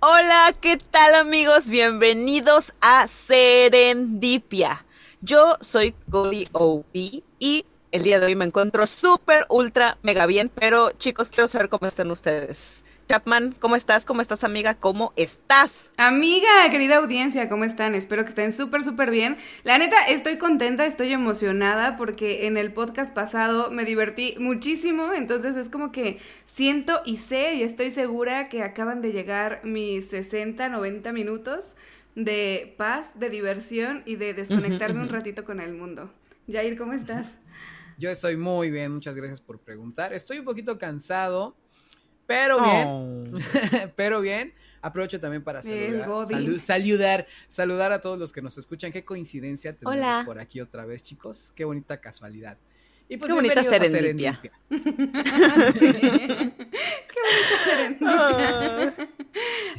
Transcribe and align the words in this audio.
Hola, 0.00 0.54
¿qué 0.60 0.76
tal 0.76 1.16
amigos? 1.16 1.68
Bienvenidos 1.68 2.72
a 2.80 3.08
Serendipia. 3.08 4.86
Yo 5.22 5.56
soy 5.60 5.92
Cody 6.08 6.48
OP 6.52 6.94
y 6.94 7.64
el 7.90 8.04
día 8.04 8.20
de 8.20 8.26
hoy 8.26 8.36
me 8.36 8.44
encuentro 8.44 8.86
súper, 8.86 9.44
ultra, 9.48 9.98
mega 10.02 10.26
bien, 10.26 10.52
pero 10.54 10.92
chicos, 10.92 11.30
quiero 11.30 11.48
saber 11.48 11.68
cómo 11.68 11.88
están 11.88 12.12
ustedes. 12.12 12.84
Chapman, 13.08 13.54
¿cómo 13.58 13.74
estás? 13.74 14.04
¿Cómo 14.04 14.20
estás, 14.20 14.44
amiga? 14.44 14.74
¿Cómo 14.74 15.14
estás? 15.16 15.88
Amiga, 15.96 16.46
querida 16.70 16.96
audiencia, 16.96 17.48
¿cómo 17.48 17.64
están? 17.64 17.94
Espero 17.94 18.22
que 18.22 18.28
estén 18.28 18.52
súper, 18.52 18.84
súper 18.84 19.10
bien. 19.10 19.38
La 19.64 19.78
neta, 19.78 19.96
estoy 20.08 20.36
contenta, 20.36 20.84
estoy 20.84 21.14
emocionada 21.14 21.96
porque 21.96 22.46
en 22.46 22.58
el 22.58 22.70
podcast 22.70 23.14
pasado 23.14 23.70
me 23.70 23.86
divertí 23.86 24.34
muchísimo, 24.38 25.14
entonces 25.14 25.56
es 25.56 25.70
como 25.70 25.90
que 25.90 26.18
siento 26.44 27.00
y 27.06 27.16
sé 27.16 27.54
y 27.54 27.62
estoy 27.62 27.90
segura 27.90 28.50
que 28.50 28.62
acaban 28.62 29.00
de 29.00 29.12
llegar 29.12 29.62
mis 29.64 30.10
60, 30.10 30.68
90 30.68 31.10
minutos 31.14 31.76
de 32.14 32.74
paz, 32.76 33.18
de 33.18 33.30
diversión 33.30 34.02
y 34.04 34.16
de 34.16 34.34
desconectarme 34.34 35.00
un 35.00 35.08
ratito 35.08 35.46
con 35.46 35.60
el 35.60 35.72
mundo. 35.72 36.12
Jair, 36.46 36.76
¿cómo 36.76 36.92
estás? 36.92 37.38
Yo 37.96 38.10
estoy 38.10 38.36
muy 38.36 38.70
bien, 38.70 38.92
muchas 38.92 39.16
gracias 39.16 39.40
por 39.40 39.60
preguntar. 39.60 40.12
Estoy 40.12 40.40
un 40.40 40.44
poquito 40.44 40.76
cansado 40.76 41.56
pero 42.28 42.62
bien, 42.62 43.32
pero 43.96 44.20
bien. 44.20 44.52
Aprovecho 44.82 45.18
también 45.18 45.42
para 45.42 45.60
saludar, 45.62 46.60
saludar, 46.60 47.26
saludar 47.48 47.90
a 47.90 48.00
todos 48.00 48.18
los 48.18 48.32
que 48.34 48.42
nos 48.42 48.56
escuchan. 48.58 48.92
Qué 48.92 49.02
coincidencia 49.02 49.74
tenemos 49.74 50.26
por 50.26 50.38
aquí 50.38 50.60
otra 50.60 50.84
vez, 50.84 51.02
chicos. 51.02 51.52
Qué 51.56 51.64
bonita 51.64 52.00
casualidad. 52.00 52.58
Y 53.08 53.16
pues 53.16 53.30
Qué 53.30 53.34
bonita 53.34 53.64
serendipia. 53.64 54.40
Qué 54.68 54.78
bonita 54.78 55.74
serendipia. 57.64 58.94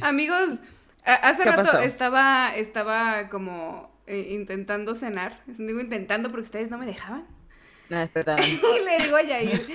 Amigos, 0.00 0.58
hace 1.04 1.44
rato 1.44 1.78
estaba, 1.78 2.56
estaba 2.56 3.28
como 3.28 3.90
eh, 4.08 4.30
intentando 4.32 4.96
cenar. 4.96 5.40
Digo 5.46 5.80
intentando 5.80 6.30
porque 6.30 6.42
ustedes 6.42 6.68
no 6.68 6.78
me 6.78 6.86
dejaban. 6.86 7.24
Ah, 7.90 8.02
es 8.02 8.12
verdad. 8.12 8.38
y 8.42 8.84
le 8.84 9.04
digo 9.04 9.16
a 9.16 9.22
Yair, 9.22 9.66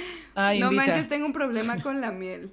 no 0.60 0.72
manches, 0.72 1.08
tengo 1.08 1.26
un 1.26 1.34
problema 1.34 1.82
con 1.82 2.02
la 2.02 2.12
miel. 2.12 2.52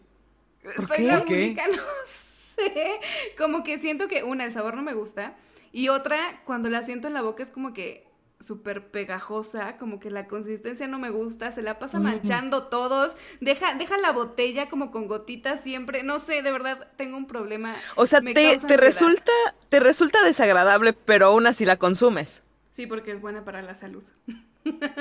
Soy 0.87 1.05
la 1.05 1.21
única, 1.21 1.67
no 1.77 1.83
sé. 2.05 3.01
Como 3.37 3.63
que 3.63 3.79
siento 3.79 4.09
que 4.09 4.23
una, 4.23 4.45
el 4.45 4.53
sabor 4.53 4.77
no 4.77 4.83
me 4.83 4.95
gusta. 4.95 5.37
Y 5.73 5.89
otra, 5.89 6.43
cuando 6.45 6.69
la 6.69 6.83
siento 6.83 7.09
en 7.09 7.15
la 7.15 7.23
boca 7.23 7.43
es 7.43 7.51
como 7.51 7.73
que 7.73 8.07
súper 8.43 8.91
pegajosa, 8.91 9.77
como 9.79 10.01
que 10.01 10.11
la 10.11 10.27
consistencia 10.27 10.89
no 10.89 10.99
me 10.99 11.11
gusta, 11.11 11.53
se 11.53 11.63
la 11.63 11.79
pasa 11.79 12.01
manchando 12.01 12.65
todos, 12.65 13.17
deja, 13.41 13.75
deja 13.75 13.97
la 13.99 14.11
botella 14.11 14.69
como 14.69 14.91
con 14.91 15.07
gotitas 15.07 15.63
siempre, 15.63 16.03
no 16.03 16.19
sé, 16.19 16.43
de 16.43 16.53
verdad 16.53 16.89
tengo 16.97 17.17
un 17.17 17.27
problema. 17.27 17.75
O 17.95 18.05
sea, 18.05 18.21
te, 18.21 18.59
te 18.59 18.77
resulta, 18.77 19.33
te 19.69 19.81
resulta 19.81 20.23
desagradable, 20.25 20.93
pero 20.93 21.27
aún 21.27 21.47
así 21.47 21.65
la 21.65 21.77
consumes. 21.77 22.43
Sí, 22.73 22.87
porque 22.87 23.13
es 23.13 23.21
buena 23.21 23.45
para 23.45 23.63
la 23.63 23.75
salud. 23.75 24.03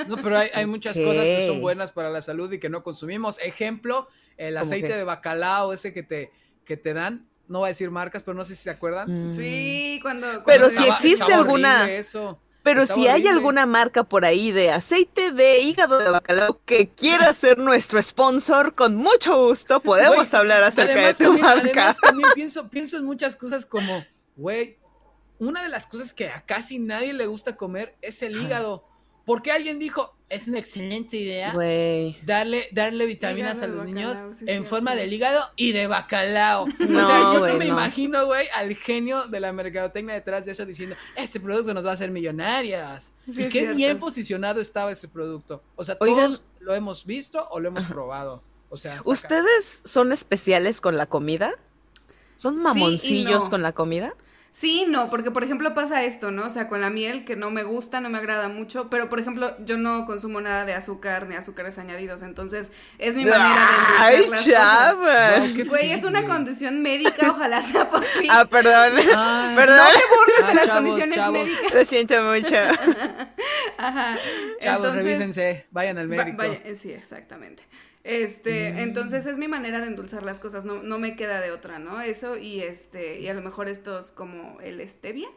No, 0.08 0.16
pero 0.22 0.38
hay, 0.38 0.66
muchas 0.66 0.98
cosas 0.98 1.24
que 1.24 1.46
son 1.46 1.60
buenas 1.60 1.92
para 1.92 2.10
la 2.10 2.22
salud 2.22 2.52
y 2.52 2.58
que 2.58 2.68
no 2.68 2.82
consumimos. 2.82 3.38
Ejemplo, 3.40 4.08
el 4.36 4.56
aceite 4.56 4.96
de 4.96 5.04
bacalao, 5.04 5.72
ese 5.72 5.92
que 5.92 6.02
te, 6.02 6.32
que 6.64 6.76
te 6.76 6.94
dan. 6.94 7.28
No 7.48 7.60
voy 7.60 7.66
a 7.66 7.68
decir 7.68 7.90
marcas, 7.90 8.22
pero 8.22 8.34
no 8.34 8.44
sé 8.44 8.54
si 8.56 8.64
se 8.64 8.70
acuerdan. 8.70 9.28
Mm. 9.28 9.36
Sí, 9.36 9.98
cuando. 10.02 10.26
pero 10.44 10.70
si 10.70 10.84
existe 10.86 11.32
alguna. 11.32 11.88
Pero 12.62 12.86
si 12.86 13.08
hay 13.08 13.26
alguna 13.26 13.66
marca 13.66 14.04
por 14.04 14.24
ahí 14.24 14.52
de 14.52 14.70
aceite 14.70 15.32
de 15.32 15.58
hígado 15.58 15.98
de 15.98 16.10
bacalao 16.10 16.60
que 16.64 16.88
quiera 16.88 17.34
ser 17.34 17.58
nuestro 17.58 18.00
sponsor, 18.00 18.74
con 18.74 18.94
mucho 18.94 19.48
gusto 19.48 19.80
podemos 19.80 20.32
hablar 20.32 20.62
acerca 20.62 20.94
de 20.94 21.10
esta 21.10 21.30
marca. 21.30 21.50
Además, 21.60 21.96
también 22.00 22.28
pienso, 22.34 22.68
pienso 22.68 22.98
en 22.98 23.04
muchas 23.04 23.34
cosas 23.34 23.66
como, 23.66 24.04
güey, 24.36 24.78
una 25.40 25.62
de 25.62 25.68
las 25.68 25.86
cosas 25.86 26.14
que 26.14 26.28
a 26.28 26.42
casi 26.46 26.78
nadie 26.78 27.12
le 27.12 27.26
gusta 27.26 27.56
comer 27.56 27.96
es 28.00 28.22
el 28.22 28.40
hígado. 28.40 28.86
Porque 29.24 29.52
alguien 29.52 29.78
dijo, 29.78 30.14
es 30.28 30.48
una 30.48 30.58
excelente 30.58 31.16
idea 31.16 31.52
darle, 32.24 32.68
darle 32.72 33.06
vitaminas 33.06 33.60
a 33.60 33.66
los 33.66 33.84
niños 33.84 34.18
en 34.46 34.64
forma 34.64 34.94
de 34.94 35.06
hígado 35.06 35.44
y 35.56 35.72
de 35.72 35.86
bacalao. 35.86 36.64
o 36.64 36.66
sea, 36.68 37.34
yo 37.34 37.46
no 37.46 37.54
me 37.58 37.66
imagino, 37.66 38.26
güey, 38.26 38.48
al 38.54 38.74
genio 38.74 39.26
de 39.28 39.40
la 39.40 39.52
mercadotecnia 39.52 40.14
detrás 40.14 40.46
de 40.46 40.52
eso 40.52 40.64
diciendo, 40.64 40.96
este 41.16 41.38
producto 41.38 41.74
nos 41.74 41.84
va 41.84 41.90
a 41.90 41.94
hacer 41.94 42.10
millonarias. 42.10 43.12
y 43.26 43.48
qué 43.48 43.72
bien 43.72 43.98
posicionado 43.98 44.60
estaba 44.60 44.90
ese 44.90 45.06
producto. 45.06 45.62
O 45.76 45.84
sea, 45.84 45.96
todos 45.96 46.42
lo 46.60 46.74
hemos 46.74 47.04
visto 47.04 47.46
o 47.50 47.60
lo 47.60 47.68
hemos 47.68 47.84
probado. 47.84 48.42
O 48.70 48.78
sea, 48.78 49.00
¿ustedes 49.04 49.82
son 49.84 50.12
especiales 50.12 50.80
con 50.80 50.96
la 50.96 51.04
comida? 51.04 51.52
¿Son 52.36 52.60
mamoncillos 52.62 53.50
con 53.50 53.62
la 53.62 53.72
comida? 53.72 54.14
Sí, 54.52 54.84
no, 54.86 55.08
porque 55.08 55.30
por 55.30 55.42
ejemplo 55.44 55.72
pasa 55.72 56.02
esto, 56.02 56.30
¿no? 56.30 56.44
O 56.44 56.50
sea, 56.50 56.68
con 56.68 56.82
la 56.82 56.90
miel 56.90 57.24
que 57.24 57.36
no 57.36 57.50
me 57.50 57.62
gusta, 57.62 58.02
no 58.02 58.10
me 58.10 58.18
agrada 58.18 58.48
mucho, 58.48 58.90
pero 58.90 59.08
por 59.08 59.18
ejemplo 59.18 59.56
yo 59.64 59.78
no 59.78 60.04
consumo 60.04 60.42
nada 60.42 60.66
de 60.66 60.74
azúcar 60.74 61.26
ni 61.26 61.34
azúcares 61.34 61.78
añadidos, 61.78 62.20
entonces 62.20 62.70
es 62.98 63.16
mi 63.16 63.24
manera 63.24 63.66
de 64.10 64.16
endulzar 64.16 64.28
las 64.28 64.44
chava. 64.44 64.90
cosas. 64.92 65.68
Güey, 65.68 65.92
es 65.92 66.04
una 66.04 66.26
condición 66.26 66.82
médica, 66.82 67.30
ojalá 67.30 67.62
sea 67.62 67.88
por 67.88 68.00
mí. 68.20 68.28
Ah, 68.30 68.44
perdón. 68.44 68.92
perdón. 69.56 69.78
No 69.78 69.90
te 69.90 70.00
burles 70.16 70.46
de 70.48 70.54
las 70.54 70.68
condiciones 70.68 71.30
médicas. 71.30 71.74
Lo 71.74 71.84
siento 71.86 72.22
mucho. 72.22 72.56
Ajá. 73.78 74.18
Chavos, 74.60 74.92
revísense, 74.94 75.66
vayan 75.70 75.96
al 75.96 76.08
médico. 76.08 76.36
vaya, 76.36 76.60
sí, 76.74 76.92
exactamente. 76.92 77.62
Este, 78.04 78.72
mm. 78.72 78.78
entonces 78.78 79.26
es 79.26 79.38
mi 79.38 79.48
manera 79.48 79.80
de 79.80 79.86
endulzar 79.86 80.22
las 80.22 80.40
cosas, 80.40 80.64
no, 80.64 80.82
no 80.82 80.98
me 80.98 81.14
queda 81.14 81.40
de 81.40 81.52
otra, 81.52 81.78
¿no? 81.78 82.00
Eso 82.00 82.36
y 82.36 82.60
este, 82.60 83.20
y 83.20 83.28
a 83.28 83.34
lo 83.34 83.42
mejor 83.42 83.68
estos 83.68 84.10
como 84.10 84.60
el 84.60 84.86
stevia. 84.88 85.28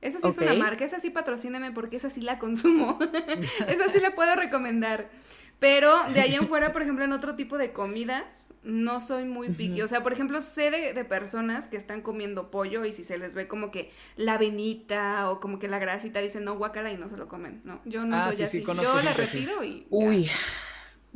Eso 0.00 0.20
sí 0.20 0.28
es 0.28 0.38
una 0.38 0.54
marca, 0.54 0.84
esa 0.84 1.00
sí 1.00 1.10
patrocíneme 1.10 1.72
porque 1.72 1.96
esa 1.96 2.08
sí 2.08 2.20
la 2.20 2.38
consumo. 2.38 3.00
esa 3.68 3.88
sí 3.88 3.98
la 3.98 4.14
puedo 4.14 4.36
recomendar. 4.36 5.10
Pero 5.58 5.92
de 6.14 6.20
ahí 6.20 6.34
en 6.36 6.46
fuera, 6.48 6.72
por 6.72 6.82
ejemplo, 6.82 7.04
en 7.04 7.12
otro 7.12 7.34
tipo 7.34 7.58
de 7.58 7.72
comidas, 7.72 8.54
no 8.62 9.00
soy 9.00 9.24
muy 9.24 9.48
picky. 9.48 9.82
O 9.82 9.88
sea, 9.88 10.04
por 10.04 10.12
ejemplo, 10.12 10.40
sé 10.40 10.70
de, 10.70 11.04
personas 11.04 11.66
que 11.66 11.76
están 11.76 12.00
comiendo 12.00 12.50
pollo 12.50 12.84
y 12.84 12.92
si 12.92 13.02
se 13.02 13.18
les 13.18 13.34
ve 13.34 13.48
como 13.48 13.72
que 13.72 13.90
la 14.16 14.38
venita 14.38 15.28
o 15.30 15.40
como 15.40 15.58
que 15.58 15.66
la 15.66 15.80
grasita, 15.80 16.20
dicen 16.20 16.44
no, 16.44 16.56
guacala 16.56 16.92
y 16.92 16.96
no 16.96 17.08
se 17.08 17.16
lo 17.16 17.26
comen. 17.26 17.60
No, 17.64 17.80
yo 17.84 18.04
no 18.04 18.16
ah, 18.16 18.30
soy 18.30 18.44
así. 18.44 18.62
yo 18.62 19.02
la 19.02 19.12
retiro 19.14 19.64
y. 19.64 19.84
Uy. 19.90 20.30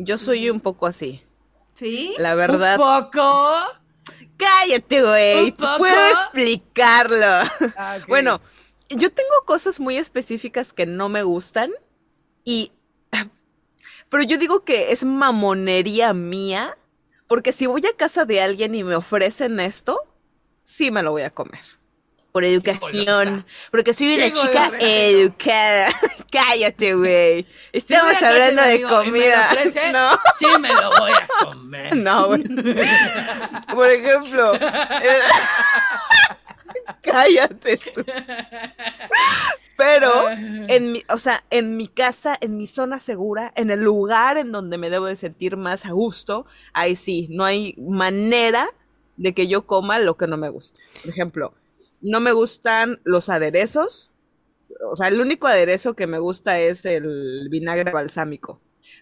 Yo 0.05 0.19
soy 0.19 0.51
un 0.51 0.61
poco 0.61 0.87
así. 0.87 1.23
¿Sí? 1.75 2.15
La 2.19 2.35
verdad. 2.35 2.79
¿Un 2.79 3.05
poco? 3.05 3.55
Cállate, 4.37 5.03
güey. 5.03 5.53
Puedo 5.53 6.09
explicarlo. 6.11 7.49
Ah, 7.77 7.99
bueno, 8.09 8.41
yo 8.89 9.11
tengo 9.11 9.35
cosas 9.45 9.81
muy 9.81 9.97
específicas 9.97 10.73
que 10.73 10.87
no 10.87 11.09
me 11.09 11.23
gustan 11.23 11.71
y... 12.45 12.73
Pero 14.09 14.25
yo 14.25 14.37
digo 14.37 14.63
que 14.63 14.93
es 14.93 15.05
mamonería 15.05 16.13
mía, 16.13 16.77
porque 17.29 17.53
si 17.53 17.67
voy 17.67 17.87
a 17.87 17.97
casa 17.97 18.27
de 18.27 18.43
alguien 18.43 18.75
y 18.75 18.85
me 18.85 18.95
ofrecen 18.95 19.59
esto, 19.59 19.99
sí 20.65 20.91
me 20.91 21.03
lo 21.03 21.13
voy 21.13 21.23
a 21.23 21.31
comer 21.31 21.82
por 22.33 22.45
educación. 22.45 23.45
Porque 23.71 23.93
soy 23.93 24.15
una 24.15 24.31
chica 24.33 24.71
educada. 24.81 25.91
Cállate, 26.33 26.95
güey. 26.95 27.47
Estamos 27.73 28.21
hablando 28.23 28.63
de 28.63 28.83
comida. 28.83 29.51
no. 29.93 30.19
Sí, 30.39 30.47
me 30.59 30.71
lo 30.71 30.91
voy 30.99 31.13
a 31.13 31.29
comer. 31.45 31.97
No, 31.97 32.29
güey. 32.29 32.43
Por 33.75 33.91
ejemplo. 33.91 34.53
Cállate 37.03 37.77
tú. 37.77 38.05
Pero 39.77 40.31
en 40.31 40.93
mi, 40.93 41.03
o 41.09 41.19
sea, 41.19 41.45
en 41.51 41.77
mi 41.77 41.89
casa, 41.89 42.37
en 42.41 42.57
mi 42.57 42.67
zona 42.67 42.99
segura, 42.99 43.53
en 43.57 43.71
el 43.71 43.81
lugar 43.81 44.39
en 44.39 44.53
donde 44.53 44.79
me 44.79 44.91
debo 44.91 45.07
de 45.07 45.17
sentir 45.17 45.57
más 45.57 45.85
a 45.85 45.91
gusto, 45.91 46.47
ahí 46.73 46.97
sí, 46.97 47.27
no 47.31 47.45
hay 47.45 47.75
manera 47.79 48.69
de 49.17 49.35
que 49.35 49.49
yo 49.49 49.67
coma 49.67 49.99
lo 49.99 50.17
que 50.17 50.27
no 50.27 50.37
me 50.37 50.49
gusta. 50.49 50.81
Por 51.03 51.11
ejemplo, 51.11 51.55
no 52.03 52.21
me 52.21 52.33
gustan 52.33 53.01
los 53.05 53.29
aderezos. 53.29 54.11
O 54.91 54.97
sea, 54.97 55.09
el 55.09 55.21
único 55.21 55.47
aderezo 55.47 55.95
que 55.95 56.07
me 56.07 56.19
gusta 56.19 56.59
es 56.61 56.85
el 56.85 57.49
vinagre 57.51 57.91
balsámico. 57.93 58.61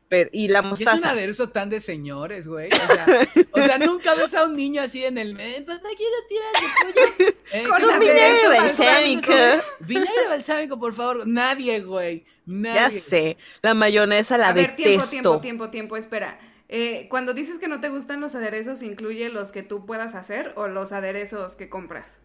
Pero, 0.09 0.29
y 0.33 0.49
la 0.49 0.61
mostaza. 0.63 0.97
es 0.97 1.03
un 1.03 1.09
aderezo 1.09 1.49
tan 1.51 1.71
de 1.71 1.79
señores, 1.79 2.47
güey. 2.47 2.69
O 3.53 3.63
sea, 3.63 3.79
nunca 3.79 4.15
ves 4.15 4.35
a 4.35 4.45
un 4.45 4.57
niño 4.57 4.83
así 4.83 5.05
en 5.05 5.19
el. 5.19 5.39
Eh, 5.39 5.63
papá, 5.67 5.89
quiero 5.97 6.17
tirar 6.29 6.53
de 6.55 7.25
pollo. 7.25 7.37
Eh, 7.53 7.65
Con 7.65 7.81
vinagre 7.99 8.49
balsámico. 8.49 9.33
Vinagre 9.81 10.29
balsámico, 10.29 10.79
por 10.79 10.95
favor. 10.95 11.27
Nadie, 11.27 11.81
güey. 11.81 12.25
Nadie. 12.47 12.75
Ya 12.75 12.91
sé. 12.91 13.37
La 13.63 13.75
mayonesa 13.75 14.39
la 14.39 14.49
a 14.49 14.53
ver, 14.53 14.77
tiempo, 14.77 15.07
tiempo, 15.07 15.41
tiempo, 15.41 15.71
tiempo. 15.71 15.97
Espera. 15.97 16.39
Eh, 16.69 17.09
cuando 17.09 17.35
dices 17.35 17.59
que 17.59 17.67
no 17.67 17.81
te 17.81 17.89
gustan 17.89 18.21
los 18.21 18.37
aderezos, 18.37 18.83
¿incluye 18.83 19.29
los 19.31 19.51
que 19.51 19.65
tú 19.65 19.87
puedas 19.87 20.15
hacer 20.15 20.53
o 20.57 20.69
los 20.69 20.93
aderezos 20.93 21.57
que 21.57 21.69
compras? 21.69 22.21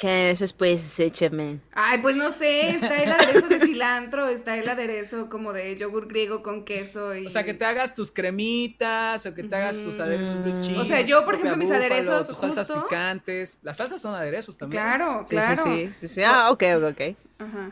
¿Qué 0.00 0.30
es 0.30 0.52
pues 0.54 0.98
échame? 0.98 1.60
Ay, 1.74 1.98
pues 1.98 2.16
no 2.16 2.30
sé, 2.30 2.70
está 2.70 3.02
el 3.02 3.12
aderezo 3.12 3.48
de 3.48 3.60
cilantro, 3.60 4.28
está 4.28 4.56
el 4.56 4.66
aderezo 4.66 5.28
como 5.28 5.52
de 5.52 5.76
yogur 5.76 6.08
griego 6.08 6.42
con 6.42 6.64
queso 6.64 7.14
y... 7.14 7.26
O 7.26 7.28
sea, 7.28 7.44
que 7.44 7.52
te 7.52 7.66
hagas 7.66 7.94
tus 7.94 8.10
cremitas 8.10 9.26
o 9.26 9.34
que 9.34 9.42
te 9.42 9.54
hagas 9.54 9.76
tus 9.82 10.00
aderezos 10.00 10.42
blue 10.42 10.58
cheese. 10.62 10.78
O 10.78 10.86
sea, 10.86 11.02
yo, 11.02 11.22
por 11.26 11.34
ejemplo, 11.34 11.54
mis 11.58 11.70
aderezos 11.70 12.28
tus 12.28 12.38
salsas 12.38 12.70
picantes. 12.70 13.58
Las 13.60 13.76
salsas 13.76 14.00
son 14.00 14.14
aderezos 14.14 14.56
también. 14.56 14.82
Claro, 14.82 15.26
claro. 15.28 15.62
Sí, 15.62 15.88
sí, 15.88 15.92
sí, 15.92 16.08
sí. 16.08 16.22
Ah, 16.22 16.50
ok, 16.50 16.62
ok, 16.78 16.84
ok. 16.92 17.16
Ajá. 17.38 17.70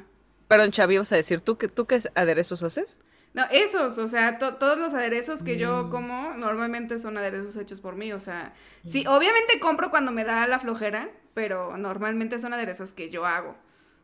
Perdón, 0.49 0.71
Chavi, 0.71 0.99
vas 0.99 1.11
a 1.13 1.17
decir, 1.17 1.41
¿tú, 1.41 1.55
¿tú 1.55 1.87
qué 1.87 1.99
aderezos 2.15 2.63
haces? 2.63 2.99
No, 3.35 3.45
esos, 3.51 3.99
o 3.99 4.07
sea, 4.07 4.39
todos 4.39 4.79
los 4.79 4.95
aderezos 4.95 5.43
que 5.43 5.59
yo 5.59 5.85
mm. 5.85 5.91
como 5.91 6.35
normalmente 6.35 6.99
son 6.99 7.17
aderezos 7.19 7.57
hechos 7.57 7.81
por 7.81 7.95
mí, 7.95 8.13
o 8.13 8.21
sea, 8.21 8.53
sí, 8.85 9.05
mm. 9.05 9.09
obviamente 9.09 9.61
compro 9.61 9.91
cuando 9.91 10.13
me 10.13 10.25
da 10.25 10.47
la 10.47 10.59
flojera, 10.59 11.11
pero 11.39 11.77
normalmente 11.77 12.37
son 12.41 12.53
aderezos 12.53 12.93
que 12.93 13.11
yo 13.11 13.25
hago. 13.25 13.55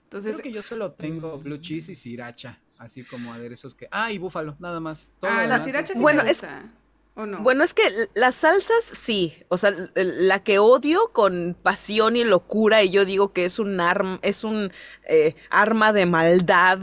Entonces, 0.05 0.37
Creo 0.37 0.43
que 0.45 0.53
yo 0.53 0.63
solo 0.63 0.93
tengo 0.93 1.37
blue 1.37 1.57
cheese 1.57 1.89
y 1.89 1.97
sriracha, 1.97 2.61
así 2.79 3.03
como 3.03 3.33
aderezos 3.33 3.75
que... 3.75 3.89
Ah, 3.91 4.13
y 4.13 4.19
búfalo, 4.19 4.55
nada 4.61 4.79
más. 4.79 5.11
ah, 5.23 5.45
la 5.45 5.59
sriracha 5.59 5.95
sí 5.95 5.99
bueno, 6.01 6.23
me 6.23 6.29
gusta. 6.29 6.71
¿O 7.17 7.27
no? 7.27 7.41
Bueno, 7.41 7.65
es 7.65 7.75
que 7.75 7.83
las 8.15 8.37
salsas 8.37 8.85
sí, 8.85 9.35
o 9.49 9.57
sea, 9.57 9.75
la 9.97 10.45
que 10.45 10.61
odio 10.61 11.11
con 11.13 11.57
pasión 11.61 12.15
y 12.15 12.23
locura 12.23 12.85
y 12.85 12.91
yo 12.91 13.05
digo 13.05 13.33
que 13.33 13.47
es 13.47 13.59
un 13.59 13.81
arma, 13.81 14.21
es 14.23 14.45
un 14.45 14.71
eh, 15.03 15.35
arma 15.51 15.93
de 15.93 16.07
maldad 16.07 16.79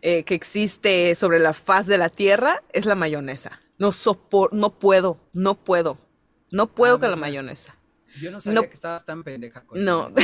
eh, 0.00 0.24
que 0.24 0.34
existe 0.34 1.14
sobre 1.14 1.38
la 1.38 1.54
faz 1.54 1.86
de 1.86 1.96
la 1.96 2.08
tierra 2.08 2.64
es 2.72 2.86
la 2.86 2.96
mayonesa. 2.96 3.60
No 3.78 3.92
sopor 3.92 4.52
no 4.52 4.80
puedo, 4.80 5.20
no 5.32 5.62
puedo, 5.62 5.96
no 6.50 6.66
puedo 6.66 6.96
ah, 6.96 6.98
con 6.98 7.10
la 7.10 7.16
mayonesa. 7.16 7.76
Yo 8.20 8.30
no 8.30 8.40
sabía 8.40 8.66
que 8.66 8.74
estabas 8.74 9.04
tan 9.04 9.22
pendeja 9.24 9.62
con 9.64 9.82
No. 9.82 10.12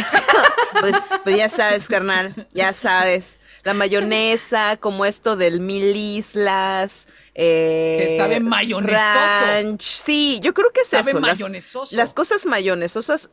Pues, 0.81 0.93
pues, 1.25 1.37
ya 1.37 1.49
sabes, 1.49 1.88
carnal, 1.88 2.46
ya 2.52 2.75
sabes. 2.75 3.40
La 3.64 3.73
mayonesa, 3.73 4.76
como 4.76 5.06
esto 5.06 5.35
del 5.35 5.61
mil 5.61 5.96
islas. 5.96 7.08
Eh, 7.35 8.05
que 8.06 8.17
sabe 8.19 8.38
mayonesoso. 8.38 9.76
Sí, 9.81 10.40
yo 10.43 10.52
creo 10.52 10.70
que 10.70 10.82
es 10.82 10.88
sabe 10.88 11.12
eso. 11.12 11.20
mayonesoso. 11.20 11.96
Las, 11.96 12.12
cosas 12.12 12.44
mayonesosas, 12.44 13.31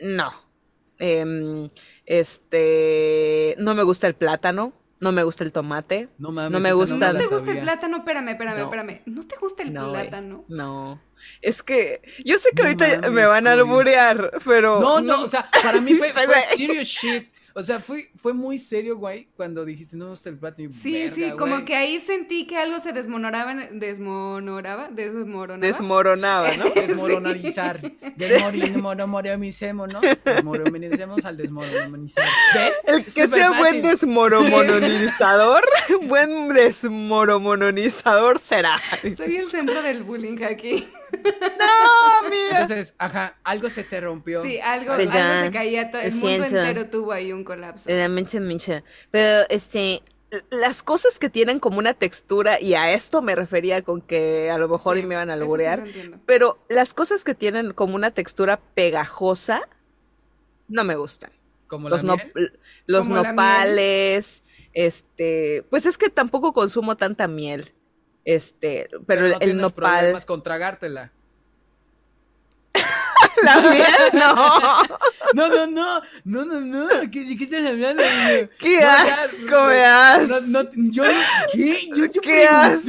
no. 0.00 0.32
Em, 0.98 1.68
este, 2.06 3.54
no 3.58 3.74
me 3.74 3.82
gusta 3.82 4.06
el 4.06 4.14
plátano. 4.14 4.72
No 5.00 5.12
me 5.12 5.22
gusta 5.22 5.44
el 5.44 5.52
tomate. 5.52 6.08
No 6.18 6.30
mames. 6.30 6.50
No 6.50 6.60
me 6.60 6.72
gusta. 6.72 7.12
No, 7.12 7.18
te 7.18 7.26
gusta 7.26 7.52
el 7.52 7.60
plátano, 7.60 7.98
espérame, 7.98 8.28
espérame, 8.28 8.62
espérame. 8.64 9.02
¿No 9.06 9.26
te 9.26 9.36
gusta 9.36 9.62
el 9.62 9.72
plátano? 9.72 10.44
No. 10.48 11.00
Es 11.42 11.62
que 11.62 12.00
yo 12.24 12.38
sé 12.38 12.50
que 12.54 12.62
ahorita 12.62 13.10
me 13.10 13.24
van 13.24 13.46
a 13.46 13.52
alburear, 13.52 14.32
pero. 14.44 14.80
No, 14.80 15.00
no, 15.00 15.22
o 15.22 15.28
sea, 15.28 15.48
para 15.62 15.80
mí 15.80 15.94
fue, 15.94 16.12
fue 16.12 16.40
serious 16.56 16.88
shit. 16.88 17.28
O 17.54 17.62
sea, 17.62 17.80
fue, 17.80 18.10
fue 18.16 18.32
muy 18.32 18.58
serio, 18.58 18.96
güey, 18.96 19.28
cuando 19.36 19.64
dijiste, 19.64 19.96
no, 19.96 20.14
el 20.24 20.38
plato. 20.38 20.62
Y, 20.62 20.72
sí, 20.72 21.10
sí, 21.14 21.30
como 21.38 21.64
que 21.64 21.74
ahí 21.74 22.00
sentí 22.00 22.46
que 22.46 22.56
algo 22.56 22.80
se 22.80 22.92
desmonoraba, 22.92 23.54
desmonoraba, 23.72 24.88
desmoronaba. 24.90 25.66
Desmoronaba, 25.66 26.50
¿no? 26.56 26.70
Desmoronarizar. 26.74 27.80
Desmoronicemos 28.16 28.96
al 31.24 31.36
desmoronizar. 31.36 32.24
El 32.84 33.04
que 33.04 33.28
sea 33.28 33.52
buen 33.52 33.82
desmoromonizador, 33.82 35.62
buen 36.02 36.48
desmoromonizador 36.48 38.38
será. 38.38 38.80
Soy 39.16 39.36
el 39.36 39.50
centro 39.50 39.82
del 39.82 40.02
bullying 40.02 40.42
aquí. 40.44 40.86
No, 41.12 42.30
mira. 42.30 42.62
Entonces, 42.62 42.94
ajá, 42.98 43.36
algo 43.42 43.70
se 43.70 43.84
te 43.84 44.00
rompió. 44.00 44.42
Sí, 44.42 44.58
algo, 44.60 44.92
algo 44.92 45.10
se 45.10 45.50
caía, 45.52 45.82
el 45.82 46.12
mundo 46.12 46.44
entero 46.44 46.86
tuvo 46.86 47.12
ahí 47.12 47.32
un 47.32 47.39
colapso. 47.44 47.88
Pero, 49.10 49.46
este, 49.48 50.02
las 50.50 50.82
cosas 50.82 51.18
que 51.18 51.28
tienen 51.28 51.58
como 51.58 51.78
una 51.78 51.94
textura, 51.94 52.60
y 52.60 52.74
a 52.74 52.92
esto 52.92 53.22
me 53.22 53.34
refería 53.34 53.82
con 53.82 54.00
que 54.00 54.50
a 54.50 54.58
lo 54.58 54.68
mejor 54.68 54.96
me 55.02 55.14
iban 55.14 55.30
a 55.30 55.34
alburear, 55.34 55.84
pero 56.26 56.58
las 56.68 56.94
cosas 56.94 57.24
que 57.24 57.34
tienen 57.34 57.72
como 57.72 57.96
una 57.96 58.12
textura 58.12 58.60
pegajosa, 58.74 59.62
no 60.68 60.84
me 60.84 60.94
gustan. 60.94 61.32
¿Como 61.66 61.88
los, 61.88 62.02
la 62.02 62.16
los 62.86 63.08
nopales, 63.08 64.44
este, 64.72 65.64
pues 65.70 65.86
es 65.86 65.98
que 65.98 66.08
tampoco 66.08 66.52
consumo 66.52 66.96
tanta 66.96 67.28
miel. 67.28 67.72
Este, 68.24 68.88
pero, 69.06 69.28
no 69.28 69.38
el 69.40 69.56
nopal. 69.56 69.98
problemas 69.98 70.26
con 70.26 70.42
tragártela. 70.42 71.12
La 73.44 73.60
miel, 73.60 73.86
no. 74.12 74.82
No, 75.32 75.48
no, 75.48 75.66
no, 75.66 76.02
no, 76.24 76.44
no, 76.44 76.60
no. 76.60 76.88
¿Qué, 77.10 77.36
qué 77.36 77.44
estás 77.44 77.64
hablando? 77.64 78.02
Qué 78.58 78.82
asco 78.82 79.66
me 79.66 79.76
das. 79.76 80.48
No, 80.48 80.62
no, 80.62 80.70
yo, 80.74 81.04
¿qué? 81.52 81.88
Yo, 81.94 82.06
yo 82.06 82.20
qué 82.20 82.46
asco 82.46 82.88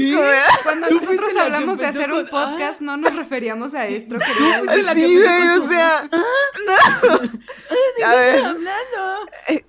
Cuando 0.63 0.89
nosotros 0.89 1.35
hablamos 1.39 1.79
de 1.79 1.85
hacer 1.85 2.11
un 2.11 2.27
podcast, 2.27 2.81
no 2.81 2.97
nos 2.97 3.15
referíamos 3.15 3.73
a 3.73 3.87
esto. 3.87 4.17
Querías 4.19 4.93
sí, 4.93 5.21
güey, 5.21 5.47
o 5.59 5.67
sea. 5.67 6.09
¿Ah? 6.11 6.21
No. 7.01 7.17
¿De 7.19 7.29
qué 7.97 8.35
estás 8.35 8.45
hablando? 8.45 9.29
Eh, 9.47 9.65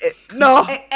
eh, 0.00 0.16
no. 0.34 0.68
Eh, 0.68 0.86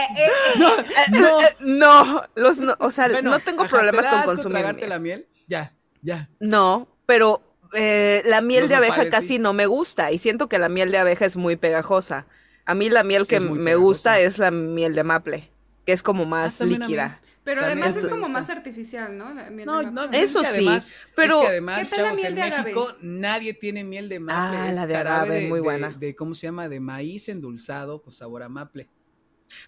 no. 0.56 0.76
no. 1.10 2.04
no. 2.04 2.22
Los, 2.34 2.60
o 2.78 2.90
sea, 2.90 3.08
no 3.22 3.38
tengo 3.40 3.64
problemas 3.64 4.08
con 4.08 4.22
consumir 4.22 4.74
miel. 4.74 4.88
la 4.88 4.98
miel? 4.98 5.28
Ya, 5.46 5.74
ya. 6.02 6.28
No, 6.40 6.88
pero 7.06 7.47
eh, 7.74 8.22
la 8.24 8.40
miel 8.40 8.68
de 8.68 8.74
abeja 8.74 9.08
casi 9.08 9.38
no 9.38 9.52
me 9.52 9.66
gusta 9.66 10.12
y 10.12 10.18
siento 10.18 10.48
que 10.48 10.58
la 10.58 10.68
miel 10.68 10.90
de 10.90 10.98
abeja 10.98 11.26
es 11.26 11.36
muy 11.36 11.56
pegajosa. 11.56 12.26
A 12.64 12.74
mí 12.74 12.90
la 12.90 13.02
miel 13.02 13.26
que 13.26 13.40
me 13.40 13.76
gusta 13.76 14.20
es 14.20 14.38
la 14.38 14.50
miel 14.50 14.94
de 14.94 15.04
maple, 15.04 15.50
que 15.86 15.92
es 15.92 16.02
como 16.02 16.26
más 16.26 16.60
ah, 16.60 16.64
líquida. 16.64 17.20
Pero 17.44 17.62
además 17.62 17.96
es 17.96 18.06
como 18.06 18.28
más 18.28 18.50
artificial, 18.50 19.16
¿no? 19.16 19.32
La 19.32 19.48
miel 19.48 19.64
no, 19.64 19.78
de 19.78 19.90
no, 19.90 20.04
eso 20.12 20.44
sí. 20.44 20.68
pero 21.16 21.40
es 21.40 21.46
que 21.46 21.48
además, 21.48 21.90
chavos, 21.90 22.22
en 22.22 22.34
México 22.34 22.94
nadie 23.00 23.54
tiene 23.54 23.84
miel 23.84 24.10
de 24.10 24.20
maple. 24.20 24.58
Ah, 24.58 24.72
la 24.72 24.86
de 24.86 24.96
agave, 24.96 25.48
muy 25.48 25.60
buena. 25.60 25.88
De, 25.98 26.14
¿Cómo 26.14 26.34
se 26.34 26.46
llama? 26.46 26.68
De 26.68 26.78
maíz 26.78 27.30
endulzado 27.30 28.02
con 28.02 28.12
sabor 28.12 28.42
a 28.42 28.50
maple. 28.50 28.90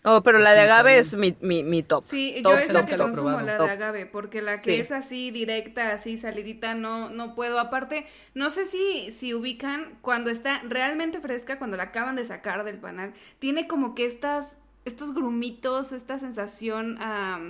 No, 0.04 0.22
pero 0.22 0.38
la 0.38 0.52
de 0.52 0.60
agave 0.60 0.98
es 0.98 1.16
mi, 1.16 1.36
mi, 1.40 1.62
mi 1.62 1.82
top. 1.82 2.02
Sí, 2.02 2.42
yo 2.44 2.56
es 2.56 2.72
la 2.72 2.86
que 2.86 2.96
consumo, 2.96 3.40
la 3.40 3.58
de 3.58 3.70
agave, 3.70 4.06
porque 4.06 4.42
la 4.42 4.58
que 4.58 4.80
es 4.80 4.92
así 4.92 5.30
directa, 5.30 5.92
así 5.92 6.18
salidita, 6.18 6.74
no, 6.74 7.10
no 7.10 7.34
puedo. 7.34 7.58
Aparte, 7.58 8.06
no 8.34 8.50
sé 8.50 8.66
si, 8.66 9.12
si 9.12 9.34
ubican 9.34 9.98
cuando 10.00 10.30
está 10.30 10.60
realmente 10.64 11.20
fresca, 11.20 11.58
cuando 11.58 11.76
la 11.76 11.84
acaban 11.84 12.16
de 12.16 12.24
sacar 12.24 12.64
del 12.64 12.78
panal, 12.78 13.12
tiene 13.38 13.66
como 13.68 13.94
que 13.94 14.06
estas, 14.06 14.58
estos 14.84 15.14
grumitos, 15.14 15.92
esta 15.92 16.18
sensación 16.18 16.96
a, 17.00 17.40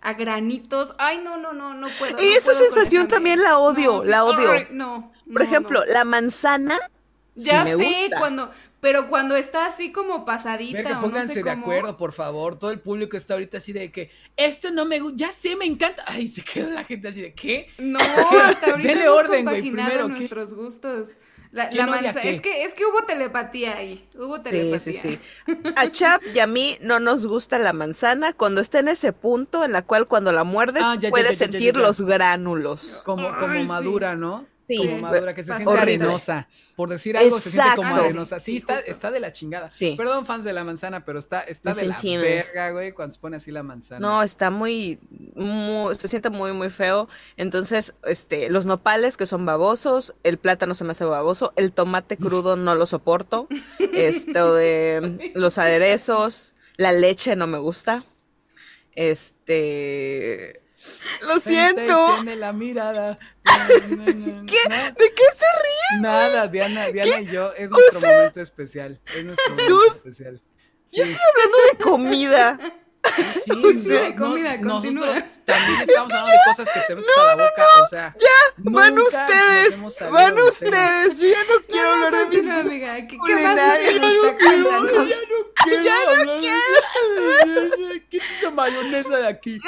a 0.00 0.12
granitos. 0.14 0.94
Ay, 0.98 1.20
no, 1.22 1.36
no, 1.38 1.52
no, 1.52 1.74
no 1.74 1.88
puedo. 1.98 2.22
Y 2.22 2.32
esa 2.32 2.54
sensación 2.54 3.08
también 3.08 3.42
la 3.42 3.58
odio, 3.58 4.04
la 4.04 4.24
odio. 4.24 4.66
no. 4.70 5.12
Por 5.32 5.42
ejemplo, 5.42 5.84
la 5.86 6.04
manzana. 6.04 6.78
Ya 7.44 7.64
sé, 7.64 8.10
cuando, 8.18 8.50
pero 8.80 9.08
cuando 9.08 9.36
está 9.36 9.66
así 9.66 9.92
como 9.92 10.24
pasadita. 10.24 10.82
Verga, 10.82 11.00
pónganse 11.00 11.42
de 11.42 11.50
acuerdo, 11.50 11.96
por 11.96 12.12
favor. 12.12 12.58
Todo 12.58 12.70
el 12.70 12.80
público 12.80 13.16
está 13.16 13.34
ahorita 13.34 13.58
así 13.58 13.72
de 13.72 13.90
que 13.90 14.10
esto 14.36 14.70
no 14.70 14.84
me 14.84 15.00
gusta. 15.00 15.16
Ya 15.16 15.32
sé, 15.32 15.56
me 15.56 15.64
encanta. 15.64 16.04
Ay, 16.06 16.28
se 16.28 16.42
queda 16.42 16.70
la 16.70 16.84
gente 16.84 17.08
así 17.08 17.22
de 17.22 17.32
¿qué? 17.34 17.68
No, 17.78 17.98
hasta 18.42 18.70
ahorita 18.70 18.88
Dele 18.88 19.04
hemos 19.04 19.18
orden, 19.18 19.44
güey. 19.44 19.60
Primero, 19.62 20.08
nuestros 20.08 20.54
gustos. 20.54 21.16
La, 21.50 21.70
la 21.70 22.00
es 22.00 22.42
que 22.42 22.64
es 22.64 22.74
que 22.74 22.84
hubo 22.84 23.04
telepatía 23.04 23.76
ahí, 23.76 24.06
hubo 24.16 24.38
telepatía. 24.42 24.78
Sí, 24.78 24.92
sí, 24.92 25.18
sí. 25.46 25.62
A 25.76 25.90
Chap 25.90 26.22
y 26.34 26.40
a 26.40 26.46
mí 26.46 26.76
no 26.82 27.00
nos 27.00 27.26
gusta 27.26 27.58
la 27.58 27.72
manzana 27.72 28.34
cuando 28.34 28.60
está 28.60 28.80
en 28.80 28.88
ese 28.88 29.14
punto 29.14 29.64
en 29.64 29.72
la 29.72 29.80
cual 29.80 30.06
cuando 30.06 30.30
la 30.30 30.44
muerdes 30.44 30.82
ah, 30.84 30.98
puedes 31.08 31.38
sentir 31.38 31.78
los 31.78 32.02
gránulos. 32.02 33.00
Como, 33.04 33.34
como 33.38 33.64
madura, 33.64 34.14
¿no? 34.14 34.46
Sí, 34.68 34.76
como 34.76 34.98
madura, 34.98 35.32
que 35.32 35.42
se 35.42 35.54
siente 35.54 35.78
arenosa. 35.78 36.46
Por 36.76 36.90
decir 36.90 37.16
algo, 37.16 37.40
se 37.40 37.50
siente 37.50 37.74
como 37.74 37.96
arenosa. 37.96 38.38
Sí, 38.38 38.58
está, 38.58 38.78
está 38.80 39.10
de 39.10 39.18
la 39.18 39.32
chingada. 39.32 39.72
Sí. 39.72 39.94
Perdón, 39.96 40.26
fans 40.26 40.44
de 40.44 40.52
la 40.52 40.62
manzana, 40.62 41.06
pero 41.06 41.18
está, 41.18 41.40
está 41.40 41.72
de 41.72 41.86
la 41.86 41.98
verga, 42.02 42.70
güey, 42.72 42.92
cuando 42.92 43.14
se 43.14 43.20
pone 43.20 43.36
así 43.38 43.50
la 43.50 43.62
manzana. 43.62 44.06
No, 44.06 44.22
está 44.22 44.50
muy, 44.50 44.98
se 45.94 46.08
siente 46.08 46.28
muy, 46.28 46.52
muy 46.52 46.68
feo. 46.68 47.08
Entonces, 47.38 47.94
este, 48.04 48.50
los 48.50 48.66
nopales 48.66 49.16
que 49.16 49.24
son 49.24 49.46
babosos, 49.46 50.14
el 50.22 50.36
plátano 50.36 50.74
se 50.74 50.84
me 50.84 50.90
hace 50.90 51.06
baboso, 51.06 51.54
el 51.56 51.72
tomate 51.72 52.18
crudo 52.18 52.56
no 52.56 52.74
lo 52.74 52.84
soporto, 52.84 53.48
esto 53.94 54.54
de 54.54 55.32
los 55.34 55.56
aderezos, 55.56 56.54
la 56.76 56.92
leche 56.92 57.36
no 57.36 57.46
me 57.46 57.58
gusta. 57.58 58.04
Este 58.94 60.67
lo 61.22 61.40
siento. 61.40 62.14
Tiene 62.16 62.36
la 62.36 62.52
mirada. 62.52 63.18
¿Qué? 63.44 64.58
¿De 64.68 65.14
qué 65.14 65.24
se 65.34 65.46
ríen? 65.62 66.02
Nada, 66.02 66.48
Diana, 66.48 66.88
Diana 66.88 67.20
y 67.20 67.26
yo 67.26 67.52
es 67.52 67.70
nuestro 67.70 68.00
momento 68.00 68.40
especial. 68.40 69.00
Es 69.14 69.24
nuestro 69.24 69.50
momento 69.50 69.94
especial. 69.94 70.42
Yo 70.92 71.02
estoy 71.02 71.20
hablando 71.34 71.58
de 71.70 71.78
comida. 71.84 72.58
Sí, 73.34 73.80
sí, 73.80 73.88
de 73.88 74.14
comida, 74.16 74.60
continúa. 74.60 75.22
También 75.44 75.80
estamos 75.80 76.12
hablando 76.12 76.30
de 76.30 76.38
cosas 76.46 76.68
que 76.72 76.80
te 76.80 76.94
metes 76.96 77.10
a 77.16 77.24
la 77.24 77.34
boca, 77.34 77.66
o 77.84 77.88
sea. 77.88 78.16
Ya, 78.20 78.54
van 78.58 78.98
ustedes, 78.98 80.00
van 80.10 80.38
ustedes. 80.38 81.18
Yo 81.18 81.28
ya 81.28 81.44
no 81.44 81.60
quiero 81.66 81.88
hablar 81.90 82.12
de 82.12 82.36
mis 82.36 82.48
amiga. 82.48 82.96
¿Qué, 82.96 83.18
¿Qué 83.26 83.34
más 83.42 83.56
te 83.56 83.98
gusta? 83.98 84.36
Cuéntanos. 84.36 85.08
Ya 85.82 86.24
no 86.24 86.36
quiero. 86.36 88.00
¿Qué 88.10 88.16
es 88.16 88.24
esa 88.38 88.50
mayonesa 88.50 89.16
de 89.18 89.26
aquí? 89.26 89.58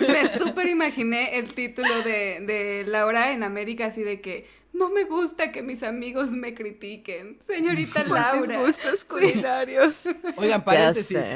Me 0.00 0.28
súper 0.28 0.68
imaginé 0.68 1.38
el 1.38 1.54
título 1.54 2.02
de, 2.02 2.40
de 2.40 2.84
Laura 2.86 3.32
en 3.32 3.42
América, 3.42 3.86
así 3.86 4.02
de 4.02 4.20
que 4.20 4.46
no 4.72 4.90
me 4.90 5.04
gusta 5.04 5.50
que 5.50 5.62
mis 5.62 5.82
amigos 5.82 6.30
me 6.30 6.54
critiquen. 6.54 7.38
Señorita 7.40 8.04
Laura. 8.04 8.40
Mis 8.40 8.66
gustos 8.66 9.04
culinarios. 9.04 10.04
Oigan, 10.36 10.64
paréntesis. 10.64 11.26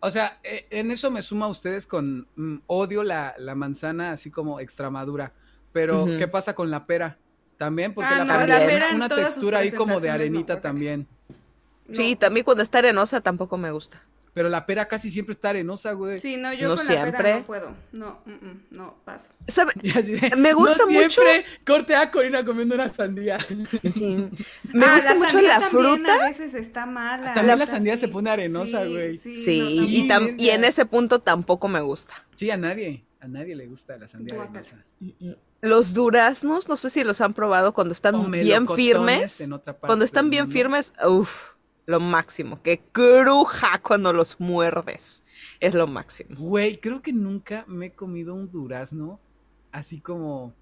O 0.00 0.10
sea, 0.10 0.38
eh, 0.44 0.66
en 0.70 0.90
eso 0.90 1.10
me 1.10 1.22
suma 1.22 1.46
a 1.46 1.48
ustedes 1.48 1.86
con 1.86 2.26
mm, 2.36 2.58
odio 2.66 3.02
la, 3.02 3.34
la, 3.38 3.54
manzana 3.54 4.12
así 4.12 4.30
como 4.30 4.60
extramadura. 4.60 5.32
Pero, 5.72 6.06
¿qué 6.18 6.28
pasa 6.28 6.54
con 6.54 6.70
la 6.70 6.86
pera? 6.86 7.18
También, 7.56 7.92
porque 7.92 8.14
ah, 8.14 8.24
la, 8.24 8.38
pera 8.38 8.58
tiene 8.66 8.94
una 8.94 9.08
textura 9.08 9.58
ahí 9.58 9.72
como 9.72 10.00
de 10.00 10.10
arenita 10.10 10.60
también. 10.60 11.06
Sí, 11.90 12.16
también 12.16 12.44
cuando 12.44 12.62
está 12.62 12.78
arenosa 12.78 13.20
tampoco 13.20 13.58
me 13.58 13.70
gusta. 13.70 14.02
Pero 14.38 14.50
la 14.50 14.66
pera 14.66 14.86
casi 14.86 15.10
siempre 15.10 15.32
está 15.32 15.48
arenosa, 15.48 15.90
güey. 15.94 16.20
Sí, 16.20 16.36
no, 16.36 16.54
yo 16.54 16.76
con 16.76 16.86
la 16.86 17.10
pera 17.10 17.38
no 17.40 17.44
puedo. 17.44 17.74
No, 17.90 18.20
mm, 18.24 18.30
mm, 18.30 18.66
no, 18.70 18.94
paso. 19.04 19.30
me 20.36 20.52
gusta 20.52 20.84
no 20.84 20.92
mucho. 20.92 21.22
Siempre 21.22 21.44
corte 21.66 21.96
a 21.96 22.08
Corina 22.12 22.44
comiendo 22.44 22.76
una 22.76 22.92
sandía. 22.92 23.38
Sí. 23.92 24.28
Me 24.72 24.86
ah, 24.86 24.94
gusta 24.94 25.16
mucho 25.16 25.40
la 25.40 25.60
fruta. 25.62 26.14
A 26.14 26.28
veces 26.28 26.54
está 26.54 26.86
mala. 26.86 27.34
También 27.34 27.58
la 27.58 27.66
sandía 27.66 27.96
se 27.96 28.06
pone 28.06 28.30
arenosa, 28.30 28.84
güey. 28.84 29.18
Sí, 29.18 29.36
sí, 29.38 29.58
y, 29.60 30.08
y, 30.38 30.50
en 30.50 30.62
ese 30.62 30.86
punto 30.86 31.18
tampoco 31.18 31.66
me 31.66 31.80
gusta. 31.80 32.14
Sí, 32.36 32.48
a 32.52 32.56
nadie. 32.56 33.02
A 33.18 33.26
nadie 33.26 33.56
le 33.56 33.66
gusta 33.66 33.96
la 33.96 34.06
sandía 34.06 34.40
arenosa. 34.40 34.84
Los 35.62 35.94
duraznos, 35.94 36.68
no 36.68 36.76
sé 36.76 36.90
si 36.90 37.02
los 37.02 37.20
han 37.20 37.34
probado 37.34 37.74
cuando 37.74 37.90
están 37.90 38.30
bien 38.30 38.68
firmes. 38.68 39.48
cuando 39.80 40.04
están 40.04 40.30
bien 40.30 40.48
firmes, 40.48 40.94
uff 41.04 41.57
lo 41.88 42.00
máximo. 42.00 42.62
Que 42.62 42.80
cruja 42.92 43.80
cuando 43.82 44.12
los 44.12 44.38
muerdes. 44.38 45.24
Es 45.58 45.74
lo 45.74 45.86
máximo. 45.86 46.38
Güey, 46.38 46.76
creo 46.80 47.00
que 47.00 47.14
nunca 47.14 47.64
me 47.66 47.86
he 47.86 47.92
comido 47.92 48.34
un 48.34 48.50
durazno 48.50 49.18
así 49.72 49.98
como, 49.98 50.52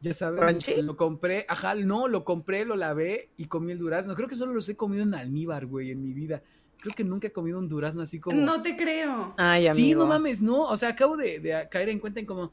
ya 0.00 0.14
sabes, 0.14 0.66
lo 0.82 0.96
compré, 0.96 1.44
ajá, 1.48 1.74
no, 1.74 2.08
lo 2.08 2.24
compré, 2.24 2.64
lo 2.64 2.76
lavé 2.76 3.28
y 3.36 3.44
comí 3.44 3.72
el 3.72 3.78
durazno. 3.78 4.14
Creo 4.14 4.26
que 4.26 4.36
solo 4.36 4.54
los 4.54 4.68
he 4.70 4.76
comido 4.76 5.02
en 5.02 5.14
almíbar, 5.14 5.66
güey, 5.66 5.90
en 5.90 6.02
mi 6.02 6.14
vida. 6.14 6.42
Creo 6.78 6.94
que 6.94 7.04
nunca 7.04 7.28
he 7.28 7.32
comido 7.32 7.58
un 7.58 7.68
durazno 7.68 8.00
así 8.00 8.18
como. 8.18 8.40
No 8.40 8.62
te 8.62 8.74
creo. 8.74 9.34
Ay, 9.36 9.66
amigo. 9.66 9.74
Sí, 9.74 9.94
no 9.94 10.06
mames, 10.06 10.40
no. 10.40 10.62
O 10.62 10.78
sea, 10.78 10.88
acabo 10.88 11.18
de, 11.18 11.68
caer 11.70 11.90
en 11.90 11.98
cuenta 11.98 12.20
en 12.20 12.26
como, 12.26 12.40
oigan, 12.40 12.52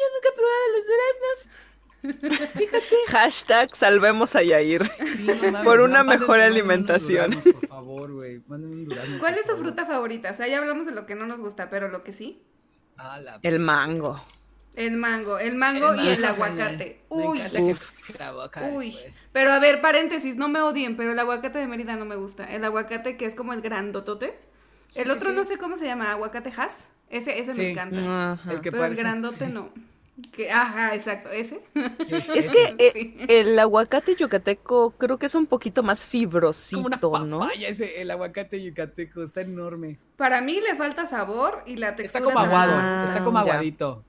yo 0.00 0.06
nunca 0.14 0.28
he 0.28 0.32
probado 0.32 0.62
los 0.76 0.86
duraznos. 0.86 1.58
Hashtag 3.08 3.74
salvemos 3.74 4.36
a 4.36 4.42
Yair. 4.42 4.90
por 5.64 5.80
una 5.80 6.04
mejor 6.04 6.40
alimentación. 6.40 7.32
por 7.42 7.68
favor, 7.68 8.12
güey. 8.12 8.40
¿Cuál 9.18 9.38
es 9.38 9.46
su 9.46 9.56
fruta 9.56 9.84
favorita? 9.84 10.30
O 10.30 10.34
sea, 10.34 10.46
ya 10.46 10.58
hablamos 10.58 10.86
de 10.86 10.92
lo 10.92 11.06
que 11.06 11.14
no 11.14 11.26
nos 11.26 11.40
gusta, 11.40 11.70
pero 11.70 11.88
lo 11.88 12.04
que 12.04 12.12
sí. 12.12 12.42
Ah, 12.96 13.20
el 13.42 13.60
mango. 13.60 14.22
El 14.74 14.96
mango, 14.96 15.40
el 15.40 15.56
mango 15.56 15.96
y 15.96 16.08
el 16.08 16.24
aguacate. 16.24 17.02
Uy, 17.08 17.42
Uy. 18.72 18.96
Pero 19.32 19.50
a 19.50 19.58
ver, 19.58 19.80
paréntesis, 19.80 20.36
no 20.36 20.48
me 20.48 20.60
odien, 20.60 20.96
pero 20.96 21.12
el 21.12 21.18
aguacate 21.18 21.58
de 21.58 21.66
Mérida 21.66 21.96
no 21.96 22.04
me 22.04 22.14
gusta. 22.14 22.44
El 22.44 22.64
aguacate 22.64 23.16
que 23.16 23.24
es 23.24 23.34
como 23.34 23.52
el 23.52 23.60
grandotote. 23.60 24.38
el 24.94 25.10
otro 25.10 25.32
no 25.32 25.42
sé 25.42 25.58
cómo 25.58 25.76
se 25.76 25.86
llama, 25.86 26.12
aguacate 26.12 26.52
has. 26.56 26.86
Ese, 27.10 27.40
ese 27.40 27.54
me 27.54 27.70
encanta. 27.70 28.38
El 28.48 28.60
pero 28.60 28.84
el 28.84 28.94
grandote 28.94 29.48
no. 29.48 29.72
Que, 30.32 30.50
ajá, 30.50 30.94
exacto, 30.94 31.30
ese. 31.30 31.60
es 32.34 32.50
que 32.50 32.74
eh, 32.78 33.26
el 33.28 33.58
aguacate 33.58 34.16
yucateco 34.16 34.90
creo 34.92 35.16
que 35.16 35.26
es 35.26 35.34
un 35.34 35.46
poquito 35.46 35.84
más 35.84 36.04
fibrosito, 36.04 37.24
¿no? 37.24 37.48
ese, 37.50 38.00
el 38.00 38.10
aguacate 38.10 38.62
yucateco 38.62 39.22
está 39.22 39.42
enorme. 39.42 39.98
Para 40.16 40.40
mí 40.40 40.60
le 40.60 40.74
falta 40.74 41.06
sabor 41.06 41.62
y 41.66 41.76
la 41.76 41.94
textura. 41.94 42.18
Está 42.18 42.22
como 42.24 42.38
aguado, 42.38 43.04
está 43.04 43.22
como 43.22 43.38
aguadito. 43.38 44.04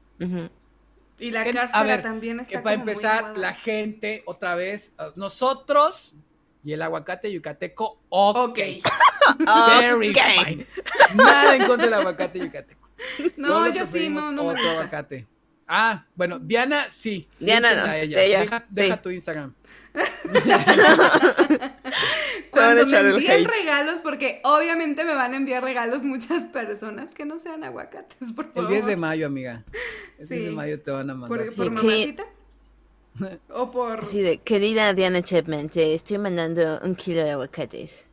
Y 1.20 1.32
la 1.32 1.44
cáscara 1.52 2.02
también 2.02 2.40
está 2.40 2.58
que 2.58 2.64
para 2.64 2.76
empezar, 2.76 3.38
la 3.38 3.54
gente, 3.54 4.24
otra 4.26 4.56
vez, 4.56 4.94
uh, 4.98 5.12
nosotros 5.20 6.16
y 6.64 6.74
el 6.74 6.82
aguacate 6.82 7.32
yucateco, 7.32 8.00
ok. 8.10 8.58
Very 9.80 10.14
fine. 10.14 10.66
Nada 11.14 11.56
en 11.56 11.68
contra 11.68 11.86
del 11.86 11.94
aguacate 11.94 12.40
yucateco. 12.40 12.90
No, 13.38 13.72
yo 13.72 13.86
sí, 13.86 14.10
no, 14.10 14.32
no 14.32 14.44
me 14.44 14.52
gusta. 14.52 14.72
aguacate. 14.72 15.26
Ah, 15.72 16.04
bueno, 16.16 16.40
Diana 16.40 16.90
sí. 16.90 17.28
Diana 17.40 17.76
no. 17.76 17.94
Deja, 17.94 18.66
deja 18.70 19.00
tu 19.00 19.12
Instagram. 19.12 19.54
Cuando 22.50 22.88
me 22.88 23.00
envíen 23.00 23.46
regalos, 23.46 24.00
porque 24.00 24.42
obviamente 24.44 25.06
me 25.06 25.14
van 25.14 25.36
a 25.36 25.38
enviar 25.38 25.64
regalos 25.64 26.04
muchas 26.04 26.48
personas 26.48 27.14
que 27.14 27.26
no 27.26 27.38
sean 27.38 27.64
aguacates, 27.64 28.34
por 28.36 28.52
favor. 28.52 28.64
El 28.72 28.78
10 28.78 28.88
de 28.88 28.96
mayo, 28.96 29.28
amiga. 29.28 29.64
El 30.18 30.28
10 30.28 30.46
de 30.46 30.52
mayo 30.52 30.82
te 30.82 30.90
van 30.90 31.12
a 31.12 31.14
mandar. 31.14 31.46
¿Por, 31.46 31.56
por 31.56 31.70
mamacita? 31.70 32.26
¿O 33.50 33.70
por...? 33.70 34.08
Sí, 34.08 34.22
de, 34.22 34.40
querida 34.40 34.94
Diana 34.96 35.22
Chapman, 35.22 35.70
te 35.70 35.94
estoy 35.94 36.18
mandando 36.18 36.80
un 36.82 36.96
kilo 36.96 37.24
de 37.24 37.30
aguacates. 37.30 38.09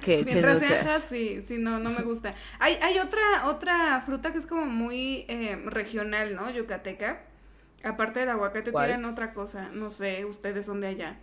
Que 0.00 0.22
Mientras 0.24 0.58
seas 0.58 1.04
sí, 1.04 1.40
sí, 1.42 1.58
no, 1.58 1.78
no 1.78 1.90
me 1.90 2.02
gusta. 2.02 2.34
Hay, 2.58 2.74
hay 2.82 2.98
otra, 2.98 3.46
otra 3.46 4.00
fruta 4.02 4.30
que 4.30 4.38
es 4.38 4.46
como 4.46 4.66
muy 4.66 5.24
eh, 5.28 5.56
regional, 5.64 6.34
¿no? 6.34 6.50
Yucateca. 6.50 7.22
Aparte 7.82 8.20
del 8.20 8.28
aguacate 8.30 8.72
tienen 8.72 9.04
otra 9.04 9.32
cosa. 9.32 9.70
No 9.72 9.90
sé, 9.90 10.24
ustedes 10.24 10.66
son 10.66 10.80
de 10.80 10.88
allá. 10.88 11.18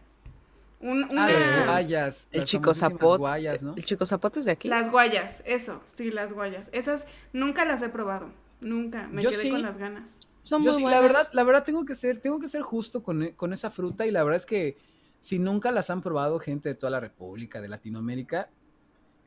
Un, 0.80 1.04
una... 1.04 1.26
Ah, 1.26 1.30
las 1.30 1.66
guayas. 1.66 2.28
El 2.32 2.46
chico 2.46 2.74
zapote. 2.74 3.48
El 3.76 3.86
chico 3.86 4.06
zapote 4.06 4.40
es 4.40 4.46
de 4.46 4.52
aquí. 4.52 4.68
Las 4.68 4.90
guayas, 4.90 5.44
eso, 5.46 5.82
sí, 5.86 6.10
las 6.12 6.34
guayas. 6.34 6.70
Esas 6.74 7.06
nunca 7.34 7.66
las 7.66 7.82
he 7.84 7.90
probado. 7.90 8.32
Nunca. 8.60 9.08
Me 9.08 9.22
quedé 9.22 9.50
con 9.50 9.62
las 9.62 9.78
ganas. 9.78 10.20
Son 10.44 10.62
muy 10.64 10.84
La 10.84 11.00
verdad, 11.00 11.28
la 11.34 11.44
verdad 11.44 11.64
tengo 11.64 11.86
que 11.86 11.94
ser, 11.94 12.20
tengo 12.20 12.40
que 12.40 12.48
ser 12.48 12.64
justo 12.64 13.04
con, 13.04 13.32
con 13.36 13.54
esa 13.54 13.70
fruta 13.70 14.08
y 14.08 14.12
la 14.12 14.24
verdad 14.24 14.38
es 14.38 14.46
que 14.48 14.78
si 15.22 15.38
nunca 15.40 15.72
las 15.72 15.90
han 15.90 16.02
probado 16.02 16.40
gente 16.40 16.68
de 16.68 16.76
toda 16.76 16.90
la 16.90 17.00
República, 17.00 17.62
de 17.62 17.70
Latinoamérica, 17.70 18.50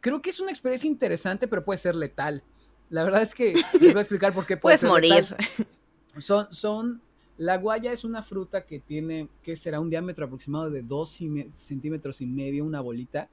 creo 0.01 0.21
que 0.21 0.31
es 0.31 0.41
una 0.41 0.51
experiencia 0.51 0.89
interesante, 0.89 1.49
pero 1.49 1.65
puede 1.65 1.79
ser 1.79 1.95
letal. 1.95 2.43
La 2.91 3.05
verdad 3.05 3.23
es 3.23 3.33
que 3.33 3.55
les 3.81 3.93
voy 3.93 3.99
a 3.99 4.01
explicar 4.01 4.35
por 4.35 4.45
qué 4.45 4.57
puede 4.59 4.77
Puedes 4.77 4.85
morir. 4.85 5.25
Son, 6.19 6.47
son, 6.55 7.03
la 7.39 7.57
guaya 7.57 7.91
es 7.91 8.05
una 8.05 8.23
fruta 8.23 8.67
que 8.67 8.79
tiene, 8.79 9.29
que 9.43 9.57
será 9.57 9.81
un 9.81 9.91
diámetro 9.91 10.27
aproximado 10.27 10.71
de 10.71 10.83
2 10.83 11.19
centímetros 11.55 12.21
y 12.21 12.27
medio, 12.27 12.65
una 12.65 12.81
bolita. 12.81 13.29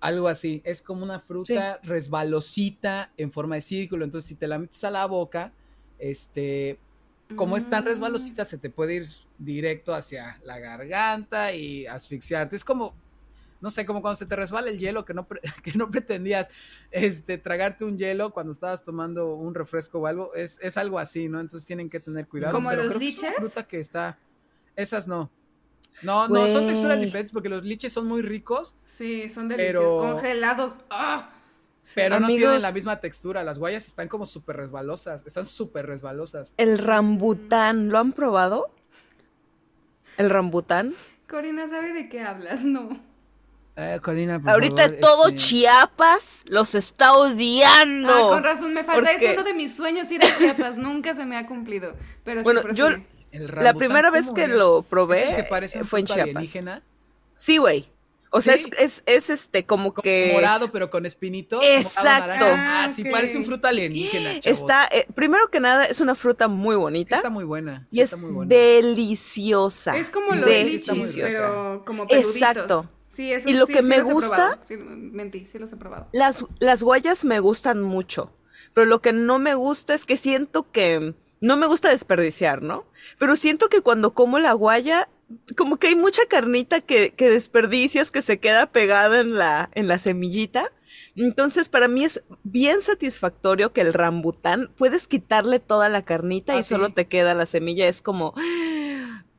Algo 0.00 0.26
así. 0.26 0.60
Es 0.64 0.82
como 0.82 1.04
una 1.04 1.20
fruta 1.20 1.78
resbalosita 1.84 3.12
en 3.16 3.30
forma 3.30 3.54
de 3.54 3.60
círculo. 3.60 4.04
Entonces, 4.04 4.28
si 4.28 4.34
te 4.34 4.48
la 4.48 4.58
metes 4.58 4.82
a 4.82 4.90
la 4.90 5.06
boca, 5.06 5.52
este, 6.00 6.80
como 7.36 7.56
es 7.56 7.68
tan 7.68 7.84
resbalosita, 7.84 8.44
se 8.44 8.58
te 8.58 8.70
puede 8.70 8.94
ir 8.94 9.08
directo 9.38 9.94
hacia 9.94 10.40
la 10.44 10.58
garganta 10.58 11.52
y 11.52 11.86
asfixiarte. 11.86 12.56
Es 12.56 12.64
como, 12.64 12.94
no 13.60 13.70
sé, 13.70 13.84
como 13.84 14.00
cuando 14.00 14.16
se 14.16 14.26
te 14.26 14.36
resbala 14.36 14.70
el 14.70 14.78
hielo 14.78 15.04
que 15.04 15.14
no, 15.14 15.26
que 15.62 15.72
no 15.72 15.90
pretendías 15.90 16.50
este, 16.90 17.38
tragarte 17.38 17.84
un 17.84 17.98
hielo 17.98 18.32
cuando 18.32 18.52
estabas 18.52 18.82
tomando 18.82 19.34
un 19.34 19.54
refresco 19.54 19.98
o 19.98 20.06
algo. 20.06 20.34
Es, 20.34 20.58
es 20.62 20.76
algo 20.76 20.98
así, 20.98 21.28
¿no? 21.28 21.40
Entonces 21.40 21.66
tienen 21.66 21.90
que 21.90 22.00
tener 22.00 22.26
cuidado. 22.26 22.52
¿Como 22.52 22.72
los 22.72 22.96
liches? 22.96 23.34
fruta 23.36 23.66
que 23.66 23.80
está. 23.80 24.18
Esas 24.76 25.08
no. 25.08 25.30
No, 26.02 26.28
no, 26.28 26.46
son 26.46 26.66
texturas 26.68 27.00
diferentes 27.00 27.32
porque 27.32 27.48
los 27.48 27.64
liches 27.64 27.92
son 27.92 28.06
muy 28.06 28.22
ricos. 28.22 28.76
Sí, 28.84 29.28
son 29.28 29.48
deliciosos. 29.48 30.12
Congelados. 30.12 30.76
¡Ah! 30.90 31.30
Pero 31.94 32.20
no 32.20 32.26
tienen 32.26 32.62
la 32.62 32.72
misma 32.72 33.00
textura. 33.00 33.42
Las 33.44 33.58
guayas 33.58 33.86
están 33.86 34.08
como 34.08 34.26
súper 34.26 34.56
resbalosas. 34.56 35.26
Están 35.26 35.44
súper 35.44 35.86
resbalosas. 35.86 36.52
El 36.56 36.78
rambután, 36.78 37.88
¿lo 37.88 37.98
han 37.98 38.12
probado? 38.12 38.70
¿El 40.16 40.30
rambután? 40.30 40.92
Corina, 41.28 41.68
¿sabe 41.68 41.92
de 41.92 42.08
qué 42.08 42.22
hablas? 42.22 42.64
No. 42.64 42.88
Eh, 43.76 44.00
Corina, 44.02 44.40
por 44.40 44.50
Ahorita 44.50 44.98
todo 44.98 45.28
este, 45.28 45.38
Chiapas 45.38 46.44
los 46.48 46.74
está 46.74 47.12
odiando. 47.12 48.12
Ah, 48.12 48.34
con 48.34 48.42
razón, 48.42 48.74
me 48.74 48.82
falta. 48.82 49.12
Es 49.12 49.34
uno 49.34 49.44
de 49.44 49.54
mis 49.54 49.76
sueños 49.76 50.10
ir 50.10 50.24
a 50.24 50.36
Chiapas. 50.36 50.78
Nunca 50.78 51.14
se 51.14 51.24
me 51.24 51.36
ha 51.36 51.46
cumplido. 51.46 51.94
Pero 52.24 52.42
bueno, 52.42 52.72
yo 52.72 52.88
la 53.30 53.74
primera 53.74 54.10
vez 54.10 54.32
que 54.32 54.48
lo 54.48 54.82
probé 54.82 55.46
fue 55.84 56.00
en 56.00 56.06
Chiapas. 56.06 56.58
Sí, 57.36 57.58
güey. 57.58 57.88
O 58.30 58.40
sea, 58.40 58.54
es, 58.54 59.02
es, 59.06 59.30
este, 59.30 59.64
como, 59.64 59.94
que. 59.94 60.30
Morado, 60.34 60.70
pero 60.70 60.90
con 60.90 61.06
espinito. 61.06 61.60
Exacto. 61.62 62.44
ah, 62.46 62.88
sí, 62.88 63.04
parece 63.04 63.38
un 63.38 63.44
fruta 63.44 63.68
alienígena. 63.68 64.32
Está, 64.44 64.86
eh, 64.90 65.06
primero 65.14 65.48
que 65.48 65.60
nada, 65.60 65.84
es 65.84 66.00
una 66.00 66.14
fruta 66.14 66.48
muy 66.48 66.76
bonita. 66.76 67.16
está 67.16 67.30
muy 67.30 67.44
buena. 67.44 67.86
y 67.90 68.00
es 68.00 68.14
deliciosa. 68.46 69.96
Es 69.96 70.10
como 70.10 70.34
los 70.34 70.48
lichis, 70.48 71.16
pero 71.16 71.82
como 71.86 72.06
peluditos. 72.06 72.34
Exacto. 72.34 72.90
Sí, 73.08 73.32
eso 73.32 73.48
Y 73.48 73.54
lo 73.54 73.66
que 73.66 73.82
me 73.82 74.02
gusta. 74.02 74.58
Sí, 74.64 74.76
mentí, 74.76 75.40
sí 75.40 75.58
los 75.58 75.72
he 75.72 75.76
probado. 75.76 76.08
Las, 76.12 76.44
las 76.58 76.82
guayas 76.82 77.24
me 77.24 77.40
gustan 77.40 77.82
mucho. 77.82 78.32
Pero 78.74 78.86
lo 78.86 79.00
que 79.00 79.12
no 79.12 79.38
me 79.38 79.54
gusta 79.54 79.94
es 79.94 80.04
que 80.04 80.16
siento 80.16 80.70
que. 80.70 81.14
No 81.40 81.56
me 81.56 81.66
gusta 81.66 81.90
desperdiciar, 81.90 82.62
¿no? 82.62 82.84
Pero 83.18 83.36
siento 83.36 83.68
que 83.68 83.80
cuando 83.80 84.12
como 84.12 84.40
la 84.40 84.52
guaya, 84.52 85.08
como 85.56 85.78
que 85.78 85.88
hay 85.88 85.96
mucha 85.96 86.22
carnita 86.28 86.80
que, 86.80 87.10
que 87.10 87.30
desperdicias, 87.30 88.10
que 88.10 88.22
se 88.22 88.38
queda 88.38 88.70
pegada 88.70 89.20
en 89.20 89.36
la, 89.36 89.70
en 89.74 89.88
la 89.88 89.98
semillita. 89.98 90.72
Entonces, 91.16 91.68
para 91.68 91.88
mí 91.88 92.04
es 92.04 92.22
bien 92.44 92.80
satisfactorio 92.80 93.72
que 93.72 93.80
el 93.80 93.92
rambután 93.92 94.70
puedes 94.76 95.08
quitarle 95.08 95.58
toda 95.58 95.88
la 95.88 96.02
carnita 96.02 96.54
y 96.54 96.60
ah, 96.60 96.62
solo 96.62 96.90
te 96.90 97.08
queda 97.08 97.34
la 97.34 97.44
semilla. 97.44 97.88
Es 97.88 98.02
como, 98.02 98.34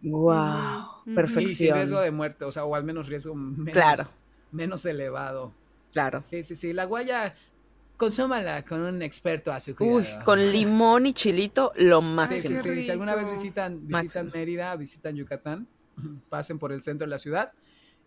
wow, 0.01 0.85
perfección. 1.15 1.45
Y 1.45 1.55
sin 1.55 1.73
riesgo 1.75 2.01
de 2.01 2.11
muerte, 2.11 2.45
o 2.45 2.51
sea, 2.51 2.65
o 2.65 2.75
al 2.75 2.83
menos 2.83 3.07
riesgo 3.07 3.33
menos, 3.33 3.73
claro. 3.73 4.09
menos 4.51 4.85
elevado. 4.85 5.53
Claro. 5.93 6.21
Sí, 6.23 6.43
sí, 6.43 6.53
sí. 6.53 6.73
La 6.73 6.83
guaya, 6.83 7.33
consúmala 7.95 8.65
con 8.65 8.81
un 8.81 9.01
experto 9.01 9.53
a 9.53 9.59
su 9.59 9.73
Uy, 9.79 10.05
con 10.25 10.39
limón 10.51 11.05
y 11.05 11.13
chilito, 11.13 11.71
lo 11.77 12.01
máximo. 12.01 12.57
Sí, 12.57 12.61
sí, 12.61 12.75
sí. 12.75 12.81
Si 12.81 12.91
alguna 12.91 13.15
vez 13.15 13.29
visitan, 13.29 13.87
visitan 13.87 14.31
Mérida, 14.33 14.75
visitan 14.75 15.15
Yucatán, 15.15 15.67
pasen 16.29 16.59
por 16.59 16.71
el 16.71 16.81
centro 16.81 17.05
de 17.05 17.11
la 17.11 17.19
ciudad 17.19 17.51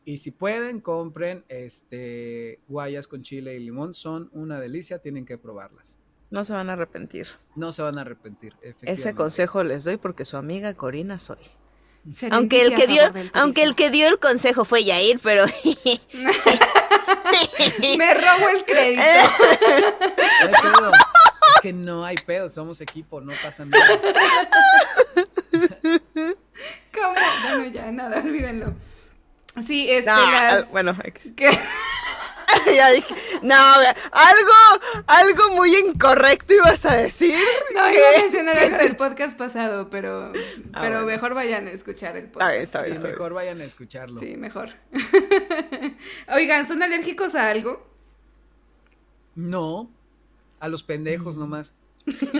y 0.05 0.19
si 0.19 0.33
pueden, 0.33 0.81
compren 0.81 1.45
este 1.49 2.61
guayas 2.69 3.07
con 3.07 3.23
chile 3.23 3.55
y 3.55 3.61
limón. 3.61 3.95
Son 3.95 4.31
una 4.33 4.59
delicia, 4.59 4.99
tienen 4.99 5.25
que 5.25 5.39
probarlas. 5.39 5.99
No 6.31 6.45
se 6.45 6.53
van 6.53 6.71
a 6.71 6.73
arrepentir. 6.73 7.29
No 7.55 7.73
se 7.73 7.83
van 7.83 7.99
a 7.99 8.01
arrepentir. 8.01 8.57
Ese 8.83 9.15
consejo 9.15 9.63
les 9.63 9.85
doy 9.85 9.99
porque 9.99 10.25
su 10.25 10.37
amiga 10.37 10.75
Corina 10.75 11.19
soy. 11.19 11.39
Aunque 12.33 12.63
el 12.63 12.75
que 12.75 12.89
dio, 12.89 13.03
aunque 13.33 13.63
el 13.63 13.77
que 13.77 13.91
dio 13.91 14.09
el 14.09 14.19
consejo 14.19 14.65
fue 14.65 14.83
Yair, 14.83 15.21
pero 15.23 15.45
me 17.97 18.15
robo 18.15 18.49
el 18.49 18.65
crédito. 18.65 19.03
Es 21.55 21.61
que 21.61 21.73
no 21.73 22.05
hay 22.05 22.17
pedo, 22.27 22.49
somos 22.49 22.81
equipo, 22.81 23.21
no 23.21 23.33
pasa 23.43 23.65
nada. 23.65 24.01
¿Cómo? 26.92 27.14
Bueno, 27.42 27.73
ya, 27.73 27.90
nada, 27.92 28.21
olvídenlo. 28.25 28.75
Sí, 29.61 29.90
este, 29.90 30.11
las... 30.11 30.71
Bueno, 30.71 30.97
no, 33.42 33.54
algo, 34.12 34.52
algo 35.07 35.54
muy 35.54 35.75
incorrecto 35.75 36.54
ibas 36.54 36.85
a 36.87 36.97
decir. 36.97 37.38
No, 37.75 37.90
iba 37.90 38.09
a 38.16 38.23
mencionar 38.23 38.59
algo 38.59 38.76
del 38.78 38.97
podcast 38.97 39.37
pasado, 39.37 39.90
pero, 39.90 40.33
ah, 40.73 40.81
pero 40.81 41.04
mejor 41.04 41.35
vayan 41.35 41.66
a 41.66 41.71
escuchar 41.71 42.16
el 42.16 42.28
podcast. 42.28 42.76
sí, 42.87 42.99
mejor 42.99 43.35
vayan 43.35 43.61
a 43.61 43.64
escucharlo. 43.64 44.19
Sí, 44.21 44.37
mejor. 44.37 44.71
Oigan, 46.28 46.66
¿son 46.66 46.83
alérgicos 46.83 47.35
a 47.35 47.50
algo? 47.50 47.87
No, 49.35 49.90
a 50.61 50.69
los 50.69 50.83
pendejos 50.83 51.37
nomás. 51.37 51.75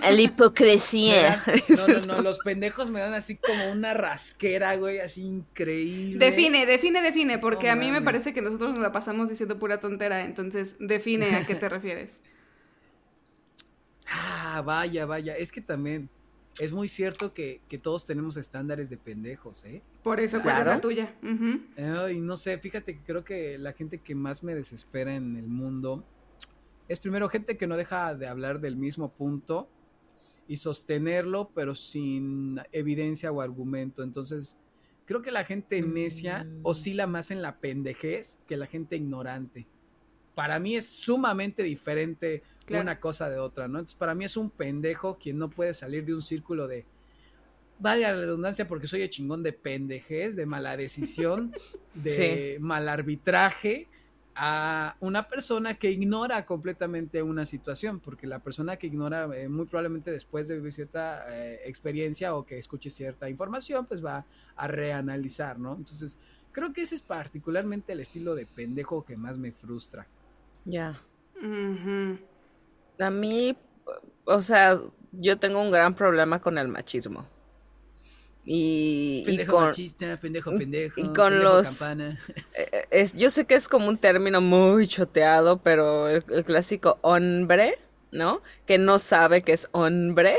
A 0.03 0.11
la 0.11 0.21
hipocresía. 0.21 1.43
no, 1.69 1.87
no, 1.87 2.07
no, 2.07 2.23
los 2.23 2.41
pendejos 2.41 2.91
me 2.91 3.01
dan 3.01 3.15
así 3.15 3.37
como 3.37 3.71
una 3.71 3.95
rasquera, 3.95 4.77
güey, 4.77 4.99
así 4.99 5.23
increíble. 5.23 6.25
Define, 6.25 6.67
define, 6.67 7.01
define, 7.01 7.39
porque 7.39 7.71
a 7.71 7.77
mí 7.77 7.91
me 7.93 8.03
parece 8.03 8.35
que 8.35 8.43
nosotros 8.43 8.73
nos 8.73 8.83
la 8.83 8.91
pasamos 8.91 9.29
diciendo 9.29 9.59
pura 9.59 9.79
tontera, 9.79 10.25
entonces 10.25 10.77
define 10.81 11.37
a 11.37 11.47
qué 11.47 11.55
te 11.55 11.69
refieres. 11.69 12.23
Ah, 14.09 14.63
vaya, 14.65 15.07
vaya, 15.07 15.37
es 15.37 15.53
que 15.53 15.61
también 15.61 16.11
es 16.59 16.73
muy 16.73 16.89
cierto 16.89 17.33
que, 17.33 17.61
todos 17.83 18.05
tenemos 18.05 18.37
estándares 18.37 18.91
de 18.91 18.97
pendejos, 18.97 19.65
¿eh? 19.65 19.81
Por 20.03 20.21
eso, 20.21 20.43
¿cuál 20.43 20.61
es 20.61 20.67
la 20.67 20.81
tuya? 20.81 21.15
Y 21.23 22.21
no 22.21 22.37
sé, 22.37 22.59
fíjate 22.59 22.95
que 22.95 23.01
creo 23.05 23.25
que 23.25 23.59
la 23.59 23.73
gente 23.73 23.99
que 23.99 24.15
más 24.15 24.43
me 24.43 24.55
desespera 24.55 25.15
en 25.15 25.37
el 25.37 25.47
mundo 25.47 26.05
es 26.89 27.01
primero 27.01 27.29
gente 27.29 27.57
que 27.57 27.67
no 27.67 27.77
deja 27.77 28.15
de 28.15 28.27
hablar 28.27 28.61
del 28.61 28.77
mismo 28.77 29.13
punto 29.13 29.69
y 30.49 30.57
sostenerlo, 30.57 31.51
pero 31.55 31.75
sin 31.75 32.61
evidencia 32.73 33.33
o 33.33 33.41
argumento. 33.41 34.03
Entonces, 34.03 34.57
creo 35.07 35.23
que 35.23 35.31
la 35.31 35.45
gente 35.45 35.81
necia 35.83 36.45
mm. 36.45 36.61
oscila 36.63 37.07
más 37.07 37.31
en 37.31 37.43
la 37.43 37.59
pendejez 37.59 38.39
que 38.47 38.57
la 38.57 38.67
gente 38.67 38.97
ignorante. 38.97 39.67
Para 40.35 40.59
mí 40.59 40.77
es 40.77 40.89
sumamente 40.89 41.63
diferente 41.63 42.43
una 42.71 43.01
cosa 43.01 43.29
de 43.29 43.39
otra, 43.39 43.69
¿no? 43.69 43.79
Entonces, 43.79 43.99
para 43.99 44.15
mí 44.15 44.25
es 44.25 44.37
un 44.37 44.49
pendejo 44.49 45.19
quien 45.19 45.39
no 45.39 45.51
puede 45.51 45.75
salir 45.75 46.07
de 46.07 46.15
un 46.15 46.23
círculo 46.23 46.67
de, 46.67 46.87
vaya 47.79 48.13
la 48.13 48.21
redundancia, 48.21 48.67
porque 48.67 48.87
soy 48.87 49.03
el 49.03 49.11
chingón 49.11 49.43
de 49.43 49.53
pendejez, 49.53 50.35
de 50.37 50.47
mala 50.47 50.77
decisión, 50.77 51.53
de 51.95 52.57
mal 52.61 52.89
arbitraje 52.89 53.89
a 54.35 54.97
una 55.01 55.29
persona 55.29 55.75
que 55.75 55.91
ignora 55.91 56.47
completamente 56.47 57.23
una 57.23 57.45
situación, 57.45 58.01
porque 58.01 58.27
la 58.27 58.39
persona 58.39 58.77
que 58.77 58.87
ignora 58.87 59.29
eh, 59.37 59.49
muy 59.49 59.67
probablemente 59.67 60.11
después 60.11 60.49
de 60.49 60.57
vivir 60.57 60.73
cierta 60.73 61.27
eh, 61.29 61.61
experiencia 61.67 62.35
o 62.35 62.47
que 62.47 62.59
escuche 62.59 62.91
cierta 62.91 63.29
información, 63.29 63.87
pues 63.87 64.05
va 64.05 64.25
a 64.57 64.67
reanalizar, 64.67 65.59
¿no? 65.59 65.75
Entonces, 65.75 66.17
creo 66.53 66.73
que 66.73 66.83
ese 66.83 66.95
es 66.95 67.03
particularmente 67.03 67.93
el 67.93 68.01
estilo 68.01 68.35
de 68.35 68.47
pendejo 68.47 69.05
que 69.05 69.17
más 69.17 69.39
me 69.39 69.53
frustra. 69.53 70.07
Ya. 70.65 71.01
A 72.99 73.11
mí, 73.11 73.57
o 74.25 74.43
sea, 74.43 74.79
yo 75.13 75.39
tengo 75.39 75.61
un 75.61 75.71
gran 75.71 75.95
problema 75.95 76.41
con 76.41 76.57
el 76.57 76.69
machismo. 76.69 77.27
Y, 78.45 79.23
pendejo 79.25 79.53
con, 79.53 79.65
machista, 79.67 80.19
pendejo 80.21 80.51
pendejo, 80.51 81.01
y 81.01 81.13
con 81.13 81.45
los 81.45 81.81
eh, 81.83 82.17
eh, 82.55 82.87
es, 82.91 83.15
yo 83.15 83.31
sé 83.31 83.45
que 83.45 83.55
es 83.55 83.69
como 83.69 83.89
un 83.89 83.99
término 83.99 84.41
muy 84.41 84.89
choteado, 84.89 85.63
pero 85.63 86.09
el, 86.09 86.25
clásico 86.45 86.99
hombre, 87.03 87.79
¿no? 88.11 88.43
Que 88.67 88.79
no 88.79 88.99
sabe 88.99 89.43
que 89.43 89.53
es 89.53 89.69
hombre. 89.73 90.37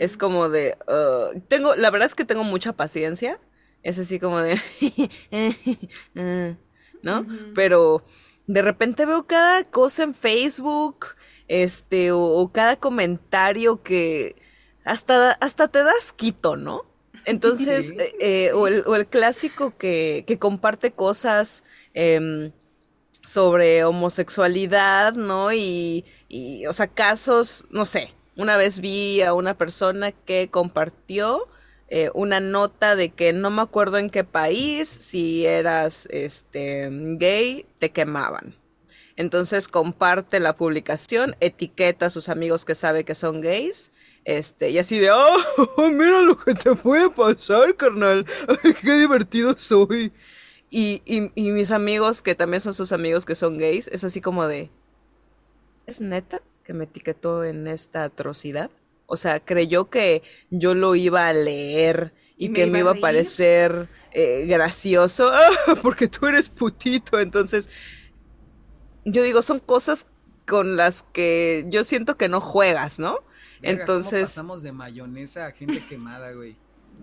Es 0.00 0.16
mm. 0.16 0.18
como 0.18 0.48
de 0.48 0.76
uh, 0.88 1.38
tengo, 1.48 1.76
la 1.76 1.90
verdad 1.90 2.08
es 2.08 2.14
que 2.14 2.24
tengo 2.24 2.44
mucha 2.44 2.72
paciencia. 2.72 3.38
Es 3.82 3.98
así 3.98 4.18
como 4.18 4.40
de 4.40 4.58
¿no? 7.02 7.26
Pero 7.54 8.04
de 8.46 8.62
repente 8.62 9.04
veo 9.06 9.26
cada 9.26 9.62
cosa 9.64 10.02
en 10.02 10.14
Facebook, 10.14 11.06
este, 11.46 12.10
o, 12.10 12.20
o 12.20 12.52
cada 12.52 12.76
comentario 12.76 13.82
que 13.82 14.34
hasta, 14.84 15.32
hasta 15.32 15.68
te 15.68 15.84
das 15.84 16.12
quito, 16.12 16.56
¿no? 16.56 16.87
Entonces, 17.24 17.90
eh, 17.90 18.14
eh, 18.20 18.52
o, 18.52 18.66
el, 18.66 19.06
clásico 19.06 19.76
que, 19.76 20.24
comparte 20.38 20.92
cosas 20.92 21.64
em, 21.94 22.52
sobre 23.22 23.84
homosexualidad, 23.84 25.14
¿no? 25.14 25.52
Y, 25.52 26.04
y, 26.28 26.66
o 26.66 26.72
sea, 26.72 26.86
casos, 26.86 27.66
no 27.70 27.84
sé, 27.84 28.12
una 28.36 28.56
vez 28.56 28.80
vi 28.80 29.22
a 29.22 29.34
una 29.34 29.58
persona 29.58 30.12
que 30.12 30.48
compartió 30.50 31.48
eh, 31.90 32.10
una 32.12 32.38
nota 32.38 32.96
de 32.96 33.08
que 33.08 33.32
no 33.32 33.50
me 33.50 33.62
acuerdo 33.62 33.96
en 33.96 34.10
qué 34.10 34.22
país, 34.22 34.88
si 34.88 35.46
eras 35.46 36.06
este, 36.10 36.88
gay, 36.90 37.66
te 37.78 37.90
quemaban. 37.90 38.54
Entonces 39.16 39.68
comparte 39.68 40.38
la 40.38 40.54
publicación, 40.54 41.34
etiqueta 41.40 42.06
a 42.06 42.10
sus 42.10 42.28
amigos 42.28 42.64
que 42.64 42.74
sabe 42.74 43.04
que 43.04 43.14
son 43.14 43.40
gays 43.40 43.90
este, 44.28 44.68
y 44.68 44.76
así 44.76 44.98
de, 44.98 45.10
oh, 45.10 45.38
mira 45.90 46.20
lo 46.20 46.36
que 46.36 46.52
te 46.52 46.74
puede 46.74 47.08
pasar, 47.08 47.74
carnal. 47.76 48.26
qué 48.82 48.98
divertido 48.98 49.54
soy. 49.56 50.12
Y, 50.68 51.00
y, 51.06 51.50
mis 51.50 51.70
amigos, 51.70 52.20
que 52.20 52.34
también 52.34 52.60
son 52.60 52.74
sus 52.74 52.92
amigos 52.92 53.24
que 53.24 53.34
son 53.34 53.56
gays, 53.56 53.88
es 53.88 54.04
así 54.04 54.20
como 54.20 54.46
de, 54.46 54.70
¿es 55.86 56.02
neta 56.02 56.42
que 56.62 56.74
me 56.74 56.84
etiquetó 56.84 57.42
en 57.42 57.66
esta 57.68 58.04
atrocidad? 58.04 58.70
O 59.06 59.16
sea, 59.16 59.40
creyó 59.40 59.88
que 59.88 60.22
yo 60.50 60.74
lo 60.74 60.94
iba 60.94 61.26
a 61.26 61.32
leer 61.32 62.12
y, 62.36 62.52
que 62.52 62.66
me 62.66 62.80
iba 62.80 62.90
a, 62.90 63.00
parecer 63.00 63.88
eh, 64.12 64.44
gracioso, 64.46 65.32
porque 65.82 66.06
tú 66.06 66.26
eres 66.26 66.50
putito. 66.50 67.18
Entonces, 67.18 67.70
yo 69.06 69.22
digo, 69.22 69.40
son 69.40 69.58
cosas 69.58 70.06
con 70.46 70.76
las 70.76 71.02
que 71.14 71.64
yo 71.70 71.82
siento 71.82 72.18
que 72.18 72.28
no 72.28 72.42
juegas, 72.42 72.98
¿no? 72.98 73.26
Entonces. 73.62 74.22
pasamos 74.22 74.62
de 74.62 74.72
mayonesa 74.72 75.46
a 75.46 75.52
gente 75.52 75.84
quemada, 75.86 76.32
güey? 76.32 76.56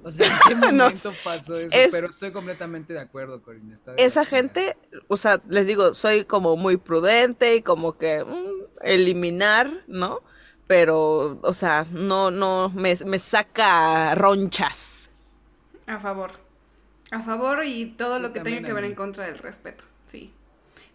O 0.03 0.11
sea, 0.11 0.27
¿en 0.27 0.33
qué 0.47 0.55
momento 0.55 1.13
pasó 1.23 1.57
eso? 1.57 1.75
Pero 1.91 2.07
estoy 2.07 2.31
completamente 2.31 2.93
de 2.93 2.99
acuerdo, 2.99 3.41
Corina. 3.41 3.75
esa 3.97 4.25
gente, 4.25 4.77
o 5.07 5.17
sea, 5.17 5.41
les 5.49 5.67
digo, 5.67 5.93
soy 5.93 6.25
como 6.25 6.57
muy 6.57 6.77
prudente 6.77 7.55
y 7.55 7.61
como 7.61 7.97
que 7.97 8.23
mm, 8.23 8.45
eliminar, 8.81 9.69
¿no? 9.87 10.21
Pero, 10.67 11.39
o 11.41 11.53
sea, 11.53 11.85
no, 11.91 12.31
no, 12.31 12.69
me, 12.69 12.95
me 13.05 13.19
saca 13.19 14.15
ronchas. 14.15 15.09
A 15.87 15.99
favor. 15.99 16.31
A 17.11 17.21
favor 17.21 17.63
y 17.63 17.85
todo 17.91 18.19
lo 18.19 18.33
que 18.33 18.41
tenga 18.41 18.61
que 18.65 18.73
ver 18.73 18.83
en 18.83 18.95
contra 18.95 19.25
del 19.25 19.37
respeto, 19.37 19.83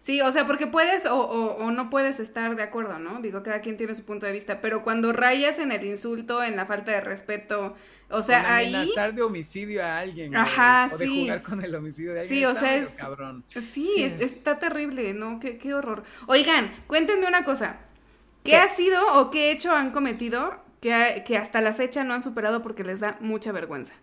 sí. 0.01 0.19
O 0.19 0.29
sea, 0.33 0.45
porque 0.45 0.67
puedes 0.67 1.05
o, 1.05 1.17
o, 1.17 1.71
no 1.71 1.89
puedes 1.89 2.19
estar 2.19 2.53
de 2.55 2.63
acuerdo, 2.63 2.99
¿no? 2.99 3.21
Digo, 3.21 3.41
cada 3.41 3.61
quien 3.61 3.77
tiene 3.77 3.95
su 3.95 4.03
punto 4.03 4.25
de 4.25 4.33
vista, 4.33 4.59
pero 4.59 4.83
cuando 4.83 5.13
rayas 5.13 5.59
en 5.59 5.71
el 5.71 5.85
insulto, 5.85 6.43
en 6.43 6.57
la 6.57 6.65
falta 6.65 6.91
de 6.91 6.99
respeto, 6.99 7.75
o 8.09 8.21
sea, 8.21 8.55
ahí... 8.55 8.75
amenazar 8.75 9.15
de 9.15 9.21
homicidio 9.21 9.85
a 9.85 9.99
alguien, 9.99 10.35
Ajá, 10.35 10.89
o 10.91 10.97
de 10.97 11.07
jugar 11.07 11.41
con 11.41 11.63
el 11.63 11.73
homicidio 11.73 12.13
de 12.13 12.21
alguien, 12.21 12.39
sí, 12.39 12.45
o 12.45 12.53
sea, 12.53 12.75
es... 12.75 12.97
cabrón. 12.97 13.45
Sí, 13.47 14.03
está 14.03 14.59
terrible, 14.59 15.13
¿no? 15.13 15.39
Qué, 15.39 15.57
qué 15.57 15.73
horror. 15.73 16.03
Oigan, 16.27 16.73
cuéntenme 16.87 17.27
una 17.27 17.45
cosa, 17.45 17.77
¿qué, 18.43 18.57
ha 18.57 18.67
sido 18.67 19.01
o 19.15 19.29
qué 19.29 19.51
hecho 19.51 19.73
han 19.73 19.91
cometido 19.91 20.59
que, 20.81 21.23
que 21.25 21.37
hasta 21.37 21.61
la 21.61 21.73
fecha 21.73 22.03
no 22.03 22.13
han 22.13 22.21
superado 22.21 22.61
porque 22.61 22.83
les 22.83 22.99
da 22.99 23.17
mucha 23.21 23.51
vergüenza? 23.51 23.93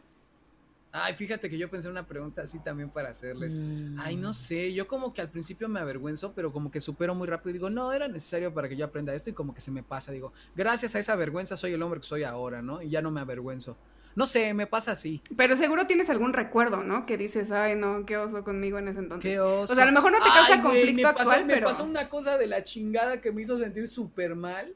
Ay, 0.91 1.15
fíjate 1.15 1.51
que 1.51 1.59
yo 1.59 1.69
pensé 1.69 1.89
una 1.89 2.07
pregunta 2.07 2.43
así 2.43 2.59
también 2.61 2.89
para 2.89 3.11
hacerles. 3.11 3.57
Ay, 3.99 4.17
no 4.17 4.31
mm. 4.31 4.35
sé, 4.35 4.73
yo 4.73 4.87
como 4.87 5.13
que 5.13 5.21
al 5.21 5.31
principio 5.31 5.69
me 5.69 5.81
avergüenzo, 5.81 6.33
pero 6.35 6.51
como 6.51 6.71
que 6.71 6.81
supero 6.81 7.15
muy 7.15 7.29
rápido 7.29 7.51
y 7.51 7.53
digo, 7.55 7.71
no, 7.71 7.93
era 7.93 8.09
necesario 8.09 8.55
para 8.55 8.69
que 8.69 8.77
yo 8.77 8.87
aprenda 8.87 9.15
esto 9.15 9.31
y 9.31 9.35
como 9.35 9.53
que 9.53 9.61
se 9.61 9.71
me 9.71 9.83
pasa. 9.83 10.13
Digo, 10.13 10.33
gracias 10.57 10.95
a 10.95 10.99
esa 10.99 11.15
vergüenza 11.15 11.57
soy 11.57 11.73
el 11.73 11.83
hombre 11.83 12.01
que 12.01 12.07
soy 12.07 12.25
ahora, 12.25 12.63
¿no? 12.63 12.81
Y 12.83 12.89
ya 12.89 13.03
no 13.03 13.11
me 13.11 13.21
avergüenzo. 13.21 13.77
No 14.17 14.27
sé, 14.27 14.53
me 14.53 14.67
pasa 14.67 14.93
así. 14.93 15.23
Pero 15.37 15.57
seguro 15.57 15.87
tienes 15.87 16.11
algún 16.11 16.33
recuerdo, 16.33 16.83
¿no? 16.83 17.07
Que 17.07 17.17
dices, 17.17 17.53
ay, 17.53 17.77
no, 17.77 18.05
qué 18.05 18.17
oso 18.17 18.43
conmigo 18.43 18.79
en 18.79 18.89
ese 18.89 18.99
entonces. 18.99 19.31
Qué 19.31 19.41
oso. 19.41 19.73
O 19.73 19.77
sea, 19.77 19.85
a 19.85 19.87
lo 19.87 19.93
mejor 19.93 20.11
no 20.11 20.19
te 20.19 20.29
causa 20.29 20.61
conflicto 20.61 21.07
actual, 21.07 21.45
pero... 21.47 21.61
Me 21.61 21.67
pasó 21.67 21.85
una 21.85 22.09
cosa 22.09 22.37
de 22.37 22.49
la 22.49 22.65
chingada 22.65 23.21
que 23.21 23.31
me 23.31 23.43
hizo 23.43 23.59
sentir 23.59 23.87
súper 23.87 24.35
mal. 24.35 24.75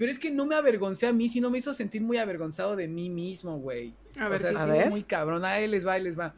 Pero 0.00 0.10
es 0.10 0.18
que 0.18 0.30
no 0.30 0.46
me 0.46 0.54
avergoncé 0.54 1.06
a 1.06 1.12
mí, 1.12 1.28
sino 1.28 1.50
me 1.50 1.58
hizo 1.58 1.74
sentir 1.74 2.00
muy 2.00 2.16
avergonzado 2.16 2.74
de 2.74 2.88
mí 2.88 3.10
mismo, 3.10 3.58
güey. 3.58 3.94
A 4.18 4.30
ver, 4.30 4.36
o 4.36 4.38
sea, 4.38 4.66
sí 4.66 4.80
es 4.80 4.88
muy 4.88 5.02
cabrón. 5.02 5.44
Ahí 5.44 5.68
les 5.68 5.86
va, 5.86 5.92
ahí 5.92 6.02
les 6.02 6.18
va. 6.18 6.34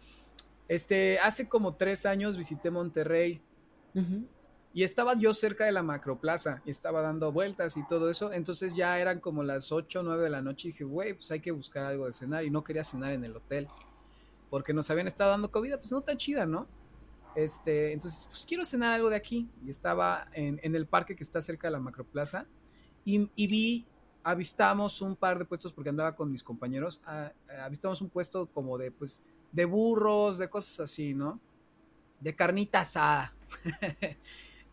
Este, 0.66 1.20
hace 1.20 1.48
como 1.48 1.76
tres 1.76 2.04
años 2.04 2.36
visité 2.36 2.72
Monterrey. 2.72 3.40
Y 4.74 4.82
estaba 4.82 5.14
yo 5.16 5.32
cerca 5.32 5.64
de 5.64 5.70
la 5.70 5.84
macroplaza 5.84 6.60
y 6.66 6.72
estaba 6.72 7.02
dando 7.02 7.30
vueltas 7.30 7.76
y 7.76 7.86
todo 7.86 8.10
eso. 8.10 8.32
Entonces 8.32 8.74
ya 8.74 8.98
eran 8.98 9.20
como 9.20 9.44
las 9.44 9.70
8 9.70 10.00
o 10.00 10.02
9 10.02 10.24
de 10.24 10.30
la 10.30 10.42
noche 10.42 10.66
y 10.66 10.70
dije, 10.72 10.82
güey, 10.82 11.14
pues 11.14 11.30
hay 11.30 11.38
que 11.38 11.52
buscar 11.52 11.84
algo 11.84 12.06
de 12.06 12.12
cenar. 12.12 12.44
Y 12.44 12.50
no 12.50 12.64
quería 12.64 12.82
cenar 12.82 13.12
en 13.12 13.22
el 13.22 13.36
hotel 13.36 13.68
porque 14.50 14.72
nos 14.72 14.90
habían 14.90 15.06
estado 15.06 15.30
dando 15.30 15.52
comida, 15.52 15.78
pues 15.78 15.92
no 15.92 16.00
tan 16.00 16.16
chida, 16.16 16.46
¿no? 16.46 16.66
Este, 17.36 17.92
entonces, 17.92 18.26
pues 18.28 18.44
quiero 18.44 18.64
cenar 18.64 18.90
algo 18.90 19.08
de 19.08 19.14
aquí. 19.14 19.48
Y 19.64 19.70
estaba 19.70 20.26
en, 20.32 20.58
en 20.64 20.74
el 20.74 20.86
parque 20.86 21.14
que 21.14 21.22
está 21.22 21.40
cerca 21.40 21.68
de 21.68 21.72
la 21.74 21.78
macroplaza 21.78 22.48
y, 23.04 23.46
vi, 23.46 23.86
avistamos 24.22 25.00
un 25.02 25.16
par 25.16 25.38
de 25.38 25.44
puestos 25.44 25.72
porque 25.72 25.90
andaba 25.90 26.14
con 26.14 26.30
mis 26.30 26.42
compañeros, 26.42 27.00
avistamos 27.60 28.00
un 28.00 28.08
puesto 28.08 28.46
como 28.46 28.78
de, 28.78 28.90
pues, 28.90 29.24
de 29.50 29.64
burros, 29.64 30.38
de 30.38 30.48
cosas 30.48 30.80
así, 30.80 31.14
¿no? 31.14 31.40
De 32.20 32.34
carnita 32.34 32.80
asada. 32.80 33.34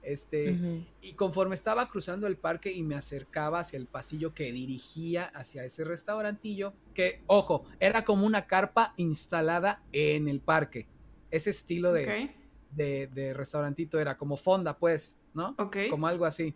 este, 0.04 0.86
y 1.02 1.14
conforme 1.14 1.56
estaba 1.56 1.90
cruzando 1.90 2.28
el 2.28 2.38
parque 2.38 2.72
y 2.72 2.84
me 2.84 2.96
acercaba 2.96 3.60
hacia 3.60 3.78
el 3.78 3.88
pasillo 3.88 4.34
que 4.34 4.52
dirigía 4.52 5.26
hacia 5.26 5.66
ese 5.66 5.84
restaurantillo, 5.84 6.74
que, 6.94 7.24
ojo, 7.28 7.66
era 7.80 8.06
como 8.06 8.26
una 8.26 8.46
carpa 8.48 8.94
instalada 8.98 9.84
en 9.92 10.28
el 10.28 10.40
parque. 10.40 10.88
Ese 11.32 11.50
estilo 11.50 11.92
de, 11.92 12.32
de, 12.72 13.08
de, 13.08 13.34
restaurantito 13.34 14.00
era 14.00 14.18
como 14.18 14.38
fonda, 14.38 14.78
pues, 14.78 15.20
¿no? 15.34 15.56
Ok. 15.58 15.78
Como 15.90 16.08
algo 16.08 16.26
así. 16.26 16.56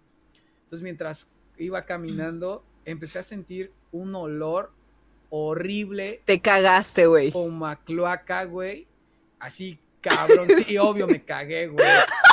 Entonces, 0.64 0.82
mientras 0.82 1.33
iba 1.58 1.86
caminando, 1.86 2.64
empecé 2.86 3.20
a 3.20 3.24
sentir 3.24 3.72
un 3.92 4.16
olor 4.16 4.72
horrible. 5.30 6.22
Te 6.26 6.42
cagaste, 6.42 7.08
güey. 7.08 7.32
Como 7.32 7.66
a 7.66 7.76
cloaca, 7.78 8.44
güey. 8.46 8.88
Así, 9.40 9.80
cabrón. 10.02 10.48
Sí, 10.50 10.78
obvio 10.78 11.08
me 11.08 11.24
cagué, 11.24 11.68
güey. 11.68 11.86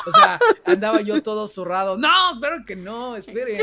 O 0.07 0.13
sea, 0.13 0.39
andaba 0.65 1.01
yo 1.01 1.23
todo 1.23 1.49
zurrado. 1.49 1.97
No, 1.97 2.35
espero 2.35 2.65
que 2.67 2.77
no, 2.77 3.17
esperen. 3.17 3.63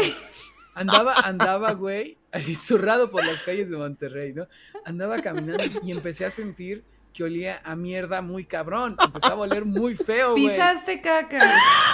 Andaba, 0.74 1.16
andaba, 1.16 1.74
güey, 1.74 2.18
así 2.32 2.54
zurrado 2.54 3.10
por 3.10 3.26
las 3.26 3.42
calles 3.42 3.70
de 3.70 3.78
Monterrey, 3.78 4.34
¿no? 4.34 4.48
Andaba 4.86 5.22
caminando 5.24 5.64
y 5.84 5.92
empecé 5.92 6.26
a 6.26 6.32
sentir 6.32 6.84
que 7.18 7.24
olía 7.24 7.60
a 7.64 7.76
mierda 7.76 8.22
muy 8.22 8.46
cabrón. 8.46 8.96
Empezaba 9.04 9.34
a 9.34 9.40
oler 9.40 9.66
muy 9.66 9.96
feo, 9.96 10.34
güey. 10.34 10.50
Pisaste 10.50 11.02
caca. 11.02 11.40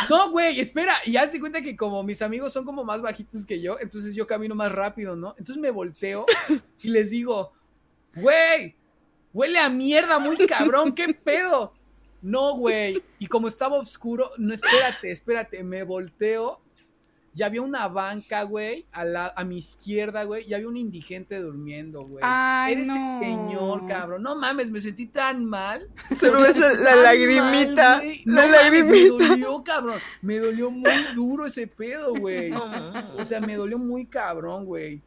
No, 0.09 0.29
güey, 0.31 0.59
espera. 0.59 0.95
Y 1.05 1.13
ya 1.13 1.25
se 1.27 1.39
cuenta 1.39 1.61
que 1.61 1.77
como 1.77 2.03
mis 2.03 2.21
amigos 2.21 2.51
son 2.51 2.65
como 2.65 2.83
más 2.83 3.01
bajitos 3.01 3.45
que 3.45 3.61
yo, 3.61 3.77
entonces 3.79 4.15
yo 4.15 4.27
camino 4.27 4.53
más 4.53 4.73
rápido, 4.73 5.15
¿no? 5.15 5.29
Entonces 5.37 5.61
me 5.61 5.71
volteo 5.71 6.25
y 6.81 6.89
les 6.89 7.11
digo, 7.11 7.53
güey, 8.13 8.75
huele 9.31 9.59
a 9.59 9.69
mierda 9.69 10.19
muy 10.19 10.35
cabrón, 10.45 10.93
¿qué 10.93 11.13
pedo? 11.13 11.73
No, 12.21 12.57
güey. 12.57 13.01
Y 13.17 13.27
como 13.27 13.47
estaba 13.47 13.77
oscuro, 13.77 14.29
no, 14.37 14.53
espérate, 14.53 15.09
espérate, 15.09 15.63
me 15.63 15.83
volteo 15.83 16.59
ya 17.35 17.47
había 17.47 17.61
una 17.61 17.87
banca, 17.87 18.43
güey, 18.43 18.85
a, 18.91 19.03
la, 19.03 19.33
a 19.35 19.43
mi 19.43 19.57
izquierda, 19.57 20.23
güey, 20.23 20.47
y 20.47 20.53
había 20.53 20.67
un 20.67 20.77
indigente 20.77 21.39
durmiendo, 21.39 22.03
güey. 22.03 22.23
Ay, 22.25 22.73
Eres 22.73 22.87
no. 22.87 23.19
señor, 23.19 23.87
cabrón. 23.87 24.21
No 24.21 24.35
mames, 24.35 24.69
me 24.69 24.79
sentí 24.79 25.07
tan 25.07 25.43
mal. 25.43 25.89
Solo 26.15 26.41
ves 26.41 26.57
la 26.57 26.95
lagrimita. 26.95 28.01
la 28.25 28.45
lagrimita. 28.47 28.93
me 28.93 29.27
dolió, 29.27 29.63
cabrón. 29.63 29.99
Me 30.21 30.37
dolió 30.37 30.69
muy 30.69 30.91
duro 31.15 31.45
ese 31.45 31.67
pedo, 31.67 32.13
güey. 32.13 32.51
O 33.17 33.25
sea, 33.25 33.41
me 33.41 33.55
dolió 33.55 33.79
muy 33.79 34.05
cabrón, 34.05 34.65
güey. 34.65 35.01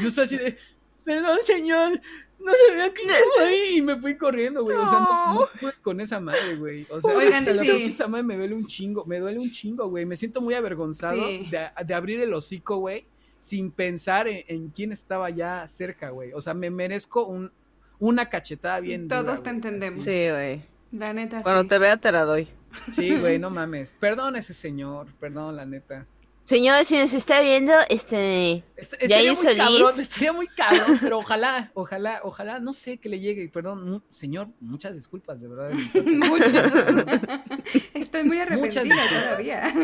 Yo 0.00 0.08
estoy 0.08 0.24
así 0.24 0.36
de, 0.36 0.56
perdón, 1.04 1.38
señor, 1.42 2.00
no 2.38 2.52
sabía 2.68 2.92
que 2.92 3.02
estaba 3.02 3.48
ahí 3.48 3.76
y 3.78 3.82
me 3.82 4.00
fui 4.00 4.16
corriendo, 4.16 4.62
güey. 4.62 4.76
O 4.76 4.88
sea, 4.88 4.98
no, 5.00 5.48
pude 5.60 5.72
con 5.82 6.00
esa 6.00 6.20
madre, 6.20 6.56
güey. 6.56 6.86
O 6.90 7.00
sea, 7.00 7.16
Oigan, 7.16 7.44
la 7.44 7.62
esa 7.62 8.08
madre 8.08 8.24
me 8.24 8.36
duele 8.36 8.54
un 8.54 8.66
chingo, 8.66 9.04
me 9.04 9.18
duele 9.18 9.38
un 9.38 9.50
chingo, 9.50 9.88
güey. 9.88 10.04
Me 10.06 10.16
siento 10.16 10.40
muy 10.40 10.54
avergonzado 10.54 11.26
de, 11.26 11.94
abrir 11.94 12.20
el 12.20 12.32
hocico, 12.34 12.76
güey, 12.76 13.06
sin 13.38 13.70
pensar 13.70 14.26
en, 14.28 14.68
quién 14.68 14.92
estaba 14.92 15.30
ya 15.30 15.66
cerca, 15.68 16.10
güey. 16.10 16.32
O 16.32 16.40
sea, 16.40 16.54
me 16.54 16.70
merezco 16.70 17.26
un, 17.26 17.52
una 17.98 18.28
cachetada 18.28 18.80
bien. 18.80 19.08
Todos 19.08 19.42
te 19.42 19.50
entendemos. 19.50 20.02
Sí, 20.02 20.28
güey. 20.30 20.62
La 20.92 21.12
neta, 21.12 21.42
Cuando 21.42 21.64
te 21.64 21.78
vea, 21.78 21.96
te 21.96 22.12
la 22.12 22.24
doy. 22.24 22.48
Sí, 22.92 23.18
güey, 23.18 23.38
no 23.40 23.50
mames. 23.50 23.96
Perdón 23.98 24.36
ese 24.36 24.54
señor, 24.54 25.08
perdón, 25.18 25.56
la 25.56 25.66
neta. 25.66 26.06
Señor, 26.44 26.84
si 26.84 26.98
nos 26.98 27.14
está 27.14 27.40
viendo, 27.40 27.72
este. 27.88 28.62
ya 29.08 29.18
estaría 29.20 29.32
muy 29.32 29.56
cabrón, 29.56 30.00
estaría 30.00 30.32
muy 30.34 30.46
cabrón, 30.48 30.98
pero 31.00 31.18
ojalá, 31.18 31.70
ojalá, 31.72 32.20
ojalá, 32.22 32.60
no 32.60 32.74
sé 32.74 32.98
que 32.98 33.08
le 33.08 33.18
llegue. 33.18 33.48
Perdón, 33.48 34.04
señor, 34.10 34.48
muchas 34.60 34.94
disculpas, 34.94 35.40
de 35.40 35.48
verdad. 35.48 35.70
muchas. 36.04 36.52
Estoy 37.94 38.24
muy 38.24 38.38
arrepentida 38.38 38.94
todavía. 39.08 39.74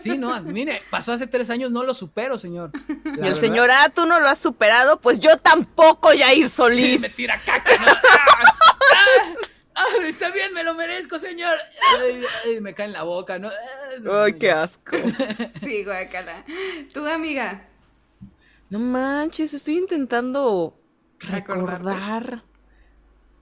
Sí, 0.00 0.18
no, 0.18 0.42
mire, 0.42 0.82
pasó 0.90 1.12
hace 1.12 1.28
tres 1.28 1.50
años, 1.50 1.70
no 1.70 1.84
lo 1.84 1.94
supero, 1.94 2.36
señor. 2.36 2.72
y 3.22 3.24
el 3.24 3.36
señor, 3.36 3.70
ah, 3.70 3.88
tú 3.94 4.04
no 4.04 4.18
lo 4.18 4.28
has 4.28 4.40
superado, 4.40 5.00
pues 5.00 5.20
yo 5.20 5.36
tampoco, 5.36 6.08
Jair 6.18 6.48
Solís. 6.48 7.00
me 7.00 7.08
tira 7.08 7.40
caca, 7.46 7.76
¿no? 7.78 7.86
¡Ah! 7.92 7.96
¡Ah, 8.96 9.34
está 10.06 10.30
bien, 10.30 10.52
me 10.52 10.64
lo 10.64 10.74
merezco, 10.74 11.18
señor! 11.18 11.54
Ay, 12.44 12.60
me 12.60 12.74
cae 12.74 12.86
en 12.86 12.92
la 12.92 13.02
boca, 13.04 13.38
¿no? 13.38 13.50
Ay, 14.10 14.34
qué 14.34 14.50
asco. 14.50 14.96
sí, 15.60 15.84
guacala. 15.84 16.44
¿Tu 16.92 17.06
amiga? 17.06 17.68
No 18.70 18.78
manches, 18.78 19.54
estoy 19.54 19.78
intentando 19.78 20.78
recordar 21.18 22.42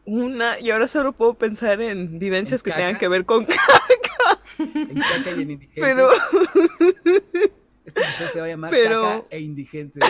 una 0.04 0.58
y 0.58 0.70
ahora 0.70 0.88
solo 0.88 1.12
puedo 1.12 1.34
pensar 1.34 1.80
en 1.80 2.18
vivencias 2.18 2.62
que 2.62 2.72
tengan 2.72 2.98
que 2.98 3.08
ver 3.08 3.24
con 3.24 3.44
caca. 3.46 4.40
En 4.58 5.00
caca 5.00 5.30
y 5.36 5.42
en 5.42 5.50
indigente. 5.52 5.80
Pero 5.80 6.10
este 7.84 8.00
episodio 8.00 8.30
se 8.30 8.40
va 8.40 8.46
a 8.46 8.48
llamar 8.48 8.70
caca 8.70 9.24
e 9.30 9.40
indigente. 9.40 10.00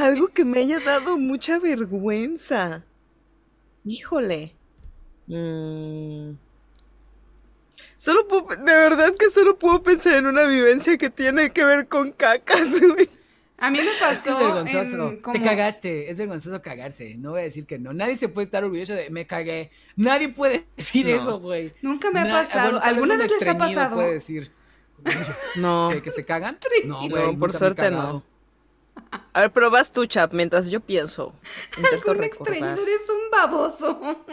Algo 0.00 0.28
que 0.28 0.44
me 0.44 0.60
haya 0.60 0.80
dado 0.80 1.16
mucha 1.16 1.58
vergüenza. 1.58 2.84
Híjole. 3.84 4.54
Mm. 5.26 6.32
Solo 7.96 8.28
puedo, 8.28 8.46
de 8.56 8.74
verdad 8.74 9.14
que 9.18 9.30
solo 9.30 9.58
puedo 9.58 9.82
pensar 9.82 10.14
en 10.14 10.26
una 10.26 10.44
vivencia 10.44 10.98
que 10.98 11.10
tiene 11.10 11.50
que 11.50 11.64
ver 11.64 11.88
con 11.88 12.12
cacas, 12.12 12.68
güey. 12.94 13.08
A 13.56 13.70
mí 13.70 13.78
me 13.78 13.90
pasó. 13.98 14.32
Es, 14.32 14.38
vergonzoso. 14.38 15.32
Te 15.32 15.40
cagaste. 15.40 16.10
Es 16.10 16.18
vergonzoso 16.18 16.60
cagarse. 16.60 17.14
No 17.16 17.30
voy 17.30 17.40
a 17.40 17.44
decir 17.44 17.66
que 17.66 17.78
no. 17.78 17.94
Nadie 17.94 18.16
se 18.16 18.28
puede 18.28 18.46
estar 18.46 18.64
orgulloso 18.64 18.92
de 18.92 19.08
me 19.10 19.26
cagué. 19.26 19.70
Nadie 19.96 20.28
puede 20.28 20.66
decir 20.76 21.08
eso, 21.08 21.40
güey. 21.40 21.72
Nunca 21.80 22.10
me 22.10 22.20
ha 22.20 22.24
pasado. 22.24 22.80
¿Alguna 22.82 23.16
vez 23.16 23.32
les 23.38 23.48
ha 23.48 23.56
pasado? 23.56 23.94
puede 23.94 24.14
decir. 24.14 24.50
No. 25.56 25.90
¿Que, 26.02 26.10
se 26.10 26.24
cagan? 26.24 26.58
No, 26.84 27.08
güey. 27.08 27.36
por 27.36 27.52
suerte 27.52 27.90
no. 27.90 28.22
A 29.32 29.40
ver, 29.40 29.52
pero 29.52 29.70
vas 29.70 29.92
tú, 29.92 30.06
Chap, 30.06 30.32
mientras 30.32 30.70
yo 30.70 30.80
pienso. 30.80 31.34
Algún 31.92 32.24
extrañador 32.24 32.88
es 32.88 33.08
un 33.08 33.30
baboso. 33.30 34.24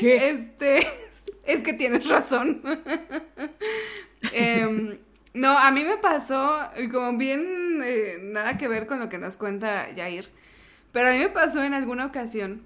¿Qué? 0.00 0.30
Este, 0.30 0.86
es 1.44 1.62
que 1.62 1.72
tienes 1.74 2.08
razón. 2.08 2.62
Em, 4.32 4.98
no, 5.34 5.58
a 5.58 5.70
mí 5.72 5.82
me 5.84 5.98
pasó, 5.98 6.58
como 6.92 7.18
bien, 7.18 7.82
eh, 7.84 8.18
nada 8.22 8.56
que 8.56 8.68
ver 8.68 8.86
con 8.86 9.00
lo 9.00 9.08
que 9.08 9.18
nos 9.18 9.36
cuenta 9.36 9.88
Jair, 9.94 10.30
pero 10.92 11.08
a 11.08 11.12
mí 11.12 11.18
me 11.18 11.28
pasó 11.28 11.62
en 11.62 11.74
alguna 11.74 12.06
ocasión 12.06 12.62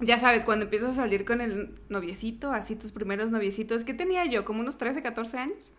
ya 0.00 0.20
sabes, 0.20 0.44
cuando 0.44 0.64
empiezas 0.64 0.90
a 0.90 0.94
salir 0.94 1.24
con 1.24 1.40
el 1.40 1.70
noviecito, 1.88 2.52
así 2.52 2.76
tus 2.76 2.92
primeros 2.92 3.30
noviecitos, 3.30 3.84
¿qué 3.84 3.94
tenía 3.94 4.26
yo? 4.26 4.44
Como 4.44 4.60
unos 4.60 4.76
13, 4.76 5.02
14 5.02 5.38
años. 5.38 5.72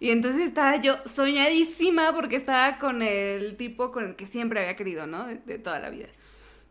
Y 0.00 0.10
entonces 0.10 0.42
estaba 0.42 0.76
yo 0.76 0.96
soñadísima 1.06 2.14
porque 2.14 2.36
estaba 2.36 2.78
con 2.78 3.02
el 3.02 3.56
tipo 3.56 3.92
con 3.92 4.04
el 4.04 4.16
que 4.16 4.26
siempre 4.26 4.60
había 4.60 4.76
querido, 4.76 5.06
¿no? 5.06 5.26
De, 5.26 5.58
toda 5.58 5.78
la 5.78 5.90
vida. 5.90 6.08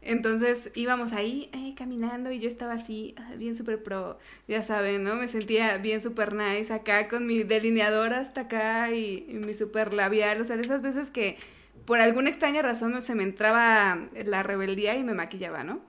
Entonces 0.02 0.72
íbamos 0.76 1.14
ahí 1.14 1.50
eh, 1.54 1.74
caminando 1.78 2.32
y 2.32 2.40
yo 2.40 2.50
estaba 2.50 2.74
así, 2.74 3.16
ah, 3.18 3.36
bien 3.38 3.56
súper 3.56 3.82
pro, 3.82 4.20
ya 4.50 4.62
saben, 4.62 5.04
¿no? 5.04 5.16
Me 5.16 5.30
sentía 5.30 5.78
bien 5.78 6.02
súper 6.02 6.34
nice 6.34 6.74
acá 6.74 7.08
con 7.08 7.26
mi 7.26 7.44
delineador 7.44 8.14
hasta 8.14 8.42
acá 8.42 8.92
y, 8.92 9.40
mi 9.46 9.54
súper 9.54 9.94
labial, 9.94 10.42
o 10.42 10.46
sea, 10.46 10.58
de 10.58 10.64
esas 10.64 10.82
veces 10.82 11.10
que 11.10 11.38
por 11.86 12.02
alguna 12.02 12.30
extraña 12.30 12.62
razón 12.62 13.02
se 13.02 13.16
me 13.16 13.24
entraba 13.24 14.08
la 14.26 14.44
rebeldía 14.44 14.96
y 14.96 15.04
me 15.04 15.14
maquillaba, 15.14 15.64
¿no? 15.64 15.82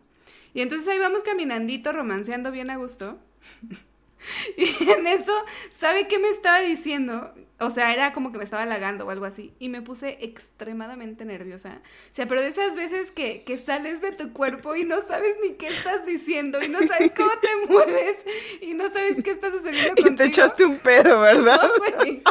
Y 0.55 0.61
entonces 0.61 0.87
ahí 0.87 0.99
vamos 1.01 1.25
caminandito, 1.25 1.93
romanceando 1.93 2.53
bien 2.53 2.71
a 2.71 2.77
gusto. 2.77 3.19
y 4.57 4.91
en 4.91 5.07
eso, 5.07 5.33
¿sabe 5.71 6.09
qué 6.09 6.19
me 6.19 6.29
estaba 6.29 6.61
diciendo? 6.61 7.33
O 7.61 7.71
sea, 7.71 7.93
era 7.95 8.13
como 8.13 8.33
que 8.33 8.39
me 8.39 8.45
estaba 8.45 8.65
halagando 8.65 9.07
o 9.07 9.11
algo 9.11 9.25
así. 9.25 9.55
Y 9.59 9.69
me 9.69 9.81
puse 9.81 10.19
extremadamente 10.21 11.25
nerviosa. 11.25 11.81
O 12.11 12.15
sea, 12.15 12.27
pero 12.27 12.41
de 12.41 12.49
esas 12.49 12.75
veces 12.75 13.11
que, 13.11 13.45
que 13.45 13.59
sales 13.59 14.01
de 14.01 14.13
tu 14.13 14.33
cuerpo 14.33 14.75
y 14.75 14.85
no 14.85 15.01
sabes 15.03 15.37
ni 15.43 15.55
qué 15.55 15.69
estás 15.69 16.05
diciendo 16.05 16.61
y 16.63 16.69
no 16.69 16.83
sabes 16.87 17.13
cómo 17.17 17.31
te 17.41 17.73
mueves 17.73 18.17
y 18.61 18.75
no 18.75 18.89
sabes 18.89 19.23
qué 19.23 19.31
está 19.31 19.51
sucediendo 19.51 20.03
contigo. 20.03 20.09
Y 20.15 20.17
te 20.17 20.25
echaste 20.25 20.65
un 20.65 20.79
pedo, 20.79 21.21
¿verdad? 21.21 21.61
Y 22.05 22.23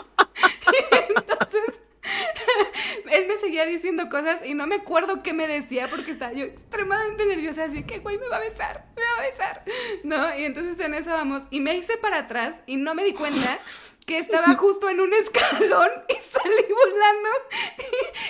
entonces 1.10 1.79
él 3.11 3.27
me 3.27 3.37
seguía 3.37 3.65
diciendo 3.65 4.09
cosas 4.09 4.45
y 4.45 4.53
no 4.53 4.67
me 4.67 4.75
acuerdo 4.75 5.23
qué 5.23 5.33
me 5.33 5.47
decía 5.47 5.89
porque 5.89 6.11
estaba 6.11 6.33
yo 6.33 6.45
extremadamente 6.45 7.25
nerviosa, 7.25 7.65
así 7.65 7.83
que, 7.83 7.99
güey, 7.99 8.17
me 8.17 8.27
va 8.27 8.37
a 8.37 8.41
besar, 8.41 8.85
me 8.95 9.01
va 9.01 9.19
a 9.19 9.29
besar, 9.29 9.63
¿no? 10.03 10.39
Y 10.39 10.43
entonces 10.45 10.79
en 10.79 10.93
eso 10.93 11.11
vamos, 11.11 11.47
y 11.49 11.59
me 11.59 11.75
hice 11.75 11.97
para 11.97 12.19
atrás 12.19 12.63
y 12.65 12.77
no 12.77 12.95
me 12.95 13.03
di 13.03 13.13
cuenta 13.13 13.59
que 14.05 14.17
estaba 14.17 14.53
justo 14.57 14.89
en 14.89 14.99
un 14.99 15.13
escalón 15.13 15.89
y 16.09 16.13
salí 16.21 16.67
volando 16.69 17.29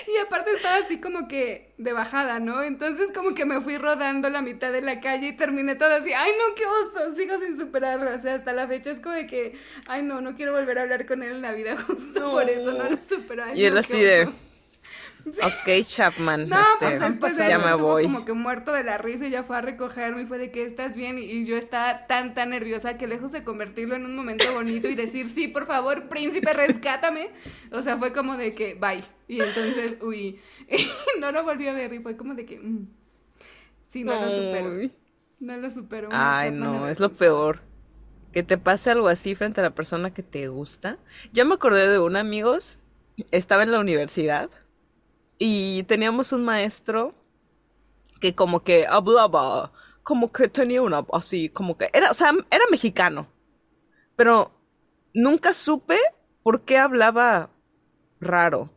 y, 0.07 0.17
aparte 0.17 0.51
estaba 0.51 0.77
así 0.77 0.99
como 0.99 1.27
que 1.27 1.73
de 1.77 1.93
bajada, 1.93 2.39
¿no? 2.39 2.61
Entonces 2.63 3.11
como 3.13 3.33
que 3.33 3.45
me 3.45 3.61
fui 3.61 3.77
rodando 3.77 4.29
la 4.29 4.41
mitad 4.41 4.71
de 4.71 4.81
la 4.81 5.01
calle 5.01 5.29
y 5.29 5.37
terminé 5.37 5.75
todo 5.75 5.93
así, 5.93 6.13
ay 6.13 6.31
no, 6.37 6.55
qué 6.55 6.65
oso, 6.65 7.15
sigo 7.15 7.37
sin 7.37 7.57
superarlo, 7.57 8.13
o 8.13 8.19
sea, 8.19 8.35
hasta 8.35 8.53
la 8.53 8.67
fecha 8.67 8.91
es 8.91 8.99
como 8.99 9.15
de 9.15 9.27
que, 9.27 9.57
ay 9.87 10.03
no, 10.03 10.21
no 10.21 10.35
quiero 10.35 10.53
volver 10.53 10.79
a 10.79 10.83
hablar 10.83 11.05
con 11.05 11.23
él 11.23 11.31
en 11.31 11.41
la 11.41 11.51
vida 11.51 11.75
justo 11.87 12.31
por 12.31 12.49
eso, 12.49 12.71
no 12.71 12.89
lo 12.89 13.01
supero. 13.01 13.43
y 13.53 13.65
él 13.65 13.77
así 13.77 14.01
de... 14.01 14.29
Ok, 15.43 15.85
Chapman. 15.85 16.49
No, 16.49 16.59
este, 16.59 16.97
pues 16.97 16.99
después 16.99 17.37
de 17.37 17.47
ya 17.47 17.59
me 17.59 17.73
voy. 17.75 18.03
como 18.03 18.25
que 18.25 18.33
muerto 18.33 18.73
de 18.73 18.83
la 18.83 18.97
risa 18.97 19.27
y 19.27 19.29
ya 19.29 19.43
fue 19.43 19.57
a 19.57 19.61
recogerme 19.61 20.23
y 20.23 20.25
fue 20.25 20.37
de 20.37 20.51
que 20.51 20.65
estás 20.65 20.95
bien. 20.95 21.17
Y 21.17 21.45
yo 21.45 21.55
estaba 21.55 22.07
tan, 22.07 22.33
tan 22.33 22.49
nerviosa 22.49 22.97
que 22.97 23.07
lejos 23.07 23.31
de 23.31 23.43
convertirlo 23.43 23.95
en 23.95 24.05
un 24.05 24.15
momento 24.15 24.45
bonito 24.53 24.89
y 24.89 24.95
decir, 24.95 25.29
sí, 25.29 25.47
por 25.47 25.65
favor, 25.65 26.09
príncipe, 26.09 26.51
rescátame. 26.53 27.31
O 27.71 27.81
sea, 27.81 27.97
fue 27.97 28.13
como 28.13 28.35
de 28.35 28.51
que, 28.51 28.75
bye. 28.75 29.03
Y 29.27 29.41
entonces, 29.41 29.97
uy, 30.01 30.39
no 31.19 31.31
lo 31.31 31.43
volví 31.43 31.67
a 31.67 31.73
ver 31.73 31.93
y 31.93 31.99
fue 31.99 32.17
como 32.17 32.35
de 32.35 32.45
que, 32.45 32.59
mm, 32.59 32.87
sí, 33.87 34.03
no 34.03 34.19
lo 34.19 34.29
supero. 34.29 34.91
No 35.39 35.57
lo 35.57 35.69
supero. 35.69 36.09
Ay, 36.11 36.51
no, 36.51 36.87
es 36.87 36.99
lo 36.99 37.11
peor. 37.11 37.61
Que 38.31 38.43
te 38.43 38.57
pase 38.57 38.89
algo 38.89 39.07
así 39.07 39.35
frente 39.35 39.61
a 39.61 39.63
la 39.63 39.75
persona 39.75 40.13
que 40.13 40.23
te 40.23 40.47
gusta. 40.47 40.97
Ya 41.31 41.45
me 41.45 41.53
acordé 41.53 41.87
de 41.87 41.99
un 41.99 42.15
amigos, 42.15 42.79
estaba 43.31 43.63
en 43.63 43.71
la 43.71 43.79
universidad 43.79 44.49
y 45.37 45.83
teníamos 45.83 46.31
un 46.31 46.43
maestro 46.43 47.13
que 48.19 48.35
como 48.35 48.63
que 48.63 48.85
hablaba, 48.87 49.71
como 50.03 50.31
que 50.31 50.47
tenía 50.47 50.81
una, 50.81 51.05
así, 51.13 51.49
como 51.49 51.77
que 51.77 51.89
era, 51.93 52.11
o 52.11 52.13
sea, 52.13 52.31
era 52.51 52.65
mexicano, 52.71 53.27
pero 54.15 54.51
nunca 55.13 55.53
supe 55.53 55.97
por 56.43 56.61
qué 56.61 56.77
hablaba 56.77 57.49
raro, 58.19 58.69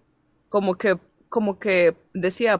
como 0.49 0.77
que 0.77 0.99
como 1.29 1.59
que 1.59 1.97
decía 2.17 2.59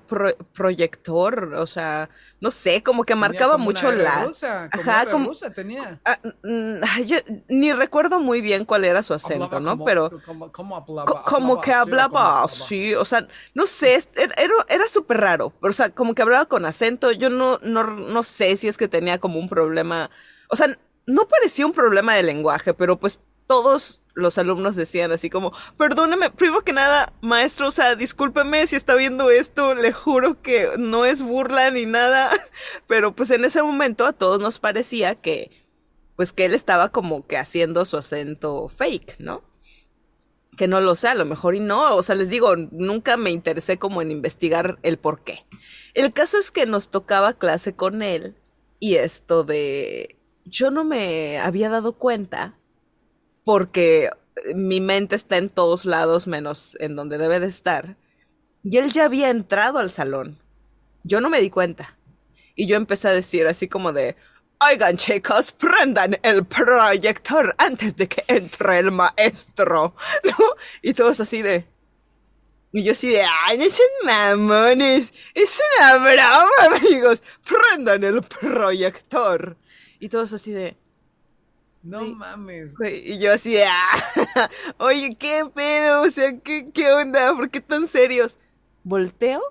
proyector, 0.53 1.55
o 1.55 1.67
sea, 1.67 2.11
no 2.41 2.51
sé, 2.51 2.83
como 2.83 3.05
que 3.05 3.15
marcaba 3.15 3.57
mucho 3.57 3.91
la. 3.91 4.25
Rusa, 4.25 4.69
como 4.71 4.83
Ajá, 4.83 5.11
como 5.11 5.27
rusa 5.29 5.53
tenía. 5.53 6.01
Ah, 6.05 6.19
mm, 6.43 7.05
yo 7.07 7.17
ni 7.49 7.73
recuerdo 7.73 8.21
muy 8.21 8.41
bien 8.41 8.65
cuál 8.65 8.85
era 8.85 9.03
su 9.03 9.15
acento, 9.15 9.59
¿no? 9.59 9.83
Pero 9.85 10.11
como, 10.53 10.77
hablaba, 10.77 11.25
como 11.25 11.61
que 11.61 11.73
hablaba 11.73 12.45
así, 12.45 12.95
o 12.95 13.05
sea, 13.05 13.27
no 13.55 13.67
sé, 13.67 13.99
era, 14.15 14.55
era 14.69 14.89
súper 14.89 15.19
raro, 15.19 15.53
o 15.61 15.73
sea, 15.73 15.91
como 15.91 16.15
que 16.15 16.23
hablaba 16.23 16.47
con 16.47 16.65
acento, 16.67 17.11
yo 17.13 17.31
no, 17.31 17.59
no, 17.63 17.85
no 17.85 18.23
sé 18.23 18.57
si 18.57 18.69
es 18.69 18.77
que 18.77 18.89
tenía 18.89 19.19
como 19.19 19.39
un 19.39 19.49
problema, 19.49 20.11
o 20.51 20.57
sea, 20.57 20.79
no 21.07 21.27
parecía 21.29 21.67
un 21.67 21.73
problema 21.73 22.15
de 22.15 22.23
lenguaje, 22.23 22.75
pero 22.75 22.99
pues 22.99 23.21
todos 23.47 24.03
los 24.17 24.39
alumnos 24.39 24.77
decían 24.77 25.13
así 25.13 25.29
como, 25.31 25.53
perdóneme, 25.77 26.31
primero 26.31 26.65
que 26.65 26.73
nada, 26.73 27.13
maestro, 27.21 27.69
o 27.69 27.71
sea, 27.71 27.95
discúlpeme 27.97 28.67
si 28.67 28.75
está 28.75 28.95
viendo 28.95 29.31
esto, 29.31 29.75
le 29.75 29.93
juro 29.93 30.41
que 30.41 30.71
no 30.79 31.05
es 31.05 31.21
burla 31.21 31.71
ni 31.71 31.85
nada, 31.85 32.31
pero 32.89 33.15
pues 33.15 33.31
en 33.31 33.45
ese 33.45 33.63
momento 33.63 34.07
a 34.07 34.15
todos 34.15 34.41
nos 34.41 34.59
parecía 34.59 35.17
que, 35.17 35.51
pues 36.17 36.33
que 36.33 36.47
él 36.47 36.55
estaba 36.55 36.89
como 36.89 37.27
que 37.27 37.37
haciendo 37.37 37.85
su 37.85 37.99
acento 37.99 38.69
fake, 38.69 39.17
¿no? 39.19 39.45
Que 40.57 40.67
no 40.67 40.81
lo 40.81 40.97
sé, 40.97 41.09
a 41.09 41.15
lo 41.15 41.27
mejor 41.27 41.55
y 41.55 41.61
no, 41.61 41.95
o 41.95 42.03
sea, 42.03 42.15
les 42.15 42.31
digo, 42.31 42.57
nunca 42.57 43.19
me 43.19 43.31
interesé 43.31 43.79
como 43.79 44.01
en 44.01 44.11
investigar 44.11 44.79
el 44.83 44.99
por 44.99 45.25
qué. 45.25 45.45
El 45.93 46.15
caso 46.15 46.39
es 46.39 46.51
que 46.51 46.65
nos 46.65 46.89
tocaba 46.89 47.35
clase 47.35 47.75
con 47.77 48.03
él 48.03 48.35
y 48.81 48.95
esto 48.95 49.45
de, 49.45 50.17
yo 50.47 50.71
no 50.71 50.85
me 50.85 51.39
había 51.39 51.69
dado 51.69 51.93
cuenta 51.99 52.59
porque 53.47 54.11
mi 54.57 54.81
mente 54.81 55.15
está 55.15 55.37
en 55.37 55.51
todos 55.51 55.85
lados 55.85 56.27
menos 56.27 56.77
en 56.81 56.97
donde 56.97 57.17
debe 57.17 57.39
de 57.39 57.47
estar. 57.47 57.97
Y 58.65 58.79
él 58.79 58.91
ya 58.91 59.05
había 59.05 59.31
entrado 59.31 59.79
al 59.79 59.89
salón. 59.89 60.37
Yo 61.05 61.21
no 61.21 61.31
me 61.31 61.41
di 61.41 61.49
cuenta. 61.49 61.97
Y 62.57 62.67
yo 62.67 62.75
empecé 62.77 63.07
a 63.07 63.13
decir 63.13 63.47
así 63.47 63.69
como 63.69 63.93
de, 63.93 64.17
oigan 64.69 64.97
chicos, 64.97 65.53
prendan 65.53 66.19
el 66.25 66.45
proyector 66.45 67.55
antes 67.57 67.95
de 67.95 68.09
que 68.09 68.25
entre 68.27 68.81
el 68.81 68.91
maestro. 68.91 69.95
Y 70.83 70.93
todos 70.95 71.21
así 71.21 71.41
de... 71.41 71.69
Y 72.73 72.83
yo 72.83 72.93
así 72.93 73.11
de, 73.11 73.23
ay, 73.23 73.59
no 73.59 73.71
son 73.71 73.87
mamones, 74.05 75.15
es 75.35 75.61
una 75.79 75.99
broma, 75.99 76.77
amigos, 76.77 77.23
prendan 77.45 78.03
el 78.03 78.23
proyector. 78.23 79.57
Y 80.01 80.09
todos 80.09 80.33
así 80.33 80.51
de, 80.51 80.77
no 81.87 82.05
mames. 82.15 82.75
y 82.81 83.19
yo 83.19 83.33
así 83.33 83.53
de, 83.53 83.65
ah, 83.65 84.51
oye, 84.79 85.17
¿qué 85.19 85.45
pedo? 85.55 86.03
O 86.03 86.11
sea, 86.11 86.39
¿qué, 86.39 86.71
¿qué 86.73 86.93
onda? 86.93 87.35
¿Por 87.35 87.49
qué 87.51 87.61
tan 87.61 87.87
serios? 87.87 88.39
Volteo 88.83 89.43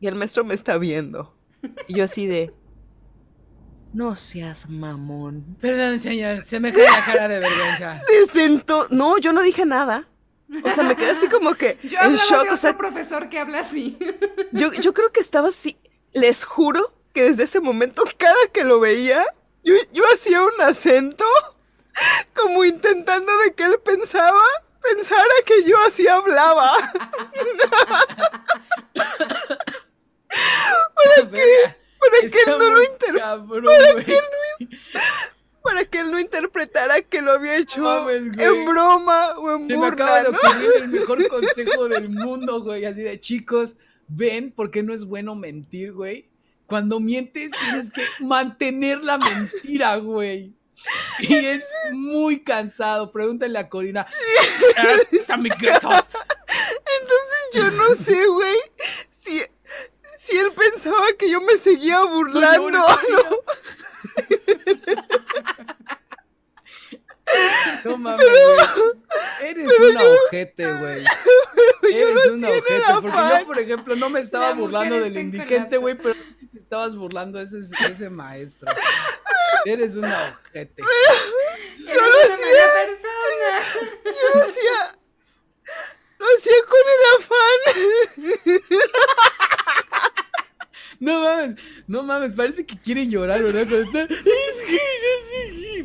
y 0.00 0.06
el 0.08 0.14
maestro 0.14 0.44
me 0.44 0.54
está 0.54 0.78
viendo. 0.78 1.34
Y 1.86 1.94
yo 1.94 2.04
así 2.04 2.26
de, 2.26 2.52
no 3.92 4.16
seas 4.16 4.68
mamón. 4.68 5.56
Perdón, 5.60 6.00
señor, 6.00 6.40
se 6.40 6.58
me 6.60 6.72
cae 6.72 6.84
la 6.84 7.04
cara 7.04 7.28
de 7.28 7.40
vergüenza. 7.40 8.02
No, 8.90 9.18
yo 9.18 9.32
no 9.32 9.42
dije 9.42 9.64
nada. 9.66 10.08
O 10.64 10.70
sea, 10.70 10.84
me 10.84 10.96
quedé 10.96 11.10
así 11.10 11.28
como 11.28 11.54
que 11.54 11.78
yo 11.84 11.98
en 12.00 12.14
shock. 12.14 12.44
De 12.44 12.50
o 12.50 12.56
sea, 12.56 12.76
profesor 12.76 13.28
que 13.28 13.38
habla 13.38 13.60
así. 13.60 13.98
Yo, 14.52 14.72
yo 14.72 14.92
creo 14.92 15.12
que 15.12 15.20
estaba 15.20 15.48
así. 15.48 15.78
Les 16.12 16.44
juro 16.44 16.92
que 17.14 17.24
desde 17.24 17.44
ese 17.44 17.60
momento, 17.60 18.02
cada 18.18 18.34
que 18.52 18.64
lo 18.64 18.80
veía, 18.80 19.24
yo, 19.62 19.74
yo 19.92 20.02
hacía 20.12 20.42
un 20.42 20.60
acento 20.60 21.24
como 22.34 22.64
intentando 22.64 23.36
de 23.38 23.54
que 23.54 23.64
él 23.64 23.78
pensaba, 23.84 24.42
pensara 24.80 25.34
que 25.44 25.64
yo 25.64 25.76
así 25.86 26.06
hablaba. 26.06 26.72
para 30.94 31.30
que, 31.30 31.76
para 31.98 32.20
que 32.30 32.40
él 32.46 32.58
no 32.58 32.70
lo 32.70 32.82
interpretara. 32.82 33.44
Para 35.62 35.84
que 35.84 36.00
él 36.00 36.10
no 36.10 36.18
interpretara 36.18 37.02
que 37.02 37.22
lo 37.22 37.32
había 37.32 37.56
hecho 37.56 38.10
en 38.10 38.66
broma 38.66 39.38
o 39.38 39.56
en 39.56 39.64
Se 39.64 39.76
me 39.76 39.86
acaba 39.86 40.22
de 40.22 40.30
ocurrir 40.30 40.70
el 40.76 40.88
mejor 40.88 41.28
consejo 41.30 41.88
del 41.88 42.08
mundo, 42.08 42.62
güey. 42.62 42.84
Así 42.84 43.02
de 43.02 43.20
chicos, 43.20 43.76
ven 44.08 44.52
porque 44.54 44.82
no 44.82 44.92
es 44.92 45.04
bueno 45.04 45.36
mentir, 45.36 45.92
güey. 45.92 46.28
Cuando 46.66 46.98
mientes 47.00 47.52
tienes 47.52 47.90
que 47.90 48.02
mantener 48.20 49.04
la 49.04 49.18
mentira, 49.18 49.96
güey. 49.96 50.54
Y 51.20 51.34
es 51.34 51.68
muy 51.92 52.42
cansado. 52.42 53.12
Pregúntale 53.12 53.58
a 53.58 53.68
Corina. 53.68 54.06
Entonces 57.00 57.50
yo 57.54 57.70
no 57.70 57.94
sé, 57.94 58.26
güey. 58.26 58.56
Si, 59.18 59.42
si 60.18 60.38
él 60.38 60.52
pensaba 60.52 61.06
que 61.18 61.30
yo 61.30 61.40
me 61.40 61.56
seguía 61.58 62.02
burlando. 62.02 62.70
No, 62.70 62.88
no 62.88 62.96
mames, 67.98 68.26
Eres 69.42 69.78
un 69.78 69.96
ojete, 69.96 70.66
güey. 70.66 71.04
Eres 71.92 72.26
un 72.26 72.44
ojete. 72.44 72.82
Porque 73.00 73.18
yo, 73.38 73.46
por 73.46 73.58
ejemplo, 73.58 73.96
no 73.96 74.10
me 74.10 74.20
estaba 74.20 74.52
burlando 74.54 75.00
del 75.00 75.18
indigente, 75.18 75.76
güey, 75.78 75.96
pero 75.96 76.14
estabas 76.54 76.94
burlando 76.94 77.40
ese, 77.40 77.58
ese 77.88 78.10
maestro. 78.10 78.72
Eres 79.64 79.96
una 79.96 80.38
ojete. 80.46 80.82
Yo 81.78 81.94
lo 81.94 82.34
hacía. 82.34 82.66
Persona. 82.86 83.52
Yo 84.04 84.28
lo 84.34 84.42
hacía. 84.44 84.98
Lo 86.18 86.26
hacía 86.38 86.58
con 86.68 86.84
el 86.94 87.02
afán. 87.18 88.62
No 91.00 91.20
mames, 91.20 91.60
no 91.88 92.04
mames, 92.04 92.32
parece 92.32 92.64
que 92.64 92.78
quiere 92.78 93.08
llorar, 93.08 93.42
¿verdad? 93.42 93.66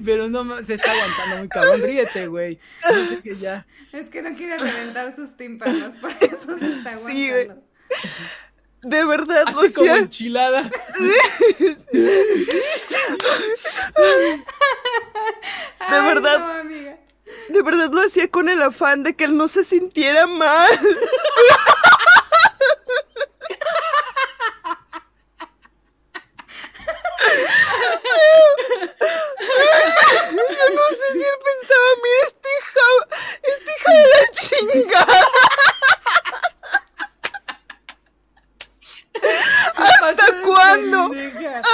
Pero 0.04 0.30
no 0.30 0.64
se 0.64 0.76
está 0.76 0.92
aguantando 0.92 1.38
muy 1.38 1.50
cabrón. 1.50 1.82
Ríete, 1.82 2.28
güey. 2.28 2.60
No 2.90 3.06
sé 3.08 3.20
que 3.22 3.36
ya. 3.36 3.66
Es 3.92 4.10
que 4.10 4.22
no 4.22 4.36
quiere 4.36 4.58
reventar 4.58 5.14
sus 5.14 5.36
tímpanos, 5.38 5.96
por 5.96 6.12
eso 6.12 6.58
se 6.58 6.70
está 6.70 6.92
aguantando. 6.92 7.10
Sí, 7.10 7.30
güey. 7.30 7.50
De 8.84 9.04
verdad, 9.06 9.44
Así 9.48 9.74
como 9.74 9.96
enchilada. 9.96 10.70
de 15.90 16.02
verdad. 16.02 16.64
De 17.50 17.62
verdad 17.62 17.90
lo 17.92 18.02
hacía 18.02 18.30
con 18.30 18.50
el 18.50 18.62
afán 18.62 19.04
de 19.04 19.16
que 19.16 19.24
él 19.26 19.36
no 19.36 19.48
se 19.48 19.64
sintiera 19.64 20.28
mal. 20.28 20.70
Yo 30.32 30.70
no 30.74 30.86
sé 30.90 31.08
si 31.14 31.20
él 31.20 31.40
pensaba, 31.44 31.88
mira, 32.04 32.22
este 32.28 32.50
hija, 32.58 32.86
este 33.44 33.72
hija 33.78 33.92
de 33.94 34.06
la 34.08 34.24
chingada. 34.32 35.28
¿Hasta 40.02 40.42
cuándo? 40.44 41.12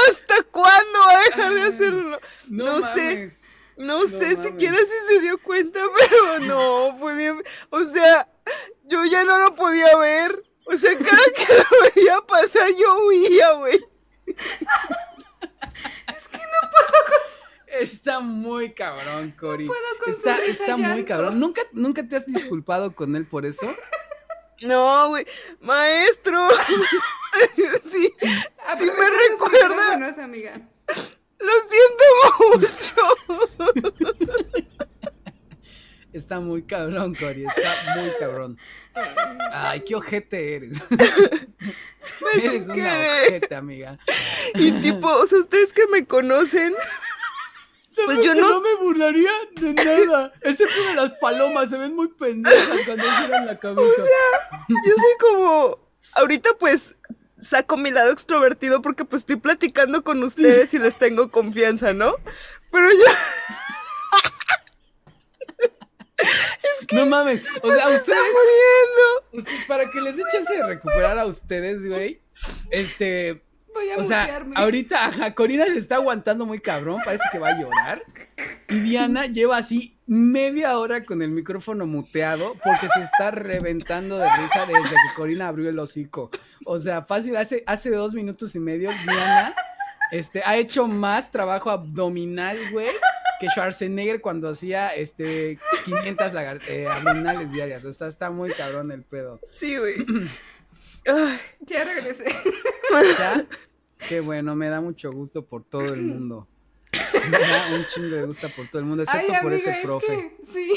¿Hasta 0.09 0.43
cuándo 0.43 0.99
va 0.99 1.11
a 1.11 1.23
dejar 1.23 1.53
de 1.53 1.61
hacerlo? 1.63 2.19
No, 2.49 2.81
sé. 2.93 3.29
No, 3.77 4.05
sé 4.05 4.35
siquiera 4.43 4.77
si 4.77 5.13
se 5.13 5.19
dio 5.21 5.37
cuenta, 5.39 5.79
pero 5.97 6.39
no, 6.41 6.97
fue 6.99 7.15
bien. 7.15 7.43
O 7.69 7.83
sea, 7.83 8.27
yo 8.83 9.03
ya 9.05 9.23
no 9.23 9.37
lo 9.39 9.55
podía 9.55 9.95
ver. 9.97 10.43
O 10.65 10.77
sea, 10.77 10.91
cada 10.97 11.25
que 11.35 11.53
lo 11.53 11.65
veía 11.95 12.21
pasar, 12.21 12.69
yo 12.77 13.05
huía, 13.05 13.51
güey. 13.53 13.85
Está 17.67 18.19
muy 18.19 18.73
cabrón, 18.73 19.33
Cory. 19.39 19.67
está, 20.05 20.37
está 20.45 20.77
muy 20.77 21.03
cabrón. 21.05 21.39
¿Nunca, 21.39 21.61
¿Nunca 21.71 22.07
te 22.07 22.15
has 22.15 22.25
disculpado 22.25 22.93
con 22.93 23.15
él 23.15 23.25
por 23.25 23.45
eso? 23.45 23.75
No, 24.61 25.09
güey. 25.09 25.25
Maestro. 25.59 26.49
sí. 27.91 28.13
sí 28.79 28.91
me 28.97 29.09
recuerda. 29.29 29.97
No 29.97 30.07
es 30.07 30.17
amiga. 30.17 30.61
Lo 31.39 31.51
siento 31.69 32.05
mucho. 32.59 34.47
Está 36.13 36.39
muy 36.39 36.61
cabrón, 36.61 37.15
Cory. 37.15 37.45
Está 37.45 37.95
muy 37.95 38.11
cabrón. 38.19 38.57
Ay, 39.51 39.81
qué 39.81 39.95
ojete 39.95 40.55
eres. 40.55 40.77
eres 42.43 42.67
una 42.67 42.99
ojete, 42.99 43.55
amiga. 43.55 43.97
Y 44.53 44.71
tipo, 44.73 45.07
o 45.07 45.25
sea, 45.25 45.39
ustedes 45.39 45.73
que 45.73 45.87
me 45.87 46.05
conocen, 46.05 46.75
pues 48.05 48.19
yo 48.19 48.35
no... 48.35 48.47
no... 48.47 48.61
me 48.61 48.75
burlaría 48.75 49.31
de 49.59 49.73
nada. 49.73 50.33
Ese 50.41 50.67
fue 50.67 50.87
de 50.87 50.93
las 50.95 51.19
palomas, 51.19 51.71
se 51.71 51.77
ven 51.77 51.95
muy 51.95 52.09
pendejas 52.09 52.79
cuando 52.85 53.03
giran 53.03 53.47
la 53.47 53.57
cabeza. 53.59 53.81
O 53.81 53.95
sea, 53.95 54.65
yo 54.69 54.93
soy 54.95 55.17
como. 55.19 55.79
Ahorita, 56.15 56.51
pues, 56.59 56.95
saco 57.39 57.75
mi 57.75 57.89
lado 57.89 58.11
extrovertido 58.11 58.83
porque, 58.83 59.03
pues, 59.03 59.23
estoy 59.23 59.37
platicando 59.37 60.03
con 60.03 60.21
ustedes 60.21 60.75
y 60.75 60.79
les 60.79 60.97
tengo 60.97 61.31
confianza, 61.31 61.93
¿no? 61.93 62.15
Pero 62.71 62.91
yo. 62.91 63.05
Es 66.17 66.87
que 66.87 66.95
no 66.95 67.05
mames, 67.05 67.41
o 67.61 67.71
sea, 67.71 67.89
ustedes, 67.89 68.19
ustedes, 69.31 69.65
para 69.67 69.89
que 69.89 70.01
les 70.01 70.17
dé 70.17 70.23
chance 70.31 70.53
de 70.53 70.63
recuperar 70.63 71.17
a 71.17 71.25
ustedes, 71.25 71.85
güey. 71.85 72.21
Este, 72.69 73.41
o 73.97 74.03
sea, 74.03 74.45
ahorita, 74.55 75.05
ajá, 75.05 75.33
Corina 75.33 75.65
se 75.65 75.77
está 75.77 75.95
aguantando 75.95 76.45
muy 76.45 76.59
cabrón, 76.59 76.99
parece 77.03 77.23
que 77.31 77.39
va 77.39 77.49
a 77.49 77.59
llorar. 77.59 78.03
Y 78.69 78.79
Diana 78.79 79.25
lleva 79.25 79.57
así 79.57 79.97
media 80.05 80.77
hora 80.77 81.03
con 81.03 81.21
el 81.21 81.31
micrófono 81.31 81.85
muteado 81.85 82.55
porque 82.63 82.87
se 82.93 83.03
está 83.03 83.31
reventando 83.31 84.17
de 84.17 84.29
risa 84.29 84.65
desde 84.67 84.89
que 84.89 85.15
Corina 85.15 85.47
abrió 85.47 85.69
el 85.69 85.79
hocico. 85.79 86.29
O 86.65 86.77
sea, 86.79 87.03
fácil, 87.03 87.35
hace, 87.35 87.63
hace 87.65 87.89
dos 87.89 88.13
minutos 88.13 88.53
y 88.55 88.59
medio, 88.59 88.91
Diana 89.05 89.55
este, 90.11 90.43
ha 90.45 90.57
hecho 90.57 90.87
más 90.87 91.31
trabajo 91.31 91.71
abdominal, 91.71 92.57
güey, 92.71 92.89
que 93.43 93.49
Schwarzenegger 93.49 94.21
cuando 94.21 94.49
hacía 94.49 94.95
este 94.95 95.59
500 95.85 96.31
eh, 96.69 96.87
abdominales 96.89 97.51
diarias. 97.51 97.83
O 97.83 97.91
sea, 97.91 98.07
está 98.07 98.31
muy 98.31 98.51
cabrón 98.51 98.91
el 98.91 99.03
pedo. 99.03 99.39
Sí, 99.51 99.77
güey. 99.77 99.95
Ya 101.65 101.83
regresé. 101.83 102.23
¿Ya? 103.19 103.45
Qué 104.07 104.21
bueno, 104.21 104.55
me 104.55 104.69
da 104.69 104.79
mucho 104.79 105.11
gusto 105.11 105.45
por 105.45 105.65
todo 105.65 105.93
el 105.93 106.01
mundo. 106.01 106.47
Me 107.29 107.39
da 107.39 107.75
un 107.75 107.85
chingo 107.87 108.15
de 108.15 108.23
gusto 108.23 108.47
por 108.55 108.69
todo 108.69 108.79
el 108.79 108.85
mundo, 108.85 109.03
excepto 109.03 109.33
por 109.41 109.51
ese 109.51 109.79
profe. 109.83 110.37
sí. 110.43 110.71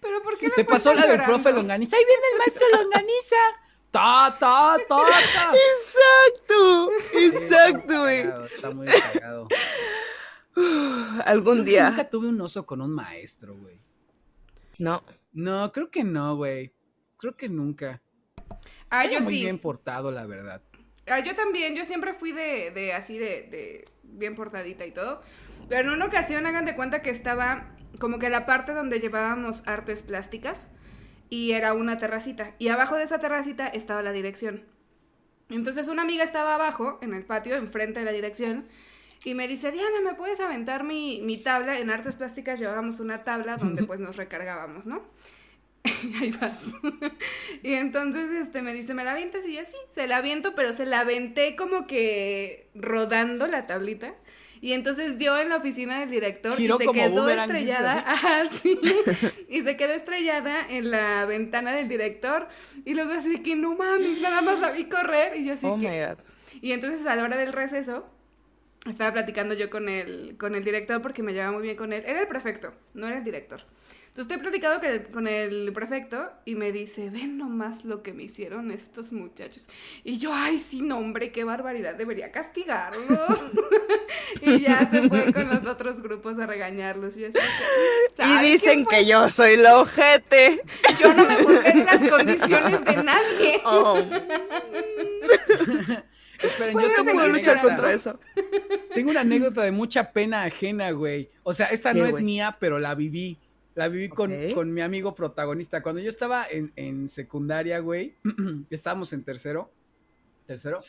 Pero 0.00 0.22
¿por 0.22 0.38
qué 0.38 0.48
Te 0.48 0.64
pasó 0.64 0.94
la 0.94 1.06
del 1.06 1.22
profe 1.22 1.52
Longaniza. 1.52 1.96
Ahí 1.96 2.04
viene 2.06 2.22
el 2.32 2.38
maestro 2.38 2.66
Longaniza. 2.82 3.36
Ta, 3.90 4.38
ta, 4.40 4.78
ta, 4.88 4.96
ta. 4.96 5.52
Exacto, 5.52 6.90
exacto, 7.12 8.00
güey. 8.00 8.26
Está 8.54 8.70
muy 8.70 8.86
cagado. 8.86 9.48
Algún 11.24 11.64
día. 11.64 11.90
Nunca 11.90 12.08
tuve 12.08 12.28
un 12.28 12.40
oso 12.40 12.66
con 12.66 12.80
un 12.80 12.92
maestro, 12.92 13.56
güey. 13.56 13.80
No. 14.78 15.02
No, 15.32 15.72
creo 15.72 15.90
que 15.90 16.04
no, 16.04 16.36
güey. 16.36 16.72
Creo 17.16 17.36
que 17.36 17.48
nunca. 17.48 18.02
Ah, 18.90 19.06
yo 19.06 19.20
muy 19.20 19.34
sí. 19.34 19.40
bien 19.42 19.58
portado, 19.58 20.10
la 20.10 20.26
verdad. 20.26 20.62
Ah, 21.06 21.20
yo 21.20 21.34
también, 21.34 21.74
yo 21.74 21.84
siempre 21.84 22.14
fui 22.14 22.32
de, 22.32 22.70
de 22.70 22.92
así 22.92 23.18
de, 23.18 23.48
de, 23.50 23.84
bien 24.02 24.34
portadita 24.34 24.84
y 24.84 24.92
todo. 24.92 25.22
Pero 25.68 25.88
en 25.88 25.94
una 25.94 26.06
ocasión 26.06 26.46
hagan 26.46 26.66
de 26.66 26.74
cuenta 26.74 27.02
que 27.02 27.10
estaba 27.10 27.74
como 27.98 28.18
que 28.18 28.30
la 28.30 28.46
parte 28.46 28.72
donde 28.72 29.00
llevábamos 29.00 29.66
artes 29.66 30.02
plásticas 30.02 30.70
y 31.30 31.52
era 31.52 31.72
una 31.72 31.96
terracita. 31.96 32.54
Y 32.58 32.68
abajo 32.68 32.96
de 32.96 33.04
esa 33.04 33.18
terracita 33.18 33.66
estaba 33.68 34.02
la 34.02 34.12
dirección. 34.12 34.64
Entonces 35.48 35.88
una 35.88 36.02
amiga 36.02 36.24
estaba 36.24 36.54
abajo, 36.54 36.98
en 37.02 37.14
el 37.14 37.24
patio, 37.24 37.56
enfrente 37.56 38.00
de 38.00 38.06
la 38.06 38.12
dirección, 38.12 38.68
y 39.24 39.34
me 39.34 39.46
dice, 39.46 39.70
Diana, 39.70 40.00
¿me 40.04 40.14
puedes 40.14 40.40
aventar 40.40 40.84
mi, 40.84 41.20
mi 41.22 41.38
tabla? 41.38 41.78
En 41.78 41.90
artes 41.90 42.16
plásticas 42.16 42.58
llevábamos 42.58 43.00
una 43.00 43.24
tabla 43.24 43.56
donde 43.56 43.84
pues 43.84 44.00
nos 44.00 44.16
recargábamos, 44.16 44.86
¿no? 44.86 45.02
ahí 46.20 46.32
vas. 46.32 46.72
y 47.62 47.74
entonces 47.74 48.30
este 48.30 48.62
me 48.62 48.74
dice, 48.74 48.94
¿me 48.94 49.04
la 49.04 49.12
avientas? 49.12 49.46
Y 49.46 49.54
yo 49.54 49.64
sí, 49.64 49.76
se 49.88 50.06
la 50.06 50.18
aviento, 50.18 50.54
pero 50.54 50.72
se 50.72 50.86
la 50.86 51.00
aventé 51.00 51.56
como 51.56 51.86
que 51.86 52.68
rodando 52.74 53.46
la 53.46 53.66
tablita. 53.66 54.14
Y 54.60 54.74
entonces 54.74 55.18
dio 55.18 55.36
en 55.38 55.48
la 55.48 55.56
oficina 55.56 55.98
del 55.98 56.10
director 56.10 56.60
y 56.60 56.68
se 56.68 56.86
quedó 56.92 57.28
estrellada. 57.28 58.04
Sí. 58.62 58.78
y 59.48 59.62
se 59.62 59.76
quedó 59.76 59.92
estrellada 59.92 60.64
en 60.68 60.92
la 60.92 61.26
ventana 61.26 61.72
del 61.72 61.88
director. 61.88 62.48
Y 62.84 62.94
luego 62.94 63.12
así 63.12 63.42
que 63.42 63.56
no 63.56 63.74
mames, 63.74 64.20
nada 64.20 64.40
más 64.40 64.60
la 64.60 64.70
vi 64.70 64.84
correr. 64.84 65.36
Y 65.36 65.46
yo 65.46 65.54
así 65.54 65.66
oh 65.66 65.78
que. 65.78 66.16
Y 66.60 66.70
entonces 66.70 67.04
a 67.06 67.16
la 67.16 67.24
hora 67.24 67.36
del 67.36 67.52
receso, 67.52 68.06
estaba 68.86 69.12
platicando 69.12 69.54
yo 69.54 69.70
con 69.70 69.88
el, 69.88 70.36
con 70.38 70.54
el 70.54 70.64
director 70.64 71.00
porque 71.00 71.22
me 71.22 71.32
llevaba 71.32 71.52
muy 71.52 71.62
bien 71.62 71.76
con 71.76 71.92
él. 71.92 72.02
Era 72.06 72.20
el 72.20 72.28
prefecto, 72.28 72.72
no 72.94 73.06
era 73.06 73.18
el 73.18 73.24
director. 73.24 73.62
Entonces 74.12 74.30
estoy 74.30 74.42
platicando 74.42 75.10
con 75.10 75.26
el, 75.26 75.72
prefecto 75.72 76.30
y 76.44 76.54
me 76.54 76.70
dice, 76.70 77.08
ven 77.08 77.38
nomás 77.38 77.86
lo 77.86 78.02
que 78.02 78.12
me 78.12 78.24
hicieron 78.24 78.70
estos 78.70 79.10
muchachos. 79.10 79.68
Y 80.04 80.18
yo, 80.18 80.34
ay, 80.34 80.58
sí, 80.58 80.82
no, 80.82 80.98
hombre, 80.98 81.32
qué 81.32 81.44
barbaridad, 81.44 81.94
debería 81.94 82.30
castigarlos. 82.30 83.42
y 84.42 84.60
ya 84.60 84.86
se 84.86 85.08
fue 85.08 85.32
con 85.32 85.48
los 85.48 85.64
otros 85.64 86.00
grupos 86.00 86.38
a 86.38 86.46
regañarlos. 86.46 87.16
Y, 87.16 87.24
dicen 88.42 88.84
que 88.84 89.06
yo 89.06 89.30
soy 89.30 89.56
la 89.56 89.78
ojete. 89.78 90.60
Yo 91.00 91.14
no 91.14 91.24
me 91.26 91.42
puse 91.42 91.70
en 91.70 91.86
las 91.86 92.10
condiciones 92.10 92.84
de 92.84 93.02
nadie. 93.02 93.62
Oh. 93.64 93.98
Esperen, 96.42 96.78
yo 96.78 96.88
tengo 97.04 97.22
que 97.22 97.28
luchar 97.28 97.62
contra 97.62 97.92
eso. 97.92 98.18
Tengo 98.94 99.10
una 99.10 99.20
anécdota 99.20 99.62
de 99.62 99.72
mucha 99.72 100.12
pena 100.12 100.44
ajena, 100.44 100.90
güey. 100.90 101.30
O 101.42 101.54
sea, 101.54 101.66
esta 101.66 101.94
no 101.94 102.04
es 102.04 102.22
mía, 102.22 102.56
pero 102.60 102.78
la 102.78 102.94
viví. 102.94 103.38
La 103.74 103.88
viví 103.88 104.08
con, 104.10 104.72
mi 104.72 104.82
amigo 104.82 105.14
protagonista. 105.14 105.82
Cuando 105.82 106.02
yo 106.02 106.10
estaba 106.10 106.46
en, 106.50 107.08
secundaria, 107.08 107.78
güey, 107.78 108.16
estábamos 108.70 109.12
en 109.12 109.24
tercero. 109.24 109.72
¿Tercero? 110.46 110.80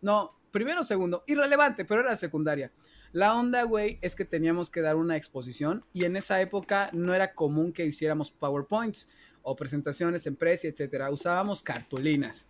No, 0.00 0.38
primero 0.52 0.82
o 0.82 0.84
segundo. 0.84 1.24
Irrelevante, 1.26 1.84
pero 1.84 2.02
era 2.02 2.14
secundaria. 2.14 2.70
La 3.12 3.34
onda, 3.34 3.64
güey, 3.64 3.98
es 4.00 4.14
que 4.14 4.24
teníamos 4.24 4.70
que 4.70 4.80
dar 4.80 4.96
una 4.96 5.16
exposición 5.16 5.84
y 5.92 6.04
en 6.04 6.16
esa 6.16 6.40
época 6.40 6.88
no 6.92 7.14
era 7.14 7.34
común 7.34 7.72
que 7.72 7.84
hiciéramos 7.84 8.30
PowerPoints 8.30 9.08
o 9.42 9.56
presentaciones 9.56 10.26
en 10.26 10.36
precio, 10.36 10.70
etcétera. 10.70 11.10
Usábamos 11.10 11.62
cartulinas. 11.62 12.46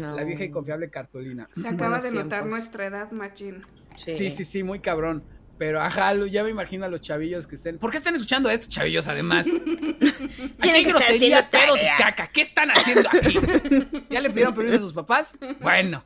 La 0.00 0.24
vieja 0.24 0.44
y 0.44 0.50
confiable 0.50 0.90
cartulina. 0.90 1.48
Se 1.52 1.68
acaba 1.68 2.00
de 2.00 2.10
notar 2.10 2.46
nuestra 2.46 2.86
edad, 2.86 3.10
machín. 3.12 3.62
Sí. 3.96 4.30
sí, 4.30 4.44
sí, 4.44 4.62
muy 4.64 4.80
cabrón. 4.80 5.22
Pero 5.56 5.80
ajá, 5.80 6.12
ya 6.26 6.42
me 6.42 6.50
imagino 6.50 6.84
a 6.84 6.88
los 6.88 7.00
chavillos 7.00 7.46
que 7.46 7.54
estén. 7.54 7.78
¿Por 7.78 7.92
qué 7.92 7.98
están 7.98 8.14
escuchando 8.14 8.50
esto, 8.50 8.66
chavillos, 8.68 9.06
además? 9.06 9.46
Aquí 10.58 10.68
hay 10.68 10.84
groserías, 10.84 11.46
pedos 11.46 11.80
y 11.80 11.86
caca. 12.02 12.26
¿Qué 12.26 12.40
están 12.40 12.70
haciendo 12.70 13.08
aquí? 13.08 13.38
¿Ya 14.10 14.20
le 14.20 14.30
pidieron 14.30 14.52
permiso 14.54 14.76
a 14.76 14.80
sus 14.80 14.94
papás? 14.94 15.36
Bueno. 15.60 16.02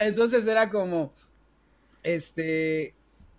Entonces 0.00 0.44
era 0.46 0.68
como. 0.68 1.14
Este. 2.02 2.96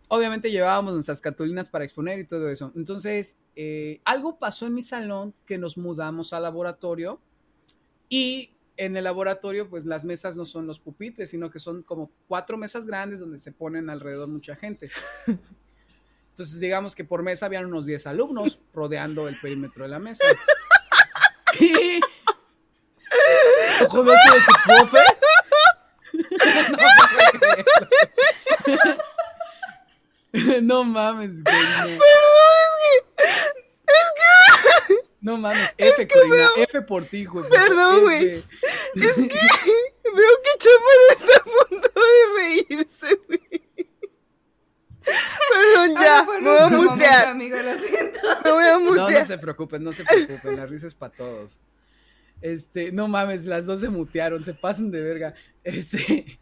Obviamente 0.07 0.51
llevábamos 0.51 0.93
nuestras 0.93 1.19
cartulinas 1.19 1.67
para 1.67 1.83
exponer 1.83 2.19
y 2.19 2.25
todo 2.25 2.49
eso. 2.49 2.71
Entonces, 2.75 3.37
eh, 3.57 3.99
algo 4.05 4.39
pasó 4.39 4.67
en 4.67 4.73
mi 4.73 4.83
salón 4.83 5.33
que 5.45 5.57
nos 5.57 5.77
mudamos 5.77 6.31
al 6.31 6.43
laboratorio 6.43 7.19
y 8.07 8.52
en 8.77 8.97
el 8.97 9.03
laboratorio, 9.03 9.69
pues 9.69 9.85
las 9.85 10.03
mesas 10.03 10.35
no 10.35 10.45
son 10.45 10.65
los 10.65 10.79
pupitres, 10.79 11.29
sino 11.29 11.51
que 11.51 11.59
son 11.59 11.83
como 11.83 12.11
cuatro 12.27 12.57
mesas 12.57 12.87
grandes 12.87 13.19
donde 13.19 13.39
se 13.39 13.51
ponen 13.51 13.89
alrededor 13.89 14.27
mucha 14.27 14.55
gente. 14.55 14.89
Entonces, 16.29 16.59
digamos 16.59 16.95
que 16.95 17.03
por 17.03 17.21
mesa 17.21 17.45
habían 17.45 17.65
unos 17.65 17.85
10 17.85 18.07
alumnos 18.07 18.59
rodeando 18.73 19.27
el 19.27 19.39
perímetro 19.39 19.83
de 19.83 19.89
la 19.89 19.99
mesa. 19.99 20.25
¿Qué? 21.57 21.99
¿Cómo 23.89 24.11
de 24.11 24.17
tu 24.17 24.53
profe? 24.65 24.97
no, 30.63 30.83
mames, 30.83 31.43
güey. 31.43 31.55
No. 31.55 31.99
No 35.23 35.37
mames, 35.37 35.73
F, 35.77 36.05
Corina, 36.05 36.49
F 36.57 36.81
por 36.81 37.05
ti, 37.05 37.23
güey. 37.23 37.49
Perdón, 37.49 38.01
güey. 38.01 38.25
Es 38.25 38.43
que 38.93 39.21
veo 40.13 40.33
que 40.43 40.59
Chamar 40.59 40.99
está 41.11 41.37
a 41.37 41.43
punto 41.43 41.89
de 41.95 42.41
reírse, 42.41 43.19
güey. 43.25 43.63
Perdón, 45.01 46.01
ya, 46.01 46.25
me 46.25 46.49
voy 46.49 46.59
a 46.59 46.67
mutear. 46.67 47.27
amigo, 47.29 47.57
lo 47.57 47.77
siento. 47.77 48.19
Me 48.43 48.51
voy 48.51 48.65
a 48.65 48.79
mutear. 48.79 49.11
No, 49.11 49.19
no 49.19 49.25
se 49.25 49.37
preocupen, 49.37 49.83
no 49.83 49.93
se 49.93 50.03
preocupen, 50.03 50.57
la 50.57 50.65
risa 50.65 50.87
es 50.87 50.93
para 50.93 51.13
todos. 51.13 51.57
Este, 52.41 52.91
no 52.91 53.07
mames, 53.07 53.45
las 53.45 53.65
dos 53.65 53.79
se 53.79 53.87
mutearon, 53.87 54.43
se 54.43 54.53
pasan 54.53 54.91
de 54.91 55.01
verga. 55.01 55.33
Este, 55.63 56.37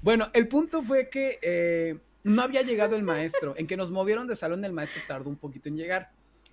bueno, 0.00 0.30
el 0.32 0.48
punto 0.48 0.82
fue 0.82 1.10
que 1.10 1.38
eh, 1.42 1.98
no 2.24 2.40
había 2.40 2.62
llegado 2.62 2.96
el 2.96 3.02
maestro. 3.02 3.54
En 3.58 3.66
que 3.66 3.76
nos 3.76 3.90
movieron 3.90 4.26
de 4.26 4.36
salón, 4.36 4.64
el 4.64 4.72
maestro 4.72 5.02
tardó 5.06 5.28
un 5.28 5.36
poquito 5.36 5.68
en 5.68 5.76
llegar. 5.76 6.12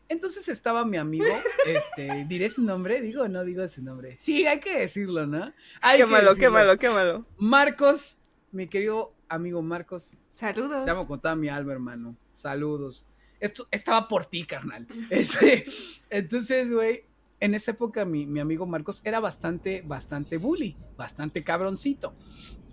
Entonces 0.10 0.50
estaba 0.50 0.86
mi 0.86 0.98
amigo, 0.98 1.26
este, 1.68 2.26
diré 2.28 2.50
su 2.50 2.64
nombre, 2.64 3.00
digo 3.00 3.24
o 3.24 3.28
no 3.28 3.46
digo 3.46 3.66
su 3.68 3.84
nombre. 3.84 4.18
Sí, 4.20 4.46
hay 4.48 4.60
que 4.60 4.80
decirlo, 4.80 5.28
¿no? 5.28 5.54
qué 5.96 6.06
malo, 6.08 6.36
qué 6.36 6.50
malo, 6.50 6.78
qué 6.80 6.90
malo. 6.90 7.26
Marcos, 7.38 8.18
mi 8.52 8.68
querido 8.68 9.14
amigo 9.30 9.62
Marcos. 9.62 10.18
Saludos. 10.32 10.86
Te 10.86 10.92
amo 10.92 11.08
con 11.08 11.22
toda 11.22 11.36
mi 11.36 11.48
alma, 11.48 11.74
hermano. 11.74 12.18
Saludos. 12.34 13.06
Esto 13.40 13.68
estaba 13.70 14.08
por 14.08 14.26
ti, 14.26 14.46
carnal. 14.46 14.88
Este, 15.12 15.66
entonces, 16.10 16.72
güey, 16.72 17.06
en 17.40 17.54
esa 17.54 17.72
época 17.72 18.04
mi, 18.04 18.26
mi, 18.26 18.40
amigo 18.40 18.66
Marcos 18.66 19.02
era 19.06 19.20
bastante, 19.20 19.84
bastante 19.86 20.38
bully, 20.38 20.76
bastante 20.98 21.44
cabroncito. 21.44 22.16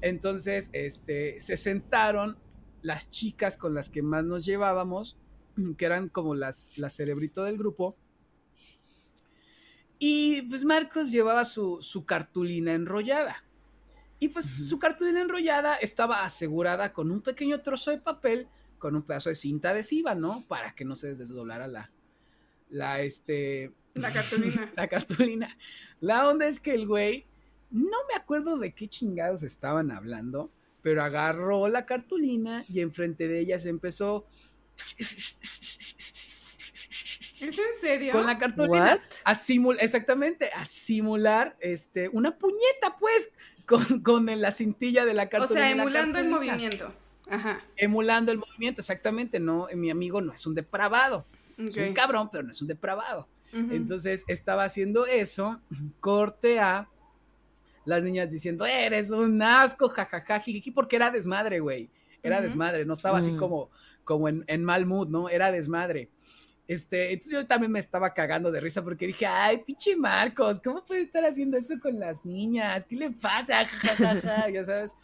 Entonces, 0.01 0.71
este, 0.73 1.41
se 1.43 1.59
sentaron 1.59 2.39
las 2.81 3.11
chicas 3.11 3.59
con 3.59 3.75
las 3.75 3.91
que 3.91 4.03
más 4.03 4.25
nos 4.25 4.47
llevábamos 4.47 5.19
que 5.77 5.85
eran 5.85 6.09
como 6.09 6.35
las, 6.35 6.77
la 6.77 6.91
cerebrito 6.91 7.45
del 7.45 7.59
grupo. 7.59 7.97
Y 9.99 10.43
pues 10.43 10.65
Marcos 10.65 11.11
llevaba 11.11 11.45
su, 11.45 12.05
cartulina 12.07 12.75
enrollada. 12.75 13.45
Y 14.19 14.29
pues 14.29 14.47
su 14.47 14.79
cartulina 14.79 15.21
enrollada 15.21 15.77
estaba 15.77 16.25
asegurada 16.25 16.93
con 16.93 17.11
un 17.11 17.23
pequeño 17.23 17.61
trozo 17.63 17.91
de 17.91 17.99
papel, 17.99 18.49
con 18.79 18.95
un 18.95 19.03
pedazo 19.03 19.29
de 19.29 19.35
cinta 19.35 19.71
adhesiva, 19.71 20.15
¿no? 20.15 20.45
Para 20.49 20.75
que 20.75 20.85
no 20.85 20.97
se 20.97 21.15
desdoblara 21.15 21.67
la, 21.67 21.91
la, 22.71 23.01
este... 23.01 23.73
La 23.95 24.13
cartulina. 24.13 24.73
la 24.75 24.89
cartulina. 24.89 25.59
La 26.01 26.29
onda 26.29 26.47
es 26.47 26.61
que 26.61 26.75
el 26.75 26.87
güey, 26.87 27.27
no 27.71 27.97
me 28.09 28.15
acuerdo 28.15 28.59
de 28.59 28.73
qué 28.75 28.89
chingados 28.89 29.43
estaban 29.43 29.91
hablando, 29.91 30.51
pero 30.83 31.03
agarró 31.03 31.69
la 31.69 31.85
cartulina 31.85 32.65
y 32.69 32.81
enfrente 32.81 33.29
de 33.29 33.41
ella 33.41 33.59
se 33.59 33.71
empezó 33.71 34.27
¿Es 37.41 37.59
en 37.59 37.81
serio? 37.81 38.13
Con 38.13 38.27
la 38.27 38.39
cartulina. 38.39 39.01
A 39.25 39.35
simular, 39.35 39.85
exactamente, 39.85 40.51
a 40.53 40.65
simular 40.65 41.57
este, 41.61 42.09
una 42.09 42.39
puñeta, 42.39 42.97
pues, 42.99 43.33
con, 43.67 44.01
con 44.01 44.27
la 44.41 44.51
cintilla 44.53 45.05
de 45.05 45.15
la 45.15 45.29
cartulina. 45.29 45.61
O 45.61 45.65
sea, 45.67 45.71
emulando 45.71 46.19
el 46.19 46.29
movimiento. 46.29 46.93
Ajá. 47.29 47.63
Emulando 47.77 48.33
el 48.33 48.39
movimiento, 48.39 48.81
exactamente. 48.81 49.41
No, 49.41 49.69
mi 49.75 49.91
amigo 49.91 50.21
no 50.21 50.33
es 50.33 50.47
un 50.47 50.55
depravado. 50.55 51.27
Es 51.59 51.77
un 51.77 51.93
cabrón, 51.95 52.29
pero 52.31 52.45
no 52.45 52.51
es 52.51 52.61
un 52.61 52.69
depravado. 52.69 53.29
Entonces 53.53 54.25
estaba 54.29 54.65
haciendo 54.65 55.07
eso, 55.07 55.61
corte 56.01 56.61
a 56.61 56.89
las 57.87 58.03
niñas 58.03 58.31
diciendo, 58.31 58.67
eres 58.67 59.11
un 59.11 59.41
asco, 59.41 59.89
jajaja, 59.89 60.43
porque 60.75 60.97
era 60.97 61.11
desmadre, 61.11 61.61
güey. 61.61 61.89
Era 62.23 62.41
desmadre, 62.41 62.85
no 62.85 62.93
estaba 62.93 63.19
así 63.19 63.33
mm. 63.33 63.39
como, 63.39 63.71
como 64.05 64.29
en, 64.29 64.45
en 64.47 64.65
mal 64.65 64.87
mood, 64.87 65.09
¿no? 65.09 65.29
Era 65.29 65.51
desmadre. 65.51 66.11
Este, 66.69 67.13
entonces 67.13 67.33
yo 67.33 67.47
también 67.47 67.71
me 67.71 67.79
estaba 67.79 68.13
cagando 68.13 68.51
de 68.51 68.61
risa 68.61 68.83
porque 68.83 69.07
dije, 69.07 69.25
ay, 69.27 69.59
pinche 69.59 69.95
Marcos, 69.97 70.61
¿cómo 70.63 70.85
puede 70.85 71.03
estar 71.03 71.25
haciendo 71.25 71.57
eso 71.57 71.75
con 71.81 72.01
las 72.01 72.25
niñas? 72.25 72.85
¿Qué 72.85 72.97
le 72.97 73.11
pasa? 73.11 73.63
ya 74.53 74.65
sabes. 74.65 74.97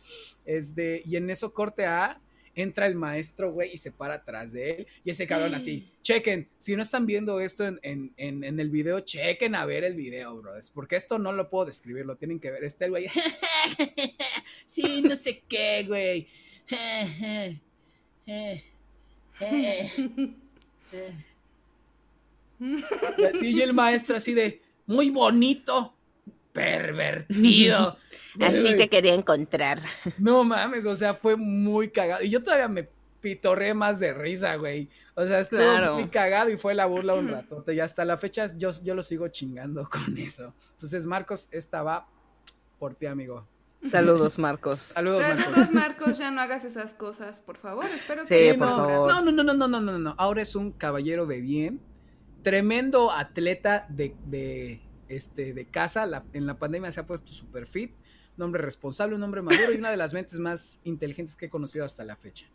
Este, 0.44 1.02
y 1.06 1.16
en 1.16 1.30
eso 1.30 1.54
corte 1.54 1.86
A, 1.86 2.20
entra 2.54 2.86
el 2.86 2.96
maestro, 2.96 3.52
güey, 3.52 3.72
y 3.72 3.78
se 3.78 3.92
para 3.92 4.14
atrás 4.14 4.52
de 4.52 4.70
él. 4.70 4.86
Y 5.04 5.10
ese 5.10 5.26
cabrón 5.26 5.54
así, 5.54 5.88
chequen, 6.02 6.48
si 6.58 6.74
no 6.74 6.82
están 6.82 7.06
viendo 7.06 7.38
esto 7.38 7.64
en, 7.64 7.78
en, 7.82 8.12
en, 8.16 8.60
el 8.60 8.70
video, 8.70 9.00
chequen 9.00 9.54
a 9.54 9.64
ver 9.64 9.84
el 9.84 9.94
video, 9.94 10.36
brothers, 10.36 10.70
porque 10.70 10.96
esto 10.96 11.18
no 11.18 11.32
lo 11.32 11.48
puedo 11.48 11.66
describir, 11.66 12.04
lo 12.04 12.16
tienen 12.16 12.40
que 12.40 12.50
ver. 12.50 12.64
Este 12.64 12.88
güey, 12.88 13.06
sí, 14.66 15.02
no 15.02 15.14
sé 15.14 15.44
qué, 15.48 15.84
güey. 15.86 16.28
Y 22.60 23.24
así 23.24 23.60
el 23.60 23.74
maestro 23.74 24.16
así 24.16 24.34
de, 24.34 24.62
muy 24.86 25.10
bonito, 25.10 25.94
pervertido. 26.52 27.96
Así 28.40 28.76
te 28.76 28.88
quería 28.88 29.14
encontrar. 29.14 29.80
No 30.18 30.44
mames, 30.44 30.86
o 30.86 30.94
sea, 30.96 31.14
fue 31.14 31.36
muy 31.36 31.90
cagado. 31.90 32.22
Y 32.22 32.30
yo 32.30 32.42
todavía 32.42 32.68
me 32.68 32.88
pitorré 33.20 33.74
más 33.74 34.00
de 34.00 34.12
risa, 34.12 34.56
güey. 34.56 34.88
O 35.14 35.26
sea, 35.26 35.40
estuvo 35.40 35.94
muy 35.94 36.08
cagado 36.08 36.50
y 36.50 36.56
fue 36.56 36.74
la 36.74 36.86
burla 36.86 37.14
un 37.14 37.28
rato. 37.28 37.64
Y 37.72 37.80
hasta 37.80 38.04
la 38.04 38.16
fecha 38.16 38.50
yo, 38.56 38.70
yo 38.82 38.94
lo 38.94 39.02
sigo 39.02 39.28
chingando 39.28 39.88
con 39.88 40.16
eso. 40.18 40.54
Entonces, 40.72 41.06
Marcos, 41.06 41.48
esta 41.50 41.82
va 41.82 42.08
por 42.78 42.94
ti, 42.94 43.06
amigo. 43.06 43.46
Saludos, 43.82 44.38
Marcos. 44.38 44.80
Saludos, 44.82 45.22
Marcos. 45.72 46.18
Ya 46.18 46.30
no 46.30 46.40
hagas 46.40 46.64
esas 46.64 46.94
cosas, 46.94 47.40
por 47.40 47.56
favor. 47.56 47.84
Espero 47.86 48.24
que 48.24 48.52
sí, 48.52 48.58
por 48.58 48.68
no, 48.68 48.76
favor. 48.76 49.10
No, 49.10 49.22
no, 49.22 49.42
no, 49.42 49.54
no, 49.54 49.68
no, 49.68 49.80
no, 49.80 49.98
no. 49.98 50.14
Ahora 50.18 50.42
es 50.42 50.54
un 50.54 50.72
caballero 50.72 51.26
de 51.26 51.40
bien. 51.40 51.80
Tremendo 52.42 53.10
atleta 53.10 53.86
de, 53.88 54.16
de, 54.26 54.80
este, 55.08 55.52
de 55.52 55.66
casa. 55.66 56.24
en 56.32 56.46
la 56.46 56.58
pandemia 56.58 56.90
se 56.92 57.00
ha 57.00 57.06
puesto 57.06 57.32
super 57.32 57.66
fit 57.66 57.92
un 58.36 58.44
hombre 58.44 58.62
responsable, 58.62 59.14
un 59.14 59.22
hombre 59.22 59.42
maduro 59.42 59.72
y 59.72 59.76
una 59.76 59.90
de 59.90 59.96
las 59.96 60.14
mentes 60.14 60.38
más 60.38 60.80
inteligentes 60.84 61.36
que 61.36 61.46
he 61.46 61.50
conocido 61.50 61.84
hasta 61.84 62.02
la 62.04 62.16
fecha. 62.16 62.46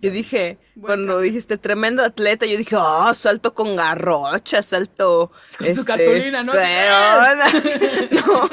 Yo 0.00 0.10
dije, 0.10 0.58
cuando 0.80 1.20
dijiste 1.20 1.58
tremendo 1.58 2.02
atleta, 2.02 2.46
yo 2.46 2.56
dije, 2.56 2.76
oh, 2.76 3.14
salto 3.14 3.52
con 3.52 3.76
garrocha, 3.76 4.62
salto. 4.62 5.30
Con 5.58 5.66
su 5.74 5.80
este, 5.80 5.84
cartulina, 5.84 6.42
¿no? 6.42 6.52
no, 8.10 8.48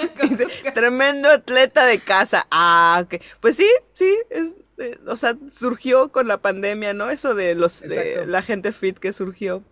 tremendo 0.74 1.30
atleta 1.30 1.86
de 1.86 2.00
casa. 2.00 2.48
Ah, 2.52 3.02
ok. 3.06 3.22
Pues 3.40 3.56
sí, 3.56 3.70
sí, 3.94 4.18
es, 4.30 4.56
eh, 4.78 4.98
o 5.08 5.16
sea, 5.16 5.38
surgió 5.52 6.12
con 6.12 6.28
la 6.28 6.42
pandemia, 6.42 6.94
¿no? 6.94 7.10
Eso 7.10 7.36
de 7.36 7.56
los 7.56 7.82
de 7.82 8.26
la 8.26 8.42
gente 8.42 8.74
fit 8.74 8.98
que 8.98 9.14
surgió. 9.14 9.64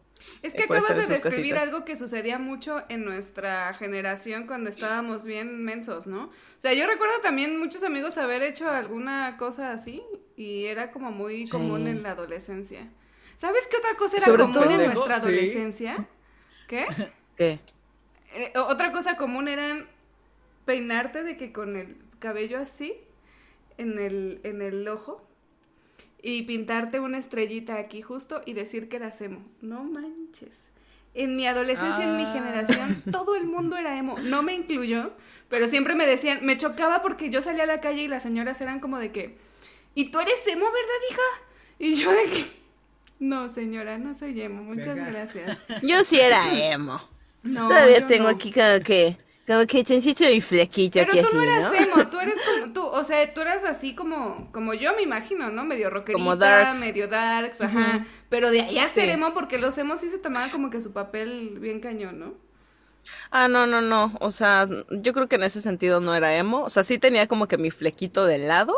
Es 0.42 0.54
que 0.54 0.64
acabas 0.64 0.96
de 0.96 1.06
describir 1.06 1.56
algo 1.56 1.86
que 1.86 1.96
sucedía 1.96 2.40
mucho 2.40 2.84
en 2.90 3.06
nuestra 3.06 3.74
generación 3.74 4.48
cuando 4.48 4.70
estábamos 4.70 5.26
bien 5.26 5.64
mensos, 5.64 6.08
¿no? 6.08 6.26
O 6.26 6.32
sea, 6.58 6.74
yo 6.74 6.88
recuerdo 6.88 7.20
también 7.22 7.60
muchos 7.60 7.84
amigos 7.84 8.18
haber 8.18 8.42
hecho 8.42 8.70
alguna 8.70 9.38
cosa 9.38 9.72
así 9.72 10.04
y 10.36 10.66
era 10.66 10.92
como 10.92 11.12
muy 11.12 11.48
común 11.48 11.88
en 11.88 12.04
la 12.04 12.12
adolescencia. 12.12 12.90
¿Sabes 13.36 13.68
qué 13.70 13.78
otra 13.78 13.96
cosa 13.96 14.18
era 14.18 14.38
común 14.38 14.72
en 14.72 14.86
nuestra 14.86 15.16
adolescencia? 15.16 16.08
¿Qué? 16.68 16.86
¿Qué? 17.36 17.60
Eh, 18.34 18.54
otra 18.56 18.92
cosa 18.92 19.18
común 19.18 19.48
era 19.48 19.86
peinarte 20.66 21.24
de 21.24 21.38
que 21.38 21.52
con 21.52 21.76
el 21.76 21.98
cabello 22.20 22.60
así 22.60 22.96
en 23.78 24.00
el, 24.00 24.42
en 24.44 24.62
el 24.62 24.88
ojo 24.88 25.28
y 26.22 26.44
pintarte 26.44 27.00
una 27.00 27.18
estrellita 27.18 27.78
aquí 27.78 28.02
justo 28.02 28.42
y 28.46 28.54
decir 28.54 28.90
que 28.90 28.98
eras 28.98 29.22
emo. 29.22 29.44
No 29.62 29.84
manches. 29.84 30.68
en 31.14 31.36
mi 31.36 31.46
adolescencia, 31.46 32.06
en 32.06 32.16
mi 32.16 32.24
ah. 32.24 32.34
generación, 32.34 33.04
todo 33.12 33.36
el 33.36 33.46
mundo 33.46 33.76
era 33.78 33.98
emo. 33.98 34.18
No 34.20 34.44
me 34.44 34.54
incluyó, 34.54 35.12
pero 35.50 35.68
siempre 35.68 35.96
me 35.96 36.06
decían, 36.06 36.40
me 36.44 36.58
chocaba 36.58 37.02
porque 37.02 37.30
yo 37.30 37.42
salía 37.42 37.64
a 37.64 37.68
la 37.68 37.82
calle 37.82 38.04
y 38.04 38.08
las 38.08 38.24
señoras 38.24 38.62
eran 38.62 38.80
como 38.80 38.98
de 38.98 39.12
que, 39.12 39.38
¿y 39.94 40.12
tú 40.12 40.20
eres 40.20 40.46
emo, 40.48 40.66
verdad, 40.66 41.10
hija? 41.10 41.22
Y 41.80 41.94
yo 41.96 42.12
de 42.12 42.24
que, 42.26 42.46
no, 43.20 43.50
señora, 43.50 43.98
no 43.98 44.14
soy 44.14 44.40
emo, 44.40 44.64
muchas 44.64 44.96
gracias. 44.96 45.60
Yo 45.82 46.04
sí 46.04 46.20
era 46.20 46.50
emo. 46.72 47.02
No, 47.44 47.68
Todavía 47.68 48.08
tengo 48.08 48.28
aquí 48.28 48.52
como 48.52 48.84
que, 48.84 49.18
como 49.48 49.66
que 49.66 49.84
tensito 49.84 50.30
y 50.30 50.40
flequito 50.40 51.00
Pero 51.00 51.28
tú 51.28 51.36
no 51.36 51.42
eras 51.42 51.74
emo, 51.74 52.08
tú 52.08 52.20
eres 52.20 52.36
como, 52.60 52.74
tú, 52.74 52.86
o 52.86 53.04
sea, 53.04 53.34
tú 53.34 53.42
eras 53.42 53.64
así 53.64 53.96
como, 53.96 54.50
como 54.52 54.74
yo 54.74 54.96
me 54.96 55.02
imagino, 55.02 55.50
¿no? 55.50 55.64
Medio 55.64 55.90
rockerita, 55.90 56.18
como 56.18 56.36
darks. 56.36 56.80
medio 56.80 57.08
darks, 57.08 57.62
ajá. 57.62 58.06
Pero 58.30 58.52
de 58.52 58.62
ahí 58.62 58.80
a 58.80 58.88
ser 58.88 59.10
emo, 59.10 59.34
porque 59.34 59.58
los 59.58 59.78
emos 59.78 60.02
sí 60.02 60.10
se 60.10 60.20
tomaban 60.20 60.50
como 60.52 60.70
que 60.70 60.82
su 60.82 60.94
papel 60.94 61.58
bien 61.60 61.80
cañón, 61.80 62.20
¿no? 62.20 62.34
Ah, 63.32 63.48
no, 63.48 63.66
no, 63.68 63.82
no. 63.82 64.14
O 64.20 64.32
sea, 64.32 64.68
yo 64.90 65.14
creo 65.14 65.28
que 65.28 65.36
en 65.36 65.44
ese 65.44 65.62
sentido 65.62 66.02
no 66.02 66.16
era 66.16 66.36
emo. 66.38 66.64
O 66.64 66.70
sea, 66.70 66.84
sí 66.84 66.98
tenía 67.00 67.28
como 67.28 67.48
que 67.48 67.58
mi 67.58 67.72
flequito 67.72 68.26
de 68.26 68.38
lado, 68.40 68.76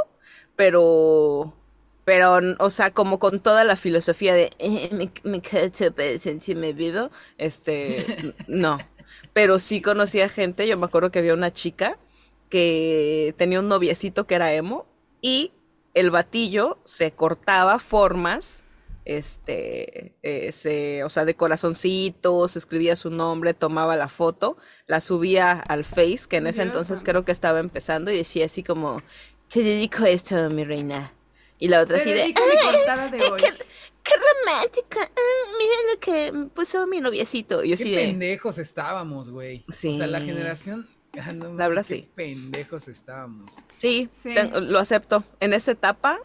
pero. 0.56 1.54
Pero, 2.06 2.38
o 2.60 2.70
sea, 2.70 2.92
como 2.92 3.18
con 3.18 3.40
toda 3.40 3.64
la 3.64 3.78
filosofía 3.78 4.34
de 4.34 4.50
eh, 4.60 4.90
me, 4.92 5.10
me 5.24 5.42
quedo 5.42 5.94
me 6.56 6.74
vivo, 6.74 7.10
este, 7.38 8.36
no. 8.48 8.78
Pero 9.34 9.60
sí 9.60 9.82
conocía 9.82 10.30
gente, 10.30 10.68
yo 10.68 10.78
me 10.78 10.86
acuerdo 10.86 11.12
que 11.12 11.20
había 11.20 11.34
una 11.34 11.52
chica 11.52 11.98
que 12.50 13.34
tenía 13.38 13.60
un 13.60 13.68
noviecito 13.68 14.28
que 14.28 14.36
era 14.36 14.54
emo 14.54 14.86
y 15.22 15.52
el 15.94 16.12
batillo 16.12 16.78
se 16.86 17.12
cortaba 17.12 17.80
formas 17.80 18.64
este, 19.06 20.16
eh, 20.24 21.04
o 21.04 21.10
sea, 21.10 21.26
de 21.26 21.36
corazoncitos, 21.36 22.56
escribía 22.56 22.96
su 22.96 23.10
nombre, 23.10 23.54
tomaba 23.54 23.98
la 23.98 24.08
foto, 24.08 24.58
la 24.88 25.02
subía 25.02 25.52
al 25.54 25.84
Face, 25.84 26.22
que 26.30 26.38
en 26.38 26.48
ese 26.48 26.62
entonces 26.62 27.04
creo 27.04 27.26
que 27.26 27.32
estaba 27.32 27.60
empezando, 27.60 28.12
y 28.12 28.18
decía 28.18 28.46
así 28.46 28.64
como, 28.64 29.02
te 29.52 29.62
dedico 29.62 30.06
esto, 30.06 30.50
mi 30.50 30.64
reina. 30.64 31.14
Y 31.60 31.68
la 31.68 31.82
otra 31.82 31.98
así 31.98 32.12
de, 32.12 32.34
Qué, 34.04 34.12
romántica, 34.46 35.00
ah, 35.02 35.56
mira 35.58 35.76
lo 35.94 36.00
que 36.00 36.50
puso 36.54 36.86
mi 36.88 37.00
noviecito. 37.00 37.64
Y 37.64 37.76
qué 37.76 37.96
pendejos 37.96 38.58
estábamos, 38.58 39.30
güey. 39.30 39.66
O 39.70 39.74
sea, 39.74 40.08
la 40.08 40.22
generación... 40.22 40.90
Ah, 41.16 41.32
la 41.32 41.68
verdad, 41.68 41.86
sí. 41.88 42.10
pendejos 42.16 42.88
estábamos. 42.88 43.54
Sí, 43.78 44.10
sí. 44.14 44.34
lo 44.52 44.80
acepto. 44.80 45.24
En 45.40 45.54
esa 45.54 45.72
etapa 45.72 46.20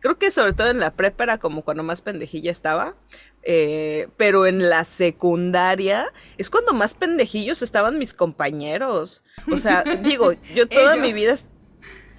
Creo 0.00 0.18
que 0.18 0.30
sobre 0.30 0.52
todo 0.52 0.68
en 0.68 0.78
la 0.78 0.94
prepa 0.94 1.24
era 1.24 1.38
como 1.38 1.62
cuando 1.62 1.82
más 1.82 2.02
pendejilla 2.02 2.52
estaba. 2.52 2.94
Eh, 3.42 4.08
pero 4.16 4.46
en 4.46 4.68
la 4.68 4.84
secundaria 4.84 6.12
es 6.36 6.50
cuando 6.50 6.72
más 6.74 6.94
pendejillos 6.94 7.62
estaban 7.62 7.98
mis 7.98 8.12
compañeros. 8.14 9.24
O 9.50 9.56
sea, 9.56 9.82
digo, 10.04 10.32
yo 10.54 10.68
toda 10.68 10.96
mi 10.96 11.12
vida. 11.12 11.34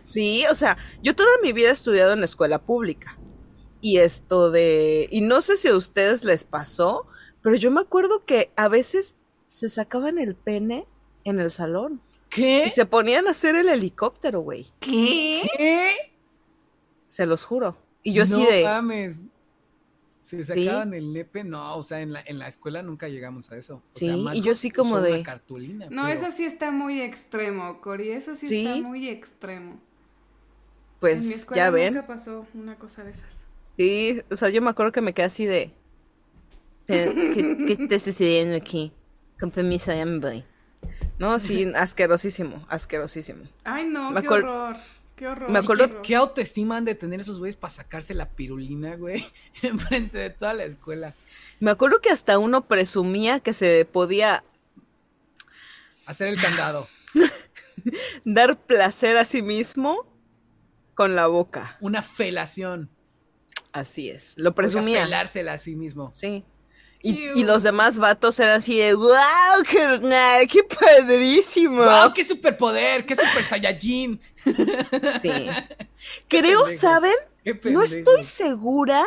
Sí, 0.06 0.46
o 0.50 0.56
sea, 0.56 0.78
yo 1.02 1.16
toda 1.16 1.30
mi 1.42 1.54
vida 1.54 1.70
he 1.70 1.74
estudiado 1.74 2.14
en 2.14 2.20
la 2.20 2.26
escuela 2.26 2.60
pública. 2.60 3.17
Y 3.82 3.98
esto 3.98 4.52
de. 4.52 5.08
Y 5.12 5.22
no 5.22 5.42
sé 5.42 5.58
si 5.58 5.68
a 5.68 5.76
ustedes 5.76 6.24
les 6.24 6.44
pasó, 6.44 7.08
pero 7.42 7.56
yo 7.56 7.72
me 7.72 7.82
acuerdo 7.82 8.26
que 8.26 8.52
a 8.56 8.68
veces 8.68 9.18
se 9.48 9.70
sacaban 9.70 10.18
el 10.18 10.36
pene 10.36 10.88
en 11.24 11.40
el 11.40 11.52
salón. 11.52 12.02
¿Qué? 12.30 12.66
Y 12.66 12.70
se 12.70 12.86
ponían 12.86 13.28
a 13.28 13.32
hacer 13.32 13.56
el 13.56 13.70
helicóptero, 13.70 14.42
güey. 14.42 14.68
¿Qué? 14.80 15.50
¿Qué? 15.58 16.14
Se 17.08 17.26
los 17.26 17.46
juro. 17.46 17.78
Y 18.04 18.14
yo 18.14 18.26
sí 18.26 18.46
de. 18.46 18.64
mames. 18.64 19.24
Se 20.22 20.44
sacaban 20.44 20.94
el 20.94 21.14
nepe, 21.14 21.46
no, 21.46 21.78
o 21.78 21.82
sea, 21.82 22.02
en 22.02 22.12
la, 22.12 22.22
en 22.26 22.38
la 22.38 22.50
escuela 22.50 22.82
nunca 22.82 23.08
llegamos 23.08 23.50
a 23.50 23.58
eso. 23.58 23.82
sí, 23.94 24.26
y 24.34 24.42
yo 24.42 24.54
sí 24.56 24.70
como 24.72 25.00
de. 25.00 25.24
cartulina, 25.24 25.88
no, 25.90 26.06
eso 26.06 26.34
sí 26.34 26.44
está 26.44 26.70
muy 26.70 27.00
extremo, 27.00 27.80
Cori, 27.80 28.12
eso 28.12 28.36
sí, 28.36 28.66
está 28.66 28.76
muy 28.86 29.08
extremo. 29.08 29.80
Pues 31.00 31.22
en 31.22 31.30
mi 31.30 31.34
escuela 31.34 31.64
ya 31.64 31.70
ven. 31.70 31.94
Nunca 31.94 32.08
pasó 32.08 32.46
una 32.54 32.78
cosa 32.78 33.06
de 33.06 33.12
esas. 33.12 33.38
Sí, 33.78 34.22
o 34.32 34.36
sea, 34.36 34.50
yo 34.50 34.62
me 34.62 34.70
acuerdo 34.70 34.92
que 34.92 35.02
me 35.02 35.14
quedé 35.14 35.26
así 35.26 35.46
de. 35.46 35.72
¿Qué, 36.88 37.66
qué 37.68 37.78
está 37.80 38.00
sucediendo 38.00 38.56
aquí? 38.56 38.94
Con 39.40 39.52
permiso, 39.52 39.94
ya 39.94 40.06
me 40.06 40.20
voy. 40.20 40.44
No, 41.20 41.40
sí, 41.40 41.72
asquerosísimo, 41.76 42.66
asquerosísimo. 42.70 43.44
Ay, 43.64 43.86
no, 43.86 44.14
qué 44.22 44.28
horror. 44.28 44.76
Qué 45.16 45.28
horror. 45.28 45.52
Me 45.52 45.60
acuerdo 45.60 46.02
qué, 46.04 46.16
autoestima 46.16 46.78
han 46.78 46.86
de 46.86 46.94
tener 46.94 47.20
esos 47.20 47.40
güeyes 47.40 47.56
para 47.56 47.72
sacarse 47.72 48.14
la 48.14 48.30
pirulina, 48.30 48.96
güey, 48.96 49.26
enfrente 49.64 50.18
de 50.18 50.30
toda 50.30 50.54
la 50.54 50.64
escuela. 50.64 51.16
Me 51.60 51.72
acuerdo 51.72 52.02
que 52.02 52.12
hasta 52.12 52.38
uno 52.38 52.68
presumía 52.68 53.40
que 53.40 53.54
se 53.54 53.86
podía 53.86 54.44
hacer 56.06 56.28
el 56.28 56.40
candado. 56.40 56.88
Dar 58.26 58.60
placer 58.60 59.18
a 59.18 59.26
sí 59.26 59.42
mismo 59.42 60.06
con 60.94 61.16
la 61.16 61.28
boca. 61.28 61.78
Una 61.82 62.04
felación. 62.04 62.90
Así 63.78 64.10
es. 64.10 64.34
Lo 64.38 64.56
presumía. 64.56 65.04
felársela 65.04 65.54
a 65.54 65.58
sí 65.60 65.76
mismo. 65.76 66.12
Sí. 66.16 66.44
Y, 67.04 67.44
los 67.44 67.62
demás 67.62 68.00
vatos 68.00 68.40
eran 68.40 68.58
así 68.58 68.80
de, 68.80 68.96
wow, 68.96 69.14
carnal, 69.72 70.48
qué 70.48 70.64
padrísimo. 70.64 71.84
Wow, 71.84 72.12
qué 72.14 72.24
superpoder, 72.24 73.06
qué 73.06 73.16
super 73.16 73.44
saiyajin. 73.44 74.20
Sí. 75.22 75.48
Creo, 76.28 76.68
¿saben? 76.76 77.14
No 77.66 77.84
estoy 77.84 78.24
segura 78.24 79.06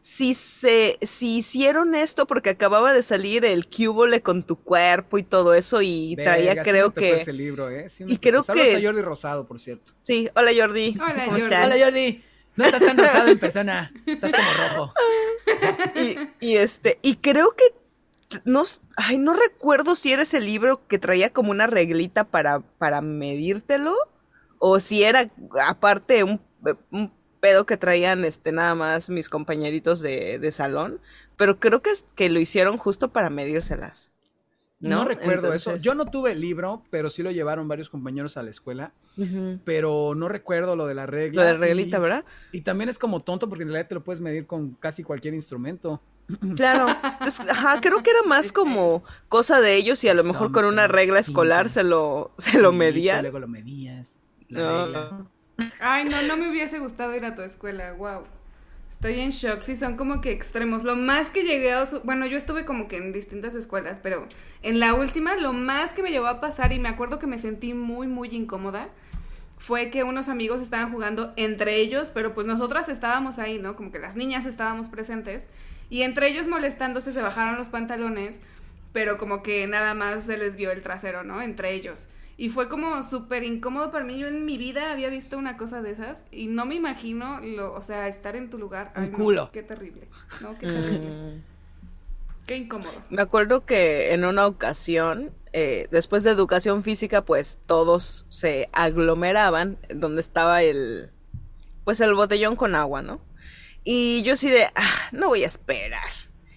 si 0.00 0.34
se, 0.34 0.98
si 1.02 1.36
hicieron 1.36 1.94
esto 1.94 2.26
porque 2.26 2.50
acababa 2.50 2.92
de 2.92 3.04
salir 3.04 3.44
el 3.44 3.68
cubole 3.68 4.20
con 4.20 4.42
tu 4.42 4.56
cuerpo 4.56 5.18
y 5.18 5.22
todo 5.22 5.54
eso 5.54 5.80
y 5.80 6.16
traía, 6.16 6.62
creo 6.62 6.92
que. 6.92 7.16
Ese 7.16 7.32
libro, 7.32 7.70
¿eh? 7.70 7.86
y 8.00 8.18
creo 8.18 8.42
que. 8.42 8.76
a 8.76 8.82
Jordi 8.82 9.02
Rosado, 9.02 9.46
por 9.46 9.60
cierto. 9.60 9.92
Sí, 10.02 10.28
hola 10.34 10.50
Jordi. 10.56 10.96
Hola 11.00 11.24
¿Cómo 11.26 11.36
Estás? 11.36 11.66
Hola 11.66 11.84
Jordi. 11.84 12.22
No 12.58 12.64
estás 12.64 12.80
tan 12.80 12.98
rosado 12.98 13.28
en 13.28 13.38
persona, 13.38 13.92
estás 14.04 14.32
como 14.32 14.48
rojo. 14.68 14.94
Y, 16.40 16.56
este, 16.56 16.98
y 17.02 17.14
creo 17.16 17.52
que 17.52 17.72
no, 18.44 18.64
ay, 18.96 19.18
no 19.18 19.32
recuerdo 19.32 19.94
si 19.94 20.12
era 20.12 20.22
ese 20.22 20.40
libro 20.40 20.84
que 20.88 20.98
traía 20.98 21.32
como 21.32 21.52
una 21.52 21.68
reglita 21.68 22.24
para, 22.24 22.58
para 22.60 23.00
medírtelo, 23.00 23.94
o 24.58 24.80
si 24.80 25.04
era 25.04 25.28
aparte 25.64 26.24
un, 26.24 26.40
pedo 27.38 27.64
que 27.64 27.76
traían 27.76 28.24
este 28.24 28.50
nada 28.50 28.74
más 28.74 29.08
mis 29.08 29.28
compañeritos 29.28 30.00
de, 30.00 30.40
de 30.40 30.50
salón, 30.50 31.00
pero 31.36 31.60
creo 31.60 31.80
que, 31.80 31.92
que 32.16 32.28
lo 32.28 32.40
hicieron 32.40 32.76
justo 32.76 33.12
para 33.12 33.30
medírselas. 33.30 34.10
No, 34.80 35.04
recuerdo 35.04 35.52
eso. 35.52 35.76
Yo 35.76 35.94
no 35.94 36.04
tuve 36.06 36.32
el 36.32 36.40
libro, 36.40 36.82
pero 36.90 37.10
sí 37.10 37.22
lo 37.22 37.30
llevaron 37.30 37.66
varios 37.66 37.88
compañeros 37.88 38.36
a 38.36 38.42
la 38.42 38.50
escuela. 38.50 38.92
Pero 39.64 40.14
no 40.14 40.28
recuerdo 40.28 40.76
lo 40.76 40.86
de 40.86 40.94
la 40.94 41.06
regla. 41.06 41.42
Lo 41.42 41.46
de 41.46 41.54
la 41.54 41.58
reglita, 41.58 41.98
¿verdad? 41.98 42.24
Y 42.52 42.60
también 42.60 42.88
es 42.88 42.98
como 42.98 43.20
tonto 43.20 43.48
porque 43.48 43.64
en 43.64 43.70
realidad 43.70 43.88
te 43.88 43.94
lo 43.96 44.04
puedes 44.04 44.20
medir 44.20 44.46
con 44.46 44.74
casi 44.74 45.02
cualquier 45.02 45.34
instrumento. 45.34 46.00
Claro, 46.56 46.86
ajá, 46.88 47.80
creo 47.80 48.02
que 48.02 48.10
era 48.10 48.22
más 48.22 48.52
como 48.52 49.02
cosa 49.30 49.62
de 49.62 49.76
ellos 49.76 50.04
y 50.04 50.10
a 50.10 50.14
lo 50.14 50.22
mejor 50.24 50.52
con 50.52 50.66
una 50.66 50.86
regla 50.86 51.20
escolar 51.20 51.70
se 51.70 51.84
lo, 51.84 52.32
se 52.36 52.60
lo 52.60 52.70
medían. 52.70 53.22
Luego 53.22 53.38
lo 53.38 53.48
medías. 53.48 54.10
La 54.50 55.26
Ay, 55.80 56.04
no, 56.04 56.20
no 56.22 56.36
me 56.36 56.50
hubiese 56.50 56.78
gustado 56.78 57.16
ir 57.16 57.24
a 57.24 57.34
tu 57.34 57.40
escuela, 57.40 57.92
wow. 57.94 58.24
Estoy 58.90 59.20
en 59.20 59.30
shock, 59.30 59.62
sí, 59.62 59.76
son 59.76 59.96
como 59.96 60.20
que 60.20 60.32
extremos. 60.32 60.82
Lo 60.82 60.96
más 60.96 61.30
que 61.30 61.44
llegué 61.44 61.72
a... 61.72 61.84
Bueno, 62.04 62.26
yo 62.26 62.36
estuve 62.36 62.64
como 62.64 62.88
que 62.88 62.96
en 62.96 63.12
distintas 63.12 63.54
escuelas, 63.54 64.00
pero 64.02 64.26
en 64.62 64.80
la 64.80 64.94
última 64.94 65.36
lo 65.36 65.52
más 65.52 65.92
que 65.92 66.02
me 66.02 66.10
llegó 66.10 66.26
a 66.26 66.40
pasar 66.40 66.72
y 66.72 66.78
me 66.78 66.88
acuerdo 66.88 67.18
que 67.18 67.26
me 67.26 67.38
sentí 67.38 67.74
muy, 67.74 68.08
muy 68.08 68.28
incómoda 68.30 68.88
fue 69.58 69.90
que 69.90 70.04
unos 70.04 70.28
amigos 70.28 70.62
estaban 70.62 70.92
jugando 70.92 71.32
entre 71.36 71.76
ellos, 71.76 72.10
pero 72.10 72.34
pues 72.34 72.46
nosotras 72.46 72.88
estábamos 72.88 73.38
ahí, 73.38 73.58
¿no? 73.58 73.76
Como 73.76 73.90
que 73.90 73.98
las 73.98 74.16
niñas 74.16 74.46
estábamos 74.46 74.88
presentes 74.88 75.48
y 75.90 76.02
entre 76.02 76.28
ellos 76.28 76.46
molestándose 76.46 77.12
se 77.12 77.22
bajaron 77.22 77.56
los 77.56 77.68
pantalones, 77.68 78.40
pero 78.92 79.18
como 79.18 79.42
que 79.42 79.66
nada 79.66 79.94
más 79.94 80.24
se 80.24 80.38
les 80.38 80.56
vio 80.56 80.70
el 80.70 80.80
trasero, 80.80 81.24
¿no? 81.24 81.42
Entre 81.42 81.72
ellos. 81.72 82.08
Y 82.40 82.50
fue 82.50 82.68
como 82.68 83.02
súper 83.02 83.42
incómodo 83.42 83.90
para 83.90 84.04
mí. 84.04 84.16
Yo 84.16 84.28
en 84.28 84.46
mi 84.46 84.56
vida 84.58 84.92
había 84.92 85.10
visto 85.10 85.36
una 85.36 85.56
cosa 85.56 85.82
de 85.82 85.90
esas 85.90 86.24
y 86.30 86.46
no 86.46 86.66
me 86.66 86.76
imagino, 86.76 87.40
lo, 87.40 87.74
o 87.74 87.82
sea, 87.82 88.06
estar 88.06 88.36
en 88.36 88.48
tu 88.48 88.58
lugar. 88.58 88.92
Un 88.96 89.08
culo. 89.08 89.50
qué 89.52 89.64
terrible. 89.64 90.08
No, 90.40 90.56
qué 90.56 90.68
terrible. 90.68 91.10
Mm. 91.10 91.42
Qué 92.46 92.56
incómodo. 92.56 92.92
Me 93.10 93.22
acuerdo 93.22 93.66
que 93.66 94.14
en 94.14 94.24
una 94.24 94.46
ocasión, 94.46 95.32
eh, 95.52 95.88
después 95.90 96.22
de 96.22 96.30
educación 96.30 96.84
física, 96.84 97.22
pues 97.22 97.58
todos 97.66 98.24
se 98.28 98.68
aglomeraban 98.72 99.76
donde 99.92 100.20
estaba 100.20 100.62
el, 100.62 101.10
pues 101.82 102.00
el 102.00 102.14
botellón 102.14 102.54
con 102.54 102.76
agua, 102.76 103.02
¿no? 103.02 103.20
Y 103.82 104.22
yo 104.22 104.36
sí 104.36 104.48
de, 104.48 104.62
ah, 104.76 105.08
no 105.10 105.26
voy 105.26 105.42
a 105.42 105.48
esperar. 105.48 106.12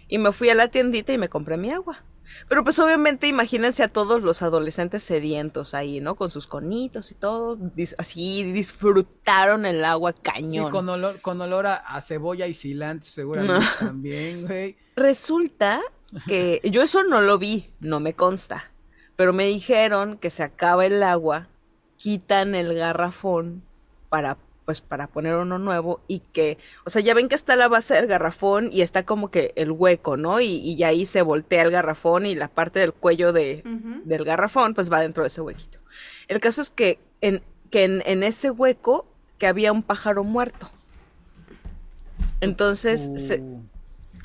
Y 0.07 0.19
me 0.19 0.31
fui 0.31 0.49
a 0.51 0.55
la 0.55 0.67
tiendita 0.67 1.11
y 1.11 1.17
me 1.17 1.27
compré 1.27 1.57
mi 1.57 1.71
agua. 1.71 2.03
Pero 2.47 2.63
pues 2.63 2.79
obviamente 2.79 3.27
imagínense 3.27 3.83
a 3.83 3.87
todos 3.87 4.21
los 4.21 4.41
adolescentes 4.41 5.03
sedientos 5.03 5.73
ahí, 5.73 5.99
¿no? 5.99 6.15
Con 6.15 6.29
sus 6.29 6.47
conitos 6.47 7.11
y 7.11 7.15
todo, 7.15 7.57
así 7.97 8.51
disfrutaron 8.51 9.65
el 9.65 9.83
agua 9.85 10.13
cañón. 10.13 10.67
Sí, 10.67 10.71
con 10.71 10.89
olor, 10.89 11.21
con 11.21 11.41
olor 11.41 11.67
a, 11.67 12.01
cebolla 12.01 12.47
y 12.47 12.53
cilantro 12.53 13.09
seguramente 13.09 13.65
también, 13.79 14.45
güey. 14.47 14.77
Resulta 14.95 15.81
que 16.27 16.61
yo 16.65 16.81
eso 16.81 17.03
no 17.03 17.21
lo 17.21 17.37
vi, 17.37 17.73
no 17.79 17.99
me 17.99 18.13
consta, 18.13 18.71
pero 19.15 19.33
me 19.33 19.45
dijeron 19.45 20.17
que 20.17 20.29
se 20.29 20.43
acaba 20.43 20.85
el 20.85 21.01
agua, 21.03 21.47
quitan 21.95 22.55
el 22.55 22.73
garrafón 22.73 23.63
para 24.09 24.37
pues 24.71 24.79
para 24.79 25.07
poner 25.07 25.35
uno 25.35 25.59
nuevo 25.59 25.99
y 26.07 26.19
que, 26.19 26.57
o 26.85 26.89
sea, 26.89 27.01
ya 27.01 27.13
ven 27.13 27.27
que 27.27 27.35
está 27.35 27.57
la 27.57 27.67
base 27.67 27.93
del 27.93 28.07
garrafón 28.07 28.69
y 28.71 28.83
está 28.83 29.05
como 29.05 29.29
que 29.29 29.51
el 29.57 29.69
hueco, 29.69 30.15
¿no? 30.15 30.39
Y, 30.39 30.59
y 30.59 30.81
ahí 30.85 31.05
se 31.05 31.21
voltea 31.23 31.63
el 31.63 31.71
garrafón 31.71 32.25
y 32.25 32.35
la 32.35 32.47
parte 32.47 32.79
del 32.79 32.93
cuello 32.93 33.33
de, 33.33 33.63
del 34.05 34.23
garrafón 34.23 34.73
pues 34.73 34.89
va 34.89 35.01
dentro 35.01 35.23
de 35.23 35.27
ese 35.27 35.41
huequito. 35.41 35.79
El 36.29 36.39
caso 36.39 36.61
es 36.61 36.69
que 36.69 36.99
en, 37.19 37.43
que 37.69 37.83
en, 37.83 38.23
ese 38.23 38.49
hueco 38.49 39.07
que 39.37 39.47
había 39.47 39.73
un 39.73 39.83
pájaro 39.83 40.23
muerto. 40.23 40.71
Entonces, 42.39 43.09
se, 43.17 43.43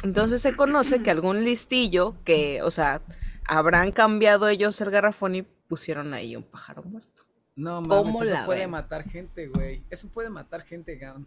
entonces 0.05 0.43
se 0.43 0.55
conoce 0.55 1.03
que 1.03 1.11
algún 1.11 1.43
listillo 1.43 2.15
que, 2.25 2.63
o 2.63 2.71
sea, 2.71 3.03
habrán 3.49 3.91
cambiado 3.91 4.47
ellos 4.47 4.81
el 4.81 4.91
garrafón 4.91 5.35
y 5.35 5.43
pusieron 5.43 6.15
ahí 6.15 6.37
un 6.37 6.45
pájaro 6.45 6.85
muerto. 6.85 7.16
No 7.57 7.81
mames, 7.81 8.21
eso 8.21 8.45
puede 8.45 8.67
matar 8.67 9.09
gente, 9.09 9.49
güey. 9.49 9.83
Eso 9.91 10.09
puede 10.09 10.29
matar 10.29 10.63
gente, 10.63 10.97
Gaon. 10.97 11.27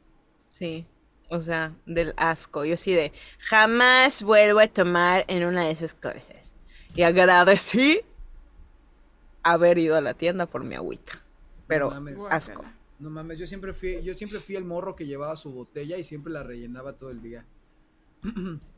Sí. 0.52 0.86
O 1.30 1.42
sea, 1.42 1.74
del 1.86 2.14
asco. 2.18 2.66
Yo 2.66 2.78
sí 2.78 2.94
de 2.94 3.12
jamás 3.40 4.22
vuelvo 4.24 4.60
a 4.60 4.68
tomar 4.68 5.26
en 5.28 5.46
una 5.46 5.66
de 5.66 5.72
esas 5.72 5.94
cosas. 5.94 6.54
Y 6.96 7.02
agradecí 7.02 8.02
haber 9.44 9.78
ido 9.80 9.96
a 9.96 10.02
la 10.02 10.14
tienda 10.14 10.46
por 10.46 10.64
mi 10.64 10.76
agüita. 10.76 11.22
Pero 11.68 11.92
asco. 12.30 12.64
No 13.00 13.10
mames, 13.10 13.38
yo 13.38 13.48
siempre 13.48 13.74
fui, 13.74 14.02
yo 14.04 14.14
siempre 14.16 14.40
fui 14.40 14.56
el 14.56 14.66
morro 14.66 14.96
que 14.96 15.06
llevaba 15.06 15.36
su 15.36 15.52
botella 15.52 15.98
y 15.98 16.04
siempre 16.04 16.34
la 16.34 16.44
rellenaba 16.44 16.94
todo 16.94 17.12
el 17.12 17.22
día. 17.22 17.46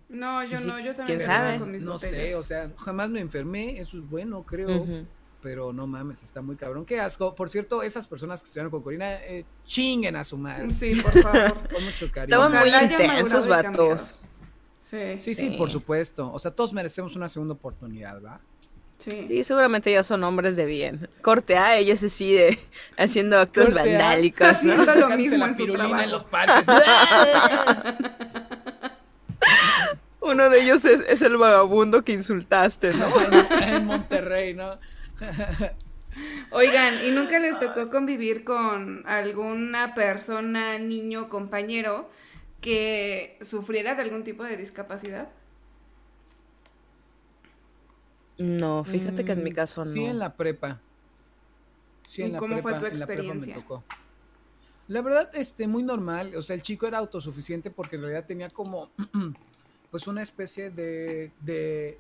No, 0.10 0.44
yo 0.44 0.60
no, 0.60 0.80
yo 0.80 0.94
también 0.94 1.06
¿Quién 1.06 1.20
sabe? 1.22 1.58
con 1.58 1.72
mis 1.72 1.84
no 1.84 1.98
sé, 1.98 2.36
o 2.36 2.44
sea, 2.44 2.72
jamás 2.78 3.10
me 3.10 3.22
enfermé, 3.22 3.80
eso 3.80 3.98
es 3.98 4.10
bueno, 4.10 4.44
creo 4.44 5.06
pero 5.42 5.74
no 5.74 5.88
mames, 5.88 6.24
está 6.24 6.42
muy 6.42 6.56
cabrón. 6.56 6.86
Qué 6.86 7.00
asco. 7.00 7.36
Por 7.36 7.50
cierto, 7.50 7.84
esas 7.84 8.08
personas 8.08 8.42
que 8.42 8.48
estuvieron 8.48 8.72
con 8.72 8.82
Corina, 8.82 9.16
eh, 9.16 9.46
chinguen 9.66 10.16
a 10.16 10.24
su 10.24 10.38
madre. 10.38 10.72
Sí, 10.72 10.96
por 10.96 11.12
favor. 11.12 11.70
con 11.74 11.84
mucho 11.84 12.12
cariño. 12.12 12.36
Estaban 12.36 12.54
muy 12.54 12.70
intensos, 12.70 13.48
vatos. 13.48 14.20
Sí. 14.80 15.20
sí. 15.20 15.36
sí, 15.36 15.56
por 15.58 15.70
supuesto. 15.70 16.32
O 16.32 16.40
sea, 16.40 16.52
todos 16.52 16.74
merecemos 16.74 17.16
una 17.16 17.30
segunda 17.30 17.54
oportunidad, 17.54 18.22
¿va? 18.22 18.40
Sí. 18.98 19.26
sí, 19.28 19.44
seguramente 19.44 19.92
ya 19.92 20.04
son 20.04 20.24
hombres 20.24 20.56
de 20.56 20.66
bien. 20.66 21.10
Corte 21.24 21.58
A, 21.58 21.78
ellos 21.78 22.00
se 22.00 22.10
sigue 22.10 22.60
haciendo 22.98 23.40
actos 23.40 23.74
vandálicos. 23.74 24.48
Haciendo 24.48 24.94
lo 24.94 25.10
mismo 25.18 25.38
la 25.38 25.48
en 25.48 25.56
pirulina 25.56 26.04
en 26.04 26.12
los 26.12 26.24
parques. 26.24 26.68
Uno 30.22 30.52
de 30.52 30.62
ellos 30.62 30.86
es, 30.86 31.02
es, 31.02 31.24
el 31.24 31.36
vagabundo 31.38 32.04
que 32.04 32.14
insultaste, 32.14 32.94
¿no? 32.94 33.08
en 33.62 33.86
Monterrey, 33.86 34.54
¿no? 34.54 34.78
Oigan, 36.52 37.06
¿y 37.06 37.12
nunca 37.12 37.40
les 37.40 37.58
tocó 37.60 37.90
convivir 37.90 38.44
con 38.44 39.04
alguna 39.06 39.94
persona, 39.94 40.78
niño, 40.78 41.30
compañero 41.30 42.10
que 42.60 43.38
sufriera 43.42 43.96
de 43.96 44.02
algún 44.02 44.24
tipo 44.24 44.44
de 44.44 44.58
discapacidad? 44.58 45.30
No, 48.38 48.84
fíjate 48.84 49.24
que 49.24 49.32
en 49.34 49.44
mi 49.44 49.52
mm, 49.52 49.56
caso 49.56 49.86
no. 49.86 49.92
Sí, 49.92 50.04
en 50.04 50.20
la 50.20 50.36
prepa. 50.36 50.82
Sí, 52.08 52.24
en 52.24 52.36
¿Y 52.36 52.38
cómo 52.38 52.60
fue 52.60 52.74
tu 52.74 52.86
experiencia? 52.86 53.64
La, 54.88 55.02
verdad, 55.02 55.30
este, 55.34 55.68
muy 55.68 55.84
normal. 55.84 56.36
O 56.36 56.42
sea, 56.42 56.56
el 56.56 56.62
chico 56.62 56.88
era 56.88 56.98
autosuficiente 56.98 57.72
porque 57.72 57.96
en 57.96 58.02
realidad 58.02 58.26
tenía 58.26 58.50
como, 58.50 58.90
pues, 59.92 60.08
una 60.08 60.22
especie 60.22 60.72
de, 60.72 61.32
de, 61.40 62.00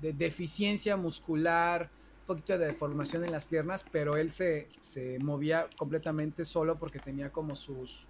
de 0.00 0.12
deficiencia 0.12 0.96
muscular, 0.96 1.90
poquito 2.28 2.56
de 2.56 2.66
deformación 2.66 3.24
en 3.24 3.32
las 3.32 3.46
piernas, 3.46 3.84
pero 3.90 4.16
él 4.16 4.30
se, 4.30 4.68
se 4.78 5.18
movía 5.18 5.66
completamente 5.76 6.44
solo 6.44 6.78
porque 6.78 7.00
tenía 7.00 7.30
como 7.30 7.56
sus, 7.56 8.06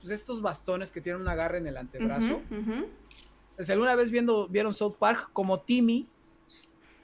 pues 0.00 0.12
estos 0.12 0.40
bastones 0.40 0.92
que 0.92 1.00
tienen 1.00 1.22
un 1.22 1.28
agarre 1.28 1.58
en 1.58 1.66
el 1.66 1.76
antebrazo. 1.76 2.40
si 3.58 3.72
alguna 3.72 3.96
vez 3.96 4.10
viendo, 4.10 4.46
vieron 4.46 4.72
South 4.72 4.96
Park 4.98 5.30
como 5.32 5.60
Timmy. 5.60 6.06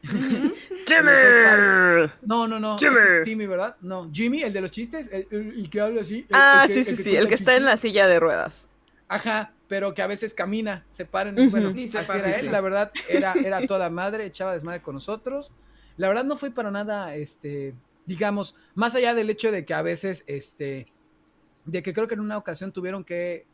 ¡Jimmy! 0.02 0.32
no, 2.22 2.46
no, 2.46 2.60
no. 2.60 2.78
Jimmy. 2.78 2.96
es 2.98 3.24
Timmy, 3.24 3.46
¿verdad? 3.46 3.76
No, 3.80 4.10
Jimmy, 4.12 4.42
el 4.42 4.52
de 4.52 4.60
los 4.60 4.70
chistes, 4.70 5.08
el, 5.10 5.68
que 5.70 5.80
habla 5.80 6.02
así. 6.02 6.26
ah, 6.30 6.66
sí, 6.68 6.84
sí, 6.84 6.94
sí, 6.94 7.16
el 7.16 7.26
que 7.26 7.34
está 7.34 7.56
en 7.56 7.64
la 7.64 7.78
silla 7.78 8.06
de 8.06 8.20
ruedas. 8.20 8.68
Ajá, 9.08 9.52
pero 9.66 9.94
que 9.94 10.02
a 10.02 10.06
veces 10.06 10.34
camina, 10.34 10.84
se 10.90 11.06
paren. 11.06 11.50
Bueno, 11.50 11.70
así 11.70 11.90
era 11.96 12.38
él, 12.38 12.52
la 12.52 12.60
verdad, 12.60 12.92
era, 13.08 13.32
era 13.32 13.66
toda 13.66 13.88
madre, 13.88 14.26
echaba 14.26 14.52
desmadre 14.52 14.82
con 14.82 14.94
nosotros. 14.94 15.50
La 15.96 16.08
verdad 16.08 16.24
no 16.24 16.36
fue 16.36 16.50
para 16.50 16.70
nada, 16.70 17.14
este, 17.14 17.74
digamos, 18.06 18.56
más 18.74 18.94
allá 18.94 19.14
del 19.14 19.30
hecho 19.30 19.52
de 19.52 19.64
que 19.64 19.74
a 19.74 19.82
veces, 19.82 20.24
este, 20.26 20.86
de 21.64 21.82
que 21.82 21.94
creo 21.94 22.08
que 22.08 22.14
en 22.14 22.20
una 22.20 22.36
ocasión 22.36 22.72
tuvieron 22.72 23.04
que, 23.04 23.46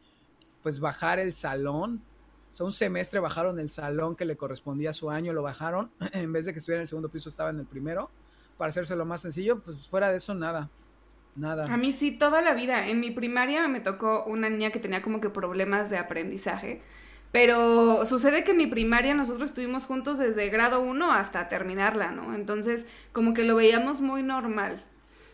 pues, 0.62 0.80
bajar 0.80 1.18
el 1.18 1.32
salón. 1.32 2.02
O 2.52 2.54
sea, 2.54 2.66
un 2.66 2.72
semestre 2.72 3.20
bajaron 3.20 3.60
el 3.60 3.68
salón 3.68 4.16
que 4.16 4.24
le 4.24 4.36
correspondía 4.36 4.90
a 4.90 4.94
su 4.94 5.10
año, 5.10 5.32
lo 5.32 5.42
bajaron. 5.42 5.90
En 6.12 6.32
vez 6.32 6.46
de 6.46 6.52
que 6.52 6.58
estuviera 6.58 6.80
en 6.80 6.82
el 6.82 6.88
segundo 6.88 7.10
piso, 7.10 7.28
estaba 7.28 7.50
en 7.50 7.60
el 7.60 7.66
primero. 7.66 8.10
Para 8.56 8.70
hacérselo 8.70 9.04
más 9.04 9.20
sencillo, 9.20 9.60
pues 9.60 9.86
fuera 9.86 10.10
de 10.10 10.16
eso, 10.16 10.34
nada. 10.34 10.70
Nada. 11.36 11.72
A 11.72 11.76
mí 11.76 11.92
sí, 11.92 12.10
toda 12.10 12.42
la 12.42 12.54
vida. 12.54 12.88
En 12.88 13.00
mi 13.00 13.12
primaria 13.12 13.68
me 13.68 13.80
tocó 13.80 14.24
una 14.24 14.50
niña 14.50 14.70
que 14.70 14.80
tenía 14.80 15.00
como 15.00 15.20
que 15.20 15.30
problemas 15.30 15.88
de 15.88 15.96
aprendizaje. 15.96 16.82
Pero 17.32 18.04
sucede 18.06 18.42
que 18.42 18.54
mi 18.54 18.66
primaria 18.66 19.14
nosotros 19.14 19.50
estuvimos 19.50 19.86
juntos 19.86 20.18
desde 20.18 20.48
grado 20.48 20.80
1 20.80 21.12
hasta 21.12 21.48
terminarla, 21.48 22.10
¿no? 22.10 22.34
Entonces, 22.34 22.86
como 23.12 23.34
que 23.34 23.44
lo 23.44 23.54
veíamos 23.54 24.00
muy 24.00 24.22
normal. 24.22 24.84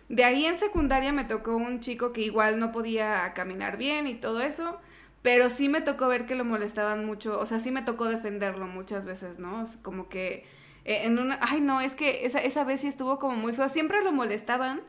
De 0.08 0.24
ahí 0.24 0.46
en 0.46 0.56
secundaria 0.56 1.12
me 1.12 1.24
tocó 1.24 1.56
un 1.56 1.80
chico 1.80 2.12
que 2.12 2.20
igual 2.20 2.60
no 2.60 2.70
podía 2.70 3.32
caminar 3.34 3.76
bien 3.76 4.06
y 4.06 4.14
todo 4.14 4.40
eso, 4.42 4.78
pero 5.22 5.50
sí 5.50 5.68
me 5.68 5.80
tocó 5.80 6.06
ver 6.06 6.26
que 6.26 6.36
lo 6.36 6.44
molestaban 6.44 7.04
mucho, 7.04 7.40
o 7.40 7.46
sea, 7.46 7.58
sí 7.58 7.72
me 7.72 7.82
tocó 7.82 8.06
defenderlo 8.06 8.66
muchas 8.66 9.06
veces, 9.06 9.40
¿no? 9.40 9.64
Como 9.82 10.08
que 10.08 10.44
eh, 10.84 11.00
en 11.04 11.18
una, 11.18 11.38
ay 11.42 11.60
no, 11.60 11.80
es 11.80 11.96
que 11.96 12.26
esa, 12.26 12.38
esa 12.38 12.62
vez 12.62 12.82
sí 12.82 12.88
estuvo 12.88 13.18
como 13.18 13.36
muy 13.36 13.52
feo, 13.52 13.68
siempre 13.68 14.04
lo 14.04 14.12
molestaban, 14.12 14.82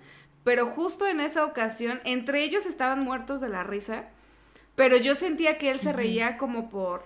pero 0.44 0.68
justo 0.68 1.08
en 1.08 1.20
esa 1.22 1.46
ocasión, 1.46 2.00
entre 2.06 2.44
ellos 2.44 2.68
estaban 2.68 3.00
muertos 3.00 3.42
de 3.42 3.50
la 3.50 3.64
risa 3.64 4.10
pero 4.78 4.96
yo 4.96 5.16
sentía 5.16 5.58
que 5.58 5.72
él 5.72 5.80
se 5.80 5.92
reía 5.92 6.38
como 6.38 6.70
por 6.70 7.04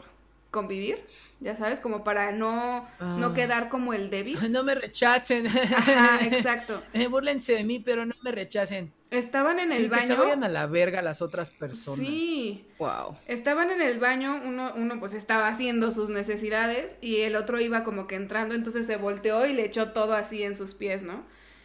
convivir, 0.52 1.00
ya 1.40 1.56
sabes, 1.56 1.80
como 1.80 2.04
para 2.04 2.34
no, 2.34 2.86
no 3.00 3.28
ah. 3.28 3.34
quedar 3.34 3.70
como 3.70 3.94
el 3.94 4.10
débil. 4.10 4.52
No 4.52 4.66
me 4.66 4.76
rechacen. 4.76 5.48
Ajá, 5.48 6.20
exacto. 6.26 6.84
Eh, 6.92 7.08
búrlense 7.08 7.54
de 7.54 7.64
mí, 7.64 7.80
pero 7.80 8.06
no 8.06 8.14
me 8.24 8.34
rechacen. 8.34 8.92
Estaban 9.10 9.58
en 9.60 9.72
el 9.72 9.88
baño. 9.88 10.02
Que 10.02 10.08
se 10.08 10.16
vayan 10.16 10.44
a 10.44 10.50
la 10.50 10.68
verga 10.68 11.02
las 11.02 11.22
otras 11.22 11.50
personas. 11.50 12.06
Sí. 12.06 12.66
Wow. 12.78 13.18
Estaban 13.26 13.72
en 13.72 13.82
el 13.82 14.00
baño, 14.00 14.42
uno, 14.44 14.74
uno 14.76 15.00
pues 15.00 15.14
estaba 15.14 15.48
haciendo 15.48 15.92
sus 15.92 16.10
necesidades 16.10 16.98
y 17.00 17.22
el 17.22 17.38
otro 17.38 17.62
iba 17.62 17.86
como 17.86 18.06
que 18.06 18.16
entrando, 18.16 18.54
entonces 18.54 18.86
se 18.86 18.98
volteó 18.98 19.46
y 19.46 19.54
le 19.54 19.64
echó 19.64 19.94
todo 19.94 20.14
así 20.14 20.44
en 20.44 20.56
sus 20.56 20.74
pies, 20.74 21.04
¿no? 21.04 21.24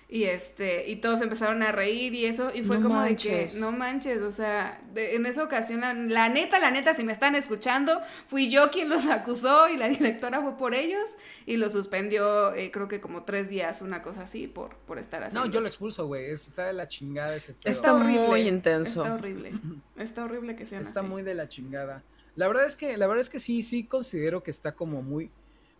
Y 0.08 0.24
este, 0.24 0.88
y 0.88 0.96
todos 0.96 1.20
empezaron 1.20 1.64
a 1.64 1.72
reír 1.72 2.14
y 2.14 2.26
eso, 2.26 2.52
y 2.54 2.62
fue 2.62 2.80
como 2.80 3.02
de 3.02 3.16
que, 3.16 3.48
no 3.58 3.72
manches, 3.72 4.22
o 4.22 4.30
sea, 4.30 4.80
en 4.94 5.26
esa 5.26 5.42
ocasión, 5.42 5.80
la, 6.10 6.28
neta, 6.28 6.60
la 6.60 6.70
neta, 6.70 6.94
si 6.94 7.02
me 7.02 7.10
están 7.10 7.34
escuchando, 7.34 8.00
fui 8.28 8.48
yo 8.48 8.70
quien 8.70 8.88
los 8.88 9.06
acusó 9.10 9.68
y 9.68 9.76
la 9.76 9.88
directora 9.88 10.40
fue 10.42 10.56
por 10.56 10.74
ellos 10.74 11.16
y 11.44 11.56
lo 11.56 11.68
suspendió, 11.70 12.54
eh, 12.54 12.70
creo 12.70 12.86
que 12.86 13.00
como 13.00 13.24
tres 13.24 13.48
días, 13.48 13.82
una 13.82 14.00
cosa 14.00 14.22
así, 14.22 14.46
por, 14.46 14.76
por 14.86 15.00
estar 15.00 15.24
así. 15.24 15.34
No, 15.34 15.46
yo 15.46 15.60
lo 15.60 15.66
expulso, 15.66 16.06
güey, 16.06 16.26
está 16.26 16.66
de 16.66 16.72
la 16.72 16.86
chingada 16.86 17.34
ese 17.34 17.54
tema. 17.54 17.72
Está, 17.72 17.92
muy 17.92 18.46
intenso. 18.46 19.02
Está 19.02 19.14
horrible, 19.14 19.52
está 19.98 20.24
horrible 20.24 20.54
que 20.54 20.68
sea 20.68 20.78
Está 20.78 21.02
muy 21.02 21.22
de 21.22 21.34
la 21.34 21.48
chingada. 21.48 22.04
La 22.36 22.46
verdad 22.46 22.64
es 22.64 22.76
que, 22.76 22.96
la 22.96 23.08
verdad 23.08 23.22
es 23.22 23.28
que 23.28 23.40
sí, 23.40 23.64
sí 23.64 23.82
considero 23.82 24.44
que 24.44 24.52
está 24.52 24.70
como 24.70 25.02
muy, 25.02 25.32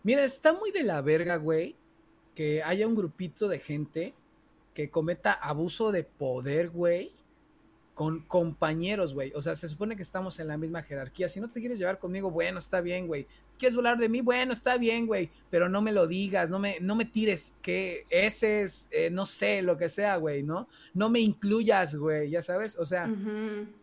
mira, 0.03 0.25
está 0.25 0.51
muy 0.51 0.71
de 0.71 0.83
la 0.83 1.01
verga, 1.01 1.37
güey 1.37 1.77
que 2.37 2.61
haya 2.61 2.85
un 2.85 2.93
grupito 2.93 3.47
de 3.47 3.57
gente 3.57 4.13
que 4.77 4.91
cometa 4.91 5.33
abuso 5.33 5.91
de 5.91 6.03
poder, 6.03 6.69
güey, 6.69 7.11
con 7.95 8.19
compañeros, 8.19 9.15
güey. 9.15 9.31
O 9.33 9.41
sea, 9.41 9.55
se 9.55 9.67
supone 9.67 9.95
que 9.95 10.03
estamos 10.03 10.39
en 10.39 10.49
la 10.49 10.55
misma 10.55 10.83
jerarquía. 10.83 11.27
Si 11.27 11.39
no 11.39 11.49
te 11.49 11.59
quieres 11.61 11.79
llevar 11.79 11.97
conmigo, 11.97 12.29
bueno, 12.29 12.59
está 12.59 12.79
bien, 12.79 13.07
güey. 13.07 13.25
¿Quieres 13.57 13.75
volar 13.75 13.97
de 13.97 14.07
mí? 14.07 14.21
Bueno, 14.21 14.53
está 14.53 14.77
bien, 14.77 15.07
güey. 15.07 15.31
Pero 15.49 15.67
no 15.67 15.81
me 15.81 15.91
lo 15.91 16.05
digas, 16.05 16.51
no 16.51 16.59
me, 16.59 16.79
no 16.79 16.95
me 16.95 17.05
tires 17.05 17.55
que 17.63 18.05
ese 18.11 18.61
es, 18.61 18.87
eh, 18.91 19.09
no 19.09 19.25
sé, 19.25 19.63
lo 19.63 19.79
que 19.79 19.89
sea, 19.89 20.17
güey, 20.17 20.43
¿no? 20.43 20.69
No 20.93 21.09
me 21.09 21.21
incluyas, 21.21 21.95
güey, 21.95 22.29
ya 22.29 22.43
sabes. 22.43 22.77
O 22.77 22.85
sea, 22.85 23.09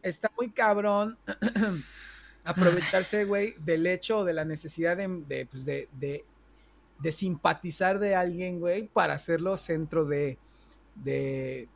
está 0.01 0.31
muy 0.37 0.53
cabrón 0.53 1.19
aprovecharse, 2.45 3.25
güey, 3.25 3.57
del 3.65 3.85
hecho 3.89 4.19
o 4.19 4.25
de 4.25 4.33
la 4.33 4.45
necesidad 4.45 4.97
de, 4.97 5.49
pues 5.51 5.65
de, 5.65 5.89
de 5.99 6.25
de 7.01 7.11
simpatizar 7.11 7.99
de 7.99 8.15
alguien, 8.15 8.61
güey, 8.61 8.87
para 8.87 9.15
hacerlo 9.15 9.57
centro 9.57 10.05
de, 10.05 10.39
de 10.95 11.69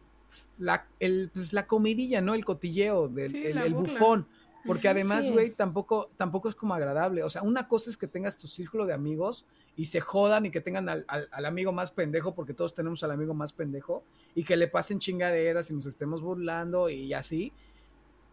la, 0.59 0.87
el, 1.01 1.31
pues, 1.33 1.53
la 1.53 1.67
comidilla, 1.67 2.21
¿no? 2.21 2.35
El 2.35 2.45
cotilleo, 2.45 3.09
del, 3.09 3.35
el, 3.35 3.75
bufón. 3.75 4.27
Porque 4.67 4.89
además, 4.89 5.31
güey, 5.31 5.51
tampoco, 5.53 6.11
tampoco 6.17 6.49
es 6.49 6.55
como 6.55 6.75
agradable. 6.75 7.23
O 7.23 7.31
sea, 7.31 7.43
una 7.43 7.69
cosa 7.69 7.89
es 7.89 7.97
que 7.97 8.07
tengas 8.07 8.37
tu 8.37 8.47
círculo 8.47 8.85
de 8.85 8.93
amigos 8.93 9.47
y 9.77 9.87
se 9.87 10.01
jodan 10.01 10.45
y 10.45 10.51
que 10.51 10.61
tengan 10.61 10.89
al, 10.89 11.07
al, 11.09 11.47
amigo 11.47 11.73
más 11.73 11.91
pendejo, 11.91 12.35
porque 12.35 12.53
todos 12.53 12.75
tenemos 12.75 13.03
al 13.05 13.13
amigo 13.13 13.33
más 13.33 13.53
pendejo, 13.53 14.03
y 14.35 14.43
que 14.43 14.57
le 14.57 14.67
pasen 14.67 14.99
chingaderas 14.99 15.71
y 15.71 15.75
nos 15.75 15.87
estemos 15.87 16.21
burlando 16.21 16.91
y 16.91 17.15
así. 17.15 17.53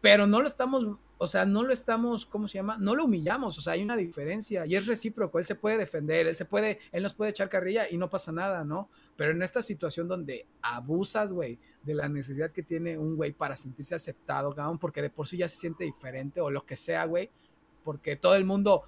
Pero 0.02 0.28
no 0.28 0.42
lo 0.42 0.48
estamos 0.48 0.86
o 1.18 1.28
sea, 1.28 1.46
no 1.46 1.64
lo 1.64 1.72
estamos, 1.72 2.26
¿cómo 2.26 2.48
se 2.48 2.56
llama? 2.56 2.78
No 2.78 2.94
lo 2.94 3.06
humillamos, 3.06 3.58
o 3.58 3.62
sea, 3.62 3.74
hay 3.74 3.84
una 3.84 3.96
diferencia 3.96 4.66
y 4.66 4.76
es 4.76 4.86
recíproco, 4.86 5.40
él 5.40 5.46
se 5.46 5.56
puede 5.56 5.78
defender, 5.78 6.28
él 6.28 6.36
se 6.36 6.44
puede, 6.44 6.80
él 6.92 7.04
nos 7.04 7.14
puede 7.14 7.32
echar 7.32 7.50
carrilla 7.50 7.90
y 7.90 7.98
no 7.98 8.10
pasa 8.10 8.34
nada, 8.34 8.66
¿no? 8.66 8.90
Pero 9.16 9.32
en 9.32 9.42
esta 9.42 9.62
situación 9.62 10.10
donde 10.10 10.46
abusas, 10.62 11.32
güey, 11.32 11.58
de 11.84 11.94
la 11.94 12.10
necesidad 12.10 12.52
que 12.52 12.64
tiene 12.64 12.98
un 12.98 13.16
güey 13.16 13.32
para 13.32 13.56
sentirse 13.56 13.96
aceptado, 13.96 14.54
cabrón, 14.54 14.78
porque 14.78 15.02
de 15.02 15.10
por 15.10 15.28
sí 15.28 15.38
ya 15.38 15.48
se 15.48 15.58
siente 15.58 15.86
diferente 15.86 16.42
o 16.42 16.50
lo 16.50 16.66
que 16.66 16.76
sea, 16.76 17.06
güey, 17.06 17.30
porque 17.84 18.18
todo 18.18 18.36
el 18.36 18.44
mundo, 18.44 18.84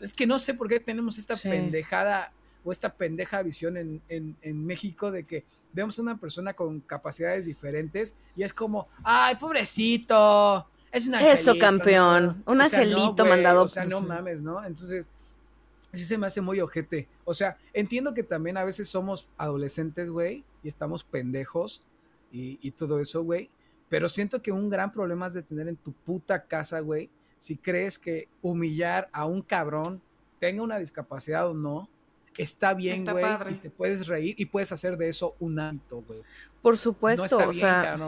es 0.00 0.14
que 0.14 0.26
no 0.26 0.38
sé 0.38 0.54
por 0.54 0.68
qué 0.68 0.80
tenemos 0.80 1.18
esta 1.18 1.36
pendejada 1.36 2.32
o 2.66 2.72
esta 2.72 2.92
pendeja 2.92 3.42
visión 3.42 3.76
en, 3.76 4.02
en, 4.08 4.36
en 4.42 4.66
México 4.66 5.12
de 5.12 5.24
que 5.24 5.44
vemos 5.72 5.98
a 5.98 6.02
una 6.02 6.18
persona 6.18 6.52
con 6.52 6.80
capacidades 6.80 7.46
diferentes 7.46 8.16
y 8.34 8.42
es 8.42 8.52
como, 8.52 8.88
ay, 9.04 9.36
pobrecito, 9.36 10.66
eso, 10.92 11.54
campeón. 11.58 12.42
Un 12.44 12.60
angelito 12.60 13.24
mandado. 13.24 13.62
O 13.62 13.68
sea, 13.68 13.84
no 13.84 14.00
mames, 14.00 14.42
¿no? 14.42 14.64
Entonces, 14.64 15.08
sí 15.92 16.04
se 16.04 16.18
me 16.18 16.26
hace 16.26 16.40
muy 16.40 16.60
ojete. 16.60 17.06
O 17.24 17.34
sea, 17.34 17.56
entiendo 17.72 18.14
que 18.14 18.24
también 18.24 18.56
a 18.56 18.64
veces 18.64 18.88
somos 18.88 19.28
adolescentes, 19.36 20.10
güey, 20.10 20.42
y 20.64 20.68
estamos 20.68 21.04
pendejos 21.04 21.82
y, 22.32 22.58
y 22.60 22.72
todo 22.72 22.98
eso, 22.98 23.22
güey. 23.22 23.48
Pero 23.88 24.08
siento 24.08 24.42
que 24.42 24.50
un 24.50 24.68
gran 24.68 24.92
problema 24.92 25.28
es 25.28 25.34
de 25.34 25.42
tener 25.42 25.68
en 25.68 25.76
tu 25.76 25.92
puta 25.92 26.42
casa, 26.42 26.80
güey, 26.80 27.10
si 27.38 27.56
crees 27.56 27.98
que 27.98 28.28
humillar 28.42 29.08
a 29.12 29.24
un 29.26 29.42
cabrón, 29.42 30.02
tenga 30.40 30.62
una 30.62 30.78
discapacidad 30.78 31.48
o 31.48 31.54
no, 31.54 31.88
está 32.38 32.74
bien, 32.74 33.04
güey, 33.04 33.24
y 33.50 33.54
te 33.54 33.70
puedes 33.70 34.06
reír 34.06 34.34
y 34.38 34.46
puedes 34.46 34.72
hacer 34.72 34.96
de 34.96 35.08
eso 35.08 35.34
un 35.40 35.58
hábito, 35.58 36.02
güey. 36.02 36.20
Por 36.62 36.78
supuesto, 36.78 37.38
o 37.38 37.52
sea, 37.52 37.98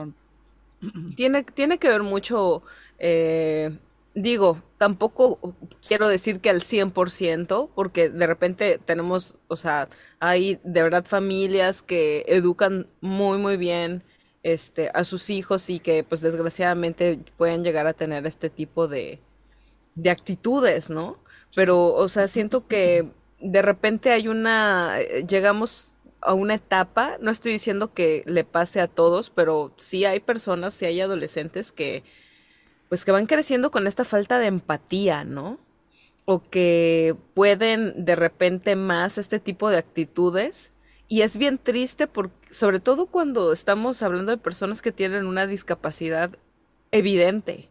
tiene, 1.16 1.44
tiene 1.44 1.78
que 1.78 1.88
ver 1.88 2.02
mucho, 2.02 2.62
eh, 2.98 3.76
digo, 4.14 4.62
tampoco 4.78 5.54
quiero 5.86 6.08
decir 6.08 6.40
que 6.40 6.50
al 6.50 6.62
100%, 6.62 7.70
porque 7.74 8.08
de 8.08 8.26
repente 8.26 8.78
tenemos, 8.84 9.36
o 9.48 9.56
sea, 9.56 9.88
hay 10.20 10.60
de 10.64 10.82
verdad 10.82 11.04
familias 11.04 11.82
que 11.82 12.24
educan 12.28 12.88
muy, 13.00 13.38
muy 13.38 13.56
bien 13.56 14.04
este, 14.42 14.90
a 14.94 15.04
sus 15.04 15.30
hijos 15.30 15.68
y 15.70 15.80
que 15.80 16.04
pues 16.04 16.20
desgraciadamente 16.20 17.20
pueden 17.36 17.64
llegar 17.64 17.86
a 17.86 17.94
tener 17.94 18.26
este 18.26 18.50
tipo 18.50 18.88
de, 18.88 19.20
de 19.94 20.10
actitudes, 20.10 20.90
¿no? 20.90 21.18
Pero, 21.54 21.94
o 21.94 22.08
sea, 22.08 22.28
siento 22.28 22.66
que 22.66 23.10
de 23.40 23.62
repente 23.62 24.10
hay 24.10 24.28
una, 24.28 25.00
eh, 25.00 25.24
llegamos 25.26 25.94
a 26.20 26.34
una 26.34 26.54
etapa, 26.54 27.16
no 27.20 27.30
estoy 27.30 27.52
diciendo 27.52 27.92
que 27.94 28.22
le 28.26 28.44
pase 28.44 28.80
a 28.80 28.88
todos, 28.88 29.30
pero 29.30 29.72
sí 29.76 30.04
hay 30.04 30.20
personas, 30.20 30.74
sí 30.74 30.84
hay 30.84 31.00
adolescentes 31.00 31.72
que 31.72 32.02
pues 32.88 33.04
que 33.04 33.12
van 33.12 33.26
creciendo 33.26 33.70
con 33.70 33.86
esta 33.86 34.04
falta 34.04 34.38
de 34.38 34.46
empatía, 34.46 35.24
¿no? 35.24 35.58
O 36.24 36.42
que 36.48 37.16
pueden 37.34 38.04
de 38.04 38.16
repente 38.16 38.76
más 38.76 39.18
este 39.18 39.40
tipo 39.40 39.68
de 39.70 39.76
actitudes 39.76 40.72
y 41.06 41.22
es 41.22 41.36
bien 41.36 41.58
triste 41.58 42.06
porque 42.06 42.34
sobre 42.50 42.80
todo 42.80 43.06
cuando 43.06 43.52
estamos 43.52 44.02
hablando 44.02 44.32
de 44.32 44.38
personas 44.38 44.82
que 44.82 44.92
tienen 44.92 45.26
una 45.26 45.46
discapacidad 45.46 46.30
evidente. 46.90 47.68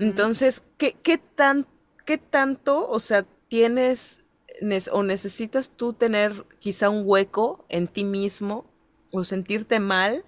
Entonces, 0.00 0.64
¿qué, 0.78 0.96
qué, 1.02 1.18
tan, 1.18 1.66
¿qué 2.06 2.16
tanto, 2.16 2.88
o 2.88 2.98
sea, 2.98 3.26
tienes 3.48 4.22
o 4.92 5.02
necesitas 5.02 5.70
tú 5.70 5.92
tener 5.92 6.44
quizá 6.58 6.88
un 6.88 7.02
hueco 7.04 7.64
en 7.68 7.88
ti 7.88 8.04
mismo 8.04 8.64
o 9.12 9.24
sentirte 9.24 9.80
mal 9.80 10.24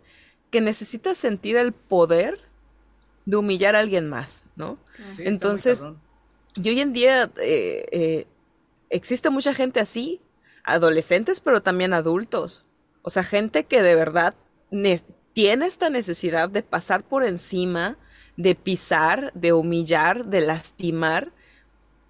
que 0.50 0.60
necesitas 0.60 1.18
sentir 1.18 1.56
el 1.56 1.72
poder 1.72 2.40
de 3.26 3.36
humillar 3.36 3.76
a 3.76 3.80
alguien 3.80 4.08
más, 4.08 4.44
¿no? 4.56 4.78
Entonces, 5.18 5.86
y 6.54 6.68
hoy 6.68 6.80
en 6.80 6.92
día 6.92 7.30
eh, 7.40 7.86
eh, 7.92 8.26
existe 8.90 9.30
mucha 9.30 9.52
gente 9.54 9.80
así, 9.80 10.20
adolescentes, 10.64 11.40
pero 11.40 11.62
también 11.62 11.92
adultos. 11.92 12.64
O 13.02 13.10
sea, 13.10 13.22
gente 13.24 13.64
que 13.64 13.82
de 13.82 13.94
verdad 13.94 14.34
tiene 15.32 15.66
esta 15.66 15.90
necesidad 15.90 16.48
de 16.48 16.62
pasar 16.62 17.02
por 17.04 17.24
encima, 17.24 17.98
de 18.36 18.54
pisar, 18.54 19.32
de 19.34 19.52
humillar, 19.52 20.26
de 20.26 20.40
lastimar, 20.40 21.32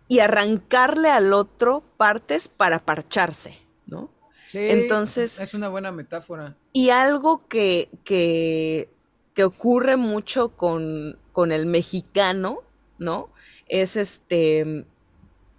y 0.08 0.20
arrancarle 0.20 1.10
al 1.10 1.32
otro 1.32 1.82
partes 1.96 2.48
para 2.48 2.78
parcharse, 2.80 3.58
¿no? 3.86 4.10
Sí, 4.48 4.58
Entonces. 4.58 5.38
Es 5.38 5.52
una 5.52 5.68
buena 5.68 5.92
metáfora. 5.92 6.56
Y 6.72 6.90
algo 6.90 7.46
que, 7.48 7.90
que, 8.04 8.88
que 9.34 9.44
ocurre 9.44 9.96
mucho 9.96 10.48
con, 10.48 11.18
con 11.32 11.52
el 11.52 11.66
mexicano, 11.66 12.62
¿no? 12.98 13.30
Es 13.68 13.96
este 13.96 14.86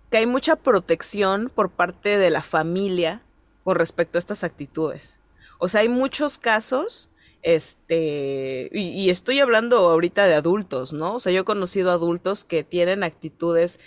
que 0.09 0.17
hay 0.17 0.25
mucha 0.25 0.55
protección 0.55 1.51
por 1.53 1.69
parte 1.69 2.17
de 2.17 2.29
la 2.31 2.41
familia 2.41 3.21
con 3.63 3.75
respecto 3.75 4.17
a 4.17 4.19
estas 4.19 4.43
actitudes. 4.43 5.19
O 5.59 5.67
sea, 5.67 5.81
hay 5.81 5.89
muchos 5.89 6.39
casos, 6.39 7.09
este, 7.41 8.69
y, 8.73 8.89
y, 8.89 9.09
estoy 9.09 9.39
hablando 9.39 9.77
ahorita 9.77 10.25
de 10.25 10.33
adultos, 10.33 10.93
¿no? 10.93 11.15
O 11.15 11.19
sea, 11.19 11.31
yo 11.31 11.41
he 11.41 11.45
conocido 11.45 11.91
adultos 11.91 12.43
que 12.43 12.63
tienen 12.63 13.03
actitudes 13.03 13.79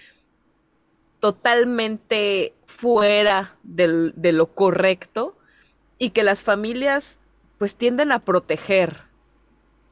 totalmente 1.23 2.53
fuera 2.67 3.57
de 3.63 4.33
lo 4.33 4.55
correcto 4.55 5.37
y 5.97 6.11
que 6.11 6.25
las 6.25 6.43
familias 6.43 7.21
pues 7.59 7.77
tienden 7.77 8.11
a 8.11 8.25
proteger. 8.25 9.03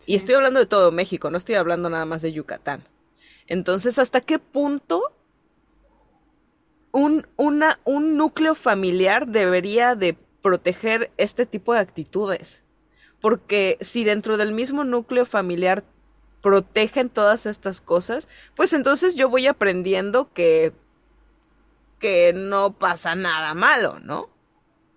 Y 0.07 0.17
estoy 0.17 0.35
hablando 0.35 0.59
de 0.59 0.67
todo 0.67 0.91
México, 0.91 1.31
no 1.31 1.39
estoy 1.39 1.55
hablando 1.55 1.89
nada 1.89 2.05
más 2.05 2.23
de 2.23 2.33
Yucatán. 2.33 2.83
Entonces, 3.47 4.01
¿hasta 4.01 4.21
qué 4.21 4.41
punto 4.41 5.05
un, 6.91 7.25
una, 7.37 7.79
un 7.85 8.17
núcleo 8.17 8.57
familiar 8.57 9.29
debería 9.29 9.95
de 9.95 10.17
proteger 10.43 11.13
este 11.17 11.47
tipo 11.47 11.75
de 11.75 11.79
actitudes? 11.79 12.65
Porque 13.21 13.79
si 13.83 14.03
dentro 14.03 14.37
del 14.37 14.51
mismo 14.51 14.83
núcleo 14.83 15.25
familiar 15.25 15.85
protegen 16.43 17.09
todas 17.09 17.47
estas 17.47 17.81
cosas, 17.81 18.29
pues 18.57 18.73
entonces 18.73 19.15
yo 19.15 19.29
voy 19.29 19.47
aprendiendo 19.47 20.33
que 20.33 20.73
que 22.01 22.33
no 22.33 22.73
pasa 22.79 23.15
nada 23.15 23.55
malo, 23.55 24.01
¿no? 24.01 24.29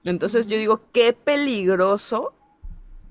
Entonces 0.03 0.47
yo 0.47 0.57
digo, 0.57 0.81
qué 0.91 1.13
peligroso 1.13 2.33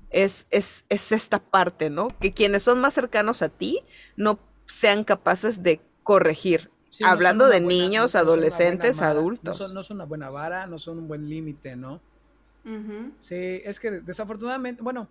es, 0.09 0.47
es, 0.51 0.85
esta 0.89 1.39
parte, 1.39 1.89
¿no? 1.89 2.09
Que 2.19 2.31
quienes 2.31 2.63
son 2.63 2.81
más 2.81 2.93
cercanos 2.93 3.41
a 3.41 3.49
ti 3.49 3.81
no 4.17 4.39
sean 4.65 5.05
capaces 5.05 5.63
de 5.63 5.79
corregir. 6.03 6.69
Hablando 7.03 7.47
de 7.47 7.59
niños, 7.59 8.13
adolescentes, 8.15 9.01
adultos. 9.01 9.59
No 9.73 9.81
son, 9.81 9.97
una 9.97 10.05
buena 10.05 10.29
vara, 10.29 10.67
no 10.67 10.77
son 10.77 10.99
un 10.99 11.07
buen 11.07 11.27
límite, 11.27 11.75
¿no? 11.75 12.01
Sí, 13.19 13.61
es 13.65 13.79
que 13.79 13.91
desafortunadamente, 13.91 14.81
bueno, 14.83 15.09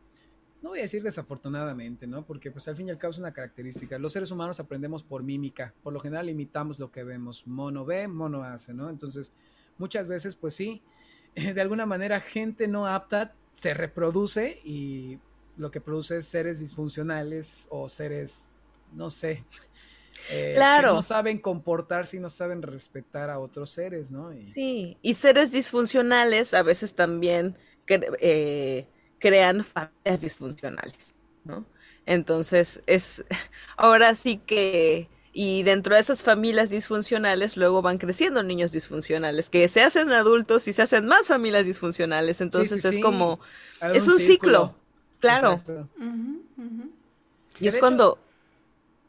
no 0.62 0.70
voy 0.70 0.78
a 0.78 0.82
decir 0.82 1.02
desafortunadamente, 1.02 2.06
¿no? 2.06 2.24
Porque 2.24 2.52
pues 2.52 2.68
al 2.68 2.76
fin 2.76 2.86
y 2.86 2.90
al 2.92 2.98
cabo 2.98 3.10
es 3.10 3.18
una 3.18 3.32
característica. 3.32 3.98
Los 3.98 4.12
seres 4.12 4.30
humanos 4.30 4.60
aprendemos 4.60 5.02
por 5.02 5.24
mímica. 5.24 5.74
Por 5.82 5.92
lo 5.92 5.98
general 5.98 6.30
imitamos 6.30 6.78
lo 6.78 6.92
que 6.92 7.02
vemos. 7.02 7.46
Mono 7.46 7.84
ve, 7.84 8.06
mono 8.06 8.44
hace, 8.44 8.72
¿no? 8.72 8.88
Entonces, 8.88 9.32
muchas 9.76 10.06
veces, 10.06 10.36
pues 10.36 10.54
sí, 10.54 10.80
de 11.34 11.60
alguna 11.60 11.84
manera 11.84 12.20
gente 12.20 12.68
no 12.68 12.86
apta 12.86 13.34
se 13.52 13.74
reproduce 13.74 14.60
y 14.64 15.18
lo 15.56 15.70
que 15.70 15.80
produce 15.80 16.18
es 16.18 16.26
seres 16.26 16.60
disfuncionales 16.60 17.66
o 17.68 17.88
seres, 17.88 18.50
no 18.94 19.10
sé, 19.10 19.44
eh, 20.30 20.52
claro. 20.54 20.90
que 20.90 20.94
no 20.94 21.02
saben 21.02 21.38
comportarse 21.38 22.16
y 22.16 22.20
no 22.20 22.30
saben 22.30 22.62
respetar 22.62 23.30
a 23.30 23.40
otros 23.40 23.70
seres, 23.70 24.12
¿no? 24.12 24.30
Sí, 24.44 24.96
y 25.02 25.14
seres 25.14 25.50
disfuncionales 25.50 26.54
a 26.54 26.62
veces 26.62 26.94
también... 26.94 27.58
Eh, 27.88 28.86
crean 29.22 29.64
familias 29.64 30.20
disfuncionales, 30.20 31.14
¿no? 31.44 31.64
Entonces, 32.04 32.82
es 32.86 33.24
ahora 33.76 34.14
sí 34.14 34.38
que 34.44 35.08
y 35.32 35.62
dentro 35.62 35.94
de 35.94 36.00
esas 36.02 36.22
familias 36.22 36.68
disfuncionales 36.68 37.56
luego 37.56 37.80
van 37.80 37.96
creciendo 37.96 38.42
niños 38.42 38.70
disfuncionales 38.70 39.48
que 39.48 39.66
se 39.68 39.80
hacen 39.82 40.12
adultos 40.12 40.68
y 40.68 40.74
se 40.74 40.82
hacen 40.82 41.06
más 41.06 41.26
familias 41.26 41.64
disfuncionales, 41.64 42.42
entonces 42.42 42.84
es 42.84 42.98
como 42.98 43.40
es 43.94 44.08
un, 44.08 44.20
ciclo, 44.20 44.74
claro. 45.20 45.62
Y 47.58 47.66
es 47.66 47.78
cuando 47.78 48.18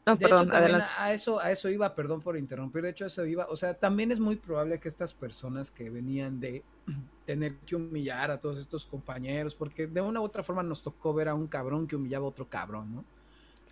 no, 0.06 0.18
perdón, 0.18 0.52
adelante. 0.52 0.90
A 0.98 1.12
eso, 1.12 1.40
a 1.40 1.50
eso 1.50 1.68
iba, 1.70 1.94
perdón 1.94 2.20
por 2.20 2.36
interrumpir, 2.36 2.82
de 2.82 2.90
hecho 2.90 3.04
a 3.04 3.06
eso 3.06 3.24
iba, 3.24 3.46
o 3.46 3.56
sea, 3.56 3.74
también 3.74 4.12
es 4.12 4.20
muy 4.20 4.36
probable 4.36 4.78
que 4.78 4.88
estas 4.88 5.14
personas 5.14 5.70
que 5.70 5.88
venían 5.90 6.40
de 6.40 6.62
tener 7.26 7.56
que 7.58 7.76
humillar 7.76 8.30
a 8.30 8.38
todos 8.38 8.58
estos 8.58 8.84
compañeros, 8.84 9.54
porque 9.54 9.86
de 9.86 10.00
una 10.00 10.20
u 10.20 10.24
otra 10.24 10.42
forma 10.42 10.62
nos 10.62 10.82
tocó 10.82 11.14
ver 11.14 11.28
a 11.28 11.34
un 11.34 11.46
cabrón 11.46 11.86
que 11.86 11.96
humillaba 11.96 12.26
a 12.26 12.28
otro 12.28 12.48
cabrón, 12.48 12.94
¿no? 12.94 13.04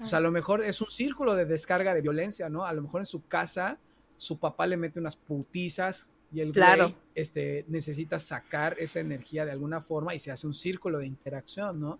O 0.02 0.06
sea, 0.06 0.18
a 0.18 0.22
lo 0.22 0.32
mejor 0.32 0.62
es 0.62 0.80
un 0.80 0.90
círculo 0.90 1.36
de 1.36 1.44
descarga 1.44 1.94
de 1.94 2.00
violencia, 2.00 2.48
¿no? 2.48 2.64
A 2.64 2.72
lo 2.72 2.82
mejor 2.82 3.02
en 3.02 3.06
su 3.06 3.24
casa 3.26 3.78
su 4.16 4.38
papá 4.38 4.66
le 4.66 4.76
mete 4.76 5.00
unas 5.00 5.16
putizas 5.16 6.08
y 6.32 6.40
el 6.40 6.52
claro. 6.52 6.94
este, 7.14 7.64
necesita 7.68 8.18
sacar 8.18 8.76
esa 8.78 9.00
energía 9.00 9.44
de 9.44 9.50
alguna 9.50 9.80
forma 9.80 10.14
y 10.14 10.18
se 10.18 10.30
hace 10.30 10.46
un 10.46 10.54
círculo 10.54 10.98
de 10.98 11.06
interacción, 11.06 11.80
¿no? 11.80 11.98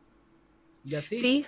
Y 0.84 0.94
así. 0.94 1.16
Sí, 1.16 1.46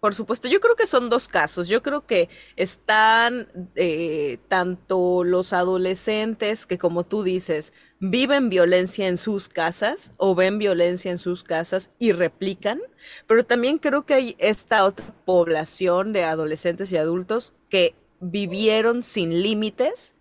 por 0.00 0.14
supuesto, 0.14 0.48
yo 0.48 0.60
creo 0.60 0.76
que 0.76 0.86
son 0.86 1.10
dos 1.10 1.28
casos. 1.28 1.68
Yo 1.68 1.82
creo 1.82 2.06
que 2.06 2.28
están 2.56 3.48
eh, 3.74 4.38
tanto 4.48 5.24
los 5.24 5.52
adolescentes 5.52 6.66
que, 6.66 6.78
como 6.78 7.04
tú 7.04 7.22
dices, 7.22 7.72
viven 7.98 8.48
violencia 8.48 9.08
en 9.08 9.16
sus 9.16 9.48
casas 9.48 10.12
o 10.16 10.34
ven 10.34 10.58
violencia 10.58 11.10
en 11.10 11.18
sus 11.18 11.42
casas 11.42 11.90
y 11.98 12.12
replican, 12.12 12.80
pero 13.26 13.44
también 13.44 13.78
creo 13.78 14.06
que 14.06 14.14
hay 14.14 14.36
esta 14.38 14.84
otra 14.84 15.04
población 15.24 16.12
de 16.12 16.24
adolescentes 16.24 16.92
y 16.92 16.96
adultos 16.96 17.54
que 17.68 17.96
vivieron 18.20 19.02
sin 19.02 19.42
límites, 19.42 20.14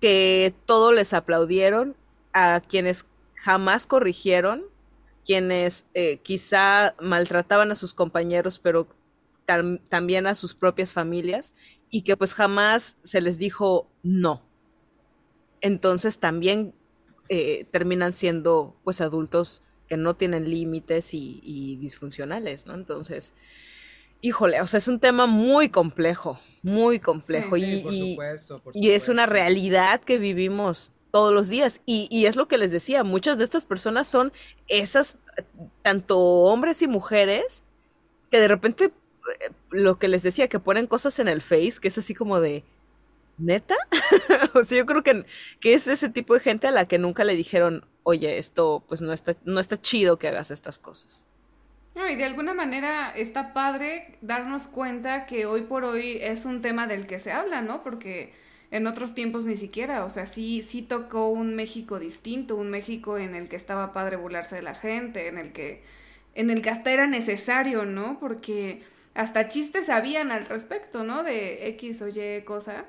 que 0.00 0.54
todo 0.66 0.92
les 0.92 1.12
aplaudieron, 1.12 1.96
a 2.32 2.62
quienes 2.66 3.04
jamás 3.34 3.86
corrigieron 3.86 4.71
quienes 5.24 5.86
eh, 5.94 6.18
quizá 6.18 6.94
maltrataban 7.00 7.70
a 7.70 7.74
sus 7.74 7.94
compañeros, 7.94 8.58
pero 8.58 8.88
también 9.88 10.26
a 10.26 10.34
sus 10.34 10.54
propias 10.54 10.92
familias, 10.92 11.54
y 11.90 12.02
que 12.02 12.16
pues 12.16 12.34
jamás 12.34 12.96
se 13.02 13.20
les 13.20 13.38
dijo 13.38 13.88
no. 14.02 14.42
Entonces 15.60 16.18
también 16.18 16.74
eh, 17.28 17.66
terminan 17.70 18.12
siendo 18.12 18.74
pues 18.82 19.00
adultos 19.00 19.62
que 19.88 19.96
no 19.96 20.14
tienen 20.14 20.48
límites 20.48 21.12
y, 21.12 21.76
disfuncionales, 21.76 22.66
¿no? 22.66 22.74
Entonces, 22.74 23.34
híjole, 24.22 24.60
o 24.62 24.66
sea, 24.66 24.78
es 24.78 24.88
un 24.88 25.00
tema 25.00 25.26
muy 25.26 25.68
complejo, 25.68 26.40
muy 26.62 26.98
complejo. 26.98 27.58
y, 27.58 28.16
y 28.72 28.90
es 28.90 29.08
una 29.08 29.26
realidad 29.26 30.00
que 30.00 30.18
vivimos 30.18 30.94
todos 31.12 31.32
los 31.32 31.48
días. 31.48 31.80
Y, 31.86 32.26
es 32.26 32.34
lo 32.34 32.48
que 32.48 32.58
les 32.58 32.72
decía, 32.72 33.04
muchas 33.04 33.38
de 33.38 33.44
estas 33.44 33.64
personas 33.64 34.08
son 34.08 34.32
esas, 34.66 35.18
tanto 35.82 36.18
hombres 36.18 36.82
y 36.82 36.88
mujeres, 36.88 37.62
que 38.30 38.40
de 38.40 38.48
repente, 38.48 38.86
eh, 38.86 39.50
lo 39.70 40.00
que 40.00 40.08
les 40.08 40.24
decía, 40.24 40.48
que 40.48 40.58
ponen 40.58 40.88
cosas 40.88 41.20
en 41.20 41.28
el 41.28 41.42
face, 41.42 41.74
que 41.80 41.88
es 41.88 41.98
así 41.98 42.14
como 42.14 42.40
de, 42.40 42.64
¿neta? 43.38 43.76
o 44.54 44.64
sea, 44.64 44.78
yo 44.78 44.86
creo 44.86 45.04
que, 45.04 45.24
que 45.60 45.74
es 45.74 45.86
ese 45.86 46.08
tipo 46.08 46.34
de 46.34 46.40
gente 46.40 46.66
a 46.66 46.72
la 46.72 46.88
que 46.88 46.98
nunca 46.98 47.22
le 47.22 47.36
dijeron, 47.36 47.86
oye, 48.02 48.38
esto 48.38 48.82
pues 48.88 49.02
no 49.02 49.12
está, 49.12 49.36
no 49.44 49.60
está 49.60 49.80
chido 49.80 50.18
que 50.18 50.28
hagas 50.28 50.50
estas 50.50 50.78
cosas. 50.78 51.26
No, 51.94 52.08
y 52.08 52.16
de 52.16 52.24
alguna 52.24 52.54
manera 52.54 53.12
está 53.14 53.52
padre 53.52 54.16
darnos 54.22 54.66
cuenta 54.66 55.26
que 55.26 55.44
hoy 55.44 55.60
por 55.60 55.84
hoy 55.84 56.18
es 56.22 56.46
un 56.46 56.62
tema 56.62 56.86
del 56.86 57.06
que 57.06 57.18
se 57.18 57.32
habla, 57.32 57.60
¿no? 57.60 57.82
Porque 57.82 58.32
en 58.72 58.86
otros 58.86 59.14
tiempos 59.14 59.44
ni 59.44 59.54
siquiera, 59.54 60.06
o 60.06 60.10
sea, 60.10 60.24
sí, 60.24 60.62
sí 60.62 60.80
tocó 60.80 61.28
un 61.28 61.54
México 61.54 61.98
distinto, 61.98 62.56
un 62.56 62.70
México 62.70 63.18
en 63.18 63.34
el 63.34 63.50
que 63.50 63.56
estaba 63.56 63.92
padre 63.92 64.16
burlarse 64.16 64.56
de 64.56 64.62
la 64.62 64.74
gente, 64.74 65.28
en 65.28 65.36
el 65.36 65.52
que, 65.52 65.82
en 66.34 66.48
el 66.48 66.62
que 66.62 66.70
hasta 66.70 66.90
era 66.90 67.06
necesario, 67.06 67.84
¿no? 67.84 68.18
Porque 68.18 68.82
hasta 69.12 69.48
chistes 69.48 69.90
habían 69.90 70.32
al 70.32 70.46
respecto, 70.46 71.04
¿no? 71.04 71.22
De 71.22 71.68
X 71.68 72.00
o 72.00 72.08
Y 72.08 72.44
cosa, 72.44 72.86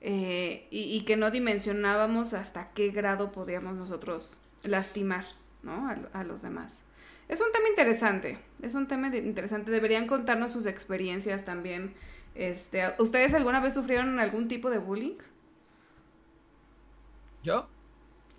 eh, 0.00 0.66
y, 0.72 1.00
que 1.04 1.16
no 1.16 1.30
dimensionábamos 1.30 2.34
hasta 2.34 2.72
qué 2.74 2.90
grado 2.90 3.30
podíamos 3.30 3.78
nosotros 3.78 4.36
lastimar, 4.64 5.26
¿no? 5.62 5.88
A, 6.12 6.24
los 6.24 6.42
demás. 6.42 6.82
Es 7.28 7.40
un 7.40 7.52
tema 7.52 7.68
interesante, 7.68 8.36
es 8.62 8.74
un 8.74 8.88
tema 8.88 9.14
interesante, 9.14 9.70
deberían 9.70 10.08
contarnos 10.08 10.50
sus 10.50 10.66
experiencias 10.66 11.44
también 11.44 11.94
este, 12.34 12.94
¿Ustedes 12.98 13.34
alguna 13.34 13.60
vez 13.60 13.74
sufrieron 13.74 14.18
algún 14.18 14.48
tipo 14.48 14.70
de 14.70 14.78
bullying? 14.78 15.16
¿Yo? 17.42 17.66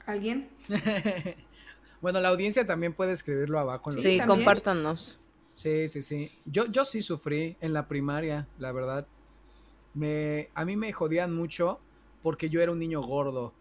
¿Alguien? 0.06 0.50
bueno, 2.02 2.20
la 2.20 2.30
audiencia 2.30 2.66
también 2.66 2.94
puede 2.94 3.14
escribirlo 3.14 3.60
abajo. 3.60 3.92
En 3.92 3.98
sí, 3.98 4.20
compártanos. 4.26 5.20
Sí, 5.56 5.88
sí, 5.88 6.02
sí. 6.02 6.32
Yo, 6.46 6.66
yo 6.66 6.86
sí 6.86 7.02
sufrí 7.02 7.58
en 7.62 7.74
la 7.74 7.88
primaria, 7.88 8.48
la 8.60 8.72
verdad. 8.72 9.06
Me, 9.94 10.50
a 10.54 10.66
mí 10.66 10.76
me 10.78 10.92
jodían 10.94 11.36
mucho 11.36 11.80
porque 12.24 12.50
yo 12.50 12.62
era 12.62 12.72
un 12.72 12.80
niño 12.80 13.02
gordo. 13.02 13.54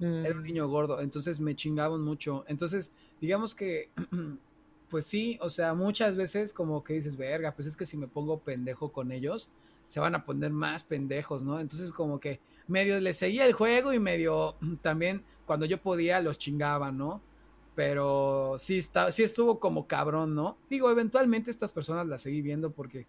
Era 0.00 0.34
un 0.34 0.42
mm. 0.42 0.44
niño 0.44 0.68
gordo, 0.68 1.00
entonces 1.00 1.40
me 1.40 1.56
chingaban 1.56 2.02
mucho. 2.02 2.44
Entonces, 2.46 2.92
digamos 3.20 3.56
que 3.56 3.90
pues 4.90 5.06
sí, 5.06 5.38
o 5.40 5.50
sea, 5.50 5.74
muchas 5.74 6.16
veces 6.16 6.52
como 6.52 6.84
que 6.84 6.94
dices, 6.94 7.16
verga, 7.16 7.52
pues 7.54 7.66
es 7.66 7.76
que 7.76 7.84
si 7.84 7.96
me 7.96 8.06
pongo 8.06 8.38
pendejo 8.38 8.92
con 8.92 9.10
ellos, 9.10 9.50
se 9.88 10.00
van 10.00 10.14
a 10.14 10.24
poner 10.24 10.52
más 10.52 10.84
pendejos, 10.84 11.42
¿no? 11.42 11.58
Entonces 11.58 11.92
como 11.92 12.20
que 12.20 12.40
medio 12.68 13.00
les 13.00 13.16
seguía 13.16 13.46
el 13.46 13.54
juego 13.54 13.92
y 13.92 13.98
medio 13.98 14.54
también 14.82 15.24
cuando 15.46 15.66
yo 15.66 15.80
podía 15.80 16.20
los 16.20 16.38
chingaba, 16.38 16.92
¿no? 16.92 17.20
Pero 17.74 18.56
sí, 18.58 18.78
está, 18.78 19.10
sí 19.12 19.22
estuvo 19.22 19.58
como 19.58 19.86
cabrón, 19.86 20.34
¿no? 20.34 20.58
Digo, 20.68 20.90
eventualmente 20.90 21.50
estas 21.50 21.72
personas 21.72 22.06
las 22.06 22.22
seguí 22.22 22.42
viendo 22.42 22.70
porque 22.70 23.06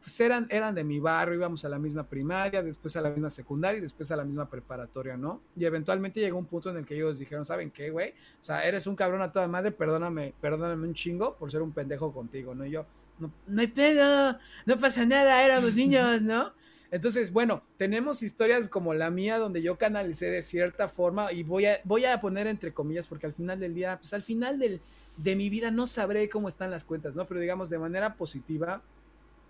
pues 0.00 0.18
eran, 0.20 0.46
eran 0.50 0.74
de 0.74 0.82
mi 0.82 0.98
barrio, 0.98 1.34
íbamos 1.34 1.64
a 1.64 1.68
la 1.68 1.78
misma 1.78 2.04
primaria, 2.04 2.62
después 2.62 2.96
a 2.96 3.02
la 3.02 3.10
misma 3.10 3.28
secundaria 3.28 3.78
y 3.78 3.82
después 3.82 4.10
a 4.10 4.16
la 4.16 4.24
misma 4.24 4.48
preparatoria, 4.48 5.16
¿no? 5.16 5.42
Y 5.56 5.64
eventualmente 5.64 6.20
llegó 6.20 6.38
un 6.38 6.46
punto 6.46 6.70
en 6.70 6.78
el 6.78 6.86
que 6.86 6.96
ellos 6.96 7.18
dijeron, 7.18 7.44
¿saben 7.44 7.70
qué, 7.70 7.90
güey? 7.90 8.10
O 8.10 8.42
sea, 8.42 8.64
eres 8.64 8.86
un 8.86 8.96
cabrón 8.96 9.20
a 9.20 9.30
toda 9.30 9.46
madre, 9.46 9.72
perdóname, 9.72 10.32
perdóname 10.40 10.86
un 10.86 10.94
chingo 10.94 11.36
por 11.36 11.50
ser 11.50 11.60
un 11.60 11.72
pendejo 11.72 12.12
contigo, 12.12 12.54
¿no? 12.54 12.64
Y 12.64 12.70
yo, 12.70 12.86
no, 13.20 13.32
no 13.46 13.60
hay 13.60 13.66
pedo, 13.68 14.38
no 14.66 14.78
pasa 14.78 15.06
nada, 15.06 15.44
éramos 15.44 15.74
niños, 15.74 16.22
¿no? 16.22 16.52
Entonces, 16.90 17.32
bueno, 17.32 17.62
tenemos 17.76 18.22
historias 18.22 18.68
como 18.68 18.94
la 18.94 19.10
mía 19.10 19.38
donde 19.38 19.62
yo 19.62 19.78
canalicé 19.78 20.26
de 20.26 20.42
cierta 20.42 20.88
forma 20.88 21.32
y 21.32 21.44
voy 21.44 21.66
a, 21.66 21.80
voy 21.84 22.04
a 22.04 22.20
poner 22.20 22.48
entre 22.48 22.72
comillas 22.72 23.06
porque 23.06 23.26
al 23.26 23.34
final 23.34 23.60
del 23.60 23.74
día, 23.74 23.98
pues 23.98 24.12
al 24.12 24.24
final 24.24 24.58
del, 24.58 24.80
de 25.16 25.36
mi 25.36 25.48
vida 25.50 25.70
no 25.70 25.86
sabré 25.86 26.28
cómo 26.28 26.48
están 26.48 26.70
las 26.70 26.84
cuentas, 26.84 27.14
¿no? 27.14 27.26
Pero 27.26 27.40
digamos 27.40 27.70
de 27.70 27.78
manera 27.78 28.14
positiva, 28.14 28.82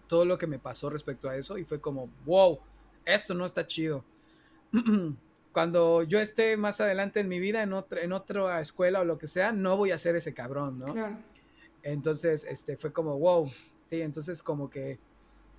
todo 0.06 0.24
lo 0.24 0.36
que 0.36 0.46
me 0.46 0.58
pasó 0.58 0.90
respecto 0.90 1.28
a 1.30 1.36
eso 1.36 1.56
y 1.56 1.64
fue 1.64 1.80
como, 1.80 2.10
wow, 2.26 2.58
esto 3.06 3.32
no 3.32 3.46
está 3.46 3.66
chido. 3.66 4.04
Cuando 5.52 6.02
yo 6.02 6.20
esté 6.20 6.56
más 6.56 6.80
adelante 6.80 7.20
en 7.20 7.28
mi 7.28 7.40
vida, 7.40 7.62
en 7.62 7.72
otra, 7.72 8.02
en 8.02 8.12
otra 8.12 8.60
escuela 8.60 9.00
o 9.00 9.04
lo 9.04 9.18
que 9.18 9.26
sea, 9.26 9.52
no 9.52 9.76
voy 9.76 9.92
a 9.92 9.98
ser 9.98 10.14
ese 10.14 10.34
cabrón, 10.34 10.78
¿no? 10.78 10.92
Claro. 10.92 11.16
Entonces, 11.82 12.44
este, 12.44 12.76
fue 12.76 12.92
como, 12.92 13.18
wow, 13.18 13.50
sí, 13.84 14.00
entonces 14.02 14.42
como 14.42 14.68
que 14.68 14.98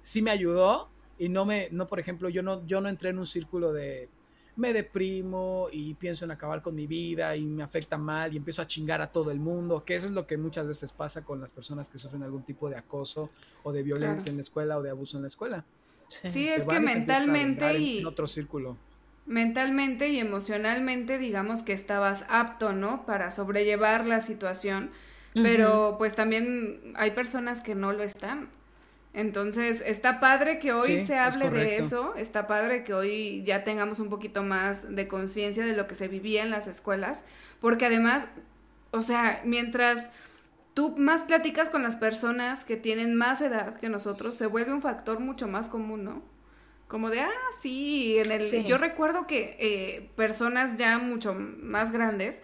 sí 0.02 0.22
me 0.22 0.32
ayudó 0.32 0.90
y 1.18 1.30
no 1.30 1.46
me, 1.46 1.70
no, 1.72 1.88
por 1.88 2.00
ejemplo, 2.00 2.30
yo 2.30 2.44
no, 2.44 2.66
yo 2.66 2.82
no 2.82 2.90
entré 2.90 3.10
en 3.10 3.20
un 3.20 3.28
círculo 3.28 3.74
de 3.74 4.10
me 4.56 4.74
deprimo 4.74 5.68
y 5.72 5.94
pienso 5.94 6.26
en 6.26 6.32
acabar 6.32 6.62
con 6.62 6.76
mi 6.76 6.88
vida 6.88 7.36
y 7.36 7.46
me 7.46 7.64
afecta 7.64 7.98
mal 7.98 8.34
y 8.34 8.38
empiezo 8.38 8.62
a 8.62 8.68
chingar 8.68 9.02
a 9.02 9.12
todo 9.12 9.32
el 9.32 9.40
mundo, 9.40 9.84
que 9.86 9.96
eso 9.96 10.08
es 10.08 10.14
lo 10.14 10.28
que 10.28 10.38
muchas 10.38 10.68
veces 10.68 10.92
pasa 10.92 11.24
con 11.24 11.40
las 11.40 11.52
personas 11.52 11.90
que 11.90 11.98
sufren 11.98 12.24
algún 12.24 12.44
tipo 12.44 12.70
de 12.70 12.76
acoso 12.76 13.30
o 13.64 13.72
de 13.72 13.84
violencia 13.84 14.30
en 14.30 14.38
la 14.38 14.42
escuela 14.42 14.78
o 14.78 14.82
de 14.82 14.90
abuso 14.90 15.18
en 15.18 15.24
la 15.24 15.28
escuela. 15.28 15.66
Sí, 16.08 16.50
es 16.50 16.66
que 16.66 16.80
mentalmente 16.80 17.80
y... 17.80 18.00
En 18.00 18.06
otro 18.06 18.28
círculo. 18.28 18.78
mentalmente 19.26 20.10
y 20.10 20.20
emocionalmente 20.20 21.18
digamos 21.18 21.64
que 21.64 21.74
estabas 21.74 22.26
apto, 22.28 22.74
¿no? 22.74 23.06
Para 23.06 23.32
sobrellevar 23.32 24.06
la 24.06 24.20
situación 24.20 24.92
pero 25.34 25.96
pues 25.98 26.16
también 26.16 26.94
hay 26.96 27.12
personas 27.12 27.62
que 27.62 27.76
no 27.76 27.92
lo 27.94 28.04
están. 28.04 28.50
Entonces, 29.14 29.84
está 29.86 30.22
padre 30.22 30.60
que 30.60 30.72
hoy 30.72 31.02
se 31.02 31.18
hable 31.18 31.50
de 31.50 31.78
eso, 31.78 32.16
está 32.16 32.48
padre 32.48 32.86
que 32.86 32.94
hoy 32.94 33.44
ya 33.46 33.66
tengamos 33.66 34.00
un 34.00 34.10
poquito 34.10 34.42
más 34.42 34.96
de 34.96 35.08
conciencia 35.08 35.66
de 35.66 35.76
lo 35.76 35.86
que 35.86 35.96
se 35.96 36.08
vivía 36.08 36.44
en 36.44 36.50
las 36.50 36.68
escuelas, 36.68 37.26
porque 37.60 37.88
además, 37.88 38.28
o 38.92 39.02
sea, 39.02 39.42
mientras 39.44 40.12
tú 40.74 40.96
más 40.98 41.24
platicas 41.24 41.70
con 41.70 41.84
las 41.84 41.98
personas 41.98 42.64
que 42.64 42.78
tienen 42.78 43.16
más 43.16 43.42
edad 43.42 43.76
que 43.78 43.90
nosotros, 43.90 44.36
se 44.36 44.46
vuelve 44.46 44.74
un 44.74 44.82
factor 44.82 45.20
mucho 45.20 45.50
más 45.50 45.68
común, 45.68 46.06
¿no? 46.06 46.22
Como 46.88 47.10
de, 47.10 47.22
ah, 47.22 47.32
sí, 47.62 48.18
en 48.18 48.32
el, 48.32 48.66
yo 48.66 48.78
recuerdo 48.78 49.28
que 49.28 49.58
eh, 49.60 50.10
personas 50.16 50.78
ya 50.78 50.98
mucho 51.00 51.34
más 51.34 51.92
grandes 51.92 52.42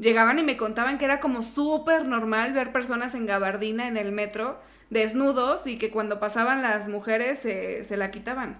llegaban 0.00 0.38
y 0.38 0.42
me 0.42 0.56
contaban 0.56 0.98
que 0.98 1.04
era 1.04 1.20
como 1.20 1.42
súper 1.42 2.06
normal 2.06 2.52
ver 2.52 2.72
personas 2.72 3.14
en 3.14 3.26
gabardina 3.26 3.86
en 3.86 3.96
el 3.96 4.12
metro, 4.12 4.58
desnudos, 4.88 5.66
y 5.66 5.78
que 5.78 5.90
cuando 5.90 6.18
pasaban 6.18 6.62
las 6.62 6.88
mujeres 6.88 7.38
se, 7.38 7.96
la 7.96 8.10
quitaban 8.10 8.58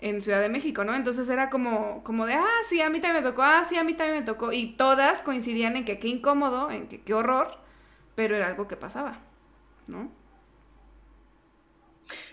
en 0.00 0.20
Ciudad 0.20 0.40
de 0.40 0.48
México, 0.48 0.84
¿no? 0.84 0.94
Entonces 0.94 1.28
era 1.28 1.50
como, 1.50 2.02
como 2.02 2.26
de, 2.26 2.34
ah, 2.34 2.62
sí, 2.68 2.80
a 2.80 2.90
mí 2.90 3.00
también 3.00 3.22
me 3.22 3.30
tocó, 3.30 3.42
ah, 3.42 3.64
sí, 3.68 3.76
a 3.76 3.84
mí 3.84 3.94
también 3.94 4.20
me 4.20 4.24
tocó, 4.24 4.52
y 4.52 4.72
todas 4.72 5.22
coincidían 5.22 5.76
en 5.76 5.84
que 5.84 5.98
qué 5.98 6.08
incómodo, 6.08 6.70
en 6.70 6.88
que 6.88 7.02
qué 7.02 7.14
horror, 7.14 7.58
pero 8.14 8.34
era 8.34 8.46
algo 8.46 8.66
que 8.66 8.76
pasaba, 8.76 9.18
¿no? 9.86 10.10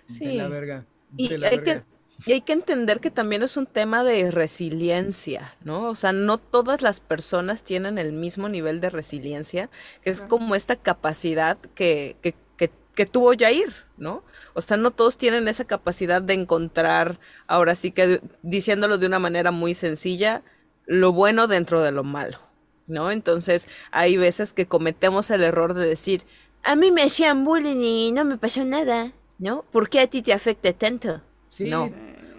Sí. 0.07 0.25
De 0.25 0.36
la 0.36 0.47
verga. 0.47 0.86
y 1.15 1.32
hay 1.43 1.59
que 1.59 1.84
y 2.26 2.34
hay 2.34 2.41
que 2.41 2.53
entender 2.53 2.99
que 2.99 3.11
también 3.11 3.43
es 3.43 3.57
un 3.57 3.65
tema 3.65 4.03
de 4.03 4.30
resiliencia, 4.32 5.55
¿no? 5.63 5.89
O 5.89 5.95
sea, 5.95 6.11
no 6.11 6.38
todas 6.38 6.82
las 6.82 6.99
personas 6.99 7.63
tienen 7.63 7.97
el 7.97 8.11
mismo 8.11 8.49
nivel 8.49 8.82
de 8.82 8.89
resiliencia, 8.89 9.69
que 10.03 10.09
es 10.09 10.22
como 10.22 10.55
esta 10.55 10.76
capacidad 10.76 11.57
que, 11.76 12.15
que, 12.22 12.36
que 12.57 12.72
que 12.95 13.05
tuvo 13.05 13.32
Jair, 13.38 13.74
¿no? 13.97 14.24
O 14.53 14.61
sea, 14.61 14.78
no 14.78 14.91
todos 14.91 15.17
tienen 15.17 15.47
esa 15.47 15.65
capacidad 15.65 16.22
de 16.22 16.34
encontrar, 16.34 17.19
ahora 17.47 17.76
sí 17.76 17.91
que 17.91 18.22
diciéndolo 18.41 18.97
de 18.97 19.07
una 19.07 19.19
manera 19.19 19.51
muy 19.51 19.74
sencilla, 19.74 20.43
lo 20.86 21.13
bueno 21.13 21.47
dentro 21.47 21.82
de 21.82 21.91
lo 21.91 22.03
malo, 22.03 22.39
¿no? 22.88 23.11
Entonces, 23.11 23.69
hay 23.91 24.17
veces 24.17 24.53
que 24.53 24.65
cometemos 24.65 25.32
el 25.32 25.43
error 25.43 25.74
de 25.74 25.88
decir, 25.88 26.26
a 26.63 26.76
mí 26.76 26.91
me 26.91 27.03
hacían 27.03 27.43
bullying 27.43 27.82
y 27.82 28.11
no 28.11 28.26
me 28.26 28.38
pasó 28.38 28.65
nada, 28.65 29.13
¿no? 29.39 29.63
¿Por 29.72 29.89
qué 29.89 30.01
a 30.01 30.07
ti 30.07 30.22
te 30.22 30.34
afecta 30.34 30.74
tanto? 30.74 31.22
Sí, 31.49 31.69
no. 31.69 31.91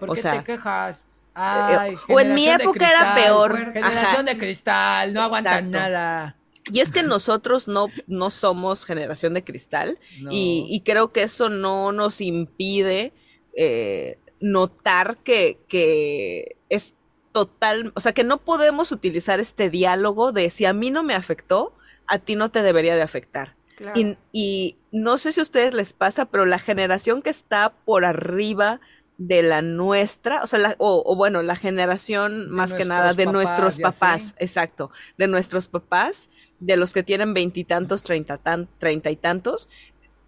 ¿Por 0.07 0.15
qué 0.15 0.21
te 0.23 0.43
quejas? 0.43 1.03
Eh, 1.03 1.31
Ay, 1.35 1.95
o 2.09 2.19
en 2.19 2.35
mi 2.35 2.47
época 2.47 2.89
era 2.89 3.15
peor. 3.15 3.73
Generación 3.73 4.25
de 4.25 4.37
cristal, 4.37 5.13
no 5.13 5.21
aguantan 5.21 5.71
nada. 5.71 6.35
Y 6.71 6.79
es 6.79 6.91
que 6.91 7.03
nosotros 7.03 7.67
no, 7.67 7.87
no 8.07 8.29
somos 8.29 8.85
generación 8.85 9.33
de 9.33 9.43
cristal 9.43 9.99
y, 10.29 10.81
creo 10.85 11.11
que 11.11 11.23
eso 11.23 11.49
no 11.49 11.91
nos 11.91 12.21
impide 12.21 13.11
eh, 13.55 14.17
notar 14.39 15.17
que, 15.17 15.59
que 15.67 16.55
es 16.69 16.95
total, 17.33 17.91
o 17.95 17.99
sea, 17.99 18.13
que 18.13 18.23
no 18.23 18.37
podemos 18.37 18.91
utilizar 18.93 19.41
este 19.41 19.69
diálogo 19.69 20.31
de 20.31 20.49
si 20.49 20.65
a 20.65 20.73
mí 20.73 20.89
no 20.89 21.03
me 21.03 21.15
afectó, 21.15 21.73
a 22.07 22.19
ti 22.19 22.35
no 22.35 22.49
te 22.49 22.61
debería 22.61 22.95
de 22.95 23.01
afectar. 23.01 23.55
Y, 23.95 24.17
y, 24.31 24.77
no 24.91 25.17
sé 25.17 25.31
si 25.31 25.39
a 25.39 25.43
ustedes 25.43 25.73
les 25.73 25.93
pasa, 25.93 26.25
pero 26.25 26.45
la 26.45 26.59
generación 26.59 27.21
que 27.21 27.31
está 27.31 27.73
por 27.85 28.05
arriba 28.05 28.79
de 29.17 29.43
la 29.43 29.61
nuestra, 29.61 30.41
o 30.43 30.47
sea, 30.47 30.75
o, 30.79 31.15
bueno, 31.15 31.43
la 31.43 31.55
generación 31.55 32.49
más 32.49 32.73
que 32.73 32.85
nada 32.85 33.13
de 33.13 33.25
nuestros 33.25 33.79
papás, 33.79 34.35
exacto, 34.39 34.91
de 35.17 35.27
nuestros 35.27 35.67
papás, 35.67 36.29
de 36.59 36.77
los 36.77 36.93
que 36.93 37.03
tienen 37.03 37.33
veintitantos, 37.33 38.03
treinta, 38.03 38.39
treinta 38.79 39.11
y 39.11 39.15
tantos, 39.15 39.69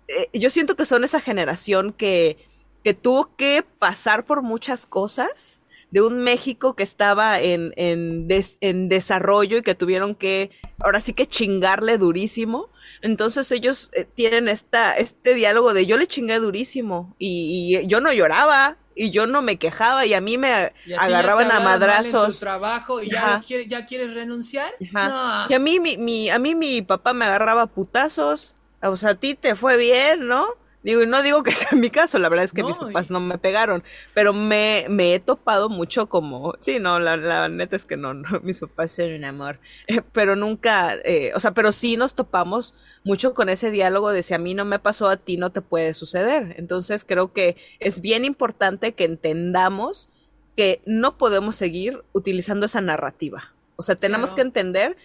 eh, 0.07 0.29
yo 0.33 0.49
siento 0.49 0.75
que 0.75 0.85
son 0.85 1.03
esa 1.03 1.19
generación 1.19 1.93
que, 1.93 2.37
que 2.83 2.93
tuvo 2.93 3.35
que 3.35 3.65
pasar 3.79 4.25
por 4.25 4.43
muchas 4.43 4.85
cosas, 4.85 5.61
de 5.95 6.01
un 6.01 6.17
México 6.17 6.75
que 6.75 6.83
estaba 6.83 7.39
en, 7.39 7.71
en, 7.77 8.27
en 8.59 8.89
desarrollo 8.89 9.59
y 9.59 9.61
que 9.61 9.75
tuvieron 9.75 10.13
que, 10.13 10.51
ahora 10.83 10.99
sí 10.99 11.13
que 11.13 11.25
chingarle 11.25 11.97
durísimo, 11.97 12.69
entonces 13.01 13.49
ellos 13.53 13.91
eh, 13.93 14.03
tienen 14.03 14.49
esta, 14.49 14.97
este 14.97 15.35
diálogo 15.35 15.73
de 15.73 15.85
yo 15.85 15.95
le 15.95 16.05
chingué 16.05 16.37
durísimo 16.39 17.15
y, 17.17 17.87
yo 17.87 18.01
no 18.01 18.11
lloraba 18.11 18.75
y 18.93 19.11
yo 19.11 19.25
no 19.25 19.41
me 19.41 19.55
quejaba 19.55 20.05
y 20.05 20.13
a 20.13 20.19
mí 20.19 20.37
me 20.37 20.73
agarraban 20.99 21.49
a 21.49 21.61
madrazos. 21.61 22.41
trabajo 22.41 23.01
y 23.01 23.11
ya, 23.11 23.41
ya 23.65 23.85
quieres 23.85 24.13
renunciar. 24.13 24.73
Y 24.81 25.53
a 25.53 25.59
mí 25.59 25.79
mi, 25.79 26.29
a 26.29 26.39
mí 26.39 26.55
mi 26.55 26.81
papá 26.81 27.13
me 27.13 27.23
agarraba 27.23 27.67
putazos. 27.67 28.55
O 28.81 28.97
sea, 28.97 29.11
a 29.11 29.15
ti 29.15 29.33
te 29.35 29.55
fue 29.55 29.77
bien, 29.77 30.27
¿no? 30.27 30.45
Digo, 30.85 31.01
y 31.01 31.07
no 31.07 31.23
digo 31.23 31.41
que 31.41 31.51
sea 31.51 31.71
mi 31.71 31.89
caso, 31.89 32.19
la 32.19 32.29
verdad 32.29 32.45
es 32.45 32.53
que 32.53 32.63
mis 32.63 32.77
papás 32.77 33.09
no 33.09 33.19
me 33.19 33.39
pegaron, 33.39 33.83
pero 34.13 34.33
me, 34.33 34.85
me 34.87 35.15
he 35.15 35.19
topado 35.19 35.67
mucho 35.67 36.07
como, 36.07 36.53
sí, 36.61 36.77
no, 36.79 36.99
la, 36.99 37.17
la 37.17 37.49
neta 37.49 37.75
es 37.75 37.85
que 37.85 37.97
no, 37.97 38.13
mis 38.43 38.59
papás 38.59 38.91
son 38.91 39.11
un 39.11 39.25
amor, 39.25 39.59
eh, 39.87 40.03
pero 40.13 40.35
nunca, 40.35 40.93
eh, 41.03 41.31
o 41.33 41.39
sea, 41.39 41.55
pero 41.55 41.71
sí 41.71 41.97
nos 41.97 42.13
topamos 42.13 42.75
mucho 43.03 43.33
con 43.33 43.49
ese 43.49 43.71
diálogo 43.71 44.11
de 44.11 44.21
si 44.21 44.35
a 44.35 44.37
mí 44.37 44.53
no 44.53 44.63
me 44.63 44.77
pasó, 44.77 45.09
a 45.09 45.17
ti 45.17 45.37
no 45.37 45.51
te 45.51 45.61
puede 45.61 45.95
suceder. 45.95 46.53
Entonces 46.59 47.03
creo 47.03 47.33
que 47.33 47.57
es 47.79 47.99
bien 47.99 48.23
importante 48.23 48.93
que 48.93 49.05
entendamos 49.05 50.09
que 50.55 50.81
no 50.85 51.17
podemos 51.17 51.55
seguir 51.55 52.03
utilizando 52.13 52.67
esa 52.67 52.81
narrativa. 52.81 53.55
O 53.75 53.83
sea, 53.83 53.95
tenemos 53.95 54.35
que 54.35 54.41
entender 54.41 54.95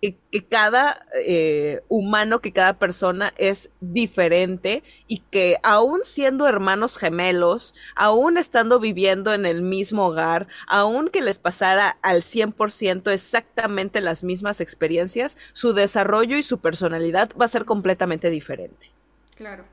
que, 0.00 0.46
cada 0.48 1.04
eh, 1.14 1.82
humano, 1.88 2.40
que 2.40 2.52
cada 2.52 2.78
persona 2.78 3.34
es 3.36 3.70
diferente 3.80 4.82
y 5.08 5.18
que 5.30 5.58
aún 5.62 6.00
siendo 6.04 6.46
hermanos 6.46 6.98
gemelos, 6.98 7.74
aún 7.96 8.38
estando 8.38 8.78
viviendo 8.78 9.32
en 9.32 9.44
el 9.44 9.62
mismo 9.62 10.06
hogar, 10.06 10.46
aún 10.66 11.08
que 11.08 11.20
les 11.20 11.38
pasara 11.38 11.98
al 12.02 12.22
100% 12.22 13.10
exactamente 13.10 14.00
las 14.00 14.22
mismas 14.22 14.60
experiencias, 14.60 15.36
su 15.52 15.72
desarrollo 15.72 16.36
y 16.36 16.42
su 16.42 16.58
personalidad 16.58 17.30
va 17.40 17.46
a 17.46 17.48
ser 17.48 17.64
completamente 17.64 18.30
diferente. 18.30 18.90
Claro. 19.34 19.64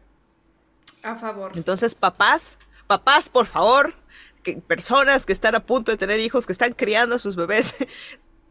A 1.04 1.16
favor. 1.16 1.52
Entonces, 1.56 1.94
papás, 1.94 2.58
papás, 2.88 3.30
por 3.30 3.46
favor, 3.46 3.94
que 4.42 4.58
personas 4.58 5.26
que 5.26 5.34
están 5.34 5.56
a 5.56 5.66
punto 5.66 5.92
de 5.92 5.98
tener 5.98 6.20
hijos, 6.20 6.46
que 6.46 6.54
están 6.54 6.74
criando 6.74 7.16
a 7.16 7.20
sus 7.20 7.36
bebés, 7.36 7.76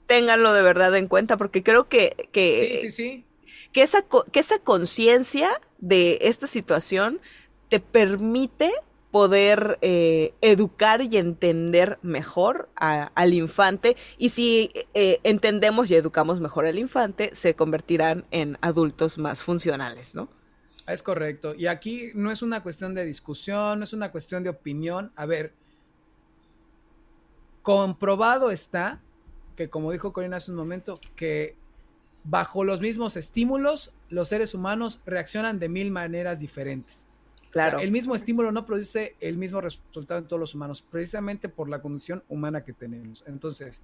ténganlo 0.07 0.53
de 0.53 0.63
verdad 0.63 0.97
en 0.97 1.09
cuenta, 1.09 1.37
porque 1.37 1.63
creo 1.63 1.89
que, 1.89 2.29
que, 2.33 3.25
que 3.73 3.83
esa, 3.83 4.05
que 4.33 4.41
esa 4.41 4.59
conciencia 4.59 5.51
de 5.79 6.19
esta 6.23 6.47
situación 6.47 7.21
te 7.69 7.81
permite 7.81 8.73
poder 9.11 9.79
eh, 9.81 10.35
educar 10.41 11.01
y 11.01 11.19
entender 11.19 12.01
mejor 12.03 12.69
al 12.75 13.33
infante 13.33 13.97
y 14.19 14.31
si 14.31 14.73
eh, 14.93 15.21
entendemos 15.23 15.89
y 15.89 15.95
educamos 15.95 16.41
mejor 16.41 16.67
al 16.67 16.81
infante, 16.81 17.31
se 17.33 17.55
convertirán 17.55 18.25
en 18.33 18.59
adultos 18.61 19.19
más 19.19 19.41
funcionales, 19.41 20.17
¿no? 20.17 20.29
Es 20.89 21.05
correcto. 21.05 21.55
Y 21.55 21.69
aquí 21.69 22.11
no 22.15 22.33
es 22.33 22.43
una 22.43 22.63
cuestión 22.65 22.93
de 22.93 23.05
discusión, 23.05 23.79
no 23.79 23.85
es 23.85 23.93
una 23.93 24.11
cuestión 24.11 24.43
de 24.43 24.51
opinión. 24.51 25.13
A 25.15 25.27
ver, 25.27 25.53
comprobado 27.63 28.51
está 28.51 29.01
que 29.57 29.69
como 29.71 29.93
dijo 29.93 30.13
Corina 30.13 30.37
hace 30.37 30.51
un 30.51 30.57
momento, 30.57 31.01
que 31.17 31.57
bajo 32.25 32.65
los 32.65 32.81
mismos 32.81 33.17
estímulos, 33.17 33.93
los 34.09 34.29
seres 34.29 34.55
humanos 34.55 35.01
reaccionan 35.07 35.59
de 35.59 35.69
mil 35.69 35.91
maneras 35.91 36.41
diferentes. 36.41 37.07
Claro. 37.51 37.79
el 37.79 37.93
mismo 37.93 38.17
estímulo 38.17 38.51
no 38.51 38.67
produce 38.67 39.15
el 39.21 39.37
mismo 39.37 39.61
resultado 39.61 40.19
en 40.19 40.27
todos 40.27 40.41
los 40.41 40.57
humanos, 40.57 40.83
precisamente 40.83 41.49
por 41.49 41.69
la 41.69 41.81
condición 41.81 42.25
humana 42.29 42.65
que 42.65 42.73
tenemos. 42.73 43.23
Entonces, 43.29 43.81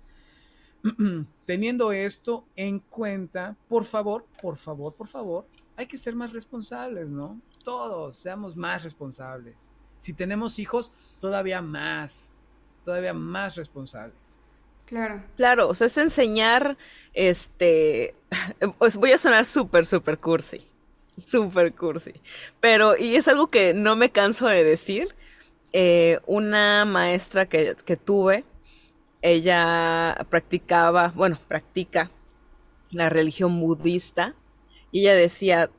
teniendo 1.47 1.93
esto 1.93 2.45
en 2.57 2.81
cuenta, 2.81 3.57
por 3.69 3.85
favor, 3.85 4.27
por 4.43 4.57
favor, 4.57 4.93
por 4.95 5.07
favor, 5.07 5.47
hay 5.77 5.87
que 5.87 5.97
ser 5.97 6.17
más 6.17 6.33
responsables, 6.33 7.13
¿no? 7.13 7.41
Todos 7.63 8.17
seamos 8.17 8.57
más 8.57 8.83
responsables. 8.83 9.71
Si 10.01 10.15
tenemos 10.15 10.59
hijos, 10.59 10.93
todavía 11.21 11.63
más, 11.63 12.33
todavía 12.85 13.15
más 13.15 13.55
responsables. 13.55 14.40
Claro. 14.91 15.23
Claro, 15.37 15.69
o 15.69 15.75
sea, 15.77 15.87
es 15.87 15.97
enseñar, 15.99 16.77
este, 17.15 18.17
voy 18.99 19.13
a 19.13 19.19
sonar 19.19 19.47
súper, 19.47 19.87
súper 19.87 20.19
cursi, 20.19 20.67
súper 21.17 21.73
cursi, 21.75 22.13
pero, 22.59 22.97
y 22.99 23.15
es 23.15 23.29
algo 23.29 23.47
que 23.47 23.73
no 23.73 23.95
me 23.95 24.11
canso 24.11 24.49
de 24.49 24.65
decir, 24.65 25.15
eh, 25.73 26.19
una 26.27 26.85
maestra 26.87 27.47
que, 27.47 27.77
que 27.85 27.97
tuve, 27.97 28.45
ella 29.23 30.27
practicaba, 30.29 31.13
bueno, 31.15 31.39
practica 31.47 32.11
la 32.91 33.11
religión 33.11 33.61
budista, 33.61 34.35
y 34.91 35.03
ella 35.03 35.15
decía, 35.15 35.71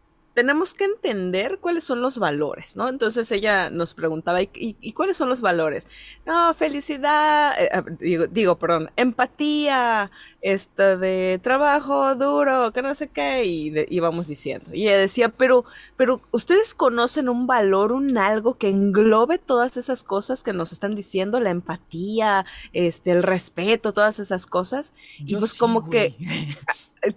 tenemos 0.41 0.73
que 0.73 0.85
entender 0.85 1.59
cuáles 1.59 1.83
son 1.83 2.01
los 2.01 2.17
valores, 2.17 2.75
¿no? 2.75 2.89
Entonces 2.89 3.31
ella 3.31 3.69
nos 3.69 3.93
preguntaba, 3.93 4.41
¿y, 4.41 4.93
cuáles 4.93 5.15
son 5.15 5.29
los 5.29 5.39
valores? 5.39 5.85
No, 6.25 6.51
felicidad, 6.55 7.53
eh, 7.61 7.69
ah, 7.71 7.83
digo, 7.99 8.25
digo, 8.25 8.57
perdón, 8.57 8.89
empatía, 8.95 10.09
esto 10.41 10.97
de 10.97 11.39
trabajo 11.43 12.15
duro, 12.15 12.73
que 12.73 12.81
no 12.81 12.95
sé 12.95 13.09
qué, 13.09 13.45
y 13.45 13.85
íbamos 13.89 14.29
diciendo. 14.29 14.73
Y 14.73 14.87
ella 14.87 14.97
decía, 14.97 15.29
pero, 15.29 15.63
pero 15.95 16.21
ustedes 16.31 16.73
conocen 16.73 17.29
un 17.29 17.45
valor, 17.45 17.91
un 17.91 18.17
algo 18.17 18.55
que 18.55 18.69
englobe 18.69 19.37
todas 19.37 19.77
esas 19.77 20.01
cosas 20.01 20.41
que 20.41 20.53
nos 20.53 20.73
están 20.73 20.95
diciendo, 20.95 21.39
la 21.39 21.51
empatía, 21.51 22.47
este, 22.73 23.11
el 23.11 23.21
respeto, 23.21 23.93
todas 23.93 24.17
esas 24.17 24.47
cosas. 24.47 24.95
y 25.19 25.35
pues 25.35 25.53
como 25.53 25.87
que, 25.91 26.15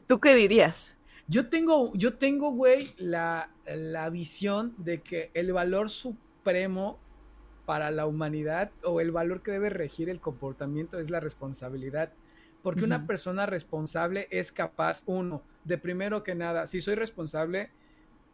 ¿tú 0.06 0.20
qué 0.20 0.34
dirías? 0.34 0.94
Yo 1.26 1.48
tengo, 1.48 1.92
yo 1.94 2.14
tengo, 2.14 2.50
güey, 2.52 2.94
la, 2.98 3.50
visión 4.12 4.74
de 4.76 5.00
que 5.00 5.30
el 5.34 5.52
valor 5.52 5.88
supremo 5.88 6.98
para 7.64 7.90
la 7.90 8.06
humanidad 8.06 8.70
o 8.82 9.00
el 9.00 9.10
valor 9.10 9.42
que 9.42 9.52
debe 9.52 9.70
regir 9.70 10.10
el 10.10 10.20
comportamiento 10.20 10.98
es 10.98 11.10
la 11.10 11.20
responsabilidad. 11.20 12.12
Porque 12.62 12.84
una 12.84 13.06
persona 13.06 13.44
responsable 13.44 14.26
es 14.30 14.50
capaz, 14.50 15.02
uno, 15.04 15.42
de 15.64 15.76
primero 15.76 16.22
que 16.22 16.34
nada, 16.34 16.66
si 16.66 16.80
soy 16.80 16.94
responsable, 16.94 17.70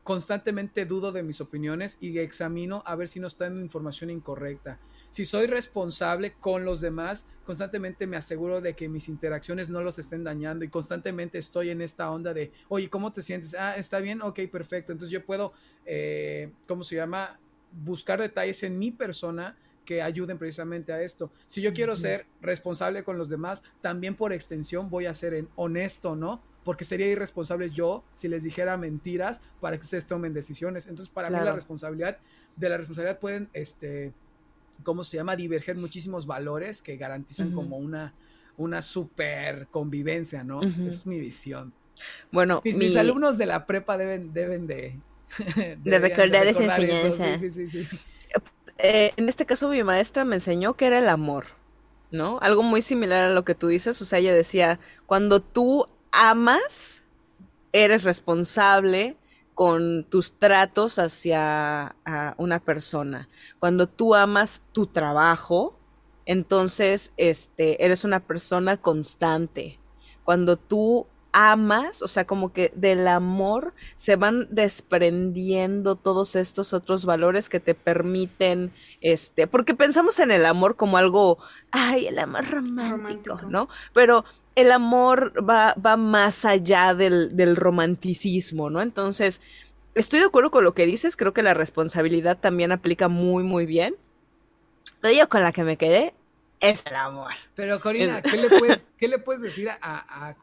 constantemente 0.05 0.86
dudo 0.86 1.12
de 1.12 1.22
mis 1.22 1.41
opiniones 1.41 1.99
y 2.01 2.16
examino 2.18 2.82
a 2.86 2.95
ver 2.95 3.09
si 3.09 3.20
no 3.20 3.26
está 3.26 3.45
dando 3.45 3.61
información 3.61 4.11
incorrecta. 4.11 4.78
Si 5.11 5.25
soy 5.25 5.47
responsable 5.47 6.35
con 6.41 6.65
los 6.65 6.81
demás, 6.81 7.27
constantemente 7.45 8.07
me 8.07 8.17
aseguro 8.17 8.61
de 8.61 8.75
que 8.75 8.89
mis 8.89 9.09
interacciones 9.09 9.69
no 9.69 9.83
los 9.83 9.99
estén 9.99 10.23
dañando 10.23 10.65
y 10.65 10.69
constantemente 10.69 11.39
estoy 11.39 11.71
en 11.71 11.83
esta 11.83 12.11
onda 12.11 12.33
de, 12.33 12.53
oye, 12.69 12.89
¿cómo 12.89 13.13
te 13.13 13.23
sientes? 13.23 13.55
Ah, 13.59 13.77
está 13.77 13.99
bien, 13.99 14.23
ok, 14.23 14.41
perfecto. 14.51 14.93
Entonces 14.93 15.13
yo 15.13 15.25
puedo, 15.27 15.53
eh, 15.85 16.53
¿cómo 16.69 16.85
se 16.85 16.97
llama? 16.97 17.39
Buscar 17.73 18.21
detalles 18.21 18.63
en 18.63 18.79
mi 18.79 18.93
persona 18.93 19.57
que 19.85 20.01
ayuden 20.01 20.39
precisamente 20.39 20.93
a 20.93 21.03
esto. 21.03 21.33
Si 21.47 21.61
yo 21.61 21.73
quiero 21.73 21.97
ser 21.97 22.27
responsable 22.41 23.03
con 23.03 23.19
los 23.19 23.29
demás, 23.29 23.65
también 23.81 24.15
por 24.15 24.33
extensión 24.33 24.89
voy 24.89 25.07
a 25.07 25.15
ser 25.15 25.47
honesto, 25.57 26.15
¿no? 26.15 26.41
Porque 26.63 26.85
sería 26.85 27.09
irresponsable 27.09 27.71
yo 27.71 28.05
si 28.13 28.29
les 28.29 28.45
dijera 28.45 28.77
mentiras 28.77 29.41
para 29.61 29.77
que 29.77 29.83
ustedes 29.83 30.07
tomen 30.07 30.33
decisiones. 30.33 30.87
Entonces, 30.87 31.13
para 31.13 31.29
mí 31.29 31.37
la 31.37 31.53
responsabilidad, 31.53 32.19
de 32.55 32.69
la 32.69 32.77
responsabilidad 32.77 33.19
pueden, 33.19 33.49
este, 33.53 34.13
¿cómo 34.83 35.05
se 35.05 35.16
llama? 35.16 35.37
Diverger 35.37 35.76
muchísimos 35.76 36.26
valores 36.26 36.83
que 36.83 36.97
garantizan 36.97 37.53
como 37.53 37.76
una, 37.76 38.14
una 38.57 38.83
super 38.83 39.66
convivencia, 39.68 40.45
¿no? 40.45 40.61
Es 40.62 41.07
mi 41.07 41.18
visión. 41.18 41.72
Bueno, 42.31 42.62
mis, 42.64 42.97
alumnos 42.97 43.39
de 43.39 43.47
la 43.47 43.66
prepa 43.66 43.97
deben, 43.97 44.33
deben 44.33 44.66
de, 44.66 44.99
de, 45.83 45.99
recordar, 45.99 46.47
esa 46.47 46.64
enseñanza. 46.64 47.39
Sí, 47.39 47.51
sí, 47.51 47.68
sí, 47.68 47.89
eh, 48.78 49.12
en 49.16 49.28
este 49.28 49.45
caso 49.45 49.68
mi 49.68 49.83
maestra 49.83 50.24
me 50.24 50.37
enseñó 50.37 50.74
que 50.74 50.87
era 50.87 50.99
el 50.99 51.09
amor, 51.09 51.47
¿no? 52.11 52.39
Algo 52.41 52.62
muy 52.62 52.81
similar 52.81 53.24
a 53.24 53.35
lo 53.35 53.45
que 53.45 53.55
tú 53.55 53.68
dices, 53.68 54.01
o 54.01 54.05
sea, 54.05 54.18
ella 54.18 54.33
decía, 54.33 54.81
cuando 55.07 55.41
tú 55.41 55.87
amas, 56.12 57.03
eres 57.72 58.05
responsable 58.05 59.16
con 59.61 60.05
tus 60.05 60.39
tratos 60.39 60.99
hacia 60.99 61.95
una 62.39 62.61
persona. 62.61 63.29
Cuando 63.59 63.87
tú 63.87 64.15
amas 64.15 64.63
tu 64.73 64.87
trabajo, 64.87 65.79
entonces 66.25 67.13
este, 67.19 67.85
eres 67.85 68.05
una 68.05 68.21
persona 68.21 68.79
constante. 68.79 69.79
Cuando 70.25 70.57
tú 70.57 71.07
amas, 71.33 72.01
o 72.01 72.09
sea, 72.09 72.27
como 72.27 72.55
que 72.55 72.73
del 72.75 73.07
amor 73.07 73.75
se 73.97 74.17
van 74.17 74.49
desprendiendo 74.51 75.95
todos 75.95 76.37
estos 76.37 76.73
otros 76.73 77.05
valores 77.05 77.51
que 77.51 77.61
te 77.61 77.75
permiten, 77.75 78.73
este, 79.03 79.47
porque 79.47 79.75
pensamos 79.75 80.21
en 80.21 80.31
el 80.31 80.47
amor 80.47 80.77
como 80.77 80.97
algo, 80.97 81.37
ay, 81.71 82.07
el 82.07 82.19
amor 82.19 82.47
romántico, 82.49 83.43
¿no? 83.47 83.69
Pero 83.93 84.25
el 84.55 84.73
amor 84.73 85.33
va, 85.49 85.75
va 85.75 85.97
más 85.97 86.45
allá 86.45 86.95
del, 86.95 87.37
del 87.37 87.57
romanticismo, 87.57 88.71
¿no? 88.71 88.83
Entonces, 88.83 89.43
estoy 89.95 90.21
de 90.21 90.27
acuerdo 90.27 90.51
con 90.51 90.65
lo 90.65 90.75
que 90.75 90.87
dices, 90.87 91.17
creo 91.17 91.33
que 91.33 91.43
la 91.43 91.55
responsabilidad 91.55 92.39
también 92.39 92.73
aplica 92.73 93.09
muy, 93.09 93.45
muy 93.45 93.67
bien. 93.67 93.97
Pero 95.01 95.15
yo 95.15 95.29
con 95.29 95.43
la 95.43 95.53
que 95.53 95.65
me 95.65 95.77
quedé 95.77 96.15
es 96.61 96.85
el 96.87 96.95
amor. 96.95 97.33
Pero 97.55 97.81
Corina, 97.81 98.21
¿qué 98.21 98.37
le 98.37 98.49
puedes, 98.51 98.89
¿qué 98.99 99.09
le 99.09 99.19
puedes 99.19 99.41
decir 99.41 99.71
a, 99.71 100.37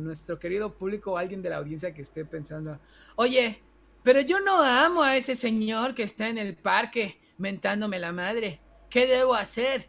nuestro 0.00 0.38
querido 0.38 0.74
público 0.74 1.12
o 1.12 1.16
a 1.16 1.20
alguien 1.20 1.40
de 1.40 1.50
la 1.50 1.58
audiencia 1.58 1.94
que 1.94 2.02
esté 2.02 2.24
pensando, 2.24 2.78
oye, 3.14 3.62
pero 4.02 4.20
yo 4.20 4.40
no 4.40 4.62
amo 4.62 5.02
a 5.02 5.16
ese 5.16 5.36
señor 5.36 5.94
que 5.94 6.02
está 6.02 6.28
en 6.28 6.38
el 6.38 6.56
parque 6.56 7.20
mentándome 7.38 8.00
la 8.00 8.12
madre? 8.12 8.60
¿Qué 8.90 9.06
debo 9.06 9.34
hacer? 9.34 9.88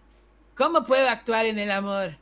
¿Cómo 0.56 0.86
puedo 0.86 1.10
actuar 1.10 1.48
en 1.48 1.58
el 1.58 1.72
amor? 1.72 2.18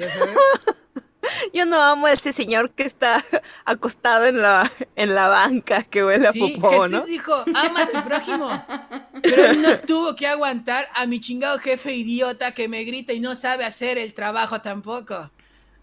¿Ya 0.00 0.08
sabes? 0.10 0.36
Yo 1.52 1.66
no 1.66 1.80
amo 1.82 2.06
a 2.06 2.12
ese 2.12 2.32
señor 2.32 2.70
que 2.70 2.82
está 2.84 3.22
acostado 3.64 4.24
en 4.24 4.40
la, 4.40 4.72
en 4.96 5.14
la 5.14 5.28
banca 5.28 5.82
que 5.82 6.02
huele 6.02 6.28
a 6.28 6.32
sí, 6.32 6.40
Jesús 6.40 6.90
¿no? 6.90 7.02
dijo, 7.02 7.34
ama 7.54 7.82
a 7.82 7.88
tu 7.88 8.02
prójimo. 8.02 8.48
Pero 9.22 9.44
él 9.44 9.62
no 9.62 9.78
tuvo 9.80 10.16
que 10.16 10.26
aguantar 10.26 10.88
a 10.94 11.06
mi 11.06 11.20
chingado 11.20 11.58
jefe 11.58 11.94
idiota 11.94 12.52
que 12.52 12.68
me 12.68 12.84
grita 12.84 13.12
y 13.12 13.20
no 13.20 13.34
sabe 13.34 13.64
hacer 13.64 13.98
el 13.98 14.14
trabajo 14.14 14.62
tampoco. 14.62 15.30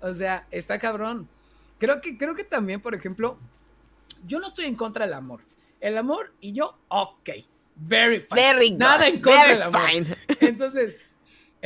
O 0.02 0.14
sea, 0.14 0.48
está 0.50 0.80
cabrón. 0.80 1.30
Creo 1.78 2.02
que, 2.02 2.18
creo 2.18 2.34
que 2.34 2.44
también, 2.44 2.82
por 2.82 2.96
ejemplo, 2.96 3.38
yo 4.26 4.40
no 4.40 4.48
estoy 4.48 4.66
en 4.66 4.76
contra 4.76 5.06
del 5.06 5.14
amor. 5.14 5.42
El 5.80 5.98
amor 5.98 6.34
y 6.42 6.54
yo, 6.54 6.76
ok. 6.88 7.30
Very 7.76 8.22
fine. 8.22 8.42
Very 8.42 8.72
Nada 8.72 9.08
en 9.08 9.22
contra 9.22 9.48
del 9.48 9.62
amor. 9.62 9.90
Entonces, 10.40 10.98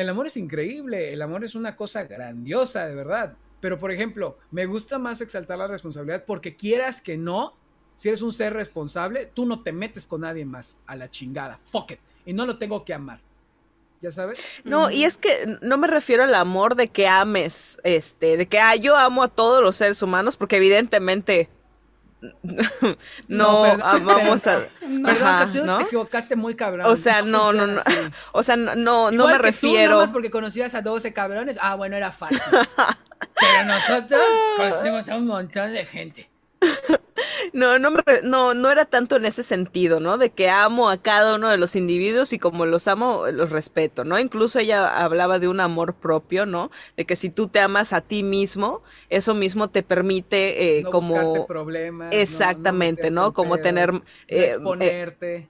el 0.02 0.10
amor 0.10 0.28
es 0.28 0.38
increíble. 0.38 1.14
El 1.14 1.22
amor 1.22 1.44
es 1.44 1.56
una 1.56 1.76
cosa 1.76 2.04
grandiosa, 2.04 2.88
de 2.88 2.96
verdad. 2.96 3.34
Pero, 3.60 3.80
por 3.80 3.92
ejemplo, 3.92 4.38
me 4.50 4.66
gusta 4.66 4.98
más 4.98 5.22
exaltar 5.22 5.58
la 5.58 5.68
responsabilidad 5.68 6.26
porque 6.26 6.56
quieras 6.56 7.00
que 7.00 7.18
no, 7.18 7.54
si 7.96 8.10
eres 8.10 8.22
un 8.22 8.34
ser 8.34 8.54
responsable, 8.54 9.30
tú 9.34 9.46
no 9.46 9.62
te 9.62 9.72
metes 9.72 10.08
con 10.08 10.22
nadie 10.22 10.46
más 10.46 10.78
a 10.88 10.96
la 10.96 11.10
chingada. 11.10 11.60
Fuck 11.66 11.92
it. 11.92 12.00
Y 12.26 12.34
no 12.34 12.46
lo 12.46 12.58
tengo 12.58 12.84
que 12.84 12.94
amar. 12.94 13.20
¿Ya 14.02 14.12
sabes? 14.12 14.44
No, 14.64 14.90
y 14.90 15.04
es 15.04 15.18
que 15.18 15.60
no 15.62 15.78
me 15.78 15.86
refiero 15.86 16.24
al 16.24 16.34
amor 16.34 16.76
de 16.76 16.88
que 16.88 17.08
ames, 17.08 17.78
este, 17.84 18.36
de 18.36 18.48
que 18.48 18.58
ah, 18.58 18.76
yo 18.76 18.98
amo 18.98 19.22
a 19.22 19.28
todos 19.28 19.62
los 19.62 19.76
seres 19.76 20.02
humanos, 20.02 20.38
porque 20.38 20.58
evidentemente 20.58 21.50
no, 23.28 23.78
vamos 23.78 24.48
a 24.48 24.68
perdón, 24.80 25.78
te 25.80 25.84
equivocaste 25.84 26.36
muy 26.36 26.56
cabrón. 26.56 26.86
O 26.86 26.96
sea, 26.96 27.22
no, 27.22 27.52
no, 27.52 27.68
no, 27.68 27.82
o 28.32 28.44
sea, 28.44 28.56
no, 28.56 28.76
no, 28.76 29.12
no 29.12 29.28
me 29.28 29.38
refiero. 29.38 30.06
Tú, 30.06 30.12
porque 30.12 30.30
conocías 30.30 30.76
a 30.76 30.82
12 30.82 31.14
cabrones, 31.14 31.58
ah, 31.62 31.76
bueno, 31.76 31.96
era 31.96 32.12
fácil. 32.12 32.40
Pero 33.40 33.66
nosotros 33.66 34.22
conocemos 34.58 35.10
a 35.10 35.16
un 35.18 35.28
montón 35.28 35.74
de 35.74 35.86
gente. 35.86 36.31
No, 37.54 37.80
no, 37.80 37.92
no, 38.24 38.54
no 38.54 38.72
era 38.72 38.86
tanto 38.86 39.18
en 39.18 39.26
ese 39.26 39.44
sentido, 39.44 40.00
¿no? 40.00 40.18
De 40.18 40.30
que 40.30 40.50
amo 40.50 40.90
a 40.90 41.02
cada 41.02 41.36
uno 41.36 41.50
de 41.50 41.58
los 41.58 41.76
individuos 41.76 42.34
y 42.34 42.40
como 42.40 42.66
los 42.66 42.88
amo, 42.88 43.28
los 43.28 43.50
respeto, 43.50 44.04
¿no? 44.04 44.18
Incluso 44.20 44.60
ella 44.60 45.04
hablaba 45.04 45.40
de 45.40 45.48
un 45.48 45.60
amor 45.60 45.94
propio, 45.94 46.46
¿no? 46.46 46.72
De 46.96 47.06
que 47.06 47.16
si 47.16 47.30
tú 47.30 47.48
te 47.48 47.60
amas 47.60 47.94
a 47.94 48.02
ti 48.02 48.24
mismo, 48.24 48.82
eso 49.10 49.34
mismo 49.34 49.70
te 49.70 49.84
permite 49.84 50.80
eh, 50.80 50.84
como... 50.84 51.46
problemas. 51.46 52.14
Exactamente, 52.14 53.12
¿no? 53.12 53.34
Como 53.34 53.58
tener... 53.58 53.92
Eh, 54.28 54.46
exponerte. 54.46 55.50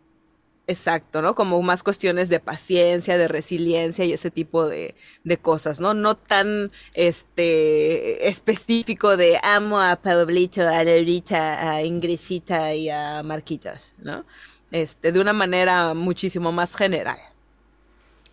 Exacto, 0.68 1.22
¿no? 1.22 1.36
Como 1.36 1.62
más 1.62 1.84
cuestiones 1.84 2.30
de 2.30 2.40
paciencia, 2.40 3.18
de 3.18 3.28
resiliencia 3.28 4.06
y 4.06 4.14
ese 4.14 4.30
tipo 4.30 4.68
de, 4.68 4.96
cosas, 5.42 5.82
¿no? 5.82 5.94
No 5.94 6.16
tan 6.16 6.72
este 6.94 8.30
específico 8.30 9.18
de 9.18 9.40
amo 9.44 9.82
a 9.82 9.96
Pablito, 9.98 10.62
a 10.68 10.84
Laurita, 10.84 11.72
a 11.72 11.82
Ingresita 11.82 12.74
y 12.74 12.90
a 12.90 13.24
Marquitas, 13.24 13.96
¿no? 13.98 14.24
Este, 14.72 15.12
de 15.12 15.20
una 15.20 15.34
manera 15.34 15.94
muchísimo 15.94 16.52
más 16.52 16.76
general. 16.76 17.18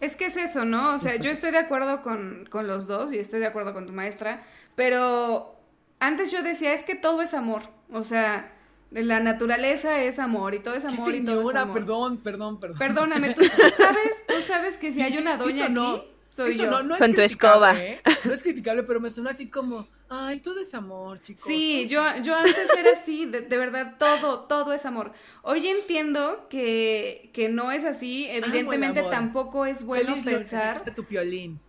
Es 0.01 0.15
que 0.15 0.27
es 0.27 0.37
eso, 0.37 0.65
¿no? 0.65 0.95
O 0.95 0.99
sea, 0.99 1.17
yo 1.17 1.31
estoy 1.31 1.51
de 1.51 1.59
acuerdo 1.59 2.03
con, 2.03 2.47
con 2.51 2.69
los 2.69 2.87
dos 2.87 3.13
y 3.13 3.19
estoy 3.19 3.41
de 3.41 3.47
acuerdo 3.47 3.73
con 3.73 3.87
tu 3.87 3.93
maestra, 3.93 4.45
pero 4.77 5.57
antes 5.99 6.31
yo 6.31 6.43
decía, 6.43 6.73
es 6.75 6.85
que 6.85 6.95
todo 6.95 7.23
es 7.23 7.35
amor, 7.35 7.63
o 7.91 8.05
sea 8.05 8.55
la 8.91 9.21
naturaleza 9.21 10.03
es 10.03 10.19
amor 10.19 10.55
y 10.55 10.61
todo 10.61 10.75
es 10.75 10.85
amor 10.85 11.15
y 11.15 11.25
todo 11.25 11.51
es 11.51 11.57
amor. 11.57 11.75
perdón, 11.75 12.19
perdón, 12.19 12.61
perdón. 12.61 12.79
Perdóname, 12.79 13.35
¿tú, 13.35 13.45
sabes, 13.77 14.25
tú 14.27 14.35
sabes 14.43 14.77
que 14.77 14.93
si 14.93 15.03
hay 15.03 15.19
una 15.19 15.37
doña 15.37 15.67
aquí, 15.67 15.75
soy 16.29 16.55
yo. 16.55 16.83
No, 16.83 16.95
es 16.95 16.99
Con 16.99 17.15
tu 17.15 17.21
escoba. 17.21 17.79
¿eh? 17.79 18.01
No 18.25 18.33
es 18.33 18.43
criticable, 18.43 18.83
pero 18.83 19.01
me 19.01 19.11
suena 19.11 19.31
así 19.31 19.49
como, 19.49 19.89
ay, 20.09 20.41
todo 20.41 20.61
es 20.61 20.75
amor, 20.75 21.21
chicos. 21.21 21.45
Sí, 21.45 21.87
yo, 21.89 22.03
yo 22.23 22.35
antes 22.35 22.71
era 22.79 22.93
así, 22.93 23.27
de, 23.27 23.41
verdad, 23.41 23.97
todo, 23.99 24.41
todo 24.41 24.73
es 24.73 24.85
amor. 24.87 25.13
Hoy 25.43 25.69
entiendo 25.69 26.47
que, 26.49 27.31
que 27.33 27.49
no 27.49 27.71
es 27.73 27.85
así, 27.85 28.27
evidentemente 28.31 29.03
tampoco 29.03 29.67
es 29.67 29.85
bueno 29.85 30.15
pensar... 30.25 30.85
tu 30.95 31.05
piolín. 31.05 31.61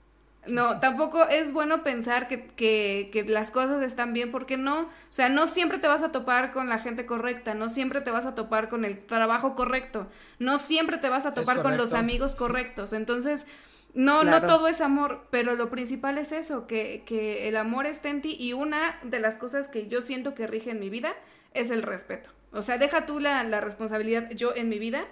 No, 0.48 0.80
tampoco 0.80 1.28
es 1.28 1.52
bueno 1.52 1.84
pensar 1.84 2.28
que, 2.28 2.48
que, 2.48 3.10
que, 3.12 3.24
las 3.26 3.52
cosas 3.52 3.84
están 3.84 4.14
bien, 4.14 4.32
porque 4.32 4.58
no, 4.58 4.84
o 4.84 4.88
sea, 5.10 5.28
no 5.28 5.48
siempre 5.48 5.80
te 5.80 5.88
vas 5.88 6.02
a 6.02 6.12
topar 6.12 6.54
con 6.54 6.70
la 6.70 6.80
gente 6.80 7.06
correcta, 7.06 7.54
no 7.54 7.68
siempre 7.68 8.02
te 8.02 8.10
vas 8.10 8.26
a 8.26 8.36
topar 8.36 8.70
con 8.70 8.86
el 8.86 9.06
trabajo 9.06 9.54
correcto, 9.54 10.08
no 10.40 10.58
siempre 10.58 10.98
te 10.98 11.10
vas 11.10 11.26
a 11.26 11.34
topar 11.34 11.62
con 11.62 11.78
los 11.78 11.94
amigos 11.94 12.36
correctos. 12.36 12.94
Entonces, 12.94 13.46
no, 13.94 14.24
no 14.24 14.46
todo 14.46 14.68
es 14.68 14.82
amor, 14.82 15.28
pero 15.30 15.56
lo 15.56 15.70
principal 15.70 16.18
es 16.18 16.32
eso, 16.32 16.68
que, 16.68 17.04
que 17.06 17.48
el 17.48 17.58
amor 17.58 17.86
esté 17.86 18.10
en 18.10 18.22
ti 18.22 18.36
y 18.40 18.54
una 18.54 19.00
de 19.04 19.20
las 19.20 19.38
cosas 19.38 19.68
que 19.68 19.88
yo 19.88 20.02
siento 20.02 20.36
que 20.36 20.48
rige 20.48 20.72
en 20.72 20.80
mi 20.80 20.90
vida 20.90 21.14
es 21.54 21.70
el 21.70 21.84
respeto. 21.84 22.30
O 22.52 22.62
sea, 22.62 22.78
deja 22.78 23.06
tú 23.06 23.20
la, 23.20 23.44
la 23.44 23.62
responsabilidad 23.62 24.30
yo 24.32 24.56
en 24.56 24.70
mi 24.70 24.80
vida, 24.80 25.06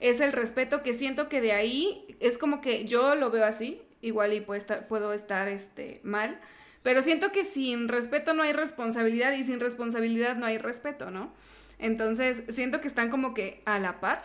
es 0.00 0.20
el 0.20 0.32
respeto 0.32 0.82
que 0.82 0.94
siento 0.94 1.28
que 1.28 1.40
de 1.40 1.52
ahí 1.52 2.16
es 2.20 2.36
como 2.36 2.60
que 2.60 2.84
yo 2.84 3.14
lo 3.14 3.30
veo 3.30 3.44
así, 3.44 3.80
igual 4.02 4.32
y 4.32 4.40
puedo 4.40 4.58
estar, 4.58 4.88
puedo 4.88 5.12
estar 5.12 5.48
este, 5.48 6.00
mal, 6.02 6.38
pero 6.82 7.02
siento 7.02 7.32
que 7.32 7.44
sin 7.44 7.88
respeto 7.88 8.34
no 8.34 8.42
hay 8.42 8.52
responsabilidad 8.52 9.32
y 9.32 9.44
sin 9.44 9.60
responsabilidad 9.60 10.36
no 10.36 10.46
hay 10.46 10.58
respeto, 10.58 11.10
¿no? 11.10 11.32
Entonces, 11.78 12.42
siento 12.48 12.80
que 12.80 12.88
están 12.88 13.10
como 13.10 13.34
que 13.34 13.62
a 13.64 13.78
la 13.78 14.00
par 14.00 14.22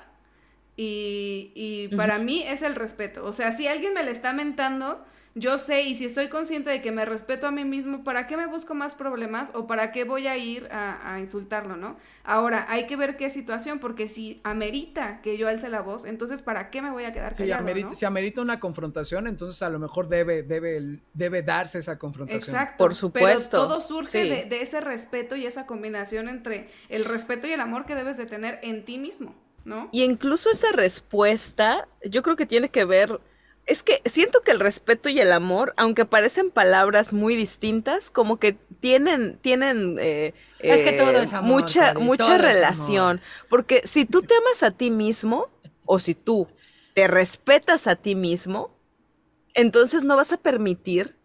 y, 0.78 1.52
y 1.56 1.96
para 1.96 2.20
mí 2.20 2.44
es 2.44 2.62
el 2.62 2.76
respeto. 2.76 3.26
O 3.26 3.34
sea, 3.34 3.52
si 3.52 3.68
alguien 3.68 3.94
me 3.94 4.04
le 4.04 4.12
está 4.12 4.34
mentando, 4.34 5.06
yo 5.38 5.58
sé 5.58 5.82
y 5.84 5.96
si 5.96 6.06
estoy 6.06 6.30
consciente 6.30 6.70
de 6.70 6.82
que 6.82 6.94
me 6.94 7.04
respeto 7.04 7.46
a 7.46 7.52
mí 7.52 7.66
mismo, 7.66 8.06
¿para 8.06 8.26
qué 8.26 8.38
me 8.38 8.48
busco 8.48 8.74
más 8.74 8.96
problemas 8.96 9.52
o 9.54 9.68
para 9.68 9.92
qué 9.92 10.06
voy 10.06 10.28
a 10.28 10.38
ir 10.38 10.70
a, 10.72 11.20
insultarlo, 11.20 11.76
no? 11.76 11.98
Ahora, 12.24 12.66
hay 12.70 12.88
que 12.88 12.96
ver 12.96 13.18
qué 13.18 13.30
situación, 13.30 13.80
porque 13.80 14.08
si 14.08 14.40
amerita 14.44 15.20
que 15.22 15.38
yo 15.38 15.50
alce 15.50 15.68
la 15.68 15.82
voz, 15.82 16.06
entonces 16.06 16.42
¿para 16.42 16.70
qué 16.70 16.82
me 16.82 16.90
voy 16.90 17.04
a 17.04 17.12
quedar 17.12 17.36
callado, 17.36 17.62
amerita, 17.62 17.94
Si 17.96 18.06
amerita 18.06 18.42
una 18.42 18.62
confrontación, 18.62 19.28
entonces 19.28 19.62
a 19.62 19.70
lo 19.70 19.78
mejor 19.78 20.08
debe, 20.08 20.42
debe, 20.42 21.02
debe 21.14 21.42
darse 21.42 21.80
esa 21.80 22.00
confrontación. 22.00 22.42
Exacto. 22.42 22.78
Por 22.78 22.96
supuesto. 22.96 23.58
Pero 23.58 23.68
todo 23.68 23.82
surge 23.82 24.24
de, 24.24 24.46
de 24.46 24.62
ese 24.62 24.80
respeto 24.80 25.36
y 25.36 25.46
esa 25.46 25.66
combinación 25.66 26.30
entre 26.30 26.70
el 26.88 27.04
respeto 27.04 27.46
y 27.48 27.52
el 27.52 27.60
amor 27.60 27.86
que 27.86 27.96
debes 27.96 28.16
de 28.16 28.26
tener 28.26 28.60
en 28.64 28.86
ti 28.86 28.98
mismo. 28.98 29.36
¿no? 29.66 29.90
Y 29.92 30.04
incluso 30.04 30.50
esa 30.50 30.72
respuesta, 30.72 31.90
yo 32.06 32.24
creo 32.24 32.36
que 32.36 32.46
tiene 32.46 32.70
que 32.70 32.86
ver 32.86 33.20
es 33.66 33.84
que 33.84 34.02
siento 34.06 34.42
que 34.42 34.52
el 34.52 34.60
respeto 34.60 35.10
y 35.10 35.20
el 35.20 35.32
amor, 35.32 35.74
aunque 35.78 36.06
parecen 36.06 36.52
palabras 36.52 37.14
muy 37.14 37.36
distintas, 37.36 38.12
como 38.12 38.38
que 38.38 38.54
tienen, 38.80 39.38
tienen 39.40 39.98
eh, 40.00 40.34
es 40.60 40.82
que 40.82 40.94
todo 40.94 41.10
es 41.12 41.34
amor, 41.34 41.62
mucha, 41.62 41.94
mucha 41.96 42.38
relación. 42.38 43.22
Porque 43.50 43.82
si 43.86 44.06
tú 44.06 44.22
te 44.22 44.36
amas 44.36 44.62
a 44.62 44.72
ti 44.72 44.92
mismo, 44.92 45.50
o 45.86 46.00
si 46.00 46.14
tú 46.14 46.48
te 46.94 47.08
respetas 47.08 47.88
a 47.88 47.96
ti 47.96 48.16
mismo, 48.16 48.76
entonces 49.54 50.04
no 50.04 50.16
vas 50.16 50.32
a 50.32 50.38
permitir 50.38 51.16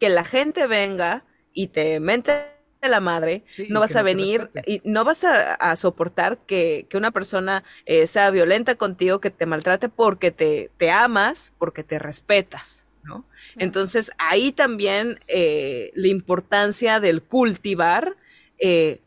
que 0.00 0.08
la 0.08 0.24
gente 0.24 0.66
venga 0.66 1.24
y 1.52 1.68
te 1.68 2.00
mente 2.00 2.53
la 2.88 3.00
madre, 3.00 3.44
no 3.68 3.80
vas 3.80 3.96
a 3.96 4.02
venir 4.02 4.50
y 4.66 4.80
no 4.84 5.04
vas 5.04 5.24
a, 5.24 5.76
soportar 5.76 6.38
que, 6.38 6.86
una 6.94 7.10
persona 7.10 7.64
eh, 7.86 8.06
sea 8.06 8.30
violenta 8.30 8.74
contigo, 8.76 9.20
que 9.20 9.30
te 9.30 9.46
maltrate 9.46 9.88
porque 9.88 10.30
te, 10.30 10.70
te 10.76 10.90
amas, 10.90 11.52
porque 11.58 11.82
te 11.82 11.98
respetas, 11.98 12.86
¿no? 13.02 13.24
Entonces 13.56 14.10
ahí 14.18 14.52
también 14.52 15.20
eh, 15.28 15.92
la 15.94 16.08
importancia 16.08 17.00
del 17.00 17.22
cultivar 17.22 18.16
eh, 18.58 19.00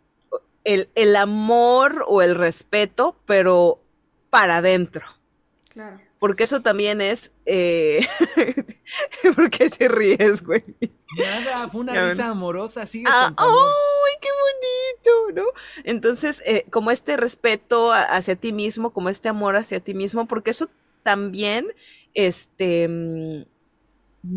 el, 0.63 0.89
el, 0.95 1.15
amor 1.15 2.03
o 2.07 2.21
el 2.21 2.35
respeto, 2.35 3.15
pero 3.25 3.81
para 4.29 4.57
adentro. 4.57 5.05
Claro. 5.69 6.06
Porque 6.19 6.44
eso 6.45 6.61
también 6.61 7.02
es. 7.02 7.34
Eh... 7.45 8.06
¿Por 9.35 9.49
qué 9.49 9.69
te 9.69 9.88
ríes, 9.88 10.44
güey? 10.44 10.64
Nada, 11.18 11.69
fue 11.69 11.81
una 11.81 12.10
risa 12.10 12.30
amorosa, 12.30 12.85
sigue 12.85 13.06
ah, 13.07 13.34
¡Ay, 13.38 14.15
qué 14.22 14.30
bonito! 14.30 15.41
¿No? 15.41 15.84
Entonces, 15.84 16.41
eh, 16.45 16.65
como 16.69 16.91
este 16.91 17.18
respeto 17.18 17.91
hacia 17.91 18.35
ti 18.35 18.52
mismo, 18.52 18.91
como 18.91 19.10
este 19.10 19.30
amor 19.30 19.56
hacia 19.56 19.80
ti 19.80 19.94
mismo, 19.94 20.27
porque 20.27 20.52
eso 20.52 20.69
también, 21.03 21.68
este. 22.14 22.88
Mm, 22.88 23.45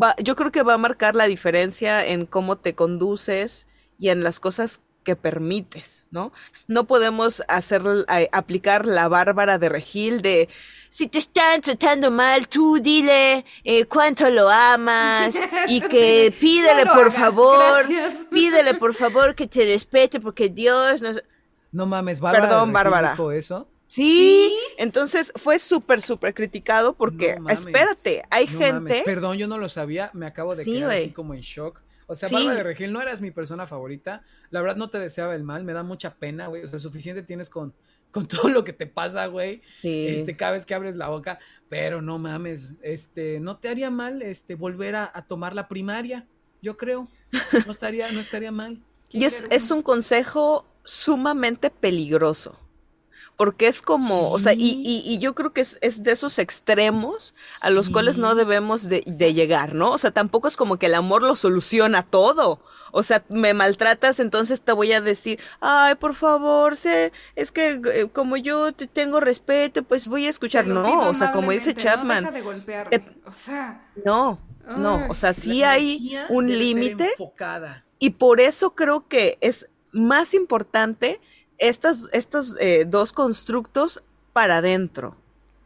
va, 0.01 0.15
yo 0.17 0.35
creo 0.35 0.51
que 0.51 0.63
va 0.63 0.75
a 0.75 0.77
marcar 0.77 1.15
la 1.15 1.25
diferencia 1.25 2.05
en 2.05 2.25
cómo 2.25 2.57
te 2.57 2.75
conduces 2.75 3.67
y 3.99 4.09
en 4.09 4.23
las 4.23 4.39
cosas 4.39 4.81
que 5.03 5.15
permites, 5.15 6.03
¿no? 6.11 6.31
No 6.67 6.85
podemos 6.85 7.43
hacer, 7.47 7.81
eh, 8.09 8.29
aplicar 8.31 8.85
la 8.85 9.07
bárbara 9.07 9.57
de 9.57 9.69
Regil 9.69 10.21
de 10.21 10.49
si 10.89 11.07
te 11.07 11.19
están 11.19 11.61
tratando 11.61 12.11
mal, 12.11 12.47
tú 12.47 12.77
dile 12.79 13.45
eh, 13.63 13.85
cuánto 13.85 14.29
lo 14.29 14.49
amas 14.49 15.35
y 15.67 15.81
que 15.89 16.33
pídele 16.39 16.85
por 16.85 17.11
favor, 17.11 17.85
pídele 18.29 18.73
por 18.75 18.93
favor 18.93 19.33
que 19.33 19.47
te 19.47 19.65
respete 19.65 20.19
porque 20.19 20.49
Dios 20.49 21.01
nos... 21.01 21.23
No 21.71 21.85
mames, 21.85 22.19
Bárbara. 22.19 22.47
Perdón, 22.47 22.73
Bárbara. 22.73 23.11
Dijo 23.11 23.31
eso? 23.31 23.67
Sí, 23.87 24.57
entonces 24.77 25.33
fue 25.35 25.59
súper, 25.59 26.01
súper 26.01 26.33
criticado 26.33 26.93
porque, 26.93 27.35
espérate, 27.49 28.23
hay 28.29 28.47
gente... 28.47 29.01
Perdón, 29.03 29.37
yo 29.37 29.47
no 29.47 29.57
lo 29.57 29.67
sabía, 29.67 30.11
me 30.13 30.25
acabo 30.25 30.55
de 30.55 30.63
quedar 30.63 30.91
así 30.91 31.09
como 31.11 31.33
en 31.33 31.41
shock. 31.41 31.81
O 32.11 32.15
sea, 32.15 32.27
Bárbara 32.29 32.57
de 32.57 32.63
Regil 32.63 32.91
no 32.91 33.01
eras 33.01 33.21
mi 33.21 33.31
persona 33.31 33.67
favorita. 33.67 34.23
La 34.49 34.61
verdad 34.61 34.75
no 34.75 34.89
te 34.89 34.99
deseaba 34.99 35.33
el 35.33 35.43
mal, 35.43 35.63
me 35.63 35.71
da 35.71 35.81
mucha 35.81 36.15
pena, 36.15 36.47
güey. 36.47 36.61
O 36.63 36.67
sea, 36.67 36.77
suficiente 36.77 37.23
tienes 37.23 37.49
con, 37.49 37.73
con 38.11 38.27
todo 38.27 38.49
lo 38.49 38.65
que 38.65 38.73
te 38.73 38.85
pasa, 38.85 39.27
güey. 39.27 39.61
Sí. 39.77 40.07
Este, 40.09 40.35
cada 40.35 40.51
vez 40.51 40.65
que 40.65 40.75
abres 40.75 40.97
la 40.97 41.07
boca. 41.07 41.39
Pero 41.69 42.01
no 42.01 42.19
mames, 42.19 42.75
este, 42.81 43.39
no 43.39 43.57
te 43.57 43.69
haría 43.69 43.89
mal, 43.89 44.21
este, 44.21 44.55
volver 44.55 44.95
a, 44.95 45.25
tomar 45.25 45.55
la 45.55 45.69
primaria, 45.69 46.27
yo 46.61 46.75
creo. 46.75 47.05
No 47.65 47.71
estaría, 47.71 48.11
no 48.11 48.19
estaría 48.19 48.51
mal. 48.51 48.81
Y 49.13 49.25
es, 49.25 49.45
es 49.49 49.71
un 49.71 49.81
consejo 49.81 50.65
sumamente 50.85 51.69
peligroso 51.69 52.57
porque 53.41 53.67
es 53.67 53.81
como, 53.81 54.29
o 54.29 54.37
sea, 54.37 54.53
y, 54.53 54.83
y, 54.85 55.17
yo 55.17 55.33
creo 55.33 55.51
que 55.51 55.61
es, 55.61 55.79
es, 55.81 56.03
de 56.03 56.11
esos 56.11 56.37
extremos 56.37 57.33
a 57.61 57.71
los 57.71 57.89
cuales 57.89 58.19
no 58.19 58.35
debemos 58.35 58.87
de, 58.87 59.01
de, 59.07 59.33
llegar, 59.33 59.73
¿no? 59.73 59.93
O 59.93 59.97
sea, 59.97 60.11
tampoco 60.11 60.47
es 60.47 60.55
como 60.55 60.77
que 60.77 60.85
el 60.85 60.93
amor 60.93 61.23
lo 61.23 61.35
soluciona 61.35 62.03
todo. 62.03 62.59
O 62.91 63.01
sea, 63.01 63.23
me 63.29 63.55
maltratas, 63.55 64.19
entonces 64.19 64.61
te 64.61 64.73
voy 64.73 64.93
a 64.93 65.01
decir, 65.01 65.39
ay, 65.59 65.95
por 65.95 66.13
favor, 66.13 66.77
sé, 66.77 67.13
es 67.35 67.51
que 67.51 67.81
eh, 67.83 68.09
como 68.13 68.37
yo 68.37 68.73
te 68.73 68.85
tengo 68.85 69.19
respeto, 69.19 69.81
pues 69.81 70.07
voy 70.07 70.27
a 70.27 70.29
escuchar. 70.29 70.67
No, 70.67 71.09
o 71.09 71.15
sea, 71.15 71.31
como 71.31 71.49
dice 71.49 71.73
Chapman. 71.73 72.25
No, 72.25 72.31
de 72.31 73.03
o 73.25 73.31
sea, 73.31 73.89
no, 74.05 74.37
no, 74.77 75.07
o 75.09 75.15
sea, 75.15 75.33
sí 75.33 75.63
hay 75.63 76.15
un 76.29 76.47
límite. 76.47 77.09
Y 77.97 78.11
por 78.11 78.39
eso 78.39 78.75
creo 78.75 79.07
que 79.07 79.39
es 79.41 79.67
más 79.91 80.35
importante 80.35 81.19
estos 81.61 82.57
eh, 82.59 82.85
dos 82.87 83.13
constructos 83.13 84.03
para 84.33 84.57
adentro, 84.57 85.15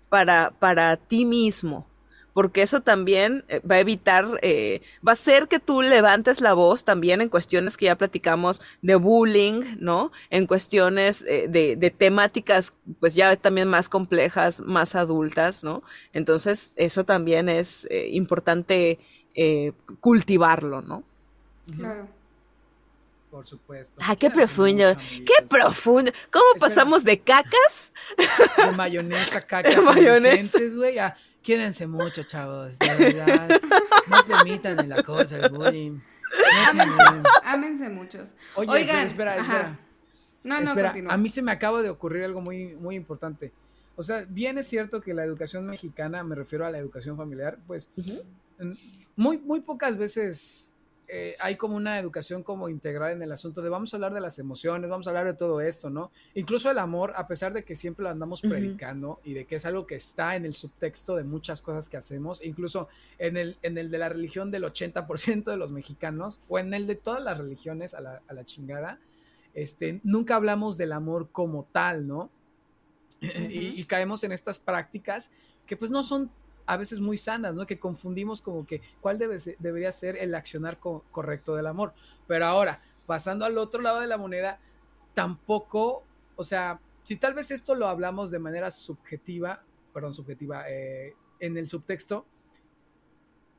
para, 0.10 0.52
para 0.52 0.98
ti 0.98 1.26
mismo, 1.26 1.88
porque 2.34 2.62
eso 2.62 2.82
también 2.82 3.46
eh, 3.48 3.62
va 3.70 3.76
a 3.76 3.80
evitar, 3.80 4.26
eh, 4.42 4.82
va 5.08 5.14
a 5.14 5.14
hacer 5.14 5.48
que 5.48 5.60
tú 5.60 5.82
levantes 5.82 6.42
la 6.42 6.54
voz 6.54 6.84
también 6.84 7.22
en 7.22 7.30
cuestiones 7.30 7.78
que 7.78 7.86
ya 7.86 7.98
platicamos 7.98 8.62
de 8.82 8.96
bullying, 8.96 9.78
¿no? 9.80 10.12
En 10.30 10.48
cuestiones 10.48 11.24
de, 11.24 11.78
de, 11.78 11.92
temáticas, 11.92 12.74
pues 13.00 13.16
ya 13.16 13.34
también 13.38 13.70
más 13.70 13.88
complejas, 13.88 14.60
más 14.60 14.96
adultas, 14.96 15.64
¿no? 15.64 15.82
Entonces, 16.12 16.74
eso 16.76 17.06
también 17.06 17.48
es 17.48 17.88
importante 18.10 19.00
cultivarlo, 20.02 20.82
¿no? 20.82 21.04
Claro. 21.78 22.08
Por 23.36 23.46
supuesto. 23.46 24.00
Ah, 24.02 24.16
qué 24.16 24.30
profundo. 24.30 24.96
Qué 25.26 25.46
profundo. 25.50 26.10
¿Cómo 26.32 26.46
pasamos 26.58 27.04
de 27.04 27.20
cacas? 27.20 27.92
De 28.56 28.72
mayonesa, 28.72 29.42
cacas. 29.46 29.76
De 29.76 29.82
mayonesa. 29.82 30.58
güey. 30.74 30.98
Ah, 31.00 31.18
quédense 31.44 31.86
mucho, 31.86 32.24
chavos. 32.24 32.80
De 32.80 32.96
verdad. 32.96 33.60
No 34.08 34.26
permitan 34.26 34.80
en 34.80 34.88
la 34.88 35.04
cosa, 35.04 35.36
el 35.36 35.50
bullying. 35.50 36.00
Ámense, 37.44 37.90
muchos. 37.90 38.36
Oye, 38.56 38.72
Oigan, 38.72 39.06
espera, 39.06 39.36
espera. 39.36 39.80
No, 40.42 40.62
no, 40.62 40.70
espera, 40.70 40.94
A 41.10 41.18
mí 41.18 41.28
se 41.28 41.42
me 41.42 41.52
acaba 41.52 41.82
de 41.82 41.90
ocurrir 41.90 42.24
algo 42.24 42.40
muy, 42.40 42.74
muy 42.76 42.96
importante. 42.96 43.52
O 43.98 44.04
sea, 44.04 44.26
bien 44.30 44.58
es 44.60 44.68
cierto 44.68 45.02
que 45.02 45.14
la 45.14 45.26
educación 45.26 45.66
mexicana, 45.66 46.24
me 46.24 46.36
refiero 46.36 46.66
a 46.66 46.72
la 46.72 46.78
educación 46.78 47.18
familiar, 47.18 47.58
pues 47.68 47.90
muy, 49.18 49.40
muy 49.40 49.60
pocas 49.60 49.98
veces 49.98 50.65
eh, 51.08 51.36
hay 51.40 51.56
como 51.56 51.76
una 51.76 52.00
educación 52.00 52.42
como 52.42 52.68
integral 52.68 53.12
en 53.12 53.22
el 53.22 53.32
asunto 53.32 53.62
de 53.62 53.70
vamos 53.70 53.94
a 53.94 53.98
hablar 53.98 54.14
de 54.14 54.22
las 54.22 54.40
emociones, 54.40 54.90
vamos 54.90 55.06
a 55.06 55.12
hablar 55.12 55.26
de 55.26 55.36
todo 55.36 55.62
esto, 55.62 55.90
¿no? 55.92 56.12
Incluso 56.34 56.72
el 56.72 56.80
amor, 56.80 57.14
a 57.16 57.28
pesar 57.28 57.54
de 57.54 57.64
que 57.64 57.76
siempre 57.76 58.04
lo 58.04 58.10
andamos 58.10 58.42
predicando 58.42 59.20
y 59.24 59.34
de 59.34 59.46
que 59.46 59.56
es 59.56 59.66
algo 59.66 59.86
que 59.86 59.96
está 59.96 60.36
en 60.36 60.46
el 60.46 60.54
subtexto 60.54 61.16
de 61.16 61.24
muchas 61.24 61.62
cosas 61.62 61.90
que 61.90 61.98
hacemos, 61.98 62.44
incluso 62.44 62.88
en 63.20 63.38
el, 63.38 63.58
en 63.62 63.78
el 63.78 63.92
de 63.92 63.98
la 64.00 64.10
religión 64.10 64.50
del 64.50 64.64
80% 64.64 65.44
de 65.44 65.58
los 65.58 65.72
mexicanos 65.72 66.42
o 66.48 66.58
en 66.58 66.74
el 66.74 66.88
de 66.88 66.96
todas 66.96 67.22
las 67.22 67.38
religiones 67.38 67.94
a 67.94 68.02
la, 68.02 68.22
a 68.28 68.34
la 68.34 68.44
chingada, 68.44 69.00
este, 69.54 70.02
nunca 70.04 70.36
hablamos 70.36 70.76
del 70.76 70.92
amor 70.92 71.30
como 71.32 71.68
tal, 71.72 72.08
¿no? 72.08 72.32
y, 73.22 73.80
y 73.80 73.84
caemos 73.86 74.24
en 74.24 74.32
estas 74.32 74.60
prácticas 74.60 75.30
que 75.68 75.78
pues 75.78 75.92
no 75.92 76.04
son 76.04 76.32
a 76.66 76.78
veces 76.78 77.00
muy 77.00 77.18
sanas, 77.18 77.54
¿no? 77.54 77.66
Que 77.66 77.80
confundimos 77.80 78.42
como 78.42 78.66
que 78.66 78.82
cuál 79.02 79.20
debe 79.20 79.38
debería 79.60 79.92
ser 79.92 80.18
el 80.18 80.34
accionar 80.34 80.80
correcto 80.80 81.56
del 81.56 81.68
amor. 81.68 81.94
Pero 82.28 82.46
ahora, 82.46 82.82
pasando 83.06 83.46
al 83.46 83.58
otro 83.58 83.82
lado 83.82 84.00
de 84.00 84.08
la 84.08 84.18
moneda, 84.18 84.60
tampoco, 85.14 86.04
o 86.36 86.44
sea, 86.44 86.80
si 87.04 87.16
tal 87.18 87.34
vez 87.34 87.52
esto 87.52 87.76
lo 87.76 87.88
hablamos 87.88 88.32
de 88.32 88.40
manera 88.40 88.72
subjetiva, 88.72 89.64
perdón, 89.94 90.16
subjetiva, 90.16 90.70
eh, 90.70 91.16
en 91.40 91.58
el 91.58 91.68
subtexto, 91.68 92.26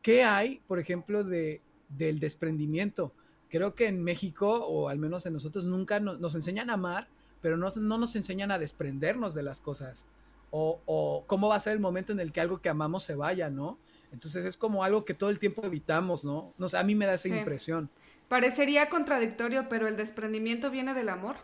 ¿qué 0.03 0.24
hay, 0.24 0.61
por 0.66 0.78
ejemplo, 0.78 1.23
de, 1.23 1.61
del 1.89 2.19
desprendimiento? 2.19 3.12
Creo 3.49 3.74
que 3.74 3.87
en 3.87 4.03
México, 4.03 4.66
o 4.66 4.89
al 4.89 4.99
menos 4.99 5.27
en 5.27 5.35
nosotros, 5.35 5.65
nunca 5.65 6.01
nos, 6.01 6.35
enseñan 6.35 6.70
a 6.70 6.74
amar, 6.74 7.09
pero 7.41 7.57
no, 7.57 7.69
no 7.81 7.99
nos 7.99 8.16
enseñan 8.16 8.51
a 8.51 8.59
desprendernos 8.59 9.35
de 9.35 9.45
las 9.45 9.61
cosas 9.61 10.07
o, 10.51 11.24
cómo 11.27 11.48
va 11.48 11.56
a 11.56 11.60
ser 11.60 11.74
el 11.74 11.81
momento 11.81 12.12
en 12.12 12.20
el 12.20 12.32
que 12.32 12.40
algo 12.40 12.60
que 12.60 12.68
amamos 12.68 13.05
se 13.05 13.14
vaya, 13.14 13.51
¿no? 13.51 13.78
Entonces 14.12 14.44
es 14.44 14.56
como 14.56 14.85
algo 14.85 15.05
que 15.05 15.14
todo 15.14 15.31
el 15.31 15.39
tiempo 15.39 15.62
evitamos, 15.64 16.24
¿no? 16.24 16.55
No 16.59 16.68
sé, 16.68 16.78
a 16.78 16.82
mí 16.82 16.94
me 16.94 17.06
da 17.06 17.14
esa 17.14 17.28
impresión. 17.28 17.90
Parecería 18.28 18.89
contradictorio, 18.89 19.68
pero 19.68 19.89
el 19.89 19.97
desprendimiento 19.97 20.70
viene 20.70 20.94
del 20.94 21.09
amor. 21.09 21.36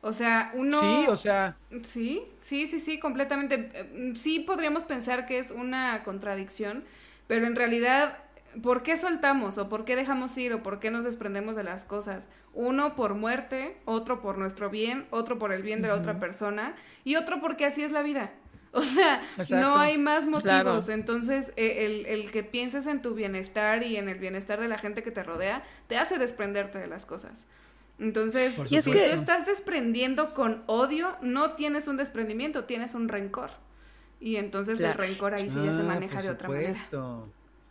O 0.00 0.12
sea, 0.12 0.52
uno... 0.54 0.80
Sí, 0.80 1.06
o 1.08 1.16
sea... 1.16 1.56
Sí, 1.82 2.22
sí, 2.38 2.66
sí, 2.66 2.78
sí, 2.78 3.00
completamente. 3.00 3.70
Eh, 3.74 4.12
sí 4.14 4.40
podríamos 4.40 4.84
pensar 4.84 5.26
que 5.26 5.38
es 5.38 5.50
una 5.50 6.04
contradicción, 6.04 6.84
pero 7.26 7.46
en 7.46 7.56
realidad 7.56 8.18
¿por 8.62 8.82
qué 8.82 8.96
soltamos 8.96 9.58
o 9.58 9.68
por 9.68 9.84
qué 9.84 9.96
dejamos 9.96 10.36
ir 10.38 10.52
o 10.52 10.62
por 10.62 10.80
qué 10.80 10.90
nos 10.90 11.04
desprendemos 11.04 11.56
de 11.56 11.64
las 11.64 11.84
cosas? 11.84 12.26
Uno 12.54 12.96
por 12.96 13.14
muerte, 13.14 13.76
otro 13.84 14.20
por 14.20 14.38
nuestro 14.38 14.70
bien, 14.70 15.06
otro 15.10 15.38
por 15.38 15.52
el 15.52 15.62
bien 15.62 15.82
de 15.82 15.88
la 15.88 15.94
otra 15.94 16.18
persona 16.18 16.74
y 17.04 17.16
otro 17.16 17.40
porque 17.40 17.64
así 17.64 17.82
es 17.82 17.92
la 17.92 18.02
vida. 18.02 18.32
O 18.70 18.82
sea, 18.82 19.22
no 19.48 19.78
hay 19.78 19.96
más 19.96 20.28
motivos. 20.28 20.90
Entonces, 20.90 21.54
e, 21.56 21.86
el, 21.86 22.04
el, 22.04 22.30
que 22.30 22.42
pienses 22.42 22.86
en 22.86 23.00
tu 23.00 23.14
bienestar 23.14 23.82
y 23.82 23.96
en 23.96 24.10
el 24.10 24.18
bienestar 24.18 24.60
de 24.60 24.68
la 24.68 24.76
gente 24.76 25.02
que 25.02 25.10
te 25.10 25.22
rodea, 25.22 25.64
te 25.86 25.96
hace 25.96 26.18
desprenderte 26.18 26.78
de 26.78 26.86
las 26.86 27.06
cosas. 27.06 27.46
Entonces, 27.98 28.54
si 28.54 28.82
tú 28.82 28.98
estás 28.98 29.46
desprendiendo 29.46 30.34
con 30.34 30.62
odio, 30.66 31.16
no 31.22 31.52
tienes 31.52 31.88
un 31.88 31.96
desprendimiento, 31.96 32.64
tienes 32.64 32.94
un 32.94 33.08
rencor. 33.08 33.50
Y 34.20 34.36
entonces 34.36 34.80
el 34.80 34.94
rencor 34.94 35.34
ahí 35.34 35.48
sí 35.48 35.60
ya 35.64 35.72
se 35.72 35.80
ah, 35.80 35.84
maneja 35.84 36.22
de 36.22 36.30
otra 36.30 36.48
manera. 36.48 36.74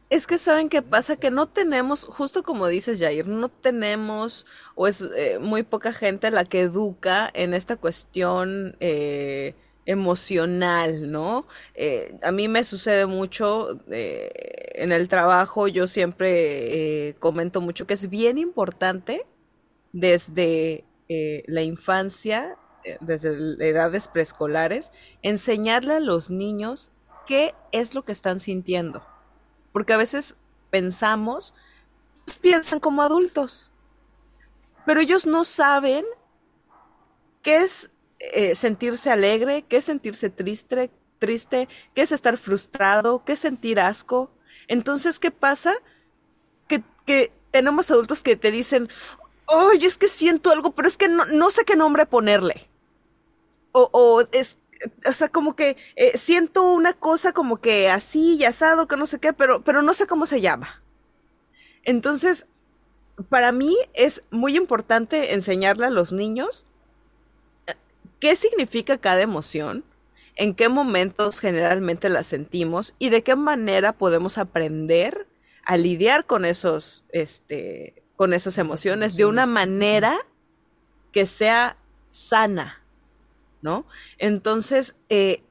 Es 0.09 0.25
que 0.25 0.37
saben 0.37 0.69
qué 0.69 0.81
pasa, 0.81 1.17
que 1.17 1.31
no 1.31 1.47
tenemos, 1.47 2.05
justo 2.05 2.43
como 2.43 2.67
dices 2.67 2.99
Jair, 2.99 3.27
no 3.27 3.49
tenemos, 3.49 4.45
o 4.75 4.87
es 4.87 5.01
eh, 5.01 5.37
muy 5.39 5.63
poca 5.63 5.91
gente 5.91 6.31
la 6.31 6.45
que 6.45 6.61
educa 6.61 7.29
en 7.33 7.53
esta 7.53 7.75
cuestión 7.75 8.77
eh, 8.79 9.53
emocional, 9.85 11.11
¿no? 11.11 11.45
Eh, 11.75 12.17
a 12.23 12.31
mí 12.31 12.47
me 12.47 12.63
sucede 12.63 13.05
mucho 13.05 13.79
en 13.89 14.91
el 14.91 15.07
trabajo, 15.09 15.67
yo 15.67 15.87
siempre 15.87 17.15
comento 17.19 17.59
mucho 17.61 17.85
que 17.85 17.95
es 17.95 18.09
bien 18.09 18.37
importante 18.37 19.25
desde 19.91 20.85
la 21.47 21.61
infancia 21.63 22.57
eh, 22.87 22.97
desde 23.01 23.29
edades 23.67 24.07
preescolares, 24.07 24.93
enseñarle 25.21 25.95
a 25.95 25.99
los 25.99 26.29
niños 26.29 26.91
qué 27.25 27.53
es 27.73 27.93
lo 27.93 28.03
que 28.03 28.13
están 28.13 28.39
sintiendo. 28.39 29.03
Porque 29.71 29.93
a 29.93 29.97
veces 29.97 30.35
pensamos, 30.69 31.55
pues, 32.25 32.37
piensan 32.37 32.79
como 32.79 33.01
adultos, 33.01 33.69
pero 34.85 35.01
ellos 35.01 35.25
no 35.25 35.43
saben 35.43 36.05
qué 37.41 37.57
es 37.57 37.91
eh, 38.19 38.55
sentirse 38.55 39.11
alegre, 39.11 39.63
qué 39.63 39.77
es 39.77 39.85
sentirse 39.85 40.29
triste, 40.29 40.91
triste, 41.19 41.67
qué 41.93 42.01
es 42.01 42.11
estar 42.11 42.37
frustrado, 42.37 43.23
qué 43.25 43.33
es 43.33 43.39
sentir 43.39 43.79
asco. 43.79 44.31
Entonces, 44.67 45.19
¿qué 45.19 45.31
pasa? 45.31 45.73
Que, 46.67 46.83
que 47.05 47.31
tenemos 47.51 47.91
adultos 47.91 48.23
que 48.23 48.35
te 48.35 48.51
dicen, 48.51 48.89
oye, 49.45 49.87
es 49.87 49.97
que 49.97 50.07
siento 50.07 50.51
algo, 50.51 50.71
pero 50.71 50.87
es 50.87 50.97
que 50.97 51.07
no, 51.07 51.25
no 51.25 51.49
sé 51.51 51.65
qué 51.65 51.75
nombre 51.75 52.05
ponerle 52.05 52.69
o, 53.85 54.23
es, 54.31 54.57
o 55.07 55.13
sea, 55.13 55.29
como 55.29 55.55
que 55.55 55.77
eh, 55.95 56.17
siento 56.17 56.63
una 56.63 56.93
cosa 56.93 57.33
como 57.33 57.57
que 57.57 57.89
así 57.89 58.35
y 58.35 58.45
asado, 58.45 58.87
que 58.87 58.97
no 58.97 59.07
sé 59.07 59.19
qué, 59.19 59.33
pero, 59.33 59.63
pero 59.63 59.81
no 59.81 59.93
sé 59.93 60.07
cómo 60.07 60.25
se 60.25 60.41
llama. 60.41 60.83
Entonces, 61.83 62.47
para 63.29 63.51
mí 63.51 63.75
es 63.93 64.23
muy 64.29 64.55
importante 64.55 65.33
enseñarle 65.33 65.87
a 65.87 65.89
los 65.89 66.13
niños 66.13 66.65
eh, 67.65 67.73
qué 68.19 68.35
significa 68.35 68.97
cada 68.97 69.21
emoción, 69.21 69.83
en 70.35 70.53
qué 70.53 70.69
momentos 70.69 71.39
generalmente 71.39 72.09
la 72.09 72.23
sentimos 72.23 72.95
y 72.99 73.09
de 73.09 73.23
qué 73.23 73.35
manera 73.35 73.93
podemos 73.93 74.37
aprender 74.37 75.27
a 75.65 75.77
lidiar 75.77 76.25
con 76.25 76.45
esos, 76.45 77.03
este, 77.09 78.03
con 78.15 78.33
esas 78.33 78.57
emociones 78.57 79.17
de 79.17 79.25
una 79.25 79.45
manera 79.45 80.17
que 81.11 81.25
sea 81.25 81.77
sana, 82.09 82.81
¿no? 83.61 83.85
Entonces, 84.17 84.95
eh, 85.09 85.43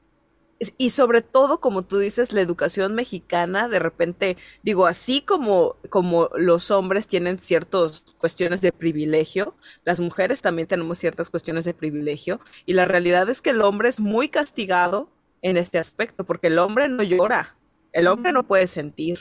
y 0.77 0.89
sobre 0.89 1.21
todo, 1.21 1.59
como 1.59 1.83
tú 1.83 1.99
dices, 1.99 2.33
la 2.33 2.41
educación 2.41 2.95
mexicana, 2.95 3.67
de 3.67 3.79
repente, 3.79 4.37
digo, 4.63 4.87
así 4.87 5.21
como, 5.21 5.75
como 5.89 6.29
los 6.35 6.71
hombres 6.71 7.05
tienen 7.05 7.37
ciertas 7.37 8.03
cuestiones 8.17 8.61
de 8.61 8.71
privilegio, 8.71 9.55
las 9.85 9.99
mujeres 9.99 10.41
también 10.41 10.67
tenemos 10.67 10.97
ciertas 10.97 11.29
cuestiones 11.29 11.65
de 11.65 11.75
privilegio, 11.75 12.39
y 12.65 12.73
la 12.73 12.85
realidad 12.85 13.29
es 13.29 13.41
que 13.41 13.51
el 13.51 13.61
hombre 13.61 13.89
es 13.89 13.99
muy 13.99 14.29
castigado 14.29 15.09
en 15.43 15.57
este 15.57 15.77
aspecto, 15.77 16.25
porque 16.25 16.47
el 16.47 16.57
hombre 16.57 16.89
no 16.89 17.03
llora, 17.03 17.55
el 17.93 18.07
hombre 18.07 18.31
no 18.31 18.47
puede 18.47 18.67
sentir, 18.67 19.19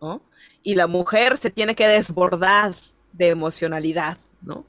¿no? 0.00 0.22
Y 0.62 0.74
la 0.74 0.86
mujer 0.86 1.38
se 1.38 1.50
tiene 1.50 1.74
que 1.74 1.88
desbordar 1.88 2.74
de 3.12 3.28
emocionalidad, 3.28 4.18
¿no? 4.42 4.66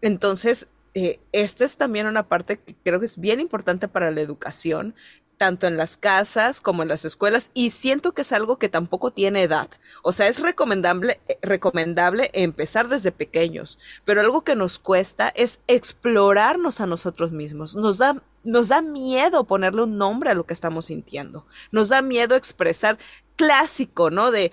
Entonces, 0.00 0.68
eh, 0.94 1.20
esta 1.32 1.64
es 1.64 1.76
también 1.76 2.06
una 2.06 2.28
parte 2.28 2.58
que 2.58 2.74
creo 2.74 3.00
que 3.00 3.06
es 3.06 3.18
bien 3.18 3.40
importante 3.40 3.88
para 3.88 4.10
la 4.10 4.20
educación, 4.20 4.94
tanto 5.40 5.66
en 5.66 5.78
las 5.78 5.96
casas 5.96 6.60
como 6.60 6.82
en 6.82 6.88
las 6.88 7.06
escuelas, 7.06 7.50
y 7.54 7.70
siento 7.70 8.12
que 8.12 8.22
es 8.22 8.32
algo 8.32 8.58
que 8.58 8.68
tampoco 8.68 9.10
tiene 9.10 9.42
edad. 9.42 9.70
O 10.02 10.12
sea, 10.12 10.28
es 10.28 10.40
recomendable, 10.40 11.20
eh, 11.28 11.38
recomendable 11.40 12.30
empezar 12.34 12.88
desde 12.88 13.10
pequeños, 13.10 13.78
pero 14.04 14.20
algo 14.20 14.42
que 14.42 14.54
nos 14.54 14.78
cuesta 14.78 15.32
es 15.34 15.60
explorarnos 15.66 16.80
a 16.80 16.86
nosotros 16.86 17.32
mismos. 17.32 17.74
Nos 17.74 17.96
da, 17.96 18.22
nos 18.44 18.68
da 18.68 18.82
miedo 18.82 19.44
ponerle 19.44 19.84
un 19.84 19.96
nombre 19.96 20.30
a 20.30 20.34
lo 20.34 20.44
que 20.44 20.52
estamos 20.52 20.86
sintiendo. 20.86 21.46
Nos 21.72 21.88
da 21.88 22.02
miedo 22.02 22.36
expresar 22.36 22.98
clásico, 23.36 24.10
¿no? 24.10 24.30
De 24.30 24.52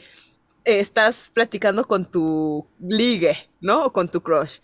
eh, 0.63 0.79
estás 0.79 1.31
platicando 1.33 1.85
con 1.85 2.05
tu 2.09 2.65
ligue, 2.79 3.49
¿no? 3.59 3.85
O 3.85 3.93
con 3.93 4.07
tu 4.09 4.21
crush. 4.21 4.59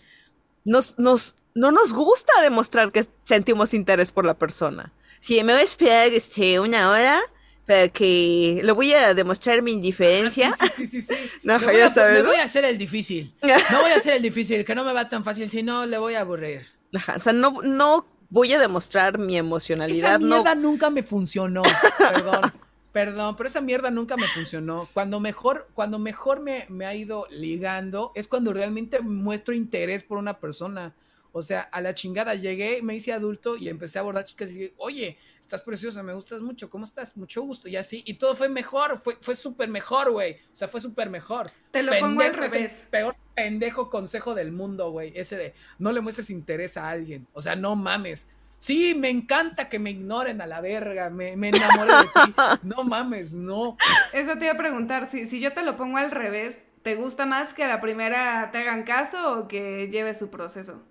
Nos, 0.63 0.97
nos, 0.97 1.35
no 1.55 1.71
nos 1.71 1.93
gusta 1.93 2.41
demostrar 2.41 2.91
que 2.91 3.05
sentimos 3.23 3.73
interés 3.73 4.11
por 4.11 4.25
la 4.25 4.33
persona. 4.33 4.91
Si 5.19 5.41
me 5.43 5.53
voy 5.53 5.61
a 5.61 5.65
esperar 5.65 6.07
este, 6.07 6.59
una 6.59 6.89
hora 6.89 7.21
para 7.65 7.87
que 7.87 8.61
le 8.63 8.71
voy 8.73 8.93
a 8.93 9.13
demostrar 9.13 9.61
mi 9.61 9.71
indiferencia. 9.71 10.51
sí, 10.75 10.85
sí, 10.85 11.01
sí, 11.01 11.15
no, 11.43 11.59
ya 11.59 11.89
sabes, 11.89 12.21
me 12.21 12.27
voy 12.27 12.37
a 12.37 12.43
hacer 12.43 12.65
el 12.65 12.77
difícil. 12.77 13.33
No 13.41 13.81
voy 13.81 13.91
a 13.91 13.95
hacer 13.95 14.17
el 14.17 14.21
difícil, 14.21 14.65
que 14.65 14.75
no 14.75 14.83
me 14.83 14.93
va 14.93 15.07
tan 15.07 15.23
fácil, 15.23 15.49
si 15.49 15.63
no 15.63 15.85
le 15.85 15.97
voy 15.97 16.15
a 16.15 16.21
aburrir. 16.21 16.67
o 16.93 17.19
sea, 17.19 17.33
no, 17.33 17.61
no 17.61 18.05
voy 18.29 18.51
a 18.51 18.59
demostrar 18.59 19.17
mi 19.17 19.37
emocionalidad. 19.37 20.15
Esa 20.15 20.19
mierda 20.19 20.55
nunca 20.55 20.89
me 20.89 21.03
funcionó, 21.03 21.61
perdón. 21.97 22.51
Perdón, 22.91 23.35
pero 23.35 23.47
esa 23.47 23.61
mierda 23.61 23.89
nunca 23.89 24.17
me 24.17 24.27
funcionó. 24.27 24.87
Cuando 24.93 25.19
mejor, 25.19 25.67
cuando 25.73 25.97
mejor 25.97 26.41
me, 26.41 26.67
me 26.69 26.85
ha 26.85 26.93
ido 26.93 27.25
ligando 27.31 28.11
es 28.13 28.27
cuando 28.27 28.53
realmente 28.53 28.99
muestro 28.99 29.55
interés 29.55 30.03
por 30.03 30.19
una 30.19 30.39
persona. 30.39 30.93
O 31.35 31.41
sea, 31.41 31.61
a 31.61 31.81
la 31.81 31.95
chingada 31.95 32.35
llegué, 32.35 32.81
me 32.83 32.95
hice 32.95 33.11
adulto 33.11 33.57
y 33.57 33.67
empecé 33.67 33.97
a 33.97 34.01
abordar 34.01 34.23
chicas 34.23 34.51
y 34.51 34.53
dije, 34.53 34.73
oye, 34.77 35.17
estás 35.41 35.61
preciosa, 35.61 36.03
me 36.03 36.13
gustas 36.13 36.41
mucho, 36.41 36.69
¿cómo 36.69 36.85
estás? 36.85 37.17
Mucho 37.17 37.41
gusto, 37.41 37.67
y 37.67 37.75
así. 37.75 38.03
Y 38.05 38.13
todo 38.13 38.35
fue 38.35 38.49
mejor, 38.49 38.99
fue, 38.99 39.17
fue 39.19 39.35
súper 39.35 39.67
mejor, 39.67 40.11
güey. 40.11 40.33
O 40.33 40.55
sea, 40.55 40.67
fue 40.67 40.79
súper 40.79 41.09
mejor. 41.09 41.51
Te 41.71 41.81
lo 41.81 41.91
pongo 41.99 42.21
al 42.21 42.35
revés. 42.35 42.85
peor 42.91 43.15
pendejo 43.33 43.89
consejo 43.89 44.35
del 44.35 44.51
mundo, 44.51 44.91
güey. 44.91 45.11
Ese 45.15 45.35
de 45.35 45.53
no 45.79 45.91
le 45.91 46.01
muestres 46.01 46.29
interés 46.29 46.77
a 46.77 46.87
alguien. 46.87 47.27
O 47.33 47.41
sea, 47.41 47.55
no 47.55 47.75
mames. 47.75 48.27
Sí, 48.59 48.93
me 48.95 49.09
encanta 49.09 49.69
que 49.69 49.79
me 49.79 49.89
ignoren 49.89 50.39
a 50.39 50.47
la 50.47 50.61
verga, 50.61 51.09
me, 51.09 51.35
me 51.35 51.49
enamoré 51.49 51.93
de 51.93 52.03
ti. 52.03 52.33
No 52.63 52.83
mames, 52.83 53.33
no. 53.33 53.75
Eso 54.13 54.37
te 54.37 54.45
iba 54.45 54.53
a 54.53 54.57
preguntar, 54.57 55.09
si, 55.09 55.27
si 55.27 55.41
yo 55.41 55.51
te 55.51 55.63
lo 55.63 55.75
pongo 55.77 55.97
al 55.97 56.11
revés, 56.11 56.63
¿te 56.83 56.95
gusta 56.95 57.25
más 57.25 57.53
que 57.53 57.63
a 57.63 57.67
la 57.67 57.81
primera 57.81 58.51
te 58.51 58.59
hagan 58.59 58.83
caso 58.83 59.39
o 59.39 59.47
que 59.47 59.89
lleve 59.89 60.13
su 60.13 60.29
proceso? 60.29 60.81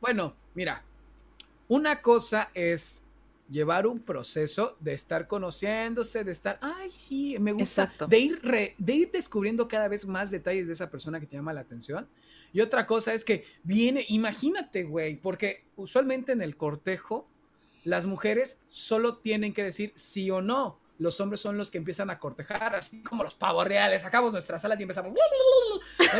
Bueno, 0.00 0.34
mira, 0.54 0.84
una 1.68 2.00
cosa 2.00 2.50
es 2.54 3.02
llevar 3.50 3.86
un 3.86 4.00
proceso 4.00 4.76
de 4.80 4.92
estar 4.92 5.26
conociéndose, 5.26 6.22
de 6.22 6.32
estar, 6.32 6.58
ay, 6.60 6.90
sí, 6.90 7.36
me 7.38 7.52
gusta, 7.52 7.90
de 8.08 8.18
ir, 8.18 8.40
de 8.78 8.94
ir 8.94 9.10
descubriendo 9.10 9.66
cada 9.68 9.88
vez 9.88 10.06
más 10.06 10.30
detalles 10.30 10.66
de 10.66 10.72
esa 10.72 10.90
persona 10.90 11.18
que 11.18 11.26
te 11.26 11.36
llama 11.36 11.52
la 11.52 11.60
atención. 11.60 12.06
Y 12.52 12.60
otra 12.60 12.86
cosa 12.86 13.14
es 13.14 13.24
que 13.24 13.44
viene, 13.62 14.04
imagínate, 14.08 14.84
güey, 14.84 15.16
porque 15.16 15.64
usualmente 15.76 16.32
en 16.32 16.42
el 16.42 16.56
cortejo 16.56 17.28
las 17.84 18.04
mujeres 18.04 18.60
solo 18.68 19.18
tienen 19.18 19.52
que 19.54 19.62
decir 19.62 19.92
sí 19.96 20.30
o 20.30 20.42
no 20.42 20.78
los 20.98 21.20
hombres 21.20 21.40
son 21.40 21.56
los 21.56 21.70
que 21.70 21.78
empiezan 21.78 22.10
a 22.10 22.18
cortejar, 22.18 22.74
así 22.74 23.02
como 23.02 23.22
los 23.22 23.34
pavos 23.34 23.66
reales. 23.66 24.02
Sacamos 24.02 24.32
nuestra 24.32 24.58
sala 24.58 24.76
y 24.78 24.82
empezamos 24.82 25.12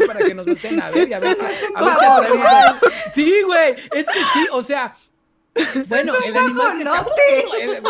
para 0.06 0.20
que 0.20 0.34
nos 0.34 0.46
volteen 0.46 0.80
a 0.80 0.90
ver 0.90 1.08
y 1.08 1.12
a 1.12 1.18
ver 1.18 1.34
si, 1.34 1.44
a 1.74 2.80
Sí, 3.10 3.42
güey, 3.42 3.74
es 3.92 4.06
que 4.06 4.20
sí, 4.32 4.46
o 4.52 4.62
sea, 4.62 4.96
bueno, 5.88 6.14
el 6.24 6.36
animal 6.36 7.06
que 7.16 7.82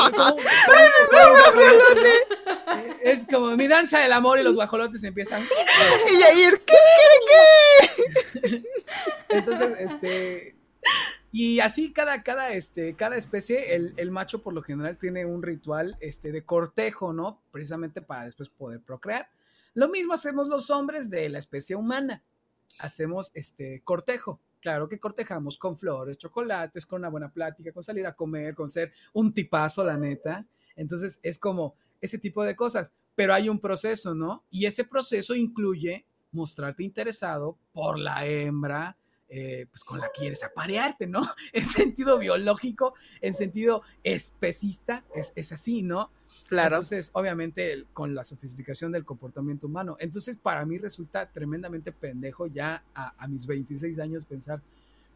Es 3.03 3.27
como 3.27 3.57
mi 3.57 3.69
danza 3.69 3.99
del 4.01 4.13
amor 4.13 4.39
y 4.39 4.43
los 4.43 4.55
guajolotes 4.55 5.05
empiezan. 5.05 5.47
Y 6.11 6.23
Jair, 6.23 6.61
¿qué, 6.65 6.77
qué, 8.33 8.41
qué? 8.41 8.63
Entonces, 9.29 9.77
este, 9.79 10.55
y 11.31 11.61
así 11.61 11.93
cada, 11.93 12.23
cada, 12.23 12.53
este, 12.53 12.95
cada 12.95 13.17
especie, 13.17 13.75
el, 13.75 13.95
el, 13.97 14.11
macho 14.11 14.43
por 14.43 14.55
lo 14.55 14.63
general 14.63 14.97
tiene 14.97 15.27
un 15.27 15.43
ritual 15.43 15.97
este, 16.01 16.33
de 16.33 16.45
cortejo, 16.45 17.13
¿no? 17.13 17.43
Precisamente 17.51 18.01
para 18.01 18.25
después 18.25 18.49
poder 18.49 18.81
procrear. 18.81 19.29
Lo 19.75 19.89
mismo 19.89 20.15
hacemos 20.15 20.49
los 20.49 20.71
hombres 20.71 21.11
de 21.11 21.29
la 21.29 21.39
especie 21.39 21.77
humana. 21.77 22.23
Hacemos 22.79 23.31
este 23.35 23.83
cortejo. 23.85 24.41
Claro 24.61 24.89
que 24.89 24.99
cortejamos 24.99 25.59
con 25.59 25.77
flores, 25.77 26.19
chocolates, 26.19 26.87
con 26.87 27.01
una 27.01 27.11
buena 27.11 27.33
plática, 27.33 27.73
con 27.73 27.83
salir 27.83 28.07
a 28.07 28.15
comer, 28.15 28.55
con 28.55 28.71
ser 28.71 28.93
un 29.13 29.33
tipazo, 29.33 29.85
la 29.85 29.97
neta. 29.97 30.47
Entonces 30.77 31.21
es 31.23 31.39
como 31.39 31.77
ese 32.01 32.19
tipo 32.19 32.43
de 32.43 32.57
cosas. 32.57 32.93
Pero 33.15 33.35
hay 33.35 33.49
un 33.49 33.61
proceso, 33.61 34.15
¿no? 34.15 34.45
Y 34.51 34.67
ese 34.67 34.85
proceso 34.85 35.35
incluye 35.35 36.07
mostrarte 36.33 36.83
interesado 36.83 37.59
por 37.73 37.99
la 37.99 38.27
hembra, 38.27 38.97
eh, 39.29 39.67
pues 39.71 39.85
con 39.85 40.01
la 40.01 40.11
quieres 40.11 40.43
aparearte, 40.45 41.07
¿no? 41.07 41.23
En 41.53 41.67
sentido 41.67 42.19
biológico, 42.19 42.95
en 43.21 43.35
sentido 43.35 43.83
especista, 44.03 45.05
es, 45.15 45.33
es 45.37 45.53
así, 45.53 45.83
¿no? 45.83 46.11
Claro. 46.49 46.77
Entonces, 46.77 47.11
obviamente, 47.13 47.85
con 47.93 48.15
la 48.15 48.25
sofisticación 48.25 48.93
del 48.93 49.05
comportamiento 49.05 49.67
humano. 49.67 49.97
Entonces, 50.01 50.37
para 50.37 50.65
mí 50.65 50.79
resulta 50.79 51.31
tremendamente 51.31 51.93
pendejo 51.93 52.47
ya 52.47 52.83
a, 52.95 53.15
a 53.23 53.29
mis 53.29 53.47
26 53.47 53.99
años 53.99 54.25
pensar, 54.25 54.63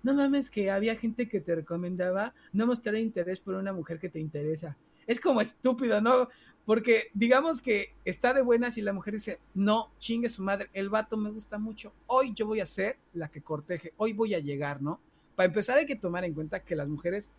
no 0.02 0.14
mames, 0.14 0.50
que 0.50 0.70
había 0.70 0.96
gente 0.96 1.28
que 1.28 1.40
te 1.40 1.54
recomendaba 1.54 2.34
no 2.52 2.66
mostrar 2.66 2.96
interés 2.96 3.40
por 3.40 3.54
una 3.54 3.72
mujer 3.72 3.98
que 3.98 4.08
te 4.08 4.18
interesa. 4.18 4.76
Es 5.06 5.20
como 5.20 5.40
estúpido, 5.40 6.00
¿no? 6.00 6.28
Porque 6.64 7.10
digamos 7.12 7.60
que 7.60 7.94
está 8.04 8.32
de 8.32 8.42
buenas 8.42 8.78
y 8.78 8.82
la 8.82 8.92
mujer 8.92 9.14
dice, 9.14 9.40
no, 9.54 9.90
chingue 9.98 10.28
su 10.28 10.42
madre, 10.42 10.70
el 10.72 10.90
vato 10.90 11.16
me 11.16 11.30
gusta 11.30 11.58
mucho, 11.58 11.92
hoy 12.06 12.32
yo 12.34 12.46
voy 12.46 12.60
a 12.60 12.66
ser 12.66 12.98
la 13.14 13.28
que 13.28 13.42
corteje, 13.42 13.92
hoy 13.96 14.12
voy 14.12 14.34
a 14.34 14.38
llegar, 14.38 14.80
¿no? 14.80 15.00
Para 15.34 15.48
empezar 15.48 15.78
hay 15.78 15.86
que 15.86 15.96
tomar 15.96 16.24
en 16.24 16.34
cuenta 16.34 16.62
que 16.62 16.76
las 16.76 16.88
mujeres, 16.88 17.30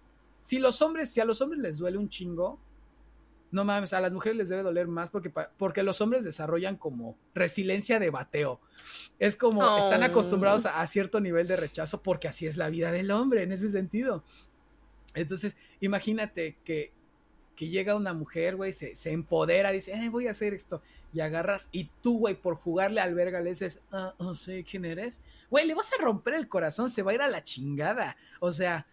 si 0.41 0.59
los 0.59 0.81
hombres, 0.81 1.09
si 1.09 1.21
a 1.21 1.25
los 1.25 1.39
hombres 1.41 1.61
les 1.61 1.77
duele 1.77 1.97
un 1.97 2.09
chingo, 2.09 2.59
no 3.53 3.63
mames, 3.63 3.93
a 3.93 4.01
las 4.01 4.11
mujeres 4.11 4.35
les 4.35 4.49
debe 4.49 4.63
doler 4.63 4.87
más 4.87 5.11
porque, 5.11 5.31
porque 5.57 5.83
los 5.83 6.01
hombres 6.01 6.25
desarrollan 6.25 6.75
como 6.75 7.15
resiliencia 7.35 7.99
de 7.99 8.09
bateo. 8.09 8.59
Es 9.19 9.35
como 9.35 9.77
están 9.77 10.01
acostumbrados 10.01 10.65
a, 10.65 10.85
cierto 10.87 11.21
nivel 11.21 11.47
de 11.47 11.55
rechazo 11.55 12.01
porque 12.01 12.27
así 12.27 12.47
es 12.47 12.57
la 12.57 12.69
vida 12.69 12.91
del 12.91 13.11
hombre 13.11 13.43
en 13.43 13.51
ese 13.51 13.69
sentido. 13.69 14.23
Entonces, 15.13 15.55
imagínate 15.81 16.57
que, 16.65 16.91
que 17.55 17.69
llega 17.69 17.95
una 17.95 18.13
mujer, 18.13 18.55
güey, 18.55 18.73
se, 18.73 18.95
se, 18.95 19.11
empodera, 19.11 19.71
dice, 19.71 19.93
eh, 19.93 20.09
voy 20.09 20.27
a 20.27 20.31
hacer 20.31 20.53
esto, 20.53 20.81
y 21.13 21.19
agarras, 21.19 21.69
y 21.71 21.89
tú, 22.01 22.19
güey, 22.19 22.35
por 22.35 22.55
jugarle 22.55 23.01
al 23.01 23.13
verga 23.13 23.41
le 23.41 23.49
dices, 23.51 23.79
ah, 23.91 24.13
no 24.19 24.35
sé 24.35 24.63
quién 24.63 24.85
eres, 24.85 25.21
güey, 25.49 25.67
le 25.67 25.75
vas 25.75 25.91
a 25.93 26.01
romper 26.01 26.33
el 26.33 26.47
corazón, 26.47 26.89
se 26.89 27.03
va 27.03 27.11
a 27.11 27.13
ir 27.15 27.21
a 27.21 27.27
la 27.27 27.43
chingada. 27.43 28.17
O 28.39 28.51
sea, 28.51 28.87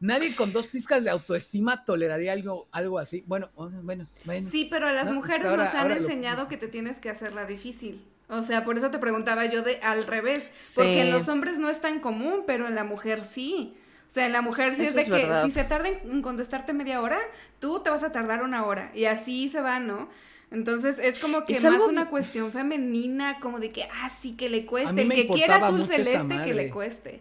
Nadie 0.00 0.34
con 0.34 0.50
dos 0.50 0.66
pizcas 0.66 1.04
de 1.04 1.10
autoestima 1.10 1.84
toleraría 1.84 2.32
algo, 2.32 2.66
algo 2.72 2.98
así. 2.98 3.22
Bueno, 3.26 3.50
oh, 3.54 3.68
bueno, 3.68 4.06
bueno. 4.24 4.48
Sí, 4.50 4.66
pero 4.70 4.88
a 4.88 4.92
las 4.92 5.12
mujeres 5.12 5.52
nos 5.52 5.74
han 5.74 5.90
enseñado 5.90 6.48
que 6.48 6.56
te 6.56 6.68
tienes 6.68 6.98
que 6.98 7.10
hacerla 7.10 7.44
difícil. 7.44 8.02
O 8.30 8.40
sea, 8.40 8.64
por 8.64 8.78
eso 8.78 8.90
te 8.90 8.98
preguntaba 8.98 9.44
yo 9.44 9.62
de 9.62 9.78
al 9.82 10.06
revés. 10.06 10.50
Porque 10.74 11.02
en 11.02 11.10
los 11.10 11.28
hombres 11.28 11.58
no 11.58 11.68
es 11.68 11.82
tan 11.82 12.00
común, 12.00 12.44
pero 12.46 12.66
en 12.66 12.74
la 12.74 12.84
mujer 12.84 13.24
sí. 13.24 13.76
O 14.10 14.12
sea, 14.12 14.26
en 14.26 14.32
la 14.32 14.42
mujer 14.42 14.74
sí 14.74 14.82
es 14.82 14.96
de 14.96 15.04
que 15.04 15.30
si 15.44 15.52
se 15.52 15.62
tarda 15.62 15.88
en 15.88 16.20
contestarte 16.20 16.72
media 16.72 17.00
hora, 17.00 17.20
tú 17.60 17.78
te 17.78 17.90
vas 17.90 18.02
a 18.02 18.10
tardar 18.10 18.42
una 18.42 18.66
hora. 18.66 18.90
Y 18.92 19.04
así 19.04 19.48
se 19.48 19.60
va, 19.60 19.78
¿no? 19.78 20.08
Entonces 20.50 20.98
es 20.98 21.20
como 21.20 21.46
que 21.46 21.60
más 21.60 21.84
una 21.84 22.10
cuestión 22.10 22.50
femenina, 22.50 23.38
como 23.38 23.60
de 23.60 23.70
que, 23.70 23.84
ah, 23.84 24.08
sí, 24.08 24.32
que 24.32 24.48
le 24.48 24.66
cueste. 24.66 25.02
El 25.02 25.12
que 25.12 25.28
quiera 25.28 25.58
azul 25.58 25.86
celeste, 25.86 26.42
que 26.44 26.52
le 26.52 26.70
cueste. 26.70 27.20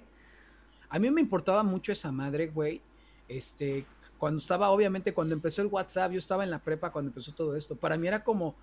A 0.89 0.97
mí 0.97 1.11
me 1.11 1.21
importaba 1.21 1.61
mucho 1.61 1.91
esa 1.91 2.11
madre, 2.11 2.47
güey. 2.47 2.81
Este, 3.27 3.85
cuando 4.17 4.39
estaba, 4.39 4.71
obviamente, 4.71 5.13
cuando 5.13 5.35
empezó 5.35 5.61
el 5.61 5.67
WhatsApp, 5.67 6.11
yo 6.13 6.17
estaba 6.17 6.43
en 6.43 6.49
la 6.49 6.57
prepa 6.57 6.91
cuando 6.91 7.09
empezó 7.09 7.31
todo 7.35 7.55
esto. 7.55 7.75
Para 7.75 7.97
mí 7.97 8.07
era 8.07 8.23
como, 8.23 8.55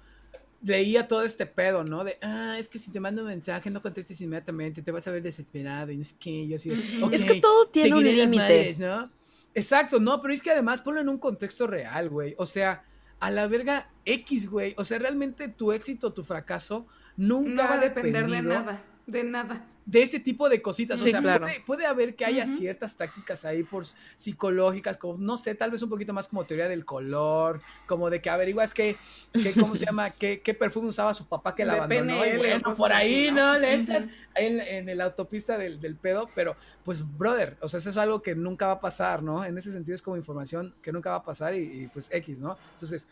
leía 0.62 1.08
todo 1.08 1.22
este 1.22 1.46
pedo, 1.46 1.84
¿no? 1.84 2.04
De, 2.04 2.18
ah, 2.22 2.56
es 2.58 2.68
que 2.68 2.78
si 2.78 2.90
te 2.90 3.00
mando 3.00 3.22
un 3.22 3.28
mensaje, 3.28 3.70
no 3.70 3.82
contestes 3.82 4.20
inmediatamente, 4.20 4.82
te 4.82 4.92
vas 4.92 5.06
a 5.08 5.10
ver 5.10 5.22
desesperado 5.22 5.92
y 5.92 5.96
no 5.96 6.04
sé 6.04 6.16
qué. 6.18 6.46
Yo 6.46 6.56
así, 6.56 6.70
es 7.12 7.24
que 7.24 7.40
todo 7.40 7.68
tiene 7.68 7.96
un 7.96 8.04
límite. 8.04 8.76
¿no? 8.78 9.10
Exacto, 9.54 10.00
no, 10.00 10.20
pero 10.20 10.34
es 10.34 10.42
que 10.42 10.50
además 10.50 10.80
ponlo 10.80 11.00
en 11.00 11.08
un 11.08 11.18
contexto 11.18 11.66
real, 11.66 12.08
güey. 12.08 12.34
O 12.38 12.46
sea, 12.46 12.84
a 13.20 13.30
la 13.30 13.46
verga 13.46 13.90
X, 14.04 14.50
güey. 14.50 14.74
O 14.76 14.84
sea, 14.84 14.98
realmente 14.98 15.48
tu 15.48 15.72
éxito, 15.72 16.12
tu 16.12 16.24
fracaso, 16.24 16.86
nunca 17.16 17.66
va 17.66 17.74
a 17.74 17.80
depender 17.80 18.28
de 18.28 18.42
nada, 18.42 18.84
de 19.06 19.24
nada 19.24 19.66
de 19.86 20.02
ese 20.02 20.18
tipo 20.18 20.48
de 20.48 20.60
cositas. 20.60 21.00
o 21.00 21.06
sea, 21.06 21.22
puede, 21.64 21.86
haber 21.86 22.16
que 22.16 22.24
haya 22.24 22.44
ciertas 22.44 22.96
tácticas 22.96 23.44
ahí 23.44 23.62
por 23.62 23.86
psicológicas, 24.16 24.98
como, 24.98 25.16
no 25.16 25.36
sé, 25.36 25.54
tal 25.54 25.70
vez 25.70 25.80
un 25.80 25.88
poquito 25.88 26.12
más 26.12 26.26
como 26.26 26.44
teoría 26.44 26.68
del 26.68 26.84
color, 26.84 27.62
como 27.86 28.10
de 28.10 28.20
que 28.20 28.28
averiguas 28.28 28.74
que, 28.74 28.96
que 29.32 29.54
¿cómo 29.54 29.76
se 29.76 29.86
llama? 29.86 30.10
¿Qué, 30.10 30.40
qué 30.40 30.54
perfume 30.54 30.88
usaba 30.88 31.14
su 31.14 31.26
papá 31.26 31.54
que 31.54 31.64
la 31.64 31.74
abandonó? 31.74 32.26
y 32.26 32.36
bueno, 32.36 32.74
por 32.74 32.92
ahí, 32.92 33.30
¿no? 33.30 33.56
Lentas, 33.56 34.08
en, 34.34 34.60
en 34.60 34.88
el 34.88 35.00
autopista 35.00 35.56
del, 35.56 35.80
del, 35.80 35.94
pedo, 35.94 36.28
pero 36.34 36.56
pues, 36.84 37.04
brother, 37.16 37.56
o 37.60 37.68
sea, 37.68 37.78
eso 37.78 37.90
es 37.90 37.96
algo 37.96 38.20
que 38.22 38.34
nunca 38.34 38.66
va 38.66 38.72
a 38.72 38.80
pasar, 38.80 39.22
¿no? 39.22 39.44
En 39.44 39.56
ese 39.56 39.70
sentido 39.70 39.94
es 39.94 40.02
como 40.02 40.16
información 40.16 40.74
que 40.82 40.90
nunca 40.90 41.10
va 41.10 41.16
a 41.16 41.24
pasar 41.24 41.54
y, 41.54 41.82
y 41.82 41.86
pues 41.86 42.08
X, 42.12 42.40
¿no? 42.40 42.58
Entonces, 42.72 43.06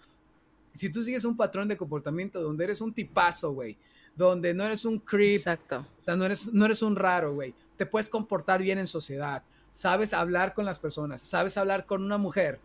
si 0.73 0.91
tú 0.91 1.05
sigues 1.05 1.25
un 1.25 1.37
patrón 1.37 1.69
de 1.69 1.77
comportamiento 1.77 2.43
donde 2.43 2.65
eres 2.65 2.81
un 2.81 2.93
tipazo, 2.93 3.53
güey, 3.53 3.79
donde 4.17 4.55
no 4.55 4.65
eres 4.65 4.85
un 4.85 4.99
creep. 4.99 5.37
Exacto. 5.37 5.87
O 5.99 6.03
sea, 6.03 6.17
no 6.17 6.25
eres, 6.25 6.53
no 6.53 6.65
eres 6.65 6.83
un 6.83 6.97
raro, 6.97 7.35
güey. 7.35 7.55
Te 7.77 7.87
puedes 7.87 8.09
comportar 8.09 8.63
bien 8.63 8.79
en 8.79 8.87
sociedad. 8.87 9.43
Sabes 9.73 10.13
hablar 10.13 10.55
con 10.55 10.65
las 10.65 10.79
personas. 10.79 11.23
Sabes 11.23 11.57
hablar 11.59 11.87
con 11.87 12.03
una 12.03 12.19
mujer. 12.19 12.61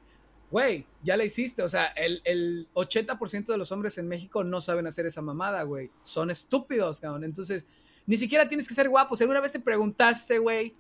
Güey, 0.52 0.86
ya 1.04 1.18
la 1.18 1.24
hiciste. 1.24 1.64
O 1.64 1.70
sea, 1.70 1.88
el, 1.88 2.22
el 2.24 2.68
80% 2.74 3.46
de 3.48 3.58
los 3.58 3.72
hombres 3.72 3.98
en 3.98 4.08
México 4.08 4.44
no 4.44 4.62
saben 4.62 4.88
hacer 4.88 5.06
esa 5.06 5.22
mamada, 5.22 5.64
güey. 5.64 5.90
Son 6.04 6.30
estúpidos, 6.30 7.00
cabrón. 7.00 7.24
Entonces, 7.24 7.66
ni 8.06 8.18
siquiera 8.18 8.48
tienes 8.48 8.68
que 8.68 8.74
ser 8.74 8.90
guapo. 8.90 9.16
Si 9.16 9.24
alguna 9.24 9.42
vez 9.42 9.52
te 9.52 9.60
preguntaste, 9.60 10.40
güey, 10.40 10.76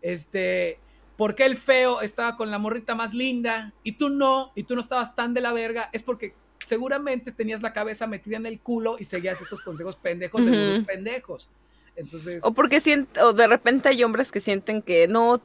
este, 0.00 0.78
¿por 1.16 1.34
qué 1.34 1.46
el 1.46 1.56
feo 1.56 2.00
estaba 2.00 2.36
con 2.36 2.50
la 2.50 2.58
morrita 2.58 2.94
más 2.94 3.14
linda 3.14 3.72
y 3.82 3.92
tú 3.92 4.10
no? 4.10 4.52
Y 4.54 4.64
tú 4.64 4.74
no 4.74 4.80
estabas 4.80 5.14
tan 5.14 5.32
de 5.32 5.40
la 5.40 5.52
verga. 5.52 5.88
Es 5.92 6.02
porque 6.02 6.34
seguramente 6.64 7.32
tenías 7.32 7.62
la 7.62 7.72
cabeza 7.72 8.06
metida 8.06 8.36
en 8.36 8.46
el 8.46 8.60
culo 8.60 8.96
y 8.98 9.04
seguías 9.04 9.40
estos 9.40 9.60
consejos 9.60 9.96
pendejos 9.96 10.46
de 10.46 10.84
pendejos. 10.86 11.48
Entonces... 11.96 12.42
O 12.44 12.52
porque 12.52 12.80
o 13.22 13.32
de 13.32 13.46
repente 13.46 13.88
hay 13.88 14.02
hombres 14.02 14.32
que 14.32 14.40
sienten 14.40 14.82
que 14.82 15.06
no, 15.06 15.40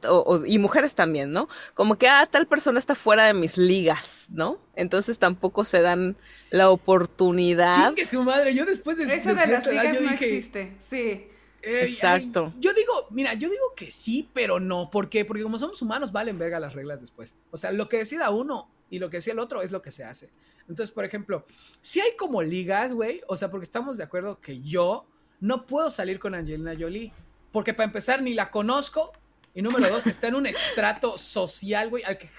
y 0.46 0.58
mujeres 0.58 0.94
también, 0.94 1.30
¿no? 1.30 1.48
Como 1.74 1.96
que, 1.96 2.08
ah, 2.08 2.28
tal 2.30 2.46
persona 2.46 2.78
está 2.78 2.94
fuera 2.94 3.24
de 3.24 3.34
mis 3.34 3.56
ligas, 3.56 4.26
¿no? 4.30 4.58
Entonces 4.74 5.18
tampoco 5.18 5.64
se 5.64 5.80
dan 5.80 6.16
la 6.50 6.70
oportunidad. 6.70 7.94
que 7.94 8.04
su 8.04 8.22
madre, 8.22 8.54
yo 8.54 8.66
después 8.66 8.98
de... 8.98 9.14
Eso 9.14 9.34
de, 9.34 9.46
las 9.46 9.66
ligas 9.66 10.00
no 10.00 10.10
existe, 10.10 10.74
sí. 10.80 11.26
Exacto. 11.62 12.54
yo 12.58 12.72
digo, 12.72 13.06
mira, 13.10 13.34
yo 13.34 13.50
digo 13.50 13.74
que 13.76 13.90
sí, 13.90 14.30
pero 14.32 14.60
no. 14.60 14.90
¿Por 14.90 15.10
qué? 15.10 15.24
Porque 15.24 15.42
como 15.42 15.58
somos 15.58 15.82
humanos, 15.82 16.10
valen 16.10 16.38
verga 16.38 16.58
las 16.58 16.74
reglas 16.74 17.00
después. 17.00 17.34
O 17.50 17.58
sea, 17.58 17.70
lo 17.70 17.88
que 17.88 17.98
decida 17.98 18.30
uno 18.30 18.70
y 18.88 18.98
lo 18.98 19.10
que 19.10 19.18
decía 19.18 19.34
el 19.34 19.38
otro 19.38 19.62
es 19.62 19.70
lo 19.70 19.82
que 19.82 19.92
se 19.92 20.04
hace. 20.04 20.30
Entonces, 20.70 20.94
por 20.94 21.04
ejemplo, 21.04 21.44
si 21.82 22.00
hay 22.00 22.12
como 22.16 22.42
ligas, 22.42 22.92
güey, 22.92 23.22
o 23.26 23.36
sea, 23.36 23.50
porque 23.50 23.64
estamos 23.64 23.96
de 23.96 24.04
acuerdo 24.04 24.40
que 24.40 24.60
yo 24.60 25.04
no 25.40 25.66
puedo 25.66 25.90
salir 25.90 26.20
con 26.20 26.34
Angelina 26.34 26.74
Jolie, 26.78 27.12
porque 27.50 27.74
para 27.74 27.86
empezar 27.86 28.22
ni 28.22 28.34
la 28.34 28.52
conozco 28.52 29.12
y 29.52 29.62
número 29.62 29.90
dos, 29.90 30.06
está 30.06 30.28
en 30.28 30.36
un 30.36 30.46
estrato 30.46 31.18
social, 31.18 31.90
güey, 31.90 32.04
al 32.04 32.16
que 32.16 32.30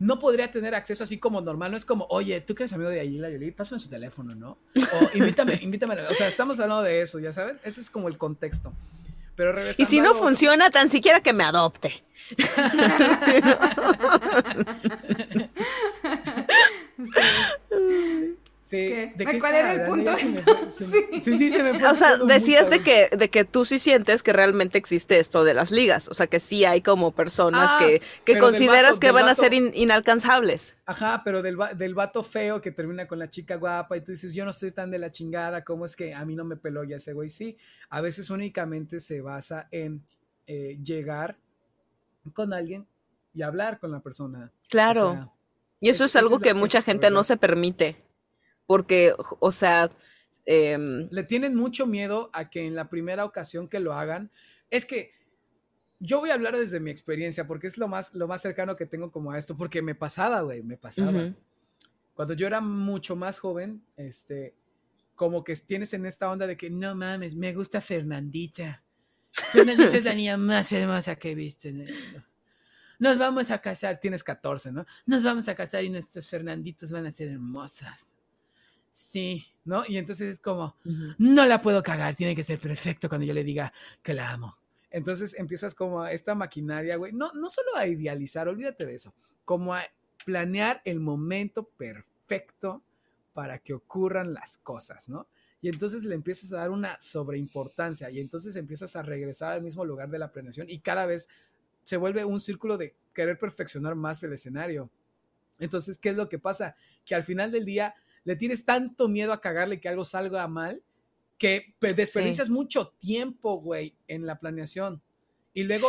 no 0.00 0.18
podría 0.18 0.50
tener 0.50 0.74
acceso 0.74 1.04
así 1.04 1.18
como 1.18 1.40
normal. 1.40 1.70
No 1.70 1.76
es 1.76 1.84
como, 1.84 2.08
oye, 2.10 2.40
¿tú 2.40 2.56
crees 2.56 2.72
amigo 2.72 2.90
de 2.90 2.98
Angelina 2.98 3.28
Jolie? 3.28 3.52
Pásame 3.52 3.78
su 3.78 3.88
teléfono, 3.88 4.34
¿no? 4.34 4.58
O 4.74 5.10
invítame, 5.14 5.60
invítame. 5.62 6.02
O 6.02 6.14
sea, 6.14 6.26
estamos 6.26 6.58
hablando 6.58 6.82
de 6.82 7.02
eso, 7.02 7.20
ya 7.20 7.32
saben. 7.32 7.60
Ese 7.62 7.80
es 7.80 7.90
como 7.90 8.08
el 8.08 8.18
contexto. 8.18 8.72
Pero 9.36 9.54
Y 9.78 9.84
si 9.84 10.00
no 10.00 10.16
funciona, 10.16 10.70
tan 10.70 10.90
siquiera 10.90 11.20
que 11.20 11.32
me 11.32 11.44
adopte. 11.44 12.02
Sí. 18.68 19.14
¿Cuál 19.40 19.54
era 19.54 19.72
el 19.72 19.86
punto? 19.88 20.14
sí. 20.68 20.84
sí, 21.20 21.50
se 21.50 21.62
me 21.62 21.86
O 21.86 21.94
sea, 21.94 22.18
decías 22.26 22.68
de 22.68 22.82
que, 22.82 23.08
de 23.16 23.30
que 23.30 23.44
tú 23.44 23.64
sí 23.64 23.78
sientes 23.78 24.22
que 24.22 24.34
realmente 24.34 24.76
existe 24.76 25.18
esto 25.18 25.42
de 25.42 25.54
las 25.54 25.70
ligas. 25.70 26.08
O 26.08 26.12
sea, 26.12 26.26
que 26.26 26.38
sí 26.38 26.66
hay 26.66 26.82
como 26.82 27.12
personas 27.12 27.70
ah, 27.72 27.78
que, 27.78 28.02
que 28.26 28.38
consideras 28.38 28.98
que 28.98 29.10
van 29.10 29.26
a 29.26 29.34
ser 29.34 29.54
inalcanzables. 29.54 30.76
Ajá, 30.84 31.22
pero 31.24 31.40
del, 31.40 31.56
del 31.78 31.94
vato 31.94 32.22
feo 32.22 32.60
que 32.60 32.70
termina 32.70 33.08
con 33.08 33.18
la 33.18 33.30
chica 33.30 33.56
guapa 33.56 33.96
y 33.96 34.02
tú 34.02 34.12
dices, 34.12 34.34
yo 34.34 34.44
no 34.44 34.50
estoy 34.50 34.72
tan 34.72 34.90
de 34.90 34.98
la 34.98 35.10
chingada, 35.10 35.64
¿cómo 35.64 35.86
es 35.86 35.96
que 35.96 36.12
a 36.12 36.22
mí 36.26 36.36
no 36.36 36.44
me 36.44 36.56
peló 36.56 36.84
ya 36.84 36.96
ese 36.96 37.14
güey? 37.14 37.30
Sí, 37.30 37.56
a 37.88 38.02
veces 38.02 38.28
únicamente 38.28 39.00
se 39.00 39.22
basa 39.22 39.66
en 39.70 40.04
eh, 40.46 40.78
llegar 40.84 41.38
con 42.34 42.52
alguien 42.52 42.86
y 43.32 43.40
hablar 43.40 43.78
con 43.78 43.92
la 43.92 44.00
persona. 44.00 44.52
Claro. 44.68 45.32
Y 45.80 45.88
eso 45.90 46.04
es, 46.04 46.16
algo 46.16 46.40
que 46.40 46.54
mucha 46.54 46.82
gente 46.82 47.10
no 47.10 47.24
se 47.24 47.36
permite. 47.36 47.96
Porque, 48.66 49.14
o 49.40 49.52
sea... 49.52 49.90
Em, 50.44 51.08
Le 51.10 51.24
tienen 51.24 51.54
mucho 51.54 51.86
miedo 51.86 52.30
a 52.32 52.50
que 52.50 52.66
en 52.66 52.74
la 52.74 52.88
primera 52.88 53.24
ocasión 53.24 53.68
que 53.68 53.80
lo 53.80 53.92
hagan, 53.92 54.30
es 54.70 54.84
que 54.84 55.12
yo 56.00 56.20
voy 56.20 56.30
a 56.30 56.34
hablar 56.34 56.56
desde 56.56 56.80
mi 56.80 56.90
experiencia, 56.90 57.46
porque 57.46 57.66
es 57.66 57.76
lo 57.76 57.88
más, 57.88 58.14
lo 58.14 58.28
más 58.28 58.42
cercano 58.42 58.76
que 58.76 58.86
tengo 58.86 59.10
como 59.10 59.32
a 59.32 59.38
esto, 59.38 59.56
porque 59.56 59.82
me 59.82 59.94
pasaba, 59.94 60.42
güey, 60.42 60.62
me 60.62 60.76
pasaba. 60.76 61.34
Cuando 62.14 62.34
yo 62.34 62.46
era 62.46 62.60
mucho 62.60 63.16
más 63.16 63.38
joven, 63.38 63.84
este, 63.96 64.54
como 65.14 65.42
que 65.44 65.54
tienes 65.56 65.92
en 65.94 66.06
esta 66.06 66.30
onda 66.30 66.46
de 66.46 66.56
que, 66.56 66.70
no 66.70 66.94
mames, 66.94 67.34
me 67.34 67.52
gusta 67.52 67.80
Fernandita. 67.80 68.82
Fernandita 69.32 69.96
es 69.96 70.04
la 70.04 70.14
niña 70.14 70.36
más 70.36 70.70
hermosa 70.72 71.16
que 71.16 71.32
he 71.32 71.34
visto 71.34 71.68
en 71.68 71.80
el 71.82 71.92
mundo. 71.92 72.27
Nos 72.98 73.18
vamos 73.18 73.50
a 73.50 73.60
casar, 73.60 74.00
tienes 74.00 74.22
14, 74.22 74.72
¿no? 74.72 74.86
Nos 75.06 75.22
vamos 75.22 75.48
a 75.48 75.54
casar 75.54 75.84
y 75.84 75.90
nuestros 75.90 76.28
Fernanditos 76.28 76.90
van 76.90 77.06
a 77.06 77.12
ser 77.12 77.28
hermosas. 77.28 78.08
Sí, 78.90 79.46
¿no? 79.64 79.84
Y 79.86 79.96
entonces 79.96 80.34
es 80.34 80.38
como, 80.40 80.76
no 81.18 81.46
la 81.46 81.62
puedo 81.62 81.82
cagar, 81.82 82.16
tiene 82.16 82.34
que 82.34 82.42
ser 82.42 82.58
perfecto 82.58 83.08
cuando 83.08 83.26
yo 83.26 83.34
le 83.34 83.44
diga 83.44 83.72
que 84.02 84.14
la 84.14 84.30
amo. 84.30 84.58
Entonces 84.90 85.38
empiezas 85.38 85.74
como 85.74 86.02
a 86.02 86.12
esta 86.12 86.34
maquinaria, 86.34 86.96
güey, 86.96 87.12
no, 87.12 87.32
no 87.32 87.48
solo 87.48 87.76
a 87.76 87.86
idealizar, 87.86 88.48
olvídate 88.48 88.86
de 88.86 88.94
eso, 88.94 89.14
como 89.44 89.74
a 89.74 89.82
planear 90.24 90.82
el 90.84 90.98
momento 90.98 91.64
perfecto 91.64 92.18
perfecto 92.28 92.82
para 93.32 93.58
que 93.58 93.72
ocurran 93.72 94.34
las 94.34 94.58
cosas, 94.58 95.08
¿no? 95.08 95.28
Y 95.60 95.68
entonces 95.68 96.04
le 96.04 96.14
empiezas 96.14 96.52
a 96.52 96.58
dar 96.58 96.70
una 96.70 97.00
sobreimportancia 97.00 98.10
y 98.10 98.20
entonces 98.20 98.54
empiezas 98.54 98.94
a 98.94 99.02
regresar 99.02 99.52
al 99.52 99.62
mismo 99.62 99.84
lugar 99.84 100.08
de 100.10 100.18
la 100.18 100.30
planeación 100.30 100.68
y 100.70 100.80
cada 100.80 101.06
vez 101.06 101.28
se 101.88 101.96
vuelve 101.96 102.22
un 102.22 102.38
círculo 102.38 102.76
de 102.76 102.94
querer 103.14 103.38
perfeccionar 103.38 103.94
más 103.94 104.22
el 104.22 104.34
escenario. 104.34 104.90
Entonces, 105.58 105.96
¿qué 105.96 106.10
es 106.10 106.16
lo 106.16 106.28
que 106.28 106.38
pasa? 106.38 106.76
Que 107.06 107.14
al 107.14 107.24
final 107.24 107.50
del 107.50 107.64
día 107.64 107.94
le 108.24 108.36
tienes 108.36 108.66
tanto 108.66 109.08
miedo 109.08 109.32
a 109.32 109.40
cagarle 109.40 109.80
que 109.80 109.88
algo 109.88 110.04
salga 110.04 110.46
mal 110.48 110.82
que 111.38 111.74
desperdicias 111.80 112.50
mucho 112.50 112.92
tiempo, 112.98 113.58
güey, 113.58 113.94
en 114.06 114.26
la 114.26 114.38
planeación. 114.38 115.00
Y 115.54 115.62
luego, 115.62 115.88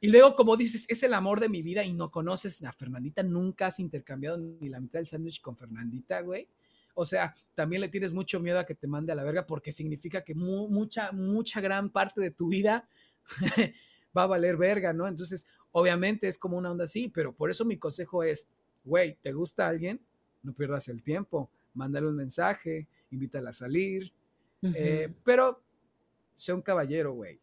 y 0.00 0.08
luego, 0.08 0.34
como 0.36 0.56
dices, 0.56 0.86
es 0.88 1.02
el 1.02 1.12
amor 1.12 1.38
de 1.38 1.50
mi 1.50 1.60
vida 1.60 1.84
y 1.84 1.92
no 1.92 2.10
conoces 2.10 2.64
a 2.64 2.72
Fernandita, 2.72 3.22
nunca 3.22 3.66
has 3.66 3.78
intercambiado 3.78 4.38
ni 4.38 4.70
la 4.70 4.80
mitad 4.80 5.00
del 5.00 5.06
sándwich 5.06 5.42
con 5.42 5.54
Fernandita, 5.54 6.22
güey. 6.22 6.48
O 6.94 7.04
sea, 7.04 7.34
también 7.54 7.82
le 7.82 7.90
tienes 7.90 8.14
mucho 8.14 8.40
miedo 8.40 8.58
a 8.58 8.64
que 8.64 8.74
te 8.74 8.86
mande 8.86 9.12
a 9.12 9.16
la 9.16 9.22
verga 9.22 9.46
porque 9.46 9.70
significa 9.70 10.24
que 10.24 10.34
mucha, 10.34 11.12
mucha 11.12 11.60
gran 11.60 11.90
parte 11.90 12.22
de 12.22 12.30
tu 12.30 12.48
vida 12.48 12.88
va 14.16 14.24
a 14.24 14.26
valer 14.26 14.56
verga, 14.56 14.92
¿no? 14.92 15.06
Entonces, 15.06 15.46
obviamente 15.72 16.28
es 16.28 16.38
como 16.38 16.56
una 16.56 16.70
onda 16.70 16.84
así, 16.84 17.08
pero 17.08 17.32
por 17.32 17.50
eso 17.50 17.64
mi 17.64 17.78
consejo 17.78 18.22
es, 18.22 18.48
güey, 18.84 19.16
¿te 19.22 19.32
gusta 19.32 19.68
alguien? 19.68 20.00
No 20.42 20.52
pierdas 20.52 20.88
el 20.88 21.02
tiempo, 21.02 21.50
mándale 21.74 22.06
un 22.06 22.16
mensaje, 22.16 22.86
invítala 23.10 23.50
a 23.50 23.52
salir, 23.52 24.12
eh, 24.62 25.12
pero 25.24 25.60
sé 26.34 26.52
un 26.52 26.62
caballero, 26.62 27.12
güey, 27.12 27.38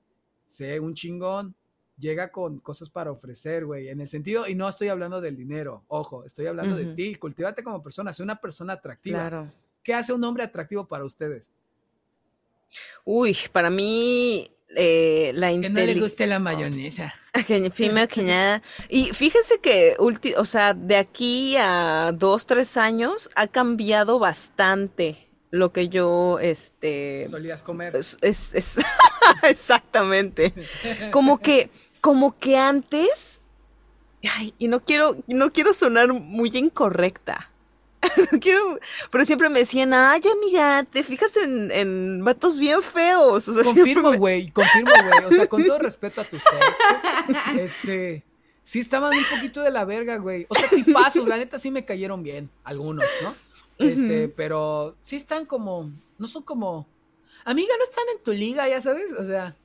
sé 0.46 0.80
un 0.80 0.94
chingón, 0.94 1.56
llega 1.98 2.32
con 2.32 2.60
cosas 2.60 2.90
para 2.90 3.12
ofrecer, 3.12 3.66
güey, 3.66 3.90
en 3.90 4.02
el 4.02 4.08
sentido, 4.08 4.48
y 4.48 4.56
no 4.56 4.68
estoy 4.68 4.88
hablando 4.88 5.22
del 5.22 5.36
dinero, 5.36 5.84
ojo, 5.88 6.26
estoy 6.26 6.48
hablando 6.48 6.76
de 6.76 6.94
ti, 6.96 7.16
cultívate 7.16 7.64
como 7.64 7.84
persona, 7.84 8.14
sé 8.14 8.24
una 8.24 8.40
persona 8.40 8.74
atractiva. 8.74 9.30
Claro. 9.30 9.52
¿Qué 9.84 9.94
hace 9.94 10.14
un 10.14 10.24
hombre 10.24 10.44
atractivo 10.44 10.88
para 10.88 11.04
ustedes? 11.04 11.52
Uy, 13.04 13.36
para 13.52 13.70
mí 13.70 14.50
eh, 14.76 15.32
la 15.36 15.50
Que 15.50 15.70
no 15.70 15.80
le 15.80 16.00
guste 16.00 16.28
la 16.28 16.40
mayonesa. 16.40 17.14
Y 18.90 19.06
fíjense 19.14 19.60
que, 19.60 19.96
o 20.38 20.46
sea, 20.46 20.74
de 20.74 20.98
aquí 20.98 21.56
a 21.58 22.12
dos, 22.14 22.46
tres 22.46 22.78
años 22.78 23.30
ha 23.36 23.48
cambiado 23.48 24.20
bastante 24.20 25.28
lo 25.50 25.72
que 25.72 25.90
yo, 25.90 26.40
este... 26.40 27.26
Solías 27.28 27.64
comer. 27.64 27.96
Es, 27.96 28.20
exactamente. 29.44 30.54
Como 31.12 31.40
que, 31.40 31.70
como 32.02 32.38
que 32.38 32.58
antes, 32.58 33.40
ay, 34.38 34.54
y 34.58 34.68
no 34.68 34.84
quiero, 34.84 35.18
no 35.28 35.52
quiero 35.54 35.74
sonar 35.74 36.12
muy 36.12 36.50
incorrecta, 36.56 37.52
no 38.32 38.40
quiero, 38.40 38.80
pero 39.12 39.26
siempre 39.26 39.50
me 39.50 39.60
decían, 39.60 39.94
ay, 39.94 40.22
amiga, 40.32 40.84
te 40.84 41.04
fijas 41.04 41.36
en, 41.38 41.72
en 41.72 42.24
vatos 42.24 42.58
bien 42.58 42.82
feos. 42.82 43.48
O 43.48 43.54
sea, 43.54 43.64
confirmo, 43.64 44.14
güey, 44.14 44.50
confirmo, 44.52 44.92
güey. 44.92 45.26
O 45.26 45.32
sea, 45.32 45.48
con 45.48 45.64
todo 45.64 45.80
respeto 45.80 46.22
a 46.22 46.24
tus 46.24 46.42
exes, 46.42 47.60
este, 47.60 48.24
sí 48.64 48.80
estaban 48.80 49.12
un 49.16 49.24
poquito 49.36 49.62
de 49.62 49.72
la 49.72 49.86
verga, 49.86 50.18
güey. 50.18 50.46
O 50.50 50.56
sea, 50.56 50.70
tipazos, 50.70 51.28
la 51.28 51.38
neta 51.38 51.58
sí 51.58 51.72
me 51.72 51.86
cayeron 51.86 52.24
bien, 52.24 52.50
algunos, 52.64 53.06
¿no? 53.22 53.36
Este, 53.78 54.30
pero 54.30 54.96
sí 55.04 55.16
están 55.16 55.46
como, 55.46 55.92
no 56.18 56.28
son 56.28 56.44
como, 56.44 56.88
amiga, 57.44 57.74
no 57.78 57.84
están 57.84 58.06
en 58.16 58.24
tu 58.24 58.32
liga, 58.32 58.68
ya 58.68 58.82
sabes, 58.82 59.14
o 59.14 59.26
sea. 59.26 59.56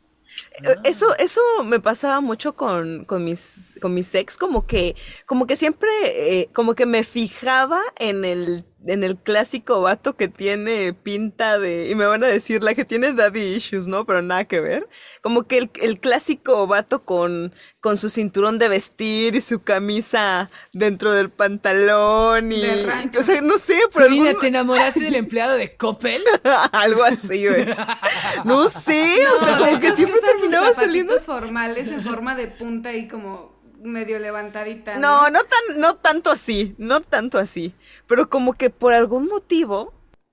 Eh, 0.62 0.76
eso, 0.84 1.14
eso 1.18 1.40
me 1.64 1.80
pasaba 1.80 2.20
mucho 2.20 2.54
con, 2.54 3.04
con, 3.04 3.24
mis, 3.24 3.74
con 3.80 3.94
mis 3.94 4.14
ex, 4.14 4.36
como 4.36 4.66
que, 4.66 4.96
como 5.26 5.46
que 5.46 5.56
siempre, 5.56 5.88
eh, 6.04 6.50
como 6.52 6.74
que 6.74 6.86
me 6.86 7.04
fijaba 7.04 7.80
en 7.98 8.24
el 8.24 8.64
en 8.86 9.02
el 9.02 9.16
clásico 9.16 9.80
vato 9.80 10.16
que 10.16 10.28
tiene 10.28 10.92
pinta 10.92 11.58
de, 11.58 11.90
y 11.90 11.94
me 11.94 12.06
van 12.06 12.22
a 12.22 12.28
decir 12.28 12.62
la 12.62 12.74
que 12.74 12.84
tiene 12.84 13.12
daddy 13.12 13.56
issues, 13.56 13.88
¿no? 13.88 14.04
Pero 14.06 14.22
nada 14.22 14.44
que 14.44 14.60
ver. 14.60 14.88
Como 15.20 15.44
que 15.44 15.58
el, 15.58 15.70
el 15.82 15.98
clásico 15.98 16.66
vato 16.66 17.04
con, 17.04 17.52
con 17.80 17.98
su 17.98 18.08
cinturón 18.08 18.58
de 18.58 18.68
vestir 18.68 19.34
y 19.34 19.40
su 19.40 19.62
camisa 19.62 20.50
dentro 20.72 21.12
del 21.12 21.30
pantalón 21.30 22.52
y... 22.52 22.62
O 23.18 23.22
sea, 23.22 23.40
no 23.42 23.58
sé, 23.58 23.80
pero... 23.92 24.08
¿te 24.38 24.46
enamoraste 24.46 25.00
del 25.00 25.16
empleado 25.16 25.56
de 25.56 25.76
Coppel? 25.76 26.22
Algo 26.72 27.02
así, 27.02 27.46
güey. 27.46 27.66
No 28.44 28.68
sé, 28.68 29.16
o 29.40 29.44
sea, 29.44 29.58
como 29.58 29.80
que 29.80 29.96
siempre 29.96 30.20
terminaba 30.20 30.72
saliendo... 30.74 31.18
formales 31.18 31.88
en 31.88 32.02
forma 32.02 32.36
de 32.36 32.46
punta 32.46 32.94
y 32.94 33.08
como 33.08 33.57
medio 33.82 34.18
levantadita. 34.18 34.98
No, 34.98 35.30
no, 35.30 35.40
tan, 35.40 35.80
no 35.80 35.96
tanto 35.96 36.30
así, 36.30 36.74
no 36.78 37.00
tanto 37.00 37.38
así. 37.38 37.72
Pero 38.06 38.28
como 38.28 38.54
que 38.54 38.70
por 38.70 38.92
algún 38.92 39.26
motivo, 39.26 39.92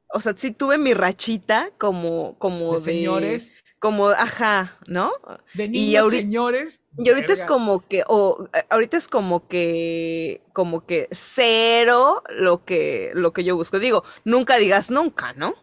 o 0.10 0.20
sea, 0.20 0.34
sí 0.38 0.52
tuve 0.52 0.78
mi 0.78 0.94
rachita 0.94 1.70
como, 1.78 2.38
como 2.40 2.74
de, 2.74 2.80
señores. 2.80 3.54
Como, 3.80 4.10
ajá, 4.10 4.80
¿no? 4.88 5.12
De 5.54 5.68
niños 5.68 6.10
señores. 6.10 6.82
Y 6.98 7.10
ahorita 7.10 7.34
es 7.34 7.46
como 7.46 7.86
que, 7.86 8.04
o 8.08 8.48
ahorita 8.70 8.98
es 8.98 9.08
como 9.08 9.48
que, 9.48 10.42
como 10.54 10.86
que 10.86 11.08
cero 11.12 12.24
lo 12.30 12.64
que, 12.64 13.12
lo 13.14 13.34
que 13.34 13.44
yo 13.44 13.56
busco. 13.56 13.80
Digo, 13.80 14.04
nunca 14.24 14.58
digas 14.58 14.90
nunca, 14.90 15.34
¿no? 15.34 15.56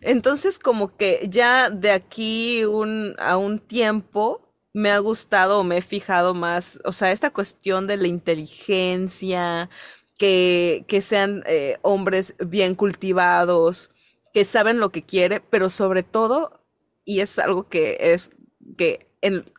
Entonces, 0.00 0.58
como 0.58 0.96
que 0.96 1.26
ya 1.28 1.70
de 1.70 1.90
aquí 1.90 2.64
un, 2.64 3.14
a 3.18 3.36
un 3.36 3.58
tiempo, 3.58 4.45
me 4.76 4.90
ha 4.90 4.98
gustado 4.98 5.58
o 5.58 5.64
me 5.64 5.78
he 5.78 5.82
fijado 5.82 6.34
más, 6.34 6.80
o 6.84 6.92
sea, 6.92 7.10
esta 7.10 7.30
cuestión 7.30 7.86
de 7.86 7.96
la 7.96 8.08
inteligencia, 8.08 9.70
que, 10.18 10.84
que 10.86 11.00
sean 11.00 11.42
eh, 11.46 11.78
hombres 11.80 12.34
bien 12.46 12.74
cultivados, 12.74 13.90
que 14.34 14.44
saben 14.44 14.78
lo 14.78 14.90
que 14.90 15.00
quiere, 15.00 15.40
pero 15.40 15.70
sobre 15.70 16.02
todo, 16.02 16.60
y 17.06 17.20
es 17.20 17.38
algo 17.38 17.70
que 17.70 17.96
es 18.00 18.32
que 18.76 19.08
en, 19.22 19.50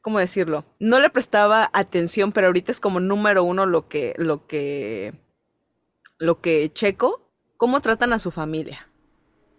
¿cómo 0.00 0.18
decirlo? 0.18 0.64
No 0.80 1.00
le 1.00 1.10
prestaba 1.10 1.68
atención, 1.74 2.32
pero 2.32 2.46
ahorita 2.46 2.72
es 2.72 2.80
como 2.80 3.00
número 3.00 3.44
uno 3.44 3.66
lo 3.66 3.88
que, 3.88 4.14
lo 4.16 4.46
que, 4.46 5.12
lo 6.16 6.40
que 6.40 6.72
checo, 6.72 7.30
cómo 7.58 7.82
tratan 7.82 8.14
a 8.14 8.18
su 8.18 8.30
familia, 8.30 8.88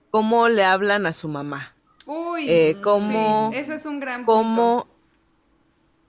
cómo 0.10 0.50
le 0.50 0.64
hablan 0.64 1.06
a 1.06 1.14
su 1.14 1.28
mamá, 1.28 1.74
Uy, 2.06 2.45
eh, 2.49 2.77
cómo, 2.82 3.52
eso 3.53 3.73
es 3.73 3.86
un 3.86 3.99
gran 3.99 4.26
punto. 4.26 4.88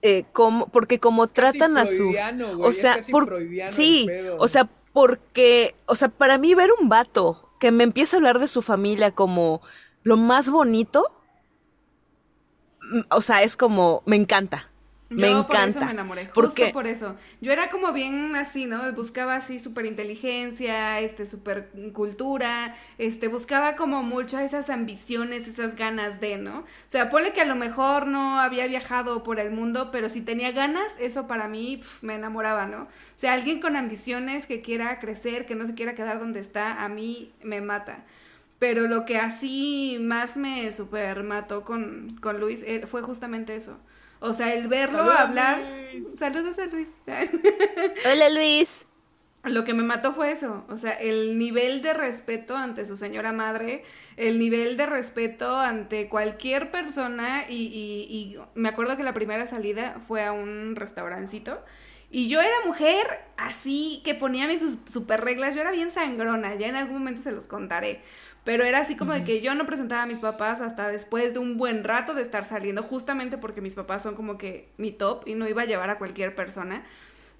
Eh, 0.02 0.24
porque 0.72 1.00
como 1.00 1.26
tratan 1.26 1.78
a 1.78 1.86
su, 1.86 2.14
o 2.60 2.72
sea, 2.72 2.98
sí, 3.70 4.08
o 4.38 4.46
sea, 4.46 4.68
porque, 4.92 5.74
o 5.86 5.96
sea, 5.96 6.08
para 6.08 6.38
mí 6.38 6.54
ver 6.54 6.70
un 6.80 6.88
vato 6.88 7.50
que 7.58 7.72
me 7.72 7.84
empieza 7.84 8.16
a 8.16 8.18
hablar 8.18 8.38
de 8.38 8.46
su 8.46 8.62
familia 8.62 9.10
como 9.10 9.62
lo 10.02 10.16
más 10.16 10.50
bonito, 10.50 11.10
mm, 12.80 13.00
o 13.10 13.20
sea, 13.22 13.42
es 13.42 13.56
como, 13.56 14.02
me 14.06 14.16
encanta. 14.16 14.70
Me 15.08 15.30
encanta. 15.30 15.46
Por 15.46 15.68
eso 15.68 15.80
me 15.80 15.90
enamoré, 15.92 16.26
justo 16.26 16.72
por 16.72 16.86
eso. 16.86 17.16
Yo 17.40 17.52
era 17.52 17.70
como 17.70 17.92
bien 17.92 18.34
así, 18.34 18.66
¿no? 18.66 18.92
Buscaba 18.92 19.36
así 19.36 19.60
súper 19.60 19.86
inteligencia, 19.86 20.98
este, 21.00 21.26
súper 21.26 21.70
cultura, 21.92 22.74
este, 22.98 23.28
buscaba 23.28 23.76
como 23.76 24.02
mucho 24.02 24.38
esas 24.38 24.68
ambiciones, 24.68 25.46
esas 25.46 25.76
ganas 25.76 26.20
de, 26.20 26.38
¿no? 26.38 26.58
O 26.60 26.64
sea, 26.88 27.08
ponle 27.08 27.32
que 27.32 27.40
a 27.40 27.44
lo 27.44 27.54
mejor 27.54 28.08
no 28.08 28.40
había 28.40 28.66
viajado 28.66 29.22
por 29.22 29.38
el 29.38 29.52
mundo, 29.52 29.90
pero 29.92 30.08
si 30.08 30.22
tenía 30.22 30.50
ganas, 30.50 30.96
eso 30.98 31.28
para 31.28 31.46
mí 31.46 31.80
me 32.02 32.16
enamoraba, 32.16 32.66
¿no? 32.66 32.82
O 32.82 32.88
sea, 33.14 33.34
alguien 33.34 33.60
con 33.60 33.76
ambiciones 33.76 34.46
que 34.46 34.60
quiera 34.60 34.98
crecer, 34.98 35.46
que 35.46 35.54
no 35.54 35.66
se 35.66 35.74
quiera 35.74 35.94
quedar 35.94 36.18
donde 36.18 36.40
está, 36.40 36.82
a 36.84 36.88
mí 36.88 37.32
me 37.42 37.60
mata. 37.60 38.04
Pero 38.58 38.88
lo 38.88 39.04
que 39.04 39.18
así 39.18 39.98
más 40.00 40.36
me 40.36 40.72
super 40.72 41.22
mató 41.22 41.62
con, 41.62 42.16
con 42.20 42.40
Luis 42.40 42.62
eh, 42.66 42.86
fue 42.86 43.02
justamente 43.02 43.54
eso. 43.54 43.78
O 44.20 44.32
sea, 44.32 44.54
el 44.54 44.68
verlo 44.68 45.02
hablar. 45.02 45.62
Saludos 46.16 46.58
a 46.58 46.66
Luis. 46.66 47.00
Hola 48.04 48.30
Luis. 48.30 48.86
Lo 49.46 49.64
que 49.64 49.74
me 49.74 49.84
mató 49.84 50.12
fue 50.12 50.32
eso, 50.32 50.64
o 50.68 50.76
sea, 50.76 50.90
el 50.90 51.38
nivel 51.38 51.80
de 51.80 51.94
respeto 51.94 52.56
ante 52.56 52.84
su 52.84 52.96
señora 52.96 53.30
madre, 53.30 53.84
el 54.16 54.40
nivel 54.40 54.76
de 54.76 54.86
respeto 54.86 55.56
ante 55.56 56.08
cualquier 56.08 56.72
persona 56.72 57.44
y, 57.48 57.54
y, 57.54 58.36
me 58.56 58.68
acuerdo 58.68 58.96
que 58.96 59.04
la 59.04 59.14
primera 59.14 59.46
salida 59.46 60.00
fue 60.08 60.24
a 60.24 60.32
un 60.32 60.74
restaurancito 60.74 61.62
y 62.10 62.26
yo 62.26 62.40
era 62.40 62.56
mujer 62.64 63.06
así 63.36 64.02
que 64.04 64.16
ponía 64.16 64.48
mis 64.48 64.62
super 64.86 65.20
reglas, 65.20 65.54
yo 65.54 65.60
era 65.60 65.70
bien 65.70 65.92
sangrona, 65.92 66.56
ya 66.56 66.66
en 66.66 66.74
algún 66.74 66.98
momento 66.98 67.22
se 67.22 67.30
los 67.30 67.46
contaré, 67.46 68.00
pero 68.46 68.62
era 68.62 68.78
así 68.78 68.94
como 68.94 69.12
de 69.12 69.24
que 69.24 69.40
yo 69.40 69.56
no 69.56 69.66
presentaba 69.66 70.04
a 70.04 70.06
mis 70.06 70.20
papás 70.20 70.60
hasta 70.60 70.86
después 70.86 71.34
de 71.34 71.40
un 71.40 71.56
buen 71.56 71.82
rato 71.82 72.14
de 72.14 72.22
estar 72.22 72.46
saliendo, 72.46 72.84
justamente 72.84 73.38
porque 73.38 73.60
mis 73.60 73.74
papás 73.74 74.04
son 74.04 74.14
como 74.14 74.38
que 74.38 74.68
mi 74.76 74.92
top 74.92 75.26
y 75.26 75.34
no 75.34 75.48
iba 75.48 75.62
a 75.62 75.64
llevar 75.64 75.90
a 75.90 75.98
cualquier 75.98 76.36
persona. 76.36 76.86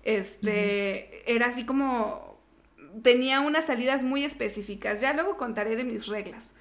Este, 0.03 1.33
era 1.33 1.47
así 1.47 1.65
como, 1.65 2.41
tenía 3.03 3.39
unas 3.39 3.67
salidas 3.67 4.03
muy 4.03 4.25
específicas, 4.25 5.01
ya 5.01 5.13
luego 5.13 5.37
contaré 5.37 5.77
de 5.77 5.85
mis 5.85 6.09
reglas. 6.09 6.55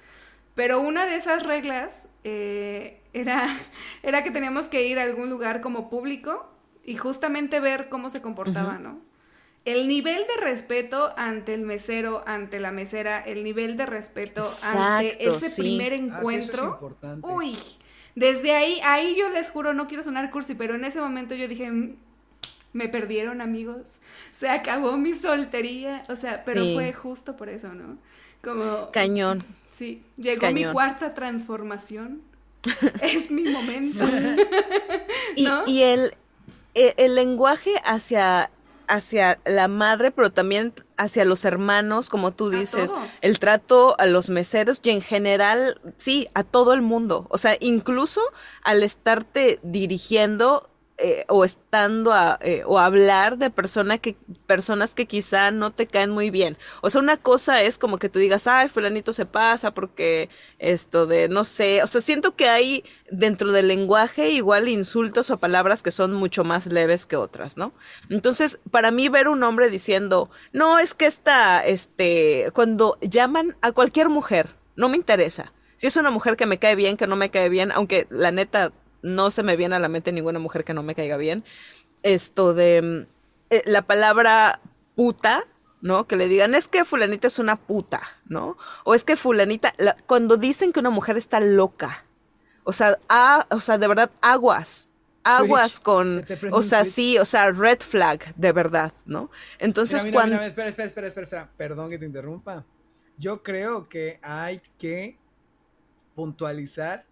Pero 0.54 0.80
una 0.80 1.06
de 1.06 1.16
esas 1.16 1.42
reglas 1.42 2.08
eh, 2.22 3.00
era, 3.14 3.48
era 4.04 4.22
que 4.22 4.30
teníamos 4.30 4.68
que 4.68 4.86
ir 4.86 5.00
a 5.00 5.02
algún 5.02 5.28
lugar 5.28 5.60
como 5.60 5.90
público 5.90 6.48
y 6.84 6.94
justamente 6.94 7.58
ver 7.58 7.88
cómo 7.88 8.10
se 8.10 8.22
comportaba, 8.22 8.78
¿no? 8.78 9.00
El 9.66 9.88
nivel 9.88 10.22
de 10.28 10.40
respeto 10.40 11.12
ante 11.16 11.52
el 11.52 11.62
mesero, 11.62 12.22
ante 12.24 12.60
la 12.60 12.70
mesera, 12.70 13.20
el 13.20 13.42
nivel 13.42 13.76
de 13.76 13.84
respeto 13.84 14.48
ante 14.62 15.28
ese 15.28 15.60
primer 15.60 15.92
ah, 15.92 15.96
encuentro. 15.96 16.96
uy, 17.22 17.58
desde 18.14 18.54
ahí, 18.54 18.80
ahí 18.84 19.16
yo 19.18 19.28
les 19.28 19.50
juro, 19.50 19.74
no 19.74 19.88
quiero 19.88 20.04
sonar 20.04 20.30
cursi, 20.30 20.54
pero 20.54 20.76
en 20.76 20.84
ese 20.84 21.00
momento 21.00 21.34
yo 21.34 21.48
dije, 21.48 21.68
mm, 21.68 21.96
me 22.74 22.88
perdieron 22.88 23.40
amigos, 23.40 23.98
se 24.30 24.48
acabó 24.48 24.96
mi 24.96 25.14
soltería, 25.14 26.04
o 26.08 26.14
sea, 26.14 26.40
pero 26.46 26.64
fue 26.74 26.92
justo 26.92 27.36
por 27.36 27.48
eso, 27.48 27.74
¿no? 27.74 27.98
Como... 28.44 28.92
Cañón. 28.92 29.44
Sí, 29.68 30.04
llegó 30.16 30.48
mi 30.52 30.64
cuarta 30.66 31.12
transformación, 31.12 32.22
es 33.02 33.32
mi 33.32 33.48
momento. 33.48 34.04
y, 35.34 35.82
el, 35.82 36.12
e, 36.74 36.94
el 36.98 37.16
lenguaje 37.16 37.72
hacia 37.84 38.48
hacia 38.88 39.38
la 39.44 39.68
madre, 39.68 40.10
pero 40.10 40.30
también 40.30 40.72
hacia 40.96 41.24
los 41.24 41.44
hermanos, 41.44 42.08
como 42.08 42.32
tú 42.32 42.50
dices, 42.50 42.94
el 43.20 43.38
trato 43.38 43.98
a 43.98 44.06
los 44.06 44.30
meseros 44.30 44.80
y 44.82 44.90
en 44.90 45.02
general, 45.02 45.80
sí, 45.96 46.28
a 46.34 46.42
todo 46.42 46.72
el 46.72 46.82
mundo. 46.82 47.26
O 47.30 47.38
sea, 47.38 47.56
incluso 47.60 48.20
al 48.62 48.82
estarte 48.82 49.58
dirigiendo, 49.62 50.70
eh, 50.98 51.26
o 51.28 51.44
estando 51.44 52.14
a, 52.14 52.38
eh, 52.40 52.62
o 52.64 52.78
hablar 52.78 53.36
de 53.36 53.50
persona 53.50 53.98
que, 53.98 54.16
personas 54.46 54.94
que 54.94 55.04
quizá 55.04 55.50
no 55.50 55.70
te 55.70 55.86
caen 55.86 56.10
muy 56.10 56.30
bien. 56.30 56.56
O 56.80 56.88
sea, 56.88 57.02
una 57.02 57.18
cosa 57.18 57.60
es 57.60 57.76
como 57.76 57.98
que 57.98 58.08
tú 58.08 58.18
digas, 58.18 58.46
ay, 58.46 58.70
fulanito 58.70 59.12
se 59.12 59.26
pasa 59.26 59.74
porque 59.74 60.30
esto 60.58 61.06
de, 61.06 61.28
no 61.28 61.44
sé, 61.44 61.82
o 61.82 61.86
sea, 61.86 62.00
siento 62.00 62.34
que 62.34 62.48
hay 62.48 62.82
dentro 63.10 63.52
del 63.52 63.68
lenguaje 63.68 64.30
igual 64.30 64.70
insultos 64.70 65.30
o 65.30 65.36
palabras 65.36 65.82
que 65.82 65.90
son 65.90 66.14
mucho 66.14 66.44
más 66.44 66.64
leves 66.64 67.04
que 67.04 67.16
otras, 67.16 67.58
¿no? 67.58 67.74
Entonces, 68.08 68.58
para 68.70 68.90
mí 68.90 69.10
ver 69.10 69.28
un 69.28 69.42
hombre 69.42 69.68
diciendo, 69.68 70.30
no, 70.52 70.78
es 70.78 70.94
que 70.94 71.04
esta, 71.04 71.60
este, 71.60 72.50
cuando 72.54 72.96
llaman 73.02 73.54
a 73.60 73.72
cualquier 73.72 74.08
mujer, 74.08 74.56
no 74.76 74.88
me 74.88 74.96
interesa. 74.96 75.52
Si 75.76 75.86
es 75.86 75.96
una 75.96 76.10
mujer 76.10 76.38
que 76.38 76.46
me 76.46 76.58
cae 76.58 76.74
bien, 76.74 76.96
que 76.96 77.06
no 77.06 77.16
me 77.16 77.30
cae 77.30 77.50
bien, 77.50 77.70
aunque 77.70 78.06
la 78.08 78.30
neta 78.30 78.72
no 79.06 79.30
se 79.30 79.42
me 79.42 79.56
viene 79.56 79.76
a 79.76 79.78
la 79.78 79.88
mente 79.88 80.12
ninguna 80.12 80.38
mujer 80.38 80.64
que 80.64 80.74
no 80.74 80.82
me 80.82 80.94
caiga 80.94 81.16
bien. 81.16 81.44
Esto 82.02 82.54
de 82.54 82.82
mm, 82.82 83.06
eh, 83.50 83.62
la 83.64 83.82
palabra 83.82 84.60
puta, 84.96 85.44
¿no? 85.80 86.06
Que 86.06 86.16
le 86.16 86.28
digan, 86.28 86.54
es 86.54 86.68
que 86.68 86.84
fulanita 86.84 87.28
es 87.28 87.38
una 87.38 87.56
puta, 87.56 88.02
¿no? 88.26 88.58
O 88.84 88.94
es 88.94 89.04
que 89.04 89.16
fulanita, 89.16 89.74
cuando 90.06 90.36
dicen 90.36 90.72
que 90.72 90.80
una 90.80 90.90
mujer 90.90 91.16
está 91.16 91.38
loca, 91.38 92.04
o 92.64 92.72
sea, 92.72 92.98
o 93.50 93.60
sea, 93.60 93.78
de 93.78 93.86
verdad, 93.86 94.10
aguas, 94.20 94.88
aguas 95.22 95.78
con, 95.78 96.26
o 96.50 96.62
sea, 96.62 96.84
sí, 96.84 97.16
o 97.18 97.24
sea, 97.24 97.52
red 97.52 97.78
flag, 97.78 98.34
de 98.34 98.50
verdad, 98.50 98.92
¿no? 99.04 99.30
Entonces, 99.60 100.04
cuando... 100.12 100.40
espera, 100.40 100.68
espera, 100.68 100.88
espera, 100.88 101.06
espera, 101.06 101.50
perdón 101.56 101.90
que 101.90 101.98
te 101.98 102.06
interrumpa. 102.06 102.64
Yo 103.18 103.42
creo 103.42 103.88
que 103.88 104.18
hay 104.20 104.60
que 104.78 105.16
puntualizar 106.16 107.04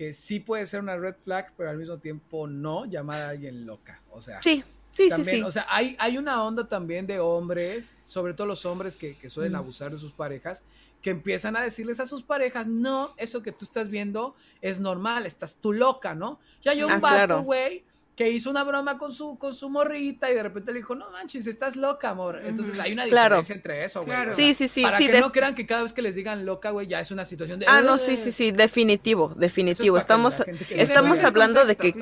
que 0.00 0.14
sí 0.14 0.40
puede 0.40 0.64
ser 0.66 0.80
una 0.80 0.96
red 0.96 1.14
flag, 1.24 1.52
pero 1.58 1.68
al 1.68 1.76
mismo 1.76 1.98
tiempo 1.98 2.46
no 2.46 2.86
llamar 2.86 3.20
a 3.20 3.28
alguien 3.28 3.66
loca. 3.66 4.00
O 4.10 4.22
sea, 4.22 4.42
sí. 4.42 4.64
Sí, 4.92 5.10
sí, 5.10 5.24
sí. 5.24 5.42
O 5.42 5.50
sea, 5.50 5.66
hay, 5.68 5.94
hay 5.98 6.16
una 6.16 6.42
onda 6.42 6.66
también 6.66 7.06
de 7.06 7.20
hombres, 7.20 7.96
sobre 8.02 8.32
todo 8.32 8.46
los 8.46 8.64
hombres 8.64 8.96
que, 8.96 9.28
suelen 9.28 9.56
abusar 9.56 9.90
de 9.90 9.98
sus 9.98 10.12
parejas, 10.12 10.62
que 11.02 11.10
empiezan 11.10 11.54
a 11.54 11.60
decirles 11.60 12.00
a 12.00 12.06
sus 12.06 12.22
parejas, 12.22 12.66
no, 12.66 13.12
eso 13.18 13.42
que 13.42 13.52
tú 13.52 13.66
estás 13.66 13.90
viendo 13.90 14.34
es 14.62 14.80
normal, 14.80 15.26
estás 15.26 15.56
tú 15.56 15.74
loca, 15.74 16.14
¿no? 16.14 16.40
Ya 16.62 16.72
hay 16.72 16.82
un 16.82 16.92
ah, 16.92 16.98
vato, 16.98 17.42
güey, 17.42 17.84
que 18.20 18.28
hizo 18.28 18.50
una 18.50 18.64
broma 18.64 18.98
con 18.98 19.14
su, 19.14 19.38
con 19.38 19.54
su 19.54 19.70
morrita 19.70 20.30
y 20.30 20.34
de 20.34 20.42
repente 20.42 20.72
le 20.72 20.80
dijo, 20.80 20.94
no 20.94 21.10
manches, 21.10 21.46
estás 21.46 21.74
loca, 21.74 22.10
amor. 22.10 22.38
Entonces 22.44 22.78
hay 22.78 22.92
una 22.92 23.06
diferencia 23.06 23.54
entre 23.54 23.82
eso, 23.82 24.02
güey. 24.04 24.14
Sí, 24.30 24.52
sí, 24.52 24.68
sí. 24.68 24.82
Para 24.82 24.98
sí, 24.98 25.08
que 25.08 25.22
no 25.22 25.32
crean 25.32 25.54
que 25.54 25.64
cada 25.64 25.84
vez 25.84 25.94
que 25.94 26.02
les 26.02 26.16
digan 26.16 26.44
loca, 26.44 26.68
güey, 26.68 26.86
ya 26.86 27.00
es 27.00 27.10
una 27.10 27.24
situación 27.24 27.58
de... 27.58 27.66
Ah, 27.66 27.80
no, 27.80 27.96
sí, 27.96 28.18
sí, 28.18 28.30
sí, 28.30 28.52
definitivo, 28.52 29.32
definitivo. 29.38 29.96
Estamos, 29.96 30.42
estamos 30.68 31.24
hablando 31.24 31.64
de 31.64 31.76
que... 31.76 31.94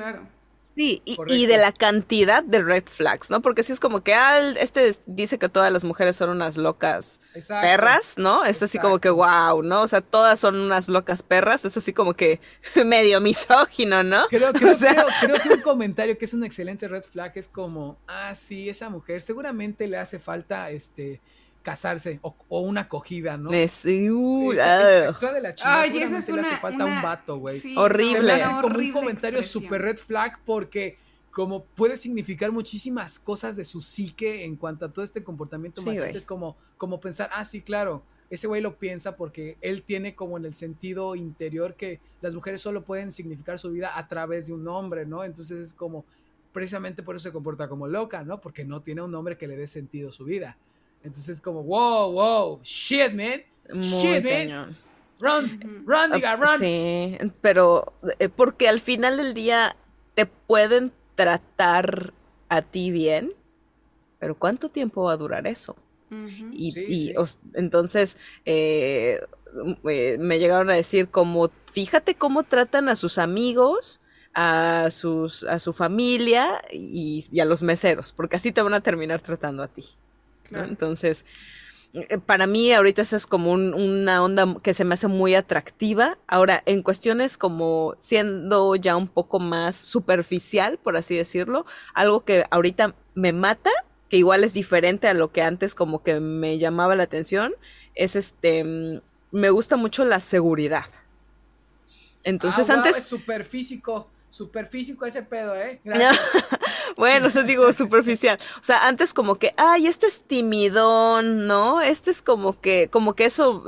Sí, 0.79 1.01
y, 1.03 1.45
de 1.45 1.57
la 1.57 1.73
cantidad 1.73 2.41
de 2.41 2.63
red 2.63 2.85
flags, 2.85 3.29
¿no? 3.29 3.41
Porque 3.41 3.63
si 3.63 3.73
es 3.73 3.81
como 3.81 4.01
que, 4.01 4.13
ah, 4.13 4.39
este 4.61 4.95
dice 5.07 5.37
que 5.37 5.49
todas 5.49 5.73
las 5.73 5.83
mujeres 5.83 6.15
son 6.15 6.29
unas 6.29 6.55
locas 6.55 7.19
perras, 7.49 8.13
¿no? 8.15 8.45
Es 8.45 8.63
así 8.63 8.79
como 8.79 8.99
que, 8.99 9.09
wow, 9.09 9.61
¿no? 9.61 9.81
O 9.81 9.87
sea, 9.87 9.99
todas 9.99 10.39
son 10.39 10.55
unas 10.55 10.87
locas 10.87 11.21
perras, 11.21 11.65
es 11.65 11.75
así 11.75 11.91
como 11.91 12.13
que 12.13 12.39
medio 12.85 13.19
misógino, 13.19 14.03
¿no? 14.03 14.25
Creo, 14.29 14.53
creo, 14.53 14.73
creo, 14.73 15.35
que 15.43 15.49
un 15.49 15.61
comentario 15.63 16.17
que 16.17 16.23
es 16.23 16.33
un 16.33 16.45
excelente 16.45 16.87
red 16.87 17.03
flag 17.03 17.33
es 17.35 17.49
como, 17.49 17.97
ah, 18.07 18.33
sí, 18.33 18.69
esa 18.69 18.89
mujer 18.89 19.21
seguramente 19.21 19.85
le 19.85 19.97
hace 19.97 20.17
falta, 20.17 20.71
este, 20.71 21.19
casarse 21.69 22.19
o, 22.23 22.61
una 22.61 22.81
acogida, 22.81 23.37
¿no? 23.37 23.51
Es, 23.51 23.85
uh, 23.85 24.51
esa, 24.51 25.33
de 25.33 25.41
la 25.41 25.53
chingada, 25.53 25.81
Ay, 25.81 25.99
eso 25.99 26.17
es 26.17 26.27
una, 26.29 26.41
le 26.41 26.47
hace 26.47 26.57
falta 26.57 26.83
un 26.83 27.01
vato, 27.03 27.37
güey. 27.37 27.61
horrible. 27.77 28.21
Me 28.21 28.31
hace 28.31 28.61
como 28.61 28.75
un 28.75 28.91
comentario 28.91 29.43
súper 29.43 29.83
red 29.83 29.97
flag 29.97 30.39
porque 30.45 30.97
como 31.29 31.63
puede 31.63 31.95
significar 31.95 32.51
muchísimas 32.51 33.19
cosas 33.19 33.55
de 33.55 33.65
su 33.65 33.81
psique 33.81 34.45
en 34.45 34.55
cuanto 34.55 34.85
a 34.85 34.91
todo 34.91 35.05
este 35.05 35.23
comportamiento 35.23 35.83
machista, 35.83 36.07
es 36.07 36.25
como, 36.25 36.57
como 36.75 36.99
pensar, 36.99 37.29
ah, 37.31 37.45
sí, 37.45 37.61
claro, 37.61 38.01
ese 38.31 38.47
güey 38.47 38.61
lo 38.61 38.79
piensa 38.79 39.15
porque 39.15 39.55
él 39.61 39.83
tiene 39.83 40.15
como 40.15 40.37
en 40.37 40.45
el 40.45 40.55
sentido 40.55 41.15
interior 41.15 41.75
que 41.75 41.99
las 42.21 42.33
mujeres 42.33 42.61
solo 42.61 42.83
pueden 42.83 43.11
significar 43.11 43.59
su 43.59 43.69
vida 43.69 43.95
a 43.95 44.07
través 44.07 44.47
de 44.47 44.53
un 44.53 44.67
hombre, 44.67 45.05
¿no? 45.05 45.23
Entonces 45.23 45.59
es 45.59 45.73
como, 45.75 46.03
precisamente 46.51 47.03
por 47.03 47.15
eso 47.15 47.29
se 47.29 47.31
comporta 47.31 47.69
como 47.69 47.87
loca, 47.87 48.23
¿no? 48.23 48.41
Porque 48.41 48.65
no 48.65 48.81
tiene 48.81 49.03
un 49.03 49.13
hombre 49.13 49.37
que 49.37 49.47
le 49.47 49.55
dé 49.55 49.67
sentido 49.67 50.09
a 50.09 50.13
su 50.13 50.25
vida. 50.25 50.57
Entonces 51.03 51.29
es 51.29 51.41
como, 51.41 51.63
wow, 51.63 52.11
wow, 52.11 52.59
shit, 52.63 53.11
man. 53.13 53.41
shit, 53.81 54.23
man. 54.23 54.75
Run, 55.19 55.83
run, 55.85 56.11
diga, 56.13 56.35
run. 56.37 56.59
Sí, 56.59 57.17
pero 57.41 57.93
eh, 58.19 58.29
porque 58.29 58.69
al 58.69 58.79
final 58.79 59.17
del 59.17 59.33
día 59.33 59.75
te 60.15 60.25
pueden 60.25 60.93
tratar 61.15 62.13
a 62.47 62.61
ti 62.61 62.91
bien, 62.91 63.33
pero 64.19 64.35
¿cuánto 64.35 64.69
tiempo 64.69 65.03
va 65.03 65.13
a 65.13 65.17
durar 65.17 65.45
eso? 65.47 65.75
Y, 66.53 67.13
entonces 67.53 68.17
eh, 68.45 69.21
eh, 69.87 70.17
me 70.19 70.39
llegaron 70.39 70.69
a 70.71 70.75
decir 70.75 71.09
como, 71.09 71.51
fíjate 71.71 72.15
cómo 72.15 72.43
tratan 72.43 72.89
a 72.89 72.95
sus 72.95 73.17
amigos, 73.19 74.01
a, 74.33 74.89
sus, 74.89 75.43
a 75.43 75.59
su 75.59 75.71
familia 75.73 76.61
y, 76.71 77.25
y, 77.31 77.39
a 77.41 77.45
los 77.45 77.61
meseros, 77.61 78.11
porque 78.13 78.37
así 78.37 78.51
te 78.51 78.61
van 78.61 78.73
a 78.73 78.81
terminar 78.81 79.21
tratando 79.21 79.61
a 79.61 79.67
ti. 79.67 79.85
Entonces, 80.51 81.25
eh, 81.93 82.19
para 82.19 82.45
mí 82.45 82.71
ahorita 82.71 83.01
esa 83.01 83.15
es 83.15 83.25
como 83.25 83.51
una 83.51 84.23
onda 84.23 84.57
que 84.61 84.73
se 84.73 84.85
me 84.85 84.93
hace 84.93 85.07
muy 85.07 85.35
atractiva. 85.35 86.17
Ahora, 86.27 86.61
en 86.65 86.83
cuestiones 86.83 87.37
como 87.37 87.95
siendo 87.97 88.75
ya 88.75 88.95
un 88.95 89.07
poco 89.07 89.39
más 89.39 89.75
superficial, 89.75 90.77
por 90.77 90.97
así 90.97 91.15
decirlo, 91.15 91.65
algo 91.93 92.23
que 92.25 92.45
ahorita 92.51 92.95
me 93.15 93.33
mata, 93.33 93.71
que 94.07 94.17
igual 94.17 94.43
es 94.43 94.53
diferente 94.53 95.07
a 95.07 95.13
lo 95.13 95.31
que 95.31 95.41
antes 95.41 95.75
como 95.75 96.03
que 96.03 96.19
me 96.19 96.57
llamaba 96.59 96.95
la 96.95 97.03
atención, 97.03 97.53
es 97.95 98.15
este, 98.15 98.63
mm, 98.63 99.01
me 99.31 99.49
gusta 99.49 99.75
mucho 99.75 100.05
la 100.05 100.19
seguridad. 100.19 100.85
Entonces 102.23 102.69
ah, 102.69 102.75
antes... 102.75 102.97
Es 102.97 103.05
super 103.05 103.43
físico. 103.43 104.09
Superfísico 104.29 105.07
ese 105.07 105.23
pedo, 105.23 105.55
¿eh? 105.55 105.81
bueno, 106.99 107.27
o 107.27 107.29
sea, 107.29 107.43
digo 107.43 107.71
superficial. 107.73 108.37
O 108.59 108.63
sea, 108.63 108.85
antes 108.85 109.13
como 109.13 109.35
que, 109.35 109.53
ay, 109.55 109.87
este 109.87 110.05
es 110.05 110.21
timidón, 110.21 111.47
¿no? 111.47 111.79
Este 111.79 112.11
es 112.11 112.21
como 112.21 112.59
que, 112.59 112.89
como 112.91 113.15
que 113.15 113.23
eso, 113.23 113.63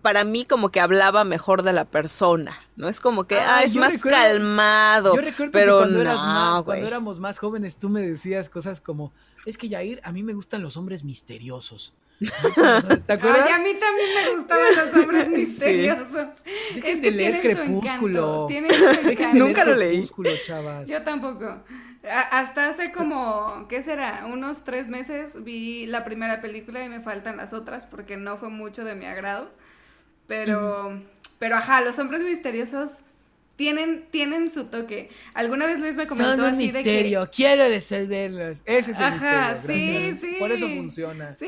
para 0.00 0.24
mí 0.24 0.46
como 0.46 0.70
que 0.70 0.80
hablaba 0.80 1.24
mejor 1.24 1.62
de 1.62 1.74
la 1.74 1.84
persona, 1.84 2.58
¿no? 2.74 2.88
Es 2.88 3.00
como 3.00 3.24
que, 3.24 3.38
ah, 3.38 3.62
es 3.62 3.76
más 3.76 4.00
calmado. 4.02 5.14
Yo 5.14 5.20
recuerdo 5.20 5.52
pero 5.52 5.82
que 5.82 5.92
cuando, 5.92 6.04
más, 6.04 6.62
cuando 6.62 6.86
éramos 6.86 7.20
más 7.20 7.38
jóvenes 7.38 7.78
tú 7.78 7.90
me 7.90 8.00
decías 8.00 8.48
cosas 8.48 8.80
como, 8.80 9.12
es 9.44 9.58
que 9.58 9.68
Yair, 9.68 10.00
a 10.02 10.10
mí 10.10 10.22
me 10.22 10.32
gustan 10.32 10.62
los 10.62 10.78
hombres 10.78 11.04
misteriosos. 11.04 11.92
¿Te 12.18 12.26
acuerdas? 13.12 13.44
Ay, 13.46 13.52
a 13.52 13.58
mí 13.58 13.74
también 13.78 14.08
me 14.14 14.34
gustaban 14.34 14.74
los 14.74 14.94
hombres 14.94 15.28
misteriosos. 15.36 16.28
Es 16.82 17.00
que 17.02 17.10
leer 17.10 17.42
Crepúsculo. 17.42 18.48
Nunca 19.34 19.64
lo 19.66 19.74
leí. 19.74 20.08
Chavas. 20.46 20.88
Yo 20.88 21.02
tampoco. 21.02 21.62
Hasta 22.10 22.68
hace 22.68 22.92
como, 22.92 23.66
¿qué 23.68 23.82
será? 23.82 24.26
Unos 24.26 24.64
tres 24.64 24.88
meses 24.88 25.42
vi 25.44 25.86
la 25.86 26.04
primera 26.04 26.40
película 26.40 26.84
y 26.84 26.88
me 26.88 27.00
faltan 27.00 27.36
las 27.36 27.52
otras 27.52 27.86
porque 27.86 28.16
no 28.16 28.36
fue 28.38 28.50
mucho 28.50 28.84
de 28.84 28.94
mi 28.94 29.06
agrado. 29.06 29.50
Pero, 30.26 31.02
pero 31.38 31.56
ajá, 31.56 31.80
los 31.82 31.98
hombres 31.98 32.22
misteriosos 32.22 33.02
tienen, 33.56 34.06
tienen 34.10 34.50
su 34.50 34.66
toque. 34.66 35.08
Alguna 35.34 35.66
vez 35.66 35.78
Luis 35.80 35.96
me 35.96 36.06
comentó 36.06 36.36
Son 36.36 36.44
así 36.44 36.64
misterio, 36.64 37.20
de 37.20 37.26
que... 37.26 37.32
quiero 37.36 37.68
resolverlos. 37.68 38.62
Ese 38.64 38.90
es 38.90 38.98
el 38.98 39.04
Ajá, 39.04 39.56
Sí, 39.56 40.16
sí. 40.20 40.36
Por 40.38 40.52
eso 40.52 40.68
funciona. 40.68 41.34
Sí. 41.34 41.46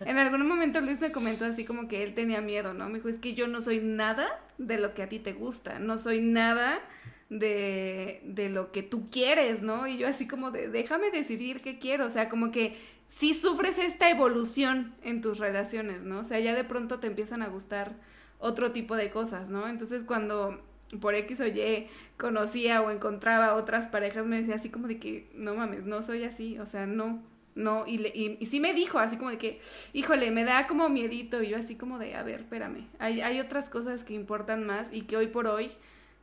En 0.00 0.18
algún 0.18 0.46
momento 0.46 0.80
Luis 0.80 1.00
me 1.00 1.12
comentó 1.12 1.44
así 1.44 1.64
como 1.64 1.86
que 1.88 2.02
él 2.02 2.14
tenía 2.14 2.40
miedo, 2.40 2.74
¿no? 2.74 2.88
Me 2.88 2.96
dijo, 2.96 3.08
es 3.08 3.18
que 3.18 3.34
yo 3.34 3.46
no 3.46 3.60
soy 3.60 3.80
nada 3.80 4.26
de 4.58 4.78
lo 4.78 4.94
que 4.94 5.02
a 5.02 5.08
ti 5.08 5.18
te 5.18 5.32
gusta. 5.32 5.78
No 5.78 5.98
soy 5.98 6.20
nada 6.20 6.80
de, 7.28 8.20
de 8.24 8.48
lo 8.48 8.70
que 8.72 8.82
tú 8.82 9.08
quieres, 9.10 9.62
¿no? 9.62 9.86
Y 9.86 9.98
yo 9.98 10.06
así 10.08 10.28
como 10.28 10.50
de, 10.50 10.68
déjame 10.68 11.10
decidir 11.10 11.60
qué 11.60 11.78
quiero, 11.78 12.06
o 12.06 12.10
sea, 12.10 12.28
como 12.28 12.50
que 12.50 12.76
sí 13.08 13.34
sufres 13.34 13.78
esta 13.78 14.10
evolución 14.10 14.94
en 15.02 15.20
tus 15.20 15.38
relaciones, 15.38 16.02
¿no? 16.02 16.20
O 16.20 16.24
sea, 16.24 16.38
ya 16.40 16.54
de 16.54 16.64
pronto 16.64 17.00
te 17.00 17.06
empiezan 17.06 17.42
a 17.42 17.48
gustar 17.48 17.94
otro 18.38 18.72
tipo 18.72 18.96
de 18.96 19.10
cosas, 19.10 19.50
¿no? 19.50 19.68
Entonces 19.68 20.04
cuando 20.04 20.60
por 21.00 21.14
X 21.14 21.40
o 21.40 21.46
Y 21.46 21.88
conocía 22.16 22.80
o 22.82 22.90
encontraba 22.90 23.54
otras 23.54 23.88
parejas, 23.88 24.24
me 24.24 24.40
decía 24.40 24.54
así 24.54 24.68
como 24.68 24.86
de 24.86 24.98
que, 24.98 25.28
no 25.34 25.54
mames, 25.54 25.84
no 25.84 26.02
soy 26.02 26.24
así, 26.24 26.58
o 26.58 26.66
sea, 26.66 26.86
no, 26.86 27.22
no, 27.56 27.84
y, 27.86 28.00
y, 28.14 28.36
y, 28.38 28.46
sí 28.46 28.60
me 28.60 28.72
dijo 28.72 28.98
así 28.98 29.16
como 29.16 29.30
de 29.30 29.38
que, 29.38 29.60
híjole, 29.94 30.30
me 30.30 30.44
da 30.44 30.66
como 30.68 30.88
miedito, 30.88 31.42
y 31.42 31.48
yo 31.48 31.56
así 31.56 31.74
como 31.74 31.98
de, 31.98 32.14
a 32.14 32.22
ver, 32.22 32.40
espérame, 32.40 32.86
hay, 32.98 33.20
hay 33.20 33.40
otras 33.40 33.68
cosas 33.68 34.04
que 34.04 34.14
importan 34.14 34.64
más 34.64 34.92
y 34.92 35.02
que 35.02 35.16
hoy 35.16 35.26
por 35.26 35.46
hoy 35.46 35.70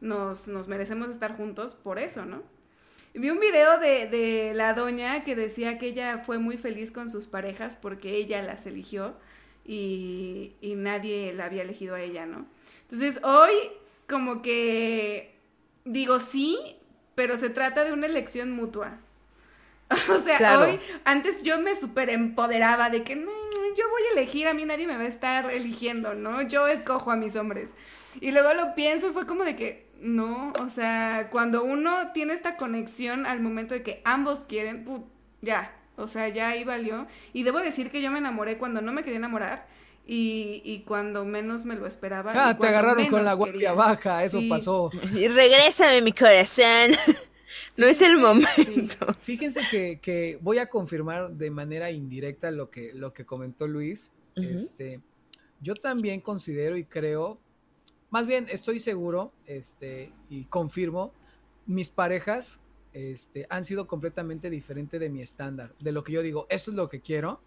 nos, 0.03 0.47
nos 0.47 0.67
merecemos 0.67 1.09
estar 1.09 1.35
juntos 1.35 1.73
por 1.73 1.97
eso, 1.97 2.25
¿no? 2.25 2.43
Vi 3.15 3.29
un 3.29 3.39
video 3.39 3.79
de, 3.79 4.07
de 4.07 4.53
la 4.53 4.73
doña 4.73 5.23
que 5.23 5.35
decía 5.35 5.77
que 5.77 5.87
ella 5.87 6.19
fue 6.19 6.39
muy 6.39 6.57
feliz 6.57 6.91
con 6.91 7.09
sus 7.09 7.27
parejas 7.27 7.77
porque 7.79 8.15
ella 8.15 8.41
las 8.41 8.65
eligió 8.65 9.15
y, 9.65 10.53
y 10.61 10.75
nadie 10.75 11.31
la 11.33 11.45
había 11.45 11.61
elegido 11.61 11.95
a 11.95 12.01
ella, 12.01 12.25
¿no? 12.25 12.45
Entonces 12.83 13.23
hoy 13.23 13.53
como 14.07 14.41
que 14.41 15.35
digo 15.85 16.19
sí, 16.19 16.57
pero 17.15 17.37
se 17.37 17.49
trata 17.49 17.83
de 17.83 17.93
una 17.93 18.07
elección 18.07 18.51
mutua. 18.51 18.97
o 20.09 20.17
sea, 20.17 20.59
hoy, 20.59 20.79
antes 21.03 21.43
yo 21.43 21.59
me 21.59 21.75
súper 21.75 22.09
empoderaba 22.09 22.89
de 22.89 23.03
que 23.03 23.15
no, 23.15 23.31
yo 23.75 23.89
voy 23.89 24.01
a 24.09 24.13
elegir, 24.13 24.47
a 24.47 24.53
mí 24.53 24.65
nadie 24.65 24.87
me 24.87 24.97
va 24.97 25.03
a 25.03 25.07
estar 25.07 25.51
eligiendo, 25.51 26.13
¿no? 26.15 26.41
Yo 26.41 26.67
escojo 26.67 27.11
a 27.11 27.15
mis 27.15 27.35
hombres. 27.35 27.75
Y 28.21 28.31
luego 28.31 28.53
lo 28.53 28.75
pienso 28.75 29.09
y 29.09 29.13
fue 29.13 29.25
como 29.25 29.43
de 29.43 29.55
que, 29.55 29.85
no, 30.03 30.51
o 30.59 30.69
sea, 30.69 31.29
cuando 31.31 31.63
uno 31.63 32.11
tiene 32.13 32.33
esta 32.33 32.57
conexión 32.57 33.25
al 33.25 33.41
momento 33.41 33.73
de 33.73 33.83
que 33.83 34.01
ambos 34.05 34.45
quieren, 34.45 34.85
ya, 35.41 35.75
o 35.95 36.07
sea, 36.07 36.27
ya 36.29 36.49
ahí 36.49 36.63
valió. 36.63 37.07
Y 37.31 37.43
debo 37.43 37.59
decir 37.59 37.89
que 37.89 38.01
yo 38.01 38.11
me 38.11 38.19
enamoré 38.19 38.57
cuando 38.57 38.81
no 38.81 38.91
me 38.91 39.03
quería 39.03 39.17
enamorar 39.17 39.67
y, 40.05 40.61
y 40.65 40.81
cuando 40.81 41.23
menos 41.25 41.65
me 41.65 41.75
lo 41.75 41.87
esperaba. 41.87 42.33
Ah, 42.35 42.57
te 42.57 42.67
agarraron 42.67 43.07
con 43.07 43.23
la 43.23 43.33
guardia 43.33 43.73
baja, 43.73 44.23
eso 44.23 44.41
pasó. 44.49 44.91
Y 45.15 45.27
regrésame 45.27 46.01
mi 46.01 46.11
corazón. 46.11 46.91
no 47.77 47.87
es 47.87 48.01
el 48.01 48.17
momento. 48.17 49.07
Fíjense 49.21 49.61
que, 49.71 49.99
que, 50.01 50.37
voy 50.41 50.57
a 50.57 50.67
confirmar 50.67 51.31
de 51.31 51.49
manera 51.49 51.91
indirecta 51.91 52.51
lo 52.51 52.69
que, 52.69 52.91
lo 52.93 53.13
que 53.13 53.25
comentó 53.25 53.67
Luis. 53.67 54.11
Este, 54.35 54.99
yo 55.61 55.75
también 55.75 56.19
considero 56.19 56.75
y 56.75 56.85
creo 56.85 57.39
más 58.13 58.27
bien 58.27 58.45
estoy 58.51 58.77
seguro 58.77 59.31
este, 59.47 60.13
y 60.29 60.43
confirmo, 60.43 61.11
mis 61.65 61.89
parejas 61.89 62.59
este, 62.93 63.47
han 63.49 63.63
sido 63.63 63.87
completamente 63.87 64.51
diferentes 64.51 64.99
de 64.99 65.09
mi 65.09 65.23
estándar, 65.23 65.73
de 65.79 65.91
lo 65.91 66.03
que 66.03 66.11
yo 66.11 66.21
digo, 66.21 66.45
esto 66.49 66.69
es 66.69 66.77
lo 66.77 66.89
que 66.89 67.01
quiero, 67.01 67.41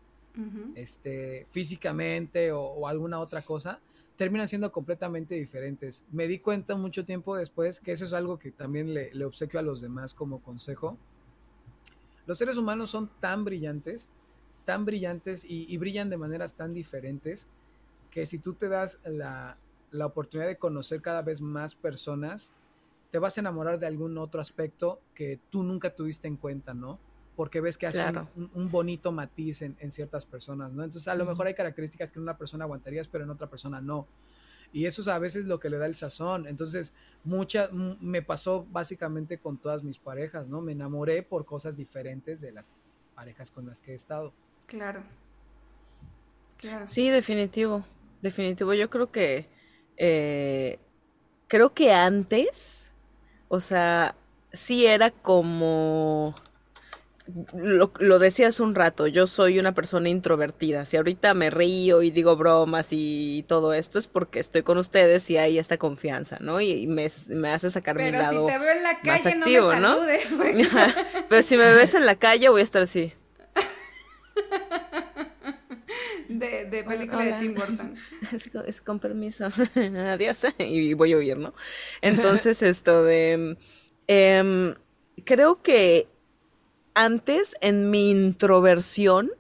este, 0.75 1.47
físicamente 1.49 2.51
o, 2.51 2.89
alguna 2.89 3.21
otra 3.21 3.43
cosa, 3.43 3.79
terminan 4.17 4.49
siendo 4.49 4.73
completamente 4.73 5.37
diferentes. 5.37 6.05
Me 6.11 6.27
di 6.27 6.41
cuenta 6.41 6.75
mucho 6.75 7.05
tiempo 7.05 7.37
después 7.37 7.79
que 7.79 7.93
eso 7.93 8.05
es 8.05 8.13
algo 8.13 8.37
que 8.37 8.51
también 8.51 8.93
le, 8.93 9.25
obsequio 9.25 9.61
a 9.61 9.63
los 9.63 9.81
demás 9.81 10.15
como 10.15 10.43
consejo. 10.43 10.99
Los 12.27 12.39
seres 12.39 12.57
humanos 12.57 12.91
son 12.91 13.09
tan 13.21 13.45
brillantes, 13.45 14.09
tan 14.65 14.85
brillantes 14.85 15.47
y 15.49 15.77
brillan 15.79 16.11
de 16.11 16.17
maneras 16.17 16.55
tan 16.55 16.75
diferentes 16.75 17.47
que 18.11 18.27
si 18.27 18.39
tú 18.39 18.55
te 18.55 18.69
das 18.69 18.99
la, 19.05 19.59
la 19.91 20.07
oportunidad 20.07 20.49
de 20.49 20.57
conocer 20.57 21.03
cada 21.03 21.23
vez 21.23 21.41
más 21.41 21.75
personas, 21.75 22.53
te 23.11 23.19
vas 23.19 23.37
a 23.37 23.41
enamorar 23.41 23.79
de 23.79 23.87
algún 23.87 24.19
otro 24.19 24.41
aspecto 24.41 25.01
que 25.15 25.41
tú 25.51 25.63
nunca 25.63 25.95
tuviste 25.95 26.29
en 26.29 26.37
cuenta, 26.37 26.75
¿no? 26.75 26.99
Porque 27.37 27.61
ves 27.61 27.77
que 27.77 27.87
hace 27.87 28.03
un, 28.55 28.71
bonito 28.71 29.13
matiz 29.13 29.63
en, 29.63 29.91
ciertas 29.91 30.25
personas, 30.25 30.73
¿no? 30.73 30.83
Entonces, 30.83 31.07
a 31.09 31.15
lo 31.15 31.27
mejor 31.27 31.47
hay 31.47 31.55
características 31.55 32.11
que 32.11 32.19
en 32.19 32.23
una 32.23 32.39
persona 32.39 32.65
aguantarías, 32.65 33.09
pero 33.09 33.25
en 33.25 33.31
otra 33.31 33.49
persona 33.49 33.81
no. 33.81 34.07
Y 34.73 34.87
eso 34.87 35.03
es 35.03 35.09
a 35.09 35.19
veces 35.19 35.45
lo 35.45 35.61
que 35.61 35.71
le 35.71 35.79
da 35.79 35.87
el 35.87 35.95
sazón. 35.95 36.47
Entonces, 36.47 36.93
mucha, 37.25 37.69
me 37.73 38.23
pasó 38.23 38.67
básicamente 38.71 39.39
con 39.39 39.59
todas 39.59 39.83
mis 39.83 39.99
parejas, 39.99 40.49
¿no? 40.49 40.61
Me 40.61 40.73
enamoré 40.73 41.23
por 41.23 41.45
cosas 41.45 41.77
diferentes 41.77 42.41
de 42.41 42.53
las 42.53 42.71
parejas 43.15 43.51
con 43.51 43.67
las 43.67 43.81
que 43.81 43.93
he 43.93 43.95
estado. 43.95 44.33
Claro. 44.67 45.03
Claro. 46.57 46.89
Sí, 46.89 47.11
definitivo. 47.11 47.85
Definitivo. 48.23 48.73
Yo 48.75 48.89
creo 48.91 49.13
que 49.13 49.49
eh, 49.97 50.79
creo 51.49 51.73
que 51.73 51.93
antes, 51.93 52.93
o 53.49 53.61
sea, 53.61 54.15
sí 54.53 54.87
era 54.87 55.11
como... 55.11 56.35
Lo, 57.53 57.91
lo 57.99 58.21
decías 58.21 58.61
un 58.61 58.77
rato, 58.77 59.09
yo 59.09 59.27
soy 59.27 59.59
una 59.59 59.75
persona 59.75 60.09
introvertida. 60.09 60.87
Si 60.87 60.97
ahorita 60.97 61.35
me 61.35 61.51
río 61.51 62.03
y 62.03 62.13
digo 62.13 62.37
bromas 62.37 62.89
y 62.93 63.45
todo 63.49 63.75
esto 63.75 63.99
es 63.99 64.07
porque 64.07 64.39
estoy 64.39 64.63
con 64.63 64.79
ustedes 64.79 65.29
y 65.31 65.37
hay 65.37 65.59
esta 65.59 65.77
confianza, 65.77 66.39
¿no? 66.39 66.61
Y, 66.61 66.87
me, 66.87 67.07
hace 67.51 67.69
sacar 67.69 67.97
mi 67.97 68.13
lado. 68.13 68.47
Pero 68.47 68.47
si 68.47 68.53
te 68.53 68.59
veo 68.61 68.77
en 68.77 68.83
la 68.85 69.01
calle, 69.01 69.29
activo, 69.31 69.75
no 69.75 70.03
me 70.03 70.21
saludes, 70.21 70.69
Pero 71.29 71.43
si 71.43 71.57
me 71.57 71.75
ves 71.75 71.95
en 71.95 72.07
la 72.07 72.15
calle, 72.15 72.49
voy 72.49 72.61
a 72.61 72.65
estar 72.65 72.83
así. 72.83 73.13
de, 76.29 76.67
de 76.67 76.85
película 76.85 77.25
de 77.25 77.33
Tim 77.35 77.55
Burton. 77.57 77.95
Es, 78.67 78.81
con 78.81 78.99
permiso. 78.99 79.47
Adiós. 79.75 80.47
y 80.59 80.95
voy 80.95 81.13
a 81.13 81.17
oír, 81.17 81.39
¿no? 81.39 81.55
Entonces, 82.01 82.63
esto 82.63 83.05
de. 83.05 83.57
Em, 84.07 84.75
creo 85.25 85.63
que 85.63 86.09
antes, 86.95 87.57
en 87.61 87.91
mi 87.91 88.11
introversión, 88.11 89.31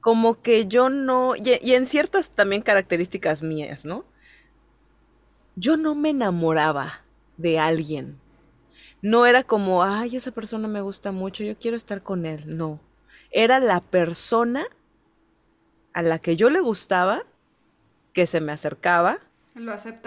como 0.00 0.42
que 0.42 0.66
yo 0.66 0.90
no. 0.90 1.34
Y, 1.36 1.72
en 1.72 1.86
ciertas 1.86 2.32
también 2.32 2.62
características 2.62 3.42
mías, 3.42 3.84
¿no? 3.84 4.04
Yo 5.56 5.76
no 5.76 5.94
me 5.94 6.10
enamoraba 6.10 7.04
de 7.36 7.58
alguien. 7.58 8.18
No 9.02 9.26
era 9.26 9.42
como, 9.42 9.82
ay, 9.84 10.16
esa 10.16 10.30
persona 10.30 10.66
me 10.66 10.80
gusta 10.80 11.12
mucho, 11.12 11.44
yo 11.44 11.58
quiero 11.58 11.76
estar 11.76 12.02
con 12.02 12.24
él. 12.24 12.56
No. 12.56 12.80
Era 13.30 13.60
la 13.60 13.80
persona 13.80 14.66
a 15.94 16.02
la 16.02 16.18
que 16.18 16.36
yo 16.36 16.50
le 16.50 16.60
gustaba, 16.60 17.24
que 18.12 18.26
se 18.26 18.40
me 18.40 18.52
acercaba, 18.52 19.20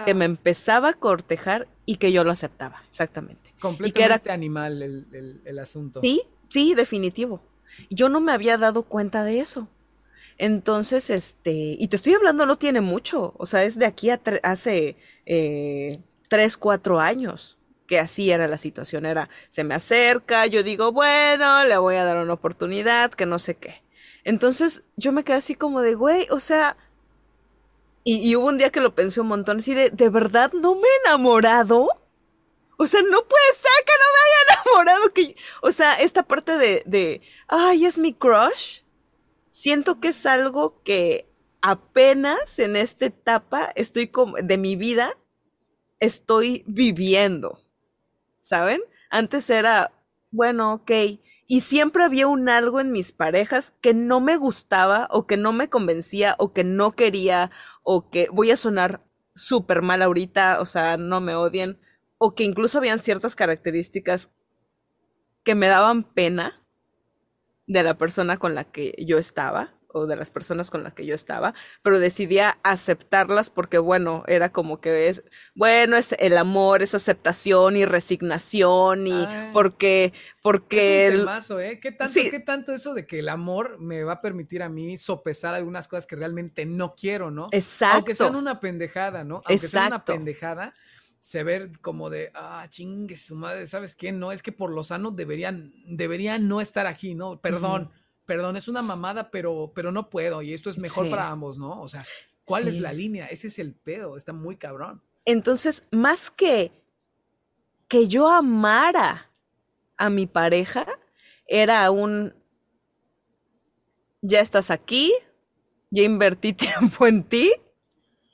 que 0.04 0.14
me 0.14 0.26
empezaba 0.26 0.90
a 0.90 0.92
cortejar 0.92 1.66
y 1.86 1.96
que 1.96 2.12
yo 2.12 2.22
lo 2.22 2.30
aceptaba, 2.30 2.82
exactamente. 2.88 3.54
Completamente 3.60 4.30
animal 4.30 4.82
el, 4.82 5.58
asunto. 5.58 6.00
Sí, 6.00 6.22
sí, 6.50 6.74
definitivo. 6.74 7.40
Yo 7.90 8.08
no 8.08 8.20
me 8.20 8.32
había 8.32 8.58
dado 8.58 8.82
cuenta 8.82 9.24
de 9.24 9.40
eso. 9.40 9.68
Entonces, 10.36 11.10
este, 11.10 11.50
y 11.78 11.88
te 11.88 11.96
estoy 11.96 12.14
hablando, 12.14 12.46
no 12.46 12.56
tiene 12.56 12.80
mucho, 12.80 13.34
o 13.38 13.46
sea, 13.46 13.64
es 13.64 13.76
de 13.76 13.86
aquí 13.86 14.10
a 14.10 14.20
hace 14.44 14.96
eh, 15.26 15.98
tres, 16.28 16.56
cuatro 16.56 17.00
años 17.00 17.58
que 17.88 17.98
así 17.98 18.30
era 18.30 18.46
la 18.46 18.58
situación, 18.58 19.06
era, 19.06 19.30
se 19.48 19.64
me 19.64 19.74
acerca, 19.74 20.46
yo 20.46 20.62
digo, 20.62 20.92
bueno, 20.92 21.64
le 21.64 21.76
voy 21.78 21.96
a 21.96 22.04
dar 22.04 22.18
una 22.18 22.34
oportunidad, 22.34 23.10
que 23.10 23.24
no 23.24 23.38
sé 23.38 23.56
qué. 23.56 23.82
Entonces 24.24 24.84
yo 24.96 25.12
me 25.12 25.24
quedé 25.24 25.36
así 25.36 25.54
como 25.54 25.80
de, 25.80 25.94
güey, 25.94 26.26
o 26.30 26.40
sea, 26.40 26.76
y, 28.04 28.34
hubo 28.36 28.46
un 28.46 28.56
día 28.56 28.70
que 28.70 28.80
lo 28.80 28.94
pensé 28.94 29.20
un 29.20 29.28
montón, 29.28 29.58
así 29.58 29.74
de, 29.74 29.90
¿de 29.90 30.08
verdad 30.08 30.50
no 30.54 30.74
me 30.74 30.80
he 30.80 31.06
enamorado? 31.06 31.88
O 32.78 32.86
sea, 32.86 33.02
no 33.02 33.28
puede 33.28 33.54
ser 33.54 33.84
que 33.84 33.92
no 33.98 34.06
me 34.14 34.20
haya 34.24 34.62
enamorado. 34.64 35.12
Que, 35.12 35.36
o 35.60 35.72
sea, 35.72 35.92
esta 35.94 36.22
parte 36.22 36.56
de, 36.56 36.82
de, 36.86 37.20
ay, 37.48 37.84
es 37.84 37.98
mi 37.98 38.14
crush. 38.14 38.80
Siento 39.50 40.00
que 40.00 40.08
es 40.08 40.24
algo 40.24 40.80
que 40.84 41.28
apenas 41.60 42.58
en 42.58 42.76
esta 42.76 43.06
etapa 43.06 43.72
estoy 43.74 44.06
como, 44.06 44.36
de 44.36 44.56
mi 44.56 44.74
vida, 44.76 45.18
estoy 46.00 46.64
viviendo. 46.66 47.60
¿Saben? 48.40 48.80
Antes 49.10 49.50
era, 49.50 49.92
bueno, 50.30 50.74
ok, 50.74 50.90
y 51.50 51.62
siempre 51.62 52.04
había 52.04 52.28
un 52.28 52.50
algo 52.50 52.78
en 52.78 52.92
mis 52.92 53.10
parejas 53.10 53.74
que 53.80 53.94
no 53.94 54.20
me 54.20 54.36
gustaba 54.36 55.08
o 55.10 55.26
que 55.26 55.38
no 55.38 55.54
me 55.54 55.70
convencía 55.70 56.36
o 56.38 56.52
que 56.52 56.62
no 56.62 56.92
quería 56.92 57.50
o 57.82 58.10
que 58.10 58.28
voy 58.30 58.50
a 58.50 58.56
sonar 58.56 59.02
súper 59.34 59.80
mal 59.80 60.02
ahorita, 60.02 60.60
o 60.60 60.66
sea, 60.66 60.98
no 60.98 61.22
me 61.22 61.34
odien, 61.34 61.80
o 62.18 62.34
que 62.34 62.44
incluso 62.44 62.76
habían 62.76 62.98
ciertas 62.98 63.34
características 63.34 64.30
que 65.42 65.54
me 65.54 65.68
daban 65.68 66.04
pena 66.04 66.66
de 67.66 67.82
la 67.82 67.96
persona 67.96 68.36
con 68.36 68.54
la 68.54 68.64
que 68.64 68.94
yo 68.98 69.16
estaba 69.16 69.77
o 69.88 70.06
de 70.06 70.16
las 70.16 70.30
personas 70.30 70.70
con 70.70 70.82
las 70.82 70.92
que 70.92 71.06
yo 71.06 71.14
estaba, 71.14 71.54
pero 71.82 71.98
decidía 71.98 72.58
aceptarlas 72.62 73.50
porque, 73.50 73.78
bueno, 73.78 74.24
era 74.26 74.50
como 74.52 74.80
que 74.80 75.08
es, 75.08 75.24
bueno, 75.54 75.96
es 75.96 76.14
el 76.18 76.36
amor, 76.36 76.82
es 76.82 76.94
aceptación 76.94 77.76
y 77.76 77.84
resignación 77.84 79.06
y 79.06 79.26
porque, 79.52 80.12
porque... 80.42 81.06
Es 81.06 81.14
un 81.14 81.20
temazo, 81.20 81.60
¿eh? 81.60 81.80
¿Qué 81.80 81.92
tanto, 81.92 82.20
¿Qué 82.30 82.40
tanto 82.40 82.72
eso 82.72 82.94
de 82.94 83.06
que 83.06 83.20
el 83.20 83.28
amor 83.28 83.78
me 83.78 84.04
va 84.04 84.14
a 84.14 84.20
permitir 84.20 84.62
a 84.62 84.68
mí 84.68 84.96
sopesar 84.96 85.54
algunas 85.54 85.88
cosas 85.88 86.06
que 86.06 86.16
realmente 86.16 86.66
no 86.66 86.94
quiero, 86.94 87.30
¿no? 87.30 87.48
Exacto. 87.52 87.96
Aunque 87.96 88.14
sean 88.14 88.36
una 88.36 88.60
pendejada, 88.60 89.24
¿no? 89.24 89.36
Aunque 89.36 89.54
Exacto. 89.54 89.94
una 89.94 90.04
pendejada, 90.04 90.74
se 91.20 91.42
ve 91.42 91.72
como 91.80 92.10
de, 92.10 92.30
ah, 92.34 92.66
chingue 92.68 93.16
su 93.16 93.34
madre, 93.34 93.66
¿sabes 93.66 93.94
qué? 93.94 94.12
No, 94.12 94.32
es 94.32 94.42
que 94.42 94.52
por 94.52 94.70
lo 94.70 94.84
sano 94.84 95.10
deberían, 95.10 95.72
deberían 95.86 96.48
no 96.48 96.60
estar 96.60 96.86
aquí, 96.86 97.14
¿no? 97.14 97.40
Perdón, 97.40 97.90
perdón, 98.28 98.58
es 98.58 98.68
una 98.68 98.82
mamada, 98.82 99.30
pero, 99.30 99.72
pero 99.74 99.90
no 99.90 100.10
puedo 100.10 100.42
y 100.42 100.52
esto 100.52 100.68
es 100.68 100.76
mejor 100.76 101.08
para 101.08 101.30
ambos, 101.30 101.56
¿no? 101.56 101.80
O 101.80 101.88
sea, 101.88 102.04
¿cuál 102.44 102.68
es 102.68 102.78
la 102.78 102.92
línea? 102.92 103.26
Ese 103.26 103.46
es 103.46 103.58
el 103.58 103.74
pedo, 103.74 104.18
está 104.18 104.34
muy 104.34 104.56
cabrón. 104.58 105.02
Entonces, 105.24 105.84
más 105.90 106.30
que 106.30 106.70
que 107.88 108.06
yo 108.06 108.28
amara 108.28 109.30
a 109.96 110.10
mi 110.10 110.26
pareja, 110.26 110.86
era 111.46 111.90
un, 111.90 112.34
ya 114.20 114.40
estás 114.40 114.70
aquí, 114.70 115.10
ya 115.88 116.02
invertí 116.02 116.52
tiempo 116.52 117.06
en 117.06 117.24
ti, 117.24 117.50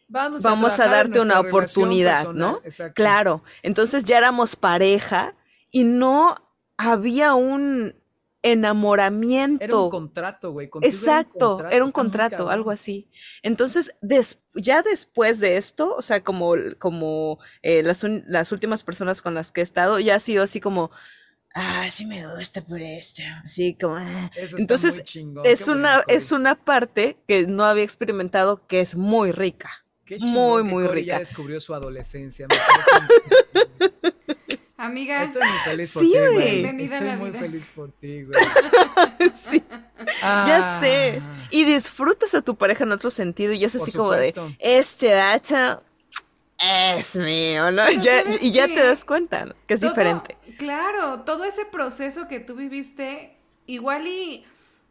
vamos 0.08 0.80
a, 0.80 0.88
darte 0.88 1.20
una 1.20 1.38
oportunidad, 1.38 2.32
¿no? 2.32 2.60
Claro, 2.94 3.44
entonces 3.62 4.04
ya 4.04 4.18
éramos 4.18 4.56
pareja 4.56 5.36
y 5.70 5.84
no 5.84 6.34
había 6.76 7.34
un 7.34 7.94
enamoramiento. 8.44 9.64
Era 9.64 9.76
un 9.76 9.90
contrato, 9.90 10.52
güey. 10.52 10.70
Exacto, 10.82 11.66
era 11.70 11.82
un 11.82 11.90
contrato, 11.90 12.50
algo 12.50 12.70
así. 12.70 13.08
Entonces, 13.42 13.96
ya 14.54 14.82
después 14.82 15.40
de 15.40 15.56
esto, 15.56 15.96
o 15.96 16.02
sea, 16.02 16.22
como, 16.22 16.54
como 16.78 17.38
eh, 17.62 17.82
las, 17.82 18.04
las 18.04 18.52
últimas 18.52 18.82
personas 18.82 19.22
con 19.22 19.34
las 19.34 19.50
que 19.50 19.62
he 19.62 19.64
estado, 19.64 19.98
ya 19.98 20.16
ha 20.16 20.20
sido 20.20 20.42
así 20.44 20.60
como, 20.60 20.90
ah, 21.54 21.88
sí 21.90 22.04
me 22.04 22.26
gusta 22.36 22.62
por 22.62 22.80
esto, 22.82 23.22
así 23.46 23.74
como, 23.80 23.96
ah". 23.96 24.30
entonces 24.58 25.02
es 25.44 25.68
una 25.68 26.02
es 26.08 26.30
una 26.30 26.54
parte 26.54 27.16
que 27.26 27.46
no 27.46 27.64
había 27.64 27.84
experimentado 27.84 28.66
que 28.66 28.80
es 28.80 28.94
muy 28.94 29.32
rica, 29.32 29.70
muy 30.20 30.62
muy 30.62 30.86
rica. 30.86 31.14
Ya 31.14 31.18
descubrió 31.20 31.62
su 31.62 31.74
adolescencia. 31.74 32.46
Amiga, 34.84 35.22
estoy 35.22 35.42
muy 35.42 35.58
feliz 35.64 35.92
por 35.92 36.02
ti, 36.02 36.12
güey. 36.12 36.64
Estoy 36.84 37.16
muy 37.16 37.30
feliz 37.32 37.66
por 37.74 37.90
ti, 37.92 38.22
güey. 38.24 38.44
sí. 39.34 39.62
Ya 40.20 40.80
sé. 40.80 41.22
Ah. 41.22 41.46
Y 41.50 41.64
disfrutas 41.64 42.34
a 42.34 42.42
tu 42.42 42.56
pareja 42.56 42.84
en 42.84 42.92
otro 42.92 43.10
sentido 43.10 43.52
y 43.52 43.64
es 43.64 43.74
así 43.74 43.92
como 43.92 44.12
de 44.12 44.34
este 44.58 45.10
dato 45.10 45.82
es 46.58 47.16
mío, 47.16 47.70
¿no? 47.70 47.82
y 47.90 48.52
ya 48.52 48.66
te 48.66 48.82
das 48.82 49.04
cuenta 49.04 49.54
que 49.66 49.74
es 49.74 49.80
diferente. 49.80 50.36
Claro, 50.58 51.20
todo 51.20 51.44
ese 51.44 51.64
proceso 51.64 52.28
que 52.28 52.40
tú 52.40 52.54
viviste, 52.54 53.36
igual 53.66 54.06
y, 54.06 54.44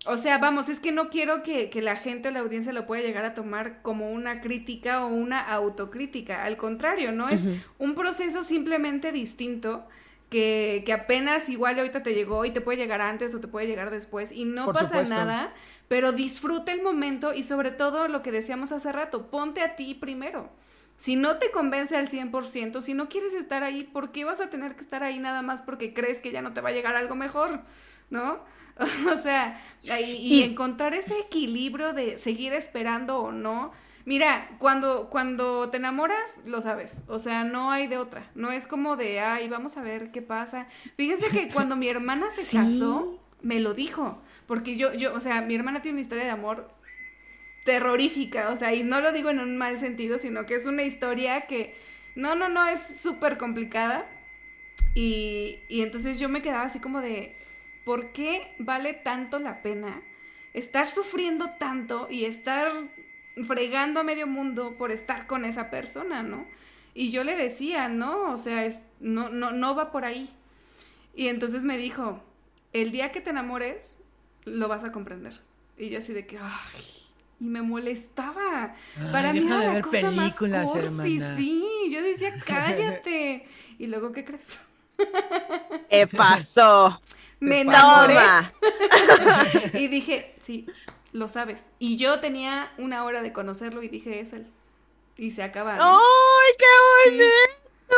o 0.05 0.17
sea, 0.17 0.37
vamos, 0.37 0.69
es 0.69 0.79
que 0.79 0.91
no 0.91 1.09
quiero 1.09 1.43
que, 1.43 1.69
la 1.81 1.95
gente 1.95 2.29
o 2.29 2.31
la 2.31 2.39
audiencia 2.39 2.73
lo 2.73 2.85
pueda 2.85 3.01
llegar 3.01 3.25
a 3.25 3.33
tomar 3.33 3.81
como 3.81 4.11
una 4.11 4.41
crítica 4.41 5.05
o 5.05 5.07
una 5.07 5.39
autocrítica, 5.39 6.43
al 6.43 6.57
contrario, 6.57 7.11
¿no? 7.11 7.29
Es 7.29 7.43
un 7.77 7.95
proceso 7.95 8.43
simplemente 8.43 9.11
distinto. 9.11 9.87
Que, 10.29 10.81
que, 10.83 10.93
apenas 10.93 11.47
igual 11.47 11.77
ahorita 11.77 12.01
te 12.01 12.15
llegó 12.15 12.43
y 12.43 12.49
te 12.49 12.59
puede 12.59 12.79
llegar 12.79 13.01
antes 13.01 13.35
o 13.35 13.39
te 13.39 13.47
puede 13.47 13.67
llegar 13.67 13.91
después 13.91 14.31
y 14.31 14.45
no 14.45 14.73
pasa 14.73 15.03
nada, 15.03 15.53
pero 15.87 16.11
disfruta 16.11 16.71
el 16.71 16.81
momento 16.81 17.35
y 17.35 17.43
sobre 17.43 17.69
todo 17.69 18.07
lo 18.07 18.23
que 18.23 18.31
decíamos 18.31 18.71
hace 18.71 18.91
rato, 18.91 19.29
ponte 19.29 19.61
a 19.61 19.75
ti 19.75 19.93
primero. 19.93 20.49
Si 20.97 21.15
no 21.15 21.37
te 21.37 21.51
convence 21.51 21.95
al 21.95 22.07
100%, 22.07 22.81
si 22.81 22.95
no 22.95 23.09
quieres 23.09 23.35
estar 23.35 23.63
ahí, 23.63 23.83
¿por 23.83 24.11
qué 24.11 24.25
vas 24.25 24.41
a 24.41 24.49
tener 24.49 24.75
que 24.75 24.81
estar 24.81 25.03
ahí 25.03 25.19
nada 25.19 25.43
más 25.43 25.61
porque 25.61 25.93
crees 25.93 26.19
que 26.19 26.31
ya 26.31 26.41
no 26.41 26.53
te 26.53 26.61
va 26.61 26.69
a 26.69 26.73
llegar 26.73 26.95
algo 26.95 27.15
mejor? 27.15 27.61
¿No? 28.09 28.39
o 29.11 29.15
sea, 29.15 29.61
y, 29.83 30.43
encontrar 30.43 30.93
ese 30.93 31.19
equilibrio 31.19 31.93
de 31.93 32.17
seguir 32.17 32.53
esperando 32.53 33.19
o 33.19 33.31
no. 33.31 33.71
Mira, 34.05 34.49
cuando, 34.59 35.09
cuando 35.09 35.69
te 35.69 35.77
enamoras, 35.77 36.41
lo 36.45 36.61
sabes. 36.61 37.03
O 37.07 37.19
sea, 37.19 37.43
no 37.43 37.71
hay 37.71 37.87
de 37.87 37.97
otra. 37.97 38.29
No 38.35 38.51
es 38.51 38.67
como 38.67 38.97
de, 38.97 39.19
ay, 39.19 39.47
vamos 39.47 39.77
a 39.77 39.81
ver 39.81 40.11
qué 40.11 40.21
pasa. 40.21 40.67
Fíjense 40.97 41.27
que 41.29 41.47
cuando 41.53 41.75
mi 41.75 41.87
hermana 41.87 42.29
se 42.31 42.57
casó, 42.57 43.19
me 43.41 43.59
lo 43.59 43.73
dijo. 43.73 44.21
Porque 44.47 44.75
yo, 44.75 44.93
yo, 44.93 45.13
o 45.13 45.21
sea, 45.21 45.41
mi 45.41 45.55
hermana 45.55 45.81
tiene 45.81 45.95
una 45.95 46.01
historia 46.01 46.25
de 46.25 46.31
amor 46.31 46.69
terrorífica, 47.63 48.49
o 48.49 48.57
sea, 48.57 48.73
y 48.73 48.83
no 48.83 48.99
lo 48.99 49.13
digo 49.13 49.29
en 49.29 49.39
un 49.39 49.57
mal 49.57 49.79
sentido, 49.79 50.19
sino 50.19 50.45
que 50.45 50.55
es 50.55 50.65
una 50.65 50.83
historia 50.83 51.41
que, 51.47 51.73
no, 52.13 52.35
no, 52.35 52.49
no, 52.49 52.67
es 52.67 52.99
súper 53.01 53.37
complicada. 53.37 54.05
Y, 54.95 55.59
y 55.69 55.81
entonces 55.81 56.19
yo 56.19 56.27
me 56.27 56.41
quedaba 56.41 56.65
así 56.65 56.79
como 56.79 56.99
de, 56.99 57.37
¿por 57.85 58.11
qué 58.11 58.55
vale 58.59 58.93
tanto 58.93 59.39
la 59.39 59.61
pena 59.61 60.01
estar 60.53 60.87
sufriendo 60.89 61.51
tanto 61.59 62.07
y 62.09 62.25
estar 62.25 62.71
fregando 63.45 63.99
a 63.99 64.03
medio 64.03 64.27
mundo 64.27 64.75
por 64.77 64.91
estar 64.91 65.27
con 65.27 65.45
esa 65.45 65.69
persona, 65.69 66.23
¿no? 66.23 66.45
Y 66.93 67.09
yo 67.09 67.23
le 67.23 67.35
decía, 67.35 67.89
no, 67.89 68.31
o 68.31 68.37
sea, 68.37 68.65
es, 68.65 68.83
no, 68.99 69.29
no, 69.29 69.51
no 69.51 69.75
va 69.75 69.91
por 69.91 70.05
ahí. 70.05 70.29
Y 71.15 71.27
entonces 71.27 71.63
me 71.63 71.77
dijo, 71.77 72.21
el 72.71 72.91
día 72.91 73.11
que 73.11 73.21
te 73.21 73.31
enamores, 73.31 73.97
lo 74.45 74.67
vas 74.67 74.83
a 74.83 74.91
comprender. 74.91 75.41
Y 75.77 75.89
yo 75.89 75.97
así 75.97 76.13
de 76.13 76.27
que, 76.27 76.37
ay, 76.37 76.83
y 77.39 77.45
me 77.45 77.61
molestaba. 77.61 78.75
Para 79.11 79.33
mí 79.33 79.45
era 79.45 79.73
la 79.73 79.81
cosa 79.81 80.09
películas, 80.09 80.91
más 80.91 81.07
Sí, 81.35 81.65
yo 81.91 82.01
decía, 82.01 82.33
cállate. 82.45 83.45
y 83.79 83.87
luego, 83.87 84.11
¿qué 84.11 84.23
crees? 84.23 84.59
¿Qué 85.89 86.07
pasó? 86.07 87.01
Me 87.43 87.61
enamoré. 87.61 88.15
y 89.73 89.87
dije, 89.89 90.33
sí, 90.39 90.65
lo 91.11 91.27
sabes. 91.27 91.71
Y 91.77 91.97
yo 91.97 92.21
tenía 92.21 92.71
una 92.77 93.03
hora 93.03 93.21
de 93.21 93.33
conocerlo 93.33 93.83
y 93.83 93.89
dije, 93.89 94.21
es 94.21 94.31
él. 94.31 94.47
Y 95.17 95.31
se 95.31 95.43
acaba. 95.43 95.75
¡Ay, 95.79 96.53
qué 96.57 97.09
bonito! 97.11 97.25
Sí, 97.25 97.97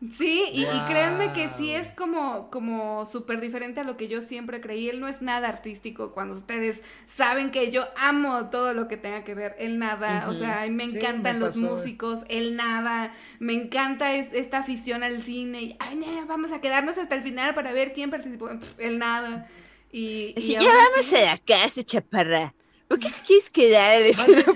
y, 0.00 0.64
créanme 0.88 1.32
que 1.32 1.48
sí 1.48 1.72
es 1.72 1.92
como, 1.92 2.50
como 2.50 3.06
súper 3.06 3.40
diferente 3.40 3.80
a 3.80 3.84
lo 3.84 3.96
que 3.96 4.08
yo 4.08 4.22
siempre 4.22 4.60
creí. 4.60 4.88
Él 4.88 5.00
no 5.00 5.08
es 5.08 5.22
nada 5.22 5.48
artístico 5.48 6.12
cuando 6.12 6.34
ustedes 6.34 6.82
saben 7.06 7.50
que 7.50 7.70
yo 7.70 7.86
amo 7.96 8.46
todo 8.50 8.74
lo 8.74 8.88
que 8.88 8.96
tenga 8.96 9.24
que 9.24 9.34
ver. 9.34 9.56
Él 9.58 9.78
nada, 9.78 10.28
o 10.28 10.34
sea, 10.34 10.66
me 10.70 10.84
encantan 10.84 11.40
los 11.40 11.56
músicos, 11.56 12.24
él 12.28 12.56
nada, 12.56 13.12
me 13.38 13.52
encanta 13.52 14.14
esta 14.14 14.58
afición 14.58 15.02
al 15.02 15.22
cine. 15.22 15.62
Y, 15.62 15.76
Ay, 15.78 15.98
vamos 16.26 16.52
a 16.52 16.60
quedarnos 16.60 16.98
hasta 16.98 17.14
el 17.14 17.22
final 17.22 17.54
para 17.54 17.72
ver 17.72 17.92
quién 17.92 18.10
participó. 18.10 18.50
él 18.78 18.98
nada. 18.98 19.46
Y, 19.92 20.34
y 20.36 20.52
ya 20.52 20.62
vamos 20.62 21.12
a 21.12 21.20
la 21.24 21.38
casa, 21.38 21.82
chaparra. 21.82 22.54
¿Por 22.90 22.98
qué 22.98 23.08
quieres 23.24 23.50
quedar? 23.50 24.02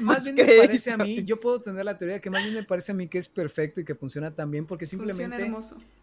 Más, 0.01 0.24
bien, 0.24 0.35
me 0.35 0.56
parece 0.56 0.90
a 0.90 0.97
mí, 0.97 1.23
yo 1.23 1.39
puedo 1.39 1.62
tener 1.62 1.85
la 1.85 1.97
teoría 1.97 2.20
que 2.20 2.31
más 2.31 2.43
bien 2.43 2.52
me 2.52 2.65
parece 2.65 2.90
a 2.90 2.94
mí 2.97 3.06
que 3.06 3.19
es 3.19 3.28
perfecto 3.28 3.81
y 3.81 3.85
que 3.85 3.94
funciona 3.94 4.35
tan 4.35 4.51
bien 4.51 4.66
porque 4.66 4.86
simplemente 4.86 5.52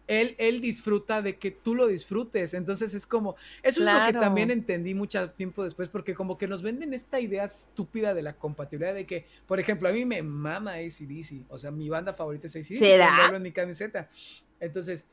él, 0.06 0.34
él 0.38 0.62
disfruta 0.62 1.20
de 1.20 1.36
que 1.36 1.50
tú 1.50 1.74
lo 1.74 1.86
disfrutes. 1.88 2.54
Entonces 2.54 2.94
es 2.94 3.04
como, 3.04 3.36
eso 3.62 3.80
es 3.80 3.86
lo 3.86 4.06
que 4.06 4.14
también 4.14 4.50
entendí 4.50 4.94
mucho 4.94 5.28
tiempo 5.28 5.62
después 5.62 5.90
porque 5.90 6.14
como 6.14 6.38
que 6.38 6.48
nos 6.48 6.62
venden 6.62 6.94
esta 6.94 7.20
idea 7.20 7.44
estúpida 7.44 8.14
de 8.14 8.22
la 8.22 8.32
compatibilidad 8.32 8.94
de 8.94 9.04
que, 9.04 9.26
por 9.46 9.60
ejemplo, 9.60 9.90
a 9.90 9.92
mí 9.92 10.06
me 10.06 10.22
mama 10.22 10.72
ACDC, 10.72 11.50
o 11.50 11.58
sea, 11.58 11.70
mi 11.70 11.90
banda 11.90 12.14
favorita 12.14 12.46
es 12.46 12.56
ACDC. 12.56 12.78
¿Será? 12.78 13.30
en 13.36 13.42
mi 13.42 13.52
camiseta. 13.52 14.08
Entonces, 14.58 15.04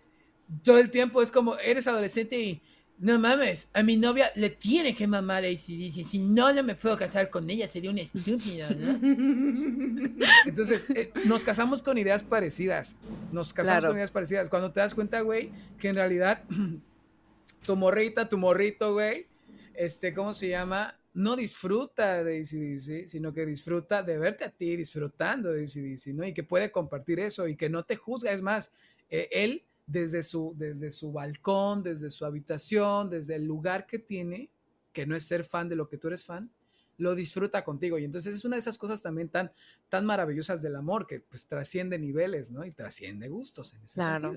todo 0.63 0.77
el 0.77 0.89
tiempo 0.89 1.21
es 1.21 1.31
como, 1.31 1.57
eres 1.57 1.85
adolescente 1.85 2.39
y 2.39 2.61
no 2.99 3.17
mames, 3.17 3.69
a 3.73 3.81
mi 3.81 3.95
novia 3.95 4.29
le 4.35 4.49
tiene 4.49 4.93
que 4.93 5.07
mamar 5.07 5.43
dice, 5.43 6.03
Si 6.03 6.19
no, 6.19 6.51
no 6.51 6.63
me 6.63 6.75
puedo 6.75 6.97
casar 6.97 7.29
con 7.29 7.49
ella, 7.49 7.69
sería 7.71 7.91
un 7.91 7.97
estúpido, 7.97 8.69
¿no? 8.71 8.99
Entonces, 10.45 10.85
eh, 10.89 11.11
nos 11.23 11.45
casamos 11.45 11.81
con 11.81 11.97
ideas 11.97 12.23
parecidas. 12.23 12.97
Nos 13.31 13.53
casamos 13.53 13.85
con 13.85 13.95
ideas 13.95 14.11
parecidas. 14.11 14.49
Cuando 14.49 14.73
te 14.73 14.81
das 14.81 14.93
cuenta, 14.93 15.21
güey, 15.21 15.49
que 15.79 15.87
en 15.87 15.95
realidad 15.95 16.43
tu 17.65 17.75
morrita, 17.77 18.27
tu 18.27 18.37
morrito, 18.37 18.91
güey, 18.91 19.27
este, 19.75 20.13
¿cómo 20.13 20.33
se 20.33 20.49
llama? 20.49 20.99
No 21.13 21.37
disfruta 21.37 22.21
de 22.21 22.39
ACDC, 22.39 23.07
sino 23.07 23.33
que 23.33 23.45
disfruta 23.45 24.03
de 24.03 24.17
verte 24.17 24.43
a 24.43 24.49
ti 24.49 24.75
disfrutando 24.75 25.53
de 25.53 25.63
ACDC, 25.63 26.07
¿no? 26.07 26.25
Y 26.25 26.33
que 26.33 26.43
puede 26.43 26.69
compartir 26.69 27.21
eso 27.21 27.47
y 27.47 27.55
que 27.55 27.69
no 27.69 27.83
te 27.83 27.95
juzga. 27.95 28.33
Es 28.33 28.41
más, 28.41 28.73
eh, 29.09 29.29
él 29.31 29.63
desde 29.89 30.21
su, 30.21 30.53
desde 30.55 30.91
su 30.91 31.11
balcón, 31.11 31.81
desde 31.81 32.11
su 32.11 32.23
habitación, 32.25 33.09
desde 33.09 33.35
el 33.35 33.45
lugar 33.45 33.87
que 33.87 33.97
tiene, 33.97 34.51
que 34.93 35.05
no 35.07 35.15
es 35.15 35.23
ser 35.23 35.43
fan 35.43 35.67
de 35.67 35.75
lo 35.75 35.89
que 35.89 35.97
tú 35.97 36.07
eres 36.09 36.23
fan, 36.25 36.51
lo 36.97 37.15
disfruta 37.15 37.63
contigo. 37.63 37.97
Y 37.97 38.03
entonces 38.03 38.35
es 38.35 38.45
una 38.45 38.55
de 38.57 38.59
esas 38.59 38.77
cosas 38.77 39.01
también 39.01 39.29
tan, 39.29 39.51
tan 39.87 40.05
maravillosas 40.05 40.61
del 40.61 40.75
amor, 40.75 41.07
que 41.07 41.21
pues 41.21 41.47
trasciende 41.47 41.97
niveles, 41.97 42.51
¿no? 42.51 42.65
Y 42.65 42.71
trasciende 42.71 43.29
gustos 43.29 43.73
en 43.73 43.81
ese 43.83 43.95
claro. 43.95 44.35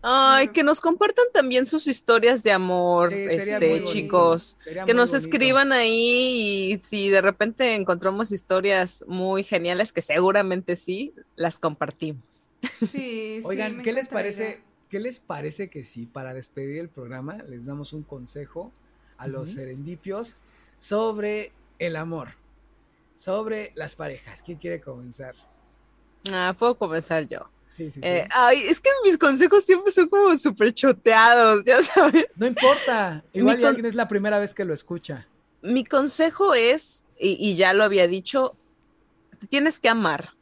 Ay, 0.00 0.48
que 0.48 0.62
nos 0.62 0.80
compartan 0.80 1.26
también 1.34 1.66
sus 1.66 1.86
historias 1.86 2.42
de 2.42 2.52
amor, 2.52 3.12
este, 3.12 3.84
chicos. 3.84 4.56
Que 4.86 4.94
nos 4.94 5.12
escriban 5.12 5.72
ahí 5.72 6.72
y 6.72 6.78
si 6.78 7.10
de 7.10 7.20
repente 7.20 7.74
encontramos 7.74 8.32
historias 8.32 9.04
muy 9.06 9.42
geniales, 9.42 9.92
que 9.92 10.00
seguramente 10.00 10.76
sí, 10.76 11.12
las 11.36 11.58
compartimos. 11.58 12.48
Sí, 12.90 13.40
Oigan, 13.44 13.82
¿qué 13.82 13.92
les 13.92 14.08
parece? 14.08 14.62
¿Qué 14.94 15.00
les 15.00 15.18
parece 15.18 15.70
que 15.70 15.82
si 15.82 16.06
para 16.06 16.34
despedir 16.34 16.78
el 16.78 16.88
programa 16.88 17.38
les 17.48 17.66
damos 17.66 17.92
un 17.92 18.04
consejo 18.04 18.70
a 19.16 19.26
los 19.26 19.50
serendipios 19.50 20.36
sobre 20.78 21.50
el 21.80 21.96
amor, 21.96 22.28
sobre 23.16 23.72
las 23.74 23.96
parejas? 23.96 24.40
¿Quién 24.40 24.56
quiere 24.56 24.80
comenzar? 24.80 25.34
Ah, 26.32 26.54
puedo 26.56 26.78
comenzar 26.78 27.26
yo. 27.26 27.40
Sí, 27.66 27.90
sí, 27.90 28.02
sí. 28.02 28.06
Eh, 28.06 28.28
ay, 28.30 28.60
es 28.68 28.80
que 28.80 28.90
mis 29.04 29.18
consejos 29.18 29.64
siempre 29.64 29.90
son 29.90 30.08
como 30.08 30.38
súper 30.38 30.72
choteados, 30.72 31.64
ya 31.64 31.82
sabes. 31.82 32.26
No 32.36 32.46
importa, 32.46 33.24
igual 33.32 33.64
alguien 33.64 33.86
es 33.86 33.96
la 33.96 34.06
primera 34.06 34.38
vez 34.38 34.54
que 34.54 34.64
lo 34.64 34.72
escucha. 34.72 35.26
Mi 35.60 35.84
consejo 35.84 36.54
es, 36.54 37.02
y, 37.18 37.56
ya 37.56 37.74
lo 37.74 37.82
había 37.82 38.06
dicho, 38.06 38.54
te 39.40 39.48
tienes 39.48 39.80
que 39.80 39.88
amar. 39.88 40.34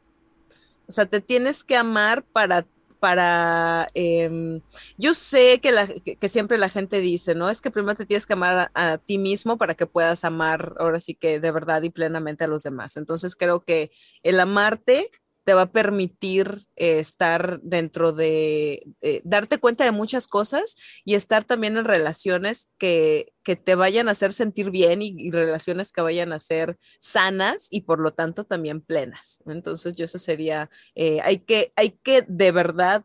O 0.85 0.91
sea, 0.91 1.07
te 1.07 1.21
tienes 1.21 1.63
que 1.63 1.75
amar 1.75 2.23
para 2.23 2.67
para, 3.03 3.89
em, 3.95 4.61
yo 4.97 5.13
sé 5.13 5.59
que, 5.59 5.73
la, 5.73 5.89
que, 5.89 6.29
siempre 6.29 6.57
la 6.57 6.69
gente 6.69 7.01
dice, 7.01 7.35
¿no? 7.35 7.49
Es 7.49 7.59
que 7.59 7.69
primero 7.69 7.97
te 7.97 8.05
tienes 8.05 8.25
que 8.25 8.31
amar 8.31 8.71
a, 8.73 8.97
ti 8.97 9.17
mismo 9.17 9.57
para 9.57 9.75
que 9.75 9.85
puedas 9.85 10.23
amar 10.23 10.73
ahora 10.79 11.01
sí 11.01 11.13
que 11.13 11.41
de 11.41 11.51
verdad 11.51 11.81
y 11.81 11.89
plenamente 11.89 12.45
a 12.45 12.47
los 12.47 12.63
demás. 12.63 12.95
Entonces 12.95 13.35
creo 13.35 13.65
que 13.65 13.91
el 14.23 14.39
amarte 14.39 15.11
te 15.43 15.53
va 15.53 15.63
a 15.63 15.71
permitir 15.71 16.65
eh, 16.75 16.99
estar 16.99 17.59
dentro 17.61 18.13
de, 18.13 18.87
darte 19.23 19.57
cuenta 19.57 19.83
de 19.83 19.91
muchas 19.91 20.27
cosas 20.27 20.75
y 21.03 21.15
estar 21.15 21.43
también 21.43 21.77
en 21.77 21.85
relaciones 21.85 22.69
que, 22.77 23.33
que 23.43 23.55
te 23.55 23.75
vayan 23.75 24.07
a 24.07 24.13
hacer 24.13 24.33
sentir 24.33 24.71
bien 24.71 25.01
y, 25.01 25.29
relaciones 25.31 25.91
que 25.91 26.01
vayan 26.01 26.31
a 26.31 26.39
ser 26.39 26.77
sanas 26.99 27.67
y 27.69 27.81
por 27.81 27.99
lo 27.99 28.11
tanto 28.11 28.45
también 28.45 28.81
plenas. 28.81 29.39
Entonces 29.45 29.95
yo 29.95 30.05
eso 30.05 30.17
sería, 30.17 30.69
eh, 30.95 31.19
hay, 31.23 31.39
que, 31.39 31.73
hay 31.75 31.91
que 31.91 32.23
de 32.27 32.51
verdad 32.51 33.03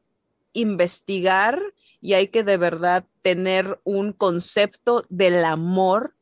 investigar 0.53 1.61
y 2.01 2.15
hay 2.15 2.29
que 2.29 2.45
de 2.45 2.57
verdad 2.57 3.05
tener 3.23 3.81
un 3.85 4.13
concepto 4.13 5.05
del 5.09 5.45
amor 5.45 6.15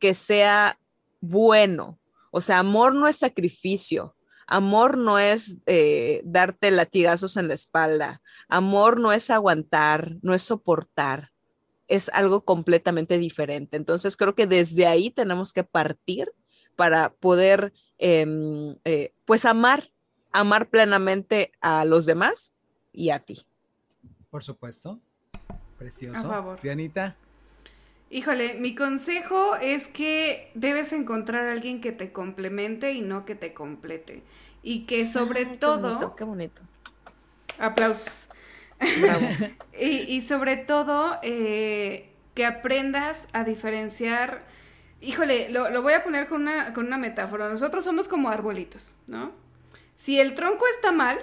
que 0.00 0.14
sea 0.14 0.78
bueno. 1.20 1.98
O 2.32 2.40
sea, 2.40 2.58
amor 2.58 2.94
no 2.94 3.06
es 3.06 3.18
sacrificio, 3.18 4.16
Amor 4.46 4.98
no 4.98 5.18
es 5.18 5.56
eh, 5.66 6.22
darte 6.24 6.70
latigazos 6.70 7.36
en 7.36 7.48
la 7.48 7.54
espalda. 7.54 8.22
Amor 8.48 9.00
no 9.00 9.12
es 9.12 9.30
aguantar, 9.30 10.16
no 10.22 10.34
es 10.34 10.42
soportar. 10.42 11.32
Es 11.86 12.08
algo 12.10 12.44
completamente 12.44 13.18
diferente. 13.18 13.76
Entonces 13.76 14.16
creo 14.16 14.34
que 14.34 14.46
desde 14.46 14.86
ahí 14.86 15.10
tenemos 15.10 15.52
que 15.52 15.64
partir 15.64 16.32
para 16.76 17.12
poder, 17.12 17.72
em, 17.98 18.76
eh, 18.84 19.14
pues, 19.24 19.44
amar, 19.44 19.90
amar 20.32 20.68
plenamente 20.68 21.52
a 21.60 21.84
los 21.84 22.06
demás 22.06 22.54
y 22.92 23.10
a 23.10 23.18
ti. 23.20 23.46
Por 24.30 24.42
supuesto. 24.42 25.00
Precioso. 25.78 26.18
A 26.18 26.30
favor. 26.30 26.60
Dianita. 26.60 27.16
Híjole, 28.14 28.54
mi 28.54 28.76
consejo 28.76 29.56
es 29.56 29.88
que 29.88 30.52
debes 30.54 30.92
encontrar 30.92 31.48
a 31.48 31.50
alguien 31.50 31.80
que 31.80 31.90
te 31.90 32.12
complemente 32.12 32.92
y 32.92 33.00
no 33.00 33.24
que 33.24 33.34
te 33.34 33.52
complete. 33.52 34.22
Y 34.62 34.84
que 34.84 35.04
sobre 35.04 35.46
todo... 35.46 36.14
qué 36.14 36.22
bonito. 36.22 36.62
Aplausos. 37.58 38.28
y, 39.80 40.20
sobre 40.20 40.56
todo 40.56 41.18
eh, 41.22 42.08
que 42.34 42.46
aprendas 42.46 43.26
a 43.32 43.42
diferenciar... 43.42 44.46
Híjole, 45.00 45.50
lo, 45.50 45.70
lo 45.70 45.82
voy 45.82 45.94
a 45.94 46.04
poner 46.04 46.28
con 46.28 46.42
una, 46.42 46.72
con 46.72 46.86
una 46.86 46.98
metáfora. 46.98 47.48
Nosotros 47.48 47.82
somos 47.82 48.06
como 48.06 48.28
arbolitos, 48.28 48.94
¿no? 49.08 49.32
Si 49.96 50.20
el 50.20 50.36
tronco 50.36 50.64
está 50.68 50.92
mal, 50.92 51.18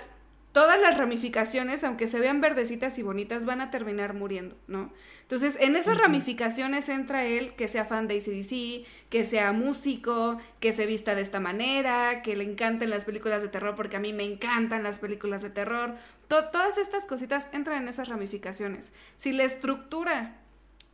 todas 0.52 0.80
las 0.80 0.98
ramificaciones, 0.98 1.84
aunque 1.84 2.07
se 2.07 2.19
vean 2.19 2.41
verdecitas 2.41 2.98
y 2.99 3.03
bonitas, 3.03 3.45
van 3.45 3.61
a 3.61 3.72
terminar 3.72 4.14
muriendo, 4.14 4.57
¿no? 4.68 4.91
Entonces, 5.22 5.57
en 5.61 5.76
esas 5.76 5.98
ramificaciones 5.98 6.90
entra 6.90 7.26
él 7.26 7.53
que 7.53 7.68
sea 7.68 7.86
fan 7.86 8.07
de 8.07 8.18
ACDC, 8.18 9.10
que 9.10 9.23
sea 9.23 9.53
músico, 9.53 10.40
que 10.60 10.73
se 10.73 10.86
vista 10.86 11.15
de 11.15 11.22
esta 11.22 11.40
manera, 11.40 12.22
que 12.22 12.36
le 12.36 12.44
encanten 12.44 12.90
las 12.90 13.06
películas 13.06 13.41
de 13.41 13.48
terror, 13.48 13.76
porque 13.76 13.95
a 13.95 14.02
mí 14.02 14.11
me 14.11 14.23
encantan 14.23 14.84
las 14.84 14.99
películas 14.99 15.41
de 15.41 15.49
terror. 15.49 15.95
todas 16.28 16.78
estas 16.78 17.06
cositas 17.07 17.49
entran 17.53 17.84
en 17.84 17.88
esas 17.88 18.10
ramificaciones. 18.10 18.91
Si 19.15 19.32
la 19.32 19.44
estructura 19.44 20.38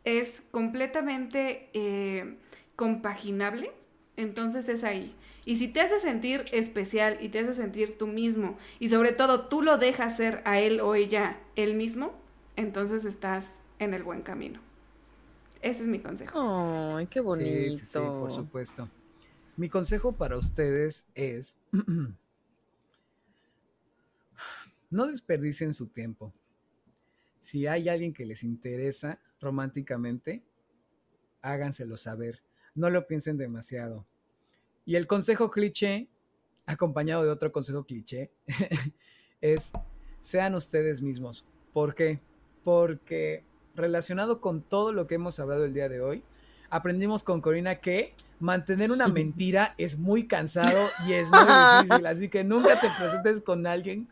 es 0.04 0.42
completamente 0.50 1.68
eh, 1.74 2.36
compaginable, 2.76 3.72
entonces 4.18 4.68
es 4.68 4.84
ahí. 4.84 5.14
Y 5.46 5.56
si 5.56 5.68
te 5.68 5.80
hace 5.80 5.98
sentir 6.00 6.44
especial 6.52 7.16
y 7.20 7.30
te 7.30 7.38
hace 7.38 7.54
sentir 7.54 7.96
tú 7.96 8.06
mismo, 8.06 8.58
y 8.78 8.88
sobre 8.88 9.12
todo 9.12 9.48
tú 9.48 9.62
lo 9.62 9.78
dejas 9.78 10.16
ser 10.16 10.42
a 10.44 10.60
él 10.60 10.80
o 10.80 10.94
ella 10.94 11.40
él 11.56 11.74
mismo, 11.74 12.12
entonces 12.56 13.04
estás 13.04 13.62
en 13.78 13.94
el 13.94 14.02
buen 14.02 14.22
camino. 14.22 14.60
Ese 15.62 15.84
es 15.84 15.88
mi 15.88 16.00
consejo. 16.00 16.96
Ay, 16.96 17.06
qué 17.06 17.20
bonito. 17.20 17.76
Sí, 17.76 17.78
sí, 17.78 17.98
por 17.98 18.30
supuesto. 18.30 18.88
Mi 19.56 19.68
consejo 19.68 20.12
para 20.12 20.36
ustedes 20.36 21.06
es 21.14 21.54
no 24.90 25.06
desperdicien 25.06 25.72
su 25.72 25.86
tiempo. 25.86 26.32
Si 27.40 27.66
hay 27.66 27.88
alguien 27.88 28.12
que 28.12 28.26
les 28.26 28.42
interesa 28.42 29.18
románticamente, 29.40 30.42
háganselo 31.40 31.96
saber. 31.96 32.42
No 32.78 32.90
lo 32.90 33.06
piensen 33.06 33.36
demasiado. 33.36 34.06
Y 34.86 34.94
el 34.94 35.06
consejo 35.06 35.50
cliché, 35.50 36.06
acompañado 36.64 37.24
de 37.24 37.30
otro 37.30 37.50
consejo 37.50 37.84
cliché, 37.84 38.30
es 39.40 39.72
sean 40.20 40.54
ustedes 40.54 41.02
mismos. 41.02 41.44
¿Por 41.72 41.96
qué? 41.96 42.20
Porque 42.62 43.42
relacionado 43.74 44.40
con 44.40 44.62
todo 44.62 44.92
lo 44.92 45.06
que 45.08 45.16
hemos 45.16 45.40
hablado 45.40 45.64
el 45.64 45.74
día 45.74 45.88
de 45.88 46.00
hoy, 46.00 46.22
aprendimos 46.70 47.24
con 47.24 47.40
Corina 47.40 47.80
que 47.80 48.14
mantener 48.38 48.92
una 48.92 49.08
mentira 49.08 49.74
es 49.76 49.98
muy 49.98 50.28
cansado 50.28 50.88
y 51.06 51.14
es 51.14 51.28
muy 51.30 51.40
difícil. 51.82 52.06
Así 52.06 52.28
que 52.28 52.44
nunca 52.44 52.80
te 52.80 52.88
presentes 52.96 53.40
con 53.40 53.66
alguien 53.66 54.08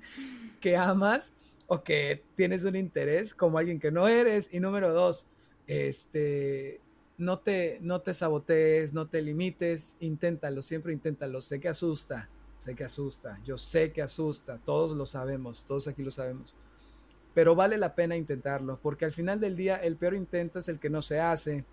que 0.60 0.76
amas 0.76 1.32
o 1.68 1.84
que 1.84 2.24
tienes 2.34 2.64
un 2.64 2.74
interés 2.74 3.32
como 3.32 3.58
alguien 3.58 3.78
que 3.78 3.92
no 3.92 4.08
eres. 4.08 4.48
Y 4.52 4.58
número 4.58 4.92
dos, 4.92 5.28
este, 5.68 6.80
no 7.18 7.38
te, 7.38 7.78
no 7.80 8.00
te 8.00 8.14
sabotees, 8.14 8.92
no 8.92 9.08
te 9.08 9.22
limites, 9.22 9.96
inténtalo, 10.00 10.62
siempre 10.62 10.92
inténtalo. 10.92 11.40
Sé 11.40 11.60
que 11.60 11.68
asusta, 11.68 12.28
sé 12.58 12.74
que 12.74 12.84
asusta, 12.84 13.40
yo 13.44 13.56
sé 13.56 13.92
que 13.92 14.02
asusta, 14.02 14.58
todos 14.64 14.92
lo 14.92 15.06
sabemos, 15.06 15.64
todos 15.64 15.88
aquí 15.88 16.02
lo 16.02 16.10
sabemos. 16.10 16.54
Pero 17.34 17.54
vale 17.54 17.76
la 17.76 17.94
pena 17.94 18.16
intentarlo, 18.16 18.78
porque 18.82 19.04
al 19.04 19.12
final 19.12 19.40
del 19.40 19.56
día 19.56 19.76
el 19.76 19.96
peor 19.96 20.14
intento 20.14 20.58
es 20.58 20.68
el 20.68 20.78
que 20.78 20.90
no 20.90 21.02
se 21.02 21.20
hace. 21.20 21.64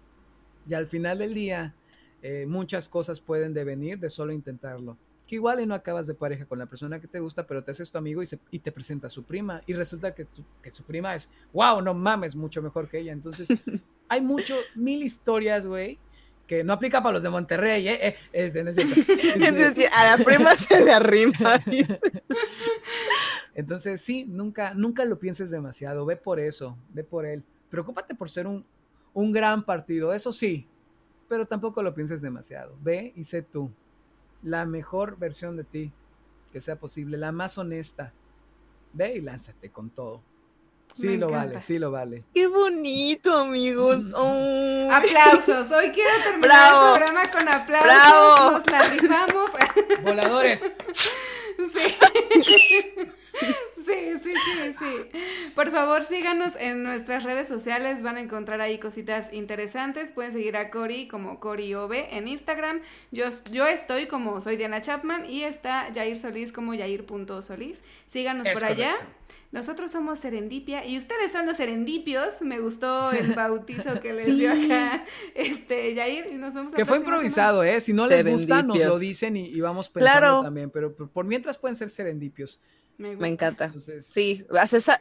Y 0.68 0.74
al 0.74 0.88
final 0.88 1.20
del 1.20 1.34
día 1.34 1.76
eh, 2.22 2.46
muchas 2.46 2.90
cosas 2.90 3.20
pueden 3.20 3.54
devenir 3.54 4.00
de 4.00 4.10
solo 4.10 4.32
intentarlo. 4.34 4.98
Que 5.34 5.38
igual 5.38 5.60
y 5.62 5.66
no 5.66 5.74
acabas 5.74 6.06
de 6.06 6.14
pareja 6.14 6.46
con 6.46 6.60
la 6.60 6.68
persona 6.68 7.00
que 7.00 7.08
te 7.08 7.20
gusta, 7.20 7.48
pero 7.48 7.64
te 7.64 7.72
haces 7.72 7.90
tu 7.90 7.98
amigo 7.98 8.22
y, 8.22 8.28
y 8.52 8.60
te 8.60 8.72
presenta 8.72 9.08
a 9.08 9.10
su 9.10 9.24
prima. 9.24 9.64
Y 9.66 9.74
resulta 9.74 10.14
que, 10.14 10.28
que 10.62 10.72
su 10.72 10.84
prima 10.84 11.16
es, 11.16 11.28
wow, 11.52 11.82
no 11.82 11.96
mames, 11.96 12.36
mucho 12.36 12.62
mejor 12.62 12.88
que 12.88 13.00
ella. 13.00 13.14
Entonces 13.14 13.48
hay 14.10 14.22
mucho, 14.22 14.56
mil 14.76 15.02
historias, 15.02 15.66
güey, 15.66 15.98
que 16.46 16.64
no 16.64 16.72
aplica 16.72 17.02
para 17.02 17.14
los 17.14 17.24
de 17.24 17.32
Monterrey, 17.32 17.88
¿eh? 17.88 18.10
eh 18.10 18.16
es, 18.32 18.56
es, 18.56 18.76
decir, 18.76 19.88
a 19.92 20.18
la 20.18 20.24
prima 20.24 20.56
se 20.56 20.86
le 20.86 20.92
arrima. 20.92 21.60
Entonces, 23.56 24.00
sí, 24.02 24.26
nunca, 24.26 24.76
nunca 24.76 25.04
lo 25.04 25.18
pienses 25.18 25.50
demasiado, 25.50 26.06
ve 26.06 26.16
por 26.16 26.40
eso, 26.40 26.78
ve 26.94 27.04
por 27.04 27.26
él. 27.26 27.44
Preocúpate 27.72 28.14
por 28.14 28.30
ser 28.30 28.46
un, 28.46 28.64
un 29.16 29.32
gran 29.32 29.66
partido, 29.66 30.14
eso 30.14 30.32
sí, 30.32 30.68
pero 31.28 31.48
tampoco 31.48 31.82
lo 31.82 31.96
pienses 31.96 32.22
demasiado. 32.22 32.78
Ve 32.84 33.14
y 33.16 33.24
sé 33.24 33.42
tú, 33.42 33.72
la 34.44 34.66
mejor 34.66 35.18
versión 35.18 35.58
de 35.58 35.64
ti 35.64 35.92
que 36.52 36.62
sea 36.62 36.76
posible, 36.76 37.18
la 37.18 37.32
más 37.32 37.58
honesta. 37.58 38.14
Ve 38.94 39.16
y 39.16 39.22
lánzate 39.22 39.72
con 39.72 39.90
todo. 39.90 40.22
Sí 40.96 41.18
lo 41.18 41.28
vale, 41.28 41.60
sí 41.62 41.80
lo 41.80 41.90
vale. 41.90 42.24
Qué 42.34 42.46
bonito, 42.46 43.36
amigos. 43.36 44.14
Aplausos. 44.92 45.72
Hoy 45.72 45.90
quiero 45.92 46.12
terminar 46.24 46.72
el 46.72 46.98
programa 46.98 47.24
con 47.32 47.48
aplausos. 47.50 48.52
Nos 48.52 48.72
la 48.72 48.84
rifamos. 48.84 49.52
Voladores. 50.04 50.64
Sí. 51.58 51.96
Sí, 53.84 54.18
sí, 54.18 54.32
sí, 54.34 54.74
sí. 54.80 55.20
Por 55.56 55.70
favor, 55.70 56.06
síganos 56.06 56.56
en 56.56 56.84
nuestras 56.84 57.24
redes 57.24 57.50
sociales. 57.50 58.02
Van 58.02 58.16
a 58.16 58.22
encontrar 58.22 58.62
ahí 58.62 58.80
cositas 58.80 59.34
interesantes. 59.34 60.12
Pueden 60.12 60.32
seguir 60.32 60.56
a 60.56 60.70
Cori 60.70 61.10
como 61.10 61.42
Cori 61.42 61.74
en 61.92 62.28
Instagram. 62.30 62.82
Yo, 63.12 63.26
yo 63.52 63.68
estoy 63.68 64.08
como 64.08 64.40
soy 64.40 64.56
Diana 64.56 64.80
Chapman 64.80 65.30
y 65.30 65.44
está 65.44 65.90
Jair 65.94 66.18
Solís 66.18 66.54
como 66.54 66.74
Jair.solís. 66.74 67.84
Síganos 68.08 68.48
por 68.48 68.64
allá. 68.64 68.96
Nosotros 69.54 69.92
somos 69.92 70.18
Serendipia 70.18 70.84
y 70.84 70.98
ustedes 70.98 71.32
son 71.32 71.46
los 71.46 71.58
serendipios. 71.58 72.42
Me 72.42 72.60
gustó 72.60 73.12
el 73.12 73.34
bautizo 73.36 74.00
que 74.00 74.12
les 74.12 74.26
dio 74.36 74.52
acá 74.52 75.06
este 75.36 75.94
Yair 75.94 76.28
y 76.32 76.36
nos 76.36 76.56
vemos 76.56 76.74
Que 76.74 76.86
fue 76.86 76.98
improvisado, 76.98 77.64
¿eh? 77.64 77.80
Si 77.80 77.94
no 77.94 78.08
les 78.08 78.26
gusta, 78.26 78.64
nos 78.64 78.80
lo 78.80 78.98
dicen 78.98 79.38
y, 79.38 79.60
vamos 79.62 79.90
pensando 79.90 80.42
también. 80.42 80.72
Pero, 80.72 80.96
por 80.96 81.26
mientras 81.26 81.58
pueden 81.60 81.76
ser 81.76 81.92
serendipios. 81.92 82.23
Me, 82.98 83.28
encanta. 83.28 83.74
sí, 84.00 84.46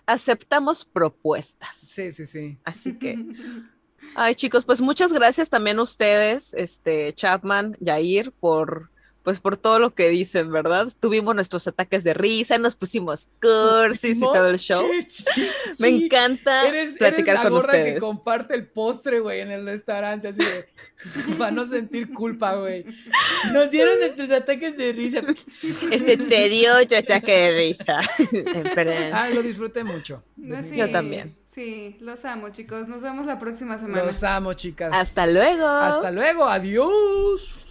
aceptamos 0.07 0.85
propuestas. 0.85 1.77
Sí, 1.77 2.11
sí, 2.13 2.27
sí. 2.27 2.59
Así 2.65 2.99
que. 2.99 3.17
Ay, 4.15 4.35
chicos, 4.35 4.65
pues 4.65 4.81
muchas 4.81 5.13
gracias 5.13 5.49
también 5.49 5.79
a 5.79 5.83
ustedes, 5.83 6.53
este, 6.55 7.15
Chapman, 7.15 7.77
Yair, 7.81 8.33
por 8.33 8.91
pues 9.23 9.41
por 9.41 9.57
todo 9.57 9.79
lo 9.79 9.95
que 9.95 10.09
dicen, 10.09 10.51
¿verdad? 10.51 10.89
Tuvimos 10.99 11.35
nuestros 11.35 11.67
ataques 11.69 12.05
de 12.05 12.15
risa, 12.15 12.59
nos 12.59 12.75
pusimos 12.75 13.31
cursis 13.41 14.19
y 14.19 14.21
todo 14.21 14.49
el 14.49 14.59
show. 14.59 14.85
Me 15.79 15.89
encanta 15.89 16.63
platicar 16.99 17.37
eres 17.37 17.45
la 17.45 17.51
gorra 17.51 17.73
que 17.73 17.99
comparte 17.99 18.55
el 18.55 18.67
postre, 18.67 19.21
güey, 19.21 19.41
en 19.41 19.51
el 19.51 19.65
restaurante, 19.65 20.29
así 20.29 20.41
de, 20.41 20.69
para 21.39 21.51
no 21.51 21.67
sentir 21.67 22.13
culpa, 22.13 22.57
güey. 22.57 22.85
Nos 23.53 23.71
dieron 23.71 23.99
nuestros 23.99 24.31
ataques 24.31 24.77
de 24.77 24.93
risa. 24.93 25.21
Este 25.91 26.17
te 26.17 26.49
dio 26.49 26.87
tu 26.87 26.97
ataque 26.97 27.33
de 27.33 27.57
risa. 27.57 28.01
ah, 29.13 29.29
lo 29.29 29.43
disfruté 29.43 29.85
mucho. 29.85 30.23
Yo 30.37 30.91
también. 30.91 31.37
Sí, 31.47 31.99
los 32.01 32.25
amo, 32.25 32.49
chicos. 32.49 32.89
Nos 32.89 33.03
vemos 33.03 33.27
la 33.27 33.39
próxima 33.39 33.79
semana. 33.79 34.05
Los 34.05 34.25
amo, 34.25 34.55
chicas. 34.55 34.91
Hasta 34.93 35.27
luego. 35.27 35.67
Hasta 35.67 36.11
luego. 36.11 36.47
Adiós. 36.47 37.67